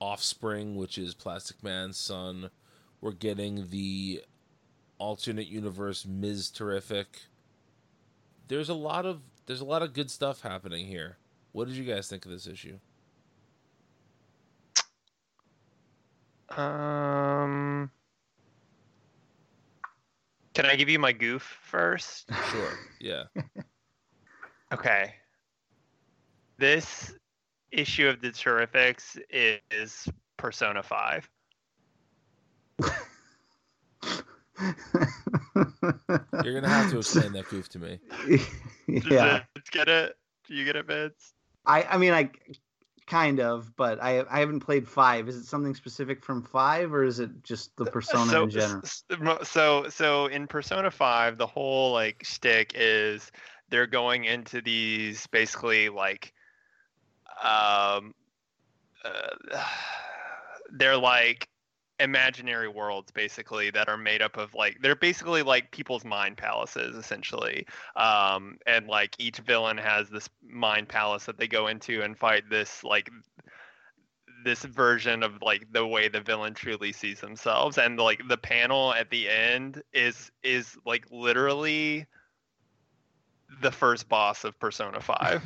Offspring, 0.00 0.76
which 0.76 0.96
is 0.96 1.14
Plastic 1.14 1.62
Man's 1.62 1.96
son. 1.96 2.50
We're 3.00 3.12
getting 3.12 3.68
the 3.70 4.22
alternate 4.98 5.48
universe 5.48 6.06
Ms. 6.06 6.50
Terrific 6.50 7.22
there's 8.48 8.68
a 8.68 8.74
lot 8.74 9.06
of 9.06 9.20
there's 9.46 9.60
a 9.60 9.64
lot 9.64 9.82
of 9.82 9.92
good 9.92 10.10
stuff 10.10 10.40
happening 10.40 10.86
here. 10.86 11.18
What 11.52 11.68
did 11.68 11.76
you 11.76 11.84
guys 11.84 12.08
think 12.08 12.24
of 12.24 12.32
this 12.32 12.46
issue? 12.46 12.78
Um, 16.50 17.90
can 20.54 20.66
I 20.66 20.76
give 20.76 20.88
you 20.88 20.98
my 20.98 21.12
goof 21.12 21.58
first? 21.62 22.30
Sure. 22.50 22.72
Yeah. 23.00 23.24
okay. 24.72 25.14
This 26.58 27.14
issue 27.70 28.08
of 28.08 28.20
the 28.20 28.30
Terrifics 28.30 29.18
is 29.30 30.08
Persona 30.36 30.82
Five. 30.82 31.28
You're 36.44 36.54
gonna 36.54 36.68
have 36.68 36.90
to 36.90 36.98
explain 36.98 37.32
that 37.32 37.48
goof 37.48 37.68
to 37.70 37.78
me. 37.78 37.98
yeah. 38.86 39.42
Get 39.70 39.88
it? 39.88 40.16
Do 40.46 40.54
you 40.54 40.64
get 40.64 40.76
it, 40.76 40.86
Vince? 40.86 41.32
I 41.66 41.82
I 41.82 41.98
mean 41.98 42.12
I 42.12 42.30
kind 43.08 43.40
of, 43.40 43.74
but 43.76 44.02
I 44.02 44.24
I 44.30 44.40
haven't 44.40 44.60
played 44.60 44.86
five. 44.86 45.28
Is 45.28 45.36
it 45.36 45.44
something 45.44 45.74
specific 45.74 46.24
from 46.24 46.42
five, 46.42 46.92
or 46.92 47.02
is 47.04 47.18
it 47.18 47.42
just 47.42 47.76
the 47.76 47.86
persona 47.86 48.30
so, 48.30 48.44
in 48.44 48.50
general? 48.50 49.44
So 49.44 49.88
so 49.88 50.26
in 50.26 50.46
Persona 50.46 50.90
5, 50.90 51.38
the 51.38 51.46
whole 51.46 51.92
like 51.92 52.22
shtick 52.24 52.72
is 52.74 53.32
they're 53.70 53.86
going 53.86 54.24
into 54.24 54.60
these 54.60 55.26
basically 55.28 55.88
like 55.88 56.32
um 57.42 58.14
uh, 59.04 59.58
they're 60.72 60.96
like 60.96 61.48
imaginary 62.00 62.68
worlds 62.68 63.10
basically 63.10 63.70
that 63.70 63.88
are 63.88 63.96
made 63.96 64.22
up 64.22 64.36
of 64.36 64.54
like 64.54 64.78
they're 64.80 64.94
basically 64.94 65.42
like 65.42 65.70
people's 65.72 66.04
mind 66.04 66.36
palaces 66.36 66.96
essentially. 66.96 67.66
Um 67.96 68.58
and 68.66 68.86
like 68.86 69.14
each 69.18 69.38
villain 69.38 69.78
has 69.78 70.08
this 70.08 70.28
mind 70.48 70.88
palace 70.88 71.24
that 71.26 71.38
they 71.38 71.48
go 71.48 71.66
into 71.66 72.02
and 72.02 72.16
fight 72.16 72.44
this 72.48 72.84
like 72.84 73.10
this 74.44 74.64
version 74.64 75.22
of 75.22 75.42
like 75.42 75.66
the 75.72 75.84
way 75.84 76.08
the 76.08 76.20
villain 76.20 76.54
truly 76.54 76.92
sees 76.92 77.20
themselves. 77.20 77.78
And 77.78 77.98
like 77.98 78.22
the 78.28 78.38
panel 78.38 78.94
at 78.94 79.10
the 79.10 79.28
end 79.28 79.82
is 79.92 80.30
is 80.42 80.76
like 80.86 81.04
literally 81.10 82.06
the 83.60 83.72
first 83.72 84.08
boss 84.08 84.44
of 84.44 84.58
persona 84.60 85.00
5 85.00 85.42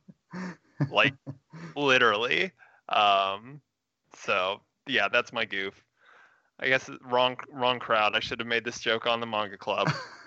like 0.90 1.14
literally. 1.76 2.50
Um 2.88 3.60
so 4.24 4.60
yeah 4.86 5.08
that's 5.08 5.32
my 5.32 5.44
goof 5.44 5.84
i 6.60 6.68
guess 6.68 6.88
wrong 7.02 7.36
wrong 7.50 7.78
crowd 7.78 8.14
i 8.14 8.20
should 8.20 8.38
have 8.40 8.48
made 8.48 8.64
this 8.64 8.80
joke 8.80 9.06
on 9.06 9.20
the 9.20 9.26
manga 9.26 9.56
club 9.58 9.92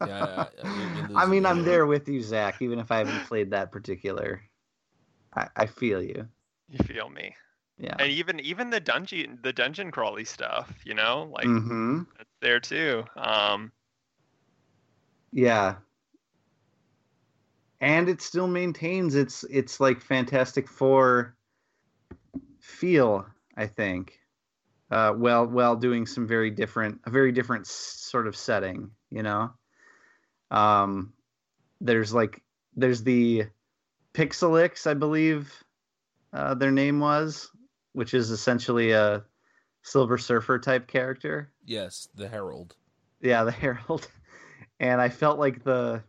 Yeah, 0.00 0.22
yeah, 0.24 0.48
yeah, 0.56 0.68
you're- 0.68 0.90
you're 0.92 1.04
I 1.14 1.26
mean, 1.26 1.46
I'm 1.46 1.64
there. 1.64 1.64
there 1.64 1.86
with 1.86 2.08
you, 2.08 2.20
Zach. 2.22 2.60
Even 2.62 2.78
if 2.78 2.90
I 2.90 2.98
haven't 2.98 3.24
played 3.24 3.50
that 3.50 3.72
particular, 3.72 4.42
I, 5.34 5.48
I 5.56 5.66
feel 5.66 6.02
you. 6.02 6.28
you 6.68 6.78
feel 6.84 7.08
me 7.08 7.34
Yeah. 7.78 7.96
and 7.98 8.10
even 8.10 8.40
even 8.40 8.70
the 8.70 8.80
dungeon 8.80 9.38
the 9.42 9.52
dungeon 9.52 9.90
crawly 9.90 10.24
stuff 10.24 10.72
you 10.84 10.94
know 10.94 11.28
like 11.32 11.52
hmm 11.52 12.02
that's 12.16 12.30
there 12.40 12.60
too 12.60 13.04
um 13.16 13.72
Yeah. 15.32 15.76
And 17.80 18.08
it 18.08 18.20
still 18.22 18.46
maintains 18.48 19.14
its 19.14 19.44
its 19.44 19.80
like 19.80 20.00
Fantastic 20.00 20.68
Four 20.68 21.36
feel, 22.60 23.26
I 23.56 23.66
think. 23.66 24.18
Uh, 24.90 25.12
while 25.12 25.46
while 25.46 25.74
doing 25.76 26.06
some 26.06 26.26
very 26.26 26.50
different 26.50 27.00
a 27.04 27.10
very 27.10 27.32
different 27.32 27.66
sort 27.66 28.26
of 28.26 28.36
setting, 28.36 28.90
you 29.10 29.22
know. 29.22 29.50
Um 30.50 31.12
there's 31.80 32.14
like 32.14 32.42
there's 32.76 33.02
the 33.02 33.46
Pixelix, 34.14 34.86
I 34.86 34.94
believe 34.94 35.52
uh, 36.32 36.54
their 36.54 36.70
name 36.70 37.00
was, 37.00 37.50
which 37.92 38.14
is 38.14 38.30
essentially 38.30 38.92
a 38.92 39.24
Silver 39.82 40.18
Surfer 40.18 40.58
type 40.58 40.86
character 40.86 41.52
Yes, 41.64 42.08
the 42.14 42.28
Herald. 42.28 42.76
yeah 43.20 43.44
the 43.44 43.50
herald 43.62 44.08
and 44.78 45.00
i 45.00 45.08
felt 45.08 45.38
like 45.38 45.64
the 45.64 46.02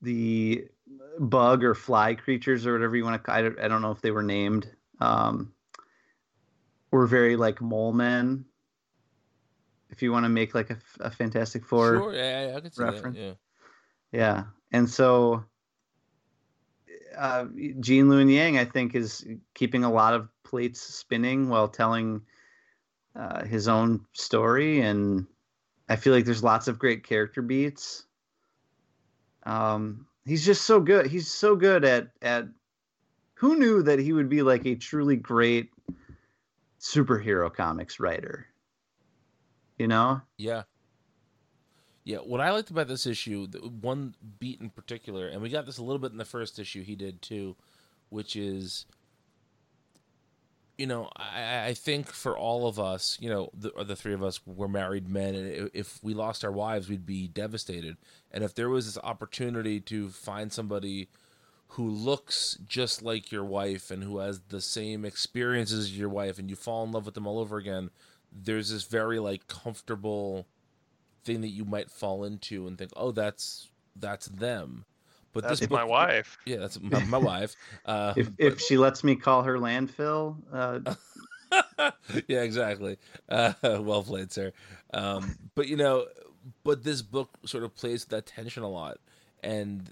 the 0.00 0.64
bug 1.18 1.62
or 1.62 1.74
fly 1.74 2.14
creatures 2.14 2.66
or 2.66 2.72
whatever 2.72 2.96
you 2.96 3.04
want 3.04 3.22
to 3.22 3.30
i 3.30 3.38
I 3.38 3.68
don't 3.68 3.82
know 3.82 3.90
if 3.92 4.00
they 4.00 4.10
were 4.10 4.22
named 4.22 4.70
um 5.00 5.52
were 6.92 7.06
very 7.06 7.34
like 7.36 7.60
mole 7.60 7.92
men 7.92 8.44
if 9.90 10.02
you 10.02 10.12
want 10.12 10.24
to 10.24 10.28
make 10.28 10.54
like 10.54 10.70
a 11.00 11.10
fantastic 11.10 11.64
four 11.64 11.96
sure, 11.96 12.14
yeah, 12.14 12.48
yeah, 12.48 12.56
I 12.56 12.60
could 12.60 12.74
see 12.74 12.82
reference. 12.82 13.16
that. 13.16 13.22
Yeah. 13.22 13.34
yeah 14.12 14.44
and 14.70 14.88
so 14.88 15.44
uh 17.16 17.46
Gene 17.80 18.06
Luen 18.06 18.32
Yang 18.32 18.58
I 18.58 18.64
think 18.64 18.94
is 18.94 19.26
keeping 19.54 19.84
a 19.84 19.92
lot 19.92 20.14
of 20.14 20.28
plates 20.44 20.80
spinning 20.80 21.48
while 21.48 21.68
telling 21.68 22.22
uh, 23.14 23.44
his 23.44 23.68
own 23.68 24.06
story 24.12 24.80
and 24.80 25.26
I 25.88 25.96
feel 25.96 26.14
like 26.14 26.24
there's 26.24 26.44
lots 26.44 26.68
of 26.68 26.78
great 26.78 27.04
character 27.04 27.42
beats 27.42 28.06
um 29.44 30.06
he's 30.24 30.44
just 30.44 30.62
so 30.62 30.80
good 30.80 31.06
he's 31.06 31.28
so 31.28 31.56
good 31.56 31.84
at 31.84 32.08
at 32.22 32.46
who 33.34 33.56
knew 33.56 33.82
that 33.82 33.98
he 33.98 34.12
would 34.12 34.28
be 34.28 34.40
like 34.40 34.64
a 34.66 34.76
truly 34.76 35.16
great 35.16 35.70
superhero 36.82 37.52
comics 37.52 37.98
writer 37.98 38.46
you 39.78 39.86
know 39.88 40.20
Yeah. 40.36 40.62
Yeah, 42.04 42.18
what 42.18 42.40
I 42.40 42.50
liked 42.50 42.70
about 42.70 42.88
this 42.88 43.06
issue, 43.06 43.46
one 43.80 44.16
beat 44.40 44.60
in 44.60 44.70
particular, 44.70 45.28
and 45.28 45.40
we 45.40 45.50
got 45.50 45.66
this 45.66 45.78
a 45.78 45.84
little 45.84 46.00
bit 46.00 46.10
in 46.10 46.18
the 46.18 46.24
first 46.24 46.58
issue 46.58 46.82
he 46.82 46.96
did 46.96 47.22
too, 47.22 47.54
which 48.08 48.34
is 48.34 48.86
you 50.78 50.86
know, 50.86 51.10
I, 51.14 51.66
I 51.66 51.74
think 51.74 52.08
for 52.08 52.36
all 52.36 52.66
of 52.66 52.80
us, 52.80 53.16
you 53.20 53.30
know, 53.30 53.50
the, 53.54 53.70
the 53.84 53.94
three 53.94 54.14
of 54.14 54.22
us 54.24 54.40
were 54.44 54.66
married 54.66 55.08
men, 55.08 55.34
and 55.36 55.70
if 55.74 56.02
we 56.02 56.12
lost 56.12 56.44
our 56.44 56.50
wives, 56.50 56.88
we'd 56.88 57.06
be 57.06 57.28
devastated. 57.28 57.98
And 58.32 58.42
if 58.42 58.54
there 58.54 58.68
was 58.68 58.86
this 58.86 58.98
opportunity 59.04 59.78
to 59.80 60.08
find 60.08 60.52
somebody 60.52 61.08
who 61.72 61.88
looks 61.88 62.58
just 62.66 63.02
like 63.02 63.32
your 63.32 63.44
wife 63.44 63.90
and 63.90 64.04
who 64.04 64.18
has 64.18 64.40
the 64.48 64.60
same 64.60 65.04
experiences 65.04 65.86
as 65.86 65.98
your 65.98 66.08
wife, 66.08 66.38
and 66.38 66.50
you 66.50 66.56
fall 66.56 66.84
in 66.84 66.92
love 66.92 67.06
with 67.06 67.14
them 67.14 67.26
all 67.26 67.38
over 67.38 67.56
again, 67.56 67.90
there's 68.30 68.70
this 68.70 68.84
very 68.84 69.18
like 69.18 69.46
comfortable 69.46 70.46
thing 71.24 71.40
that 71.40 71.48
you 71.48 71.64
might 71.64 71.90
fall 71.90 72.24
into 72.24 72.66
and 72.66 72.76
think, 72.76 72.90
oh, 72.96 73.10
that's 73.10 73.70
that's 73.96 74.26
them. 74.26 74.84
But 75.32 75.44
that's 75.44 75.60
this 75.60 75.70
my 75.70 75.84
wife 75.84 76.36
Yeah, 76.44 76.58
that's 76.58 76.78
my, 76.80 77.02
my 77.04 77.18
wife. 77.18 77.56
Uh, 77.86 78.12
if 78.16 78.28
if 78.38 78.60
she 78.60 78.76
lets 78.76 79.02
me 79.02 79.16
call 79.16 79.42
her 79.42 79.58
landfill 79.58 80.36
uh 80.52 80.94
yeah, 82.28 82.42
exactly. 82.42 82.98
Uh, 83.28 83.52
well 83.80 84.02
played, 84.02 84.30
sir. 84.30 84.52
Um, 84.92 85.36
but 85.54 85.68
you 85.68 85.76
know, 85.76 86.06
but 86.64 86.84
this 86.84 87.02
book 87.02 87.30
sort 87.46 87.64
of 87.64 87.74
plays 87.74 88.04
that 88.06 88.26
tension 88.26 88.62
a 88.62 88.68
lot, 88.68 88.98
and 89.42 89.90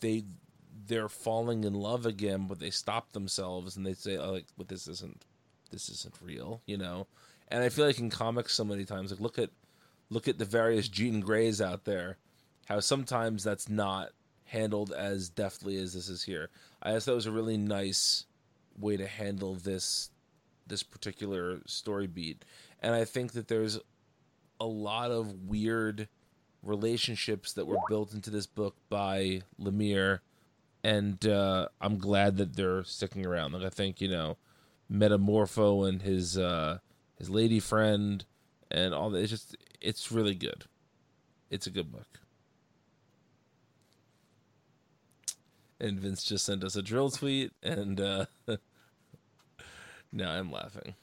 they 0.00 0.24
they're 0.90 1.08
falling 1.08 1.62
in 1.62 1.72
love 1.72 2.04
again, 2.04 2.46
but 2.48 2.58
they 2.58 2.70
stop 2.70 3.12
themselves 3.12 3.76
and 3.76 3.86
they 3.86 3.94
say, 3.94 4.16
"Oh, 4.16 4.32
like, 4.32 4.46
but 4.58 4.68
this 4.68 4.88
isn't 4.88 5.24
this 5.70 5.88
isn't 5.88 6.16
real," 6.20 6.60
you 6.66 6.76
know. 6.76 7.06
And 7.48 7.62
I 7.62 7.68
feel 7.68 7.86
like 7.86 8.00
in 8.00 8.10
comics, 8.10 8.54
so 8.54 8.64
many 8.64 8.84
times, 8.84 9.12
like 9.12 9.20
look 9.20 9.38
at 9.38 9.50
look 10.10 10.26
at 10.26 10.38
the 10.38 10.44
various 10.44 10.88
Jean 10.88 11.20
Greys 11.20 11.60
out 11.60 11.84
there, 11.84 12.18
how 12.66 12.80
sometimes 12.80 13.44
that's 13.44 13.68
not 13.68 14.10
handled 14.46 14.92
as 14.92 15.28
deftly 15.28 15.76
as 15.76 15.94
this 15.94 16.08
is 16.08 16.24
here. 16.24 16.50
I 16.82 16.98
thought 16.98 17.12
it 17.12 17.14
was 17.14 17.26
a 17.26 17.30
really 17.30 17.56
nice 17.56 18.26
way 18.76 18.96
to 18.96 19.06
handle 19.06 19.54
this 19.54 20.10
this 20.66 20.82
particular 20.82 21.60
story 21.66 22.08
beat. 22.08 22.44
And 22.80 22.94
I 22.94 23.04
think 23.04 23.32
that 23.32 23.46
there's 23.46 23.78
a 24.58 24.66
lot 24.66 25.12
of 25.12 25.48
weird 25.48 26.08
relationships 26.62 27.52
that 27.52 27.66
were 27.66 27.78
built 27.88 28.12
into 28.12 28.30
this 28.30 28.46
book 28.46 28.76
by 28.88 29.42
Lemire. 29.60 30.20
And 30.82 31.24
uh, 31.26 31.68
I'm 31.80 31.98
glad 31.98 32.36
that 32.38 32.56
they're 32.56 32.84
sticking 32.84 33.26
around. 33.26 33.52
Like 33.52 33.64
I 33.64 33.68
think, 33.68 34.00
you 34.00 34.08
know, 34.08 34.38
Metamorpho 34.90 35.88
and 35.88 36.02
his 36.02 36.38
uh, 36.38 36.78
his 37.16 37.28
lady 37.28 37.60
friend 37.60 38.24
and 38.70 38.94
all 38.94 39.10
that. 39.10 39.18
It's 39.18 39.30
just 39.30 39.56
it's 39.80 40.10
really 40.10 40.34
good. 40.34 40.64
It's 41.50 41.66
a 41.66 41.70
good 41.70 41.92
book. 41.92 42.20
And 45.78 45.98
Vince 45.98 46.24
just 46.24 46.44
sent 46.44 46.62
us 46.62 46.76
a 46.76 46.82
drill 46.82 47.10
tweet 47.10 47.52
and 47.62 48.00
uh 48.00 48.26
now 50.12 50.30
I'm 50.30 50.50
laughing. 50.50 50.94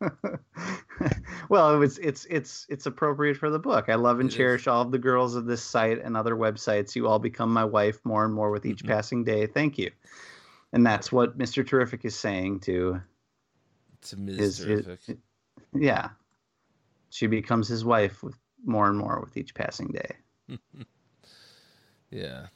well, 1.48 1.82
it's 1.82 1.98
it's 1.98 2.24
it's 2.26 2.66
it's 2.68 2.86
appropriate 2.86 3.36
for 3.36 3.50
the 3.50 3.58
book. 3.58 3.88
I 3.88 3.94
love 3.96 4.20
and 4.20 4.28
It 4.28 4.32
is. 4.32 4.36
cherish 4.36 4.66
all 4.66 4.82
of 4.82 4.90
the 4.90 4.98
girls 4.98 5.34
of 5.34 5.46
this 5.46 5.62
site 5.62 6.00
and 6.02 6.16
other 6.16 6.36
websites. 6.36 6.94
You 6.94 7.06
all 7.08 7.18
become 7.18 7.52
my 7.52 7.64
wife 7.64 7.98
more 8.04 8.24
and 8.24 8.32
more 8.34 8.50
with 8.50 8.64
each 8.66 8.84
Mhm. 8.84 8.88
passing 8.88 9.24
day. 9.24 9.46
Thank 9.46 9.78
you. 9.78 9.90
And 10.72 10.84
that's 10.86 11.10
what 11.12 11.36
Mr. 11.38 11.66
Terrific 11.66 12.04
is 12.04 12.16
saying 12.16 12.60
to 12.60 13.00
To 14.02 14.16
Ms. 14.16 14.36
his, 14.38 14.58
his 14.58 14.84
Terrific. 14.84 15.18
yeah. 15.72 16.10
She 17.10 17.26
becomes 17.26 17.68
his 17.68 17.84
wife 17.84 18.22
with 18.22 18.36
more 18.64 18.88
and 18.88 18.98
more 18.98 19.20
with 19.20 19.36
each 19.36 19.54
passing 19.54 19.88
day. 19.88 20.16
Yeah. 22.10 22.46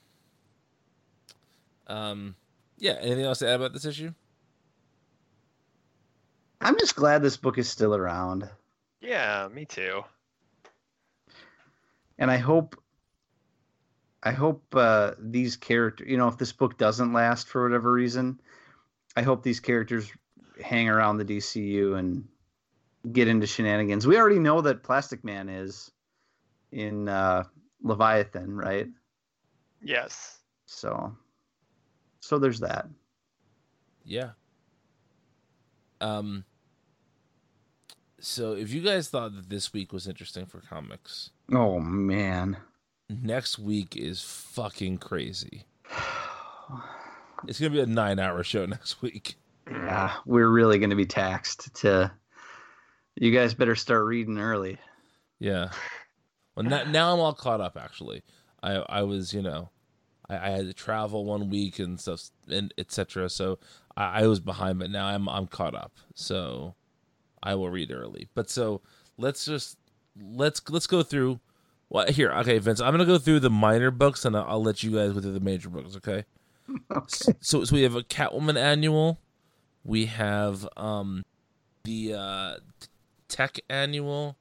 Um 1.89 2.37
yeah, 2.79 2.93
anything 3.01 3.25
else 3.25 3.41
to 3.41 3.49
add 3.49 3.57
about 3.57 3.73
this 3.73 3.85
issue? 3.85 4.13
I'm 6.61 6.79
just 6.79 6.97
glad 6.97 7.23
this 7.23 7.37
book 7.37 7.59
is 7.59 7.69
still 7.69 7.95
around. 7.95 8.49
yeah 9.01 9.49
me 9.53 9.65
too 9.65 10.03
and 12.19 12.31
I 12.31 12.37
hope 12.37 12.77
I 14.23 14.33
hope 14.33 14.65
uh, 14.75 15.13
these 15.19 15.57
characters, 15.57 16.09
you 16.09 16.17
know, 16.17 16.27
if 16.27 16.37
this 16.37 16.53
book 16.53 16.77
doesn't 16.77 17.13
last 17.13 17.47
for 17.49 17.63
whatever 17.63 17.93
reason, 17.93 18.41
I 19.17 19.23
hope 19.23 19.43
these 19.43 19.61
characters 19.61 20.11
hang 20.63 20.89
around 20.89 21.19
the 21.19 21.25
DCU 21.25 21.97
and 21.97 22.27
get 23.13 23.29
into 23.29 23.47
shenanigans. 23.47 24.09
We 24.09 24.19
already 24.19 24.41
know 24.41 24.61
that 24.63 24.83
Plastic 24.83 25.23
Man 25.23 25.49
is 25.49 25.93
in 26.73 27.09
uh, 27.09 27.45
Leviathan, 27.83 28.57
right? 28.57 28.89
yes 29.81 30.39
So, 30.67 31.17
so 32.21 32.39
there's 32.39 32.61
that. 32.61 32.89
Yeah. 34.05 34.31
Um. 36.01 36.45
So, 38.21 38.53
if 38.55 38.73
you 38.73 38.81
guys 38.83 39.09
thought 39.09 39.35
that 39.37 39.49
this 39.49 39.73
week 39.73 39.93
was 39.93 40.09
interesting 40.09 40.45
for 40.47 40.61
comics, 40.61 41.31
Oh 41.53 41.79
man. 41.79 42.57
next 43.09 43.59
week 43.59 43.97
is 43.97 44.23
fucking 44.23 44.99
crazy. 44.99 45.65
It's 47.47 47.61
gonna 47.61 47.71
be 47.71 47.81
a 47.81 47.87
nine-hour 47.87 48.43
show 48.43 48.67
next 48.67 49.01
week. 49.01 49.37
Yeah, 49.71 50.13
we're 50.27 50.49
really 50.49 50.81
to 50.91 50.97
be 50.97 51.07
taxed 51.07 51.73
to. 51.83 52.11
You 53.15 53.31
guys 53.31 53.55
better 53.55 53.77
start 53.77 54.05
reading 54.07 54.39
early. 54.39 54.77
Yeah. 55.39 55.71
Well, 56.57 56.67
now, 56.67 56.83
now 56.83 57.13
I'm 57.15 57.21
all 57.21 57.33
caught 57.33 57.61
up. 57.61 57.77
Actually, 57.77 58.25
I 58.61 58.73
I 58.89 59.03
was 59.05 59.33
you 59.33 59.43
know, 59.43 59.71
I, 60.29 60.37
I 60.37 60.51
had 60.51 60.67
to 60.67 60.73
travel 60.75 61.25
one 61.25 61.49
week 61.49 61.79
and 61.79 62.01
stuff 62.01 62.23
and 62.51 62.75
etc. 62.77 63.29
So 63.31 63.61
I, 63.97 64.23
I 64.23 64.27
was 64.27 64.41
behind, 64.41 64.81
but 64.81 64.91
now 64.91 65.07
I'm 65.07 65.29
I'm 65.29 65.47
caught 65.47 65.77
up. 65.77 65.93
So 66.17 66.75
I 67.43 67.55
will 67.55 67.71
read 67.71 67.91
early. 67.91 68.29
But 68.35 68.51
so 68.51 68.81
let's 69.17 69.45
just 69.45 69.79
let's 70.21 70.63
let's 70.71 70.87
go 70.87 71.03
through. 71.03 71.41
Well, 71.91 72.07
here, 72.07 72.31
okay, 72.33 72.59
Vince. 72.59 72.81
I'm 72.81 72.93
gonna 72.93 73.07
go 73.07 73.19
through 73.19 73.41
the 73.41 73.51
minor 73.51 73.91
books, 73.91 74.25
and 74.25 74.37
I'll, 74.37 74.45
I'll 74.49 74.63
let 74.63 74.83
you 74.83 74.91
guys 74.91 75.13
go 75.13 75.21
through 75.21 75.33
the 75.33 75.41
major 75.41 75.69
books. 75.69 75.97
Okay. 75.97 76.25
Okay. 76.95 77.33
So 77.41 77.65
so 77.65 77.75
we 77.75 77.83
have 77.83 77.95
a 77.95 78.03
Catwoman 78.03 78.59
annual. 78.59 79.19
We 79.85 80.05
have 80.05 80.69
um 80.77 81.25
the 81.85 82.13
uh 82.13 82.55
Tech 83.29 83.59
annual. 83.71 84.37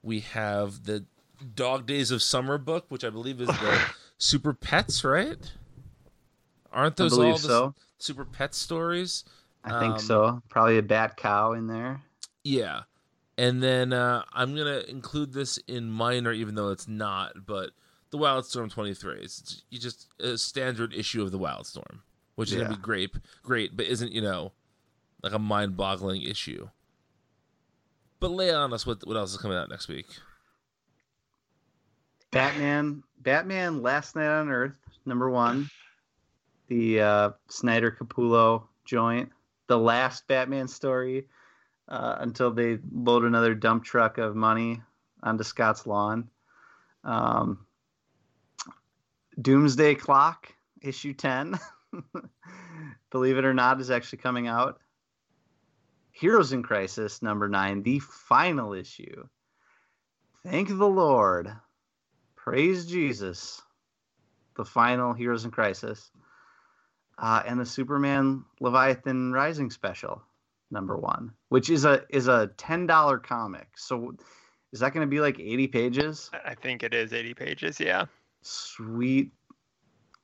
We 0.00 0.20
have 0.20 0.84
the 0.84 1.06
Dog 1.56 1.84
Days 1.86 2.12
of 2.12 2.22
Summer 2.22 2.56
book, 2.56 2.86
which 2.88 3.02
I 3.04 3.10
believe 3.10 3.40
is 3.40 3.48
the 3.48 3.80
Super 4.18 4.54
Pets, 4.54 5.02
right? 5.02 5.38
Aren't 6.72 6.94
those 6.96 7.18
all 7.18 7.32
the 7.32 7.38
so. 7.38 7.74
Super 7.98 8.24
Pet 8.24 8.54
stories? 8.54 9.24
I 9.64 9.80
think 9.80 9.94
Um, 9.94 9.98
so. 9.98 10.42
Probably 10.48 10.78
a 10.78 10.82
bat 10.82 11.16
cow 11.16 11.52
in 11.52 11.66
there. 11.66 12.00
Yeah. 12.46 12.82
And 13.36 13.62
then 13.62 13.92
uh, 13.92 14.22
I'm 14.32 14.56
gonna 14.56 14.82
include 14.88 15.32
this 15.32 15.58
in 15.66 15.90
minor, 15.90 16.32
even 16.32 16.54
though 16.54 16.70
it's 16.70 16.86
not. 16.88 17.44
But 17.44 17.70
the 18.10 18.18
Wildstorm 18.18 18.70
23, 18.70 19.18
it's 19.20 19.62
you 19.68 19.78
just 19.78 20.08
a 20.20 20.38
standard 20.38 20.94
issue 20.94 21.22
of 21.22 21.32
the 21.32 21.38
Wildstorm, 21.38 22.00
which 22.36 22.52
is 22.52 22.56
gonna 22.56 22.70
be 22.70 22.80
great, 22.80 23.10
great, 23.42 23.76
but 23.76 23.86
isn't 23.86 24.12
you 24.12 24.22
know 24.22 24.52
like 25.22 25.32
a 25.32 25.38
mind-boggling 25.38 26.22
issue. 26.22 26.68
But 28.20 28.30
lay 28.30 28.54
on 28.54 28.72
us 28.72 28.86
what 28.86 29.06
what 29.06 29.16
else 29.16 29.32
is 29.32 29.38
coming 29.38 29.58
out 29.58 29.68
next 29.68 29.88
week? 29.88 30.06
Batman. 32.30 33.02
Batman. 33.20 33.82
Last 33.82 34.16
Night 34.16 34.28
on 34.28 34.48
Earth. 34.48 34.78
Number 35.04 35.30
one. 35.30 35.68
The 36.68 37.00
uh, 37.00 37.30
Snyder 37.48 37.90
Capullo 37.90 38.64
joint. 38.84 39.30
The 39.66 39.78
last 39.78 40.26
Batman 40.26 40.68
story. 40.68 41.26
Uh, 41.88 42.16
until 42.18 42.50
they 42.50 42.78
load 42.92 43.24
another 43.24 43.54
dump 43.54 43.84
truck 43.84 44.18
of 44.18 44.34
money 44.34 44.82
onto 45.22 45.44
Scott's 45.44 45.86
lawn. 45.86 46.28
Um, 47.04 47.66
Doomsday 49.40 49.94
Clock, 49.94 50.52
issue 50.82 51.14
10. 51.14 51.58
Believe 53.10 53.38
it 53.38 53.44
or 53.44 53.54
not, 53.54 53.80
is 53.80 53.90
actually 53.90 54.18
coming 54.18 54.48
out. 54.48 54.80
Heroes 56.10 56.52
in 56.52 56.62
Crisis, 56.62 57.22
number 57.22 57.48
9, 57.48 57.82
the 57.82 57.98
final 57.98 58.72
issue. 58.72 59.28
Thank 60.42 60.68
the 60.68 60.88
Lord. 60.88 61.52
Praise 62.36 62.86
Jesus. 62.86 63.60
The 64.56 64.64
final 64.64 65.12
Heroes 65.12 65.44
in 65.44 65.50
Crisis. 65.50 66.10
Uh, 67.18 67.42
and 67.46 67.60
the 67.60 67.66
Superman 67.66 68.44
Leviathan 68.60 69.32
Rising 69.32 69.70
special, 69.70 70.22
number 70.70 70.96
one, 70.96 71.32
which 71.48 71.70
is 71.70 71.84
a 71.84 72.02
is 72.10 72.28
a 72.28 72.48
ten 72.56 72.86
dollar 72.86 73.18
comic. 73.18 73.68
So 73.76 74.14
is 74.72 74.80
that 74.80 74.92
going 74.92 75.06
to 75.06 75.10
be 75.10 75.20
like 75.20 75.38
eighty 75.38 75.66
pages? 75.66 76.30
I- 76.32 76.50
I 76.50 76.54
think 76.54 76.82
it 76.82 76.92
is 76.94 77.12
80 77.12 77.34
pages. 77.34 77.80
Yeah. 77.80 78.04
Sweet 78.42 79.30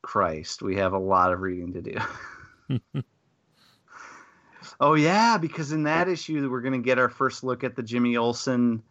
Christ, 0.02 0.62
we 0.62 0.76
have 0.76 0.92
a 0.92 0.98
lot 0.98 1.32
of 1.32 1.40
reading 1.40 1.72
to 1.72 1.82
do. 1.82 3.02
oh 4.80 4.94
yeah, 4.94 5.38
because 5.38 5.72
in 5.72 5.84
that 5.84 6.08
issue 6.08 6.48
we're 6.50 6.60
gonna 6.60 6.78
get 6.78 6.98
our 6.98 7.08
first 7.08 7.44
look 7.44 7.64
at 7.64 7.76
the 7.76 7.82
Jimmy 7.82 8.16
Olsen, 8.16 8.82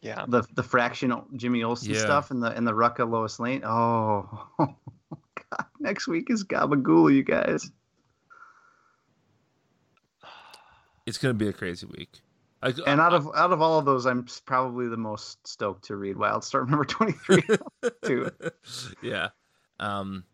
Yeah. 0.00 0.24
the 0.28 0.42
the 0.54 0.62
Fraction 0.62 1.12
Jimmy 1.36 1.62
Olsen 1.62 1.92
Yeah. 1.94 2.00
stuff, 2.00 2.30
and 2.30 2.42
the 2.42 2.50
and 2.50 2.66
the 2.66 2.72
Rucka 2.72 3.08
Lois 3.08 3.38
Lane. 3.40 3.62
Oh, 3.64 4.48
God, 4.58 5.66
next 5.80 6.06
week 6.08 6.30
is 6.30 6.44
Gabagool, 6.44 7.12
you 7.12 7.22
guys. 7.22 7.70
It's 11.06 11.18
gonna 11.18 11.34
be 11.34 11.48
a 11.48 11.52
crazy 11.52 11.86
week. 11.86 12.20
I, 12.62 12.72
And 12.86 13.00
out 13.00 13.12
I- 13.12 13.16
of 13.16 13.28
out 13.34 13.52
of 13.52 13.60
all 13.60 13.78
of 13.78 13.84
those, 13.84 14.06
I'm 14.06 14.26
probably 14.46 14.88
the 14.88 14.96
most 14.96 15.46
stoked 15.46 15.84
to 15.86 15.96
read 15.96 16.16
Wildstorm 16.16 16.68
number 16.70 16.84
twenty 16.84 17.12
three. 17.12 17.42
too. 18.04 18.30
yeah. 19.02 19.28
Um 19.80 20.24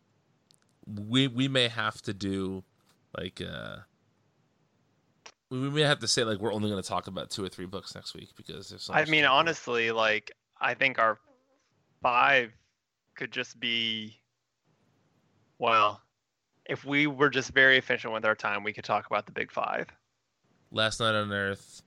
we 0.86 1.28
we 1.28 1.48
may 1.48 1.68
have 1.68 2.00
to 2.02 2.12
do 2.14 2.64
like 3.16 3.40
uh 3.40 3.76
we 5.50 5.60
we 5.60 5.70
may 5.70 5.80
have 5.82 6.00
to 6.00 6.08
say 6.08 6.24
like 6.24 6.38
we're 6.38 6.52
only 6.52 6.68
going 6.68 6.82
to 6.82 6.86
talk 6.86 7.06
about 7.06 7.30
two 7.30 7.42
or 7.42 7.48
three 7.48 7.64
books 7.64 7.94
next 7.94 8.14
week 8.14 8.28
because 8.36 8.68
there's 8.68 8.82
so 8.82 8.92
I 8.92 9.06
mean, 9.06 9.22
stuff. 9.24 9.32
honestly, 9.32 9.90
like 9.90 10.30
I 10.60 10.74
think 10.74 10.98
our 10.98 11.18
five 12.02 12.52
could 13.14 13.32
just 13.32 13.58
be 13.58 14.20
well, 15.58 16.02
if 16.66 16.84
we 16.84 17.06
were 17.06 17.30
just 17.30 17.52
very 17.52 17.78
efficient 17.78 18.12
with 18.12 18.24
our 18.26 18.34
time, 18.34 18.62
we 18.62 18.72
could 18.74 18.84
talk 18.84 19.06
about 19.06 19.24
the 19.26 19.32
big 19.32 19.50
five. 19.50 19.86
Last 20.70 21.00
Night 21.00 21.14
on 21.14 21.32
Earth, 21.32 21.82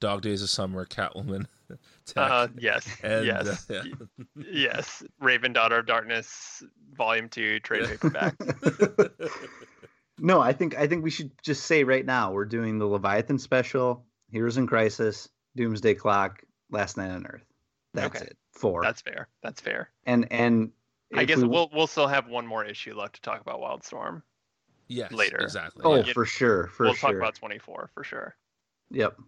Dog 0.00 0.22
Days 0.22 0.42
of 0.42 0.50
Summer, 0.50 0.84
Catwoman, 0.86 1.46
Tech, 2.06 2.16
Uh, 2.16 2.48
yes, 2.58 2.88
and, 3.02 3.26
yes, 3.26 3.70
uh, 3.70 3.82
y- 3.84 4.44
yes. 4.50 5.02
Raven, 5.20 5.52
Daughter 5.52 5.78
of 5.78 5.86
Darkness, 5.86 6.62
Volume 6.94 7.28
Two, 7.28 7.60
trade 7.60 7.82
Yeah. 7.82 7.88
paperback. 7.88 8.36
No, 10.18 10.40
I 10.40 10.52
think 10.52 10.76
I 10.78 10.86
think 10.86 11.02
we 11.02 11.10
should 11.10 11.32
just 11.42 11.64
say 11.64 11.82
right 11.82 12.04
now 12.06 12.30
we're 12.32 12.44
doing 12.44 12.78
the 12.78 12.86
Leviathan 12.86 13.38
special, 13.38 14.04
Heroes 14.30 14.56
in 14.56 14.68
Crisis, 14.68 15.28
Doomsday 15.56 15.94
Clock, 15.94 16.42
Last 16.70 16.96
Night 16.96 17.10
on 17.10 17.26
Earth. 17.26 17.42
That's 17.94 18.14
Okay. 18.16 18.26
it. 18.26 18.36
Four. 18.52 18.82
That's 18.82 19.00
fair. 19.00 19.26
That's 19.42 19.60
fair. 19.60 19.88
and 20.06 20.30
and 20.30 20.70
I 21.14 21.24
guess 21.24 21.38
we- 21.38 21.48
we'll 21.48 21.70
we'll 21.72 21.86
still 21.88 22.06
have 22.06 22.28
one 22.28 22.46
more 22.46 22.64
issue 22.64 22.94
left 22.94 23.16
to 23.16 23.20
talk 23.22 23.40
about 23.40 23.58
Wildstorm. 23.60 24.22
Yes, 24.92 25.12
later. 25.12 25.38
exactly. 25.38 25.82
Oh, 25.84 25.96
yeah. 25.96 26.12
for 26.12 26.24
sure, 26.24 26.68
for 26.68 26.84
we'll 26.86 26.94
sure. 26.94 27.10
talk 27.10 27.16
about 27.18 27.34
24 27.34 27.90
for 27.94 28.04
sure. 28.04 28.36
Yep. 28.90 29.18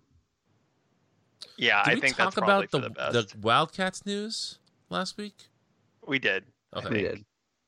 Yeah, 1.56 1.82
Did 1.84 1.98
I 1.98 2.00
think 2.00 2.16
talk 2.16 2.26
that's 2.26 2.34
probably 2.36 2.54
about 2.64 2.70
the 2.70 2.78
for 2.80 2.82
the 2.82 2.90
best. 3.22 3.30
the 3.32 3.38
Wildcats 3.40 4.06
news 4.06 4.58
last 4.90 5.16
week? 5.16 5.48
We 6.06 6.18
did. 6.18 6.44
Okay, 6.76 6.88
We 6.88 7.00
did. 7.02 7.24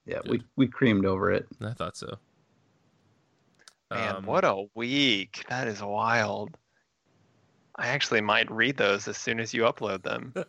Yeah, 0.06 0.20
Good. 0.23 0.31
we 0.31 0.43
we 0.56 0.66
creamed 0.68 1.05
over 1.06 1.31
it. 1.32 1.47
I 1.60 1.73
thought 1.73 1.97
so. 1.97 2.18
Man, 3.90 4.16
Um, 4.16 4.27
what 4.27 4.44
a 4.44 4.64
week. 4.74 5.44
That 5.48 5.68
is 5.68 5.82
wild. 5.82 6.56
I 7.78 7.89
actually 7.89 8.23
might 8.23 8.51
read 8.51 8.78
those 8.78 9.07
as 9.07 9.19
soon 9.19 9.39
as 9.39 9.53
you 9.53 9.62
upload 9.62 10.03
them. 10.03 10.32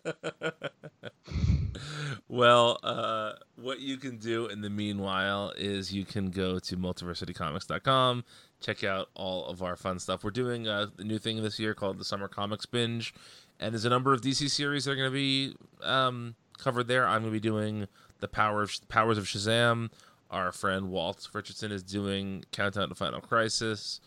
well, 2.29 2.79
uh, 2.83 3.33
what 3.55 3.81
you 3.81 3.97
can 3.97 4.17
do 4.17 4.47
in 4.47 4.61
the 4.61 4.69
meanwhile 4.69 5.51
is 5.57 5.93
you 5.93 6.05
can 6.05 6.29
go 6.29 6.57
to 6.59 6.77
multiversitycomics.com, 6.77 8.23
check 8.61 8.85
out 8.85 9.09
all 9.13 9.45
of 9.47 9.61
our 9.61 9.75
fun 9.75 9.99
stuff. 9.99 10.23
We're 10.23 10.31
doing 10.31 10.69
uh, 10.69 10.87
a 10.97 11.03
new 11.03 11.19
thing 11.19 11.43
this 11.43 11.59
year 11.59 11.73
called 11.73 11.97
the 11.97 12.05
Summer 12.05 12.29
Comics 12.29 12.65
Binge, 12.65 13.13
and 13.59 13.73
there's 13.73 13.85
a 13.85 13.89
number 13.89 14.13
of 14.13 14.21
DC 14.21 14.49
series 14.49 14.85
that 14.85 14.91
are 14.91 14.95
going 14.95 15.11
to 15.11 15.13
be 15.13 15.53
um, 15.83 16.35
covered 16.57 16.87
there. 16.87 17.05
I'm 17.05 17.23
going 17.23 17.33
to 17.33 17.39
be 17.39 17.39
doing 17.41 17.87
the 18.19 18.29
Power 18.29 18.61
of 18.61 18.71
Powers 18.87 19.17
of 19.17 19.25
Shazam. 19.25 19.89
Our 20.31 20.53
friend 20.53 20.89
Walt 20.89 21.27
Richardson 21.33 21.71
is 21.71 21.83
doing 21.83 22.45
Countdown 22.51 22.89
to 22.89 22.95
Final 22.95 23.21
Crisis. 23.21 23.99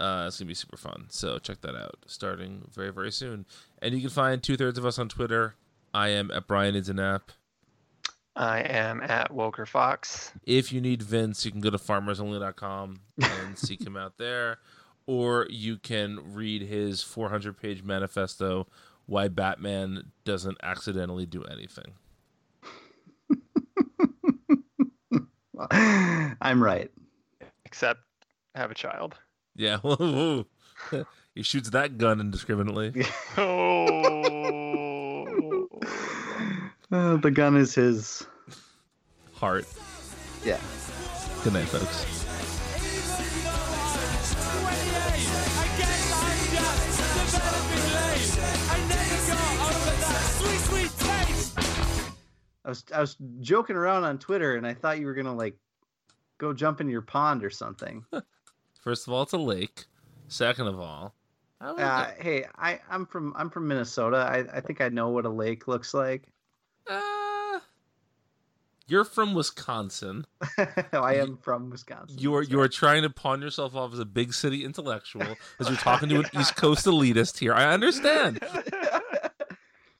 Uh, 0.00 0.24
it's 0.26 0.38
gonna 0.38 0.48
be 0.48 0.54
super 0.54 0.76
fun. 0.76 1.06
So 1.10 1.38
check 1.38 1.60
that 1.60 1.76
out, 1.76 1.98
starting 2.06 2.62
very 2.72 2.90
very 2.90 3.12
soon. 3.12 3.44
And 3.82 3.94
you 3.94 4.00
can 4.00 4.10
find 4.10 4.42
two 4.42 4.56
thirds 4.56 4.78
of 4.78 4.86
us 4.86 4.98
on 4.98 5.08
Twitter. 5.08 5.54
I 5.92 6.08
am 6.08 6.30
at 6.30 6.46
Brian 6.46 6.74
Needs 6.74 6.88
an 6.88 6.98
App. 6.98 7.32
I 8.36 8.60
am 8.60 9.02
at 9.02 9.30
Woker 9.32 9.66
Fox. 9.66 10.32
If 10.46 10.72
you 10.72 10.80
need 10.80 11.02
Vince, 11.02 11.44
you 11.44 11.50
can 11.50 11.60
go 11.60 11.68
to 11.70 11.78
farmersonly.com 11.78 13.00
and 13.20 13.58
seek 13.58 13.84
him 13.84 13.96
out 13.96 14.16
there. 14.18 14.58
Or 15.06 15.46
you 15.50 15.76
can 15.78 16.34
read 16.34 16.62
his 16.62 17.02
400 17.02 17.60
page 17.60 17.82
manifesto, 17.82 18.68
Why 19.06 19.28
Batman 19.28 20.12
Doesn't 20.24 20.58
Accidentally 20.62 21.26
Do 21.26 21.42
Anything. 21.44 21.92
I'm 26.40 26.62
right. 26.62 26.90
Except 27.64 28.00
have 28.54 28.70
a 28.70 28.74
child. 28.74 29.16
Yeah. 29.60 29.76
he 31.34 31.42
shoots 31.42 31.68
that 31.68 31.98
gun 31.98 32.18
indiscriminately. 32.18 33.04
oh. 33.36 35.26
Uh, 36.90 37.16
the 37.18 37.30
gun 37.30 37.58
is 37.58 37.74
his 37.74 38.26
heart. 39.34 39.66
Yeah. 40.46 40.58
Good 41.44 41.52
night, 41.52 41.66
folks. 41.68 42.06
I 52.64 52.68
was 52.70 52.84
I 52.94 53.00
was 53.00 53.16
joking 53.40 53.76
around 53.76 54.04
on 54.04 54.18
Twitter 54.18 54.56
and 54.56 54.66
I 54.66 54.72
thought 54.72 54.98
you 54.98 55.04
were 55.04 55.14
gonna 55.14 55.36
like 55.36 55.58
go 56.38 56.54
jump 56.54 56.80
in 56.80 56.88
your 56.88 57.02
pond 57.02 57.44
or 57.44 57.50
something. 57.50 58.06
First 58.80 59.06
of 59.06 59.12
all, 59.12 59.22
it's 59.22 59.32
a 59.32 59.38
lake. 59.38 59.84
Second 60.28 60.66
of 60.68 60.78
all, 60.80 61.14
I 61.60 61.68
Uh, 61.70 62.10
hey, 62.18 62.44
I 62.56 62.80
I'm 62.90 63.04
from 63.06 63.34
I'm 63.36 63.50
from 63.50 63.68
Minnesota. 63.68 64.16
I 64.16 64.56
I 64.56 64.60
think 64.60 64.80
I 64.80 64.88
know 64.88 65.08
what 65.10 65.24
a 65.26 65.30
lake 65.30 65.68
looks 65.68 65.92
like. 65.94 66.28
uh, 66.88 67.60
you're 68.86 69.04
from 69.04 69.34
Wisconsin. 69.34 70.26
I 70.92 71.14
am 71.16 71.36
from 71.36 71.70
Wisconsin. 71.70 72.16
You're 72.18 72.42
you're 72.42 72.68
trying 72.68 73.02
to 73.02 73.10
pawn 73.10 73.40
yourself 73.42 73.74
off 73.76 73.92
as 73.92 73.98
a 74.00 74.04
big 74.04 74.32
city 74.34 74.64
intellectual 74.64 75.36
as 75.60 75.68
you're 75.68 75.76
talking 75.76 76.08
to 76.08 76.20
an 76.20 76.26
East 76.40 76.56
Coast 76.56 76.86
elitist 76.86 77.38
here. 77.38 77.52
I 77.54 77.72
understand. 77.72 78.40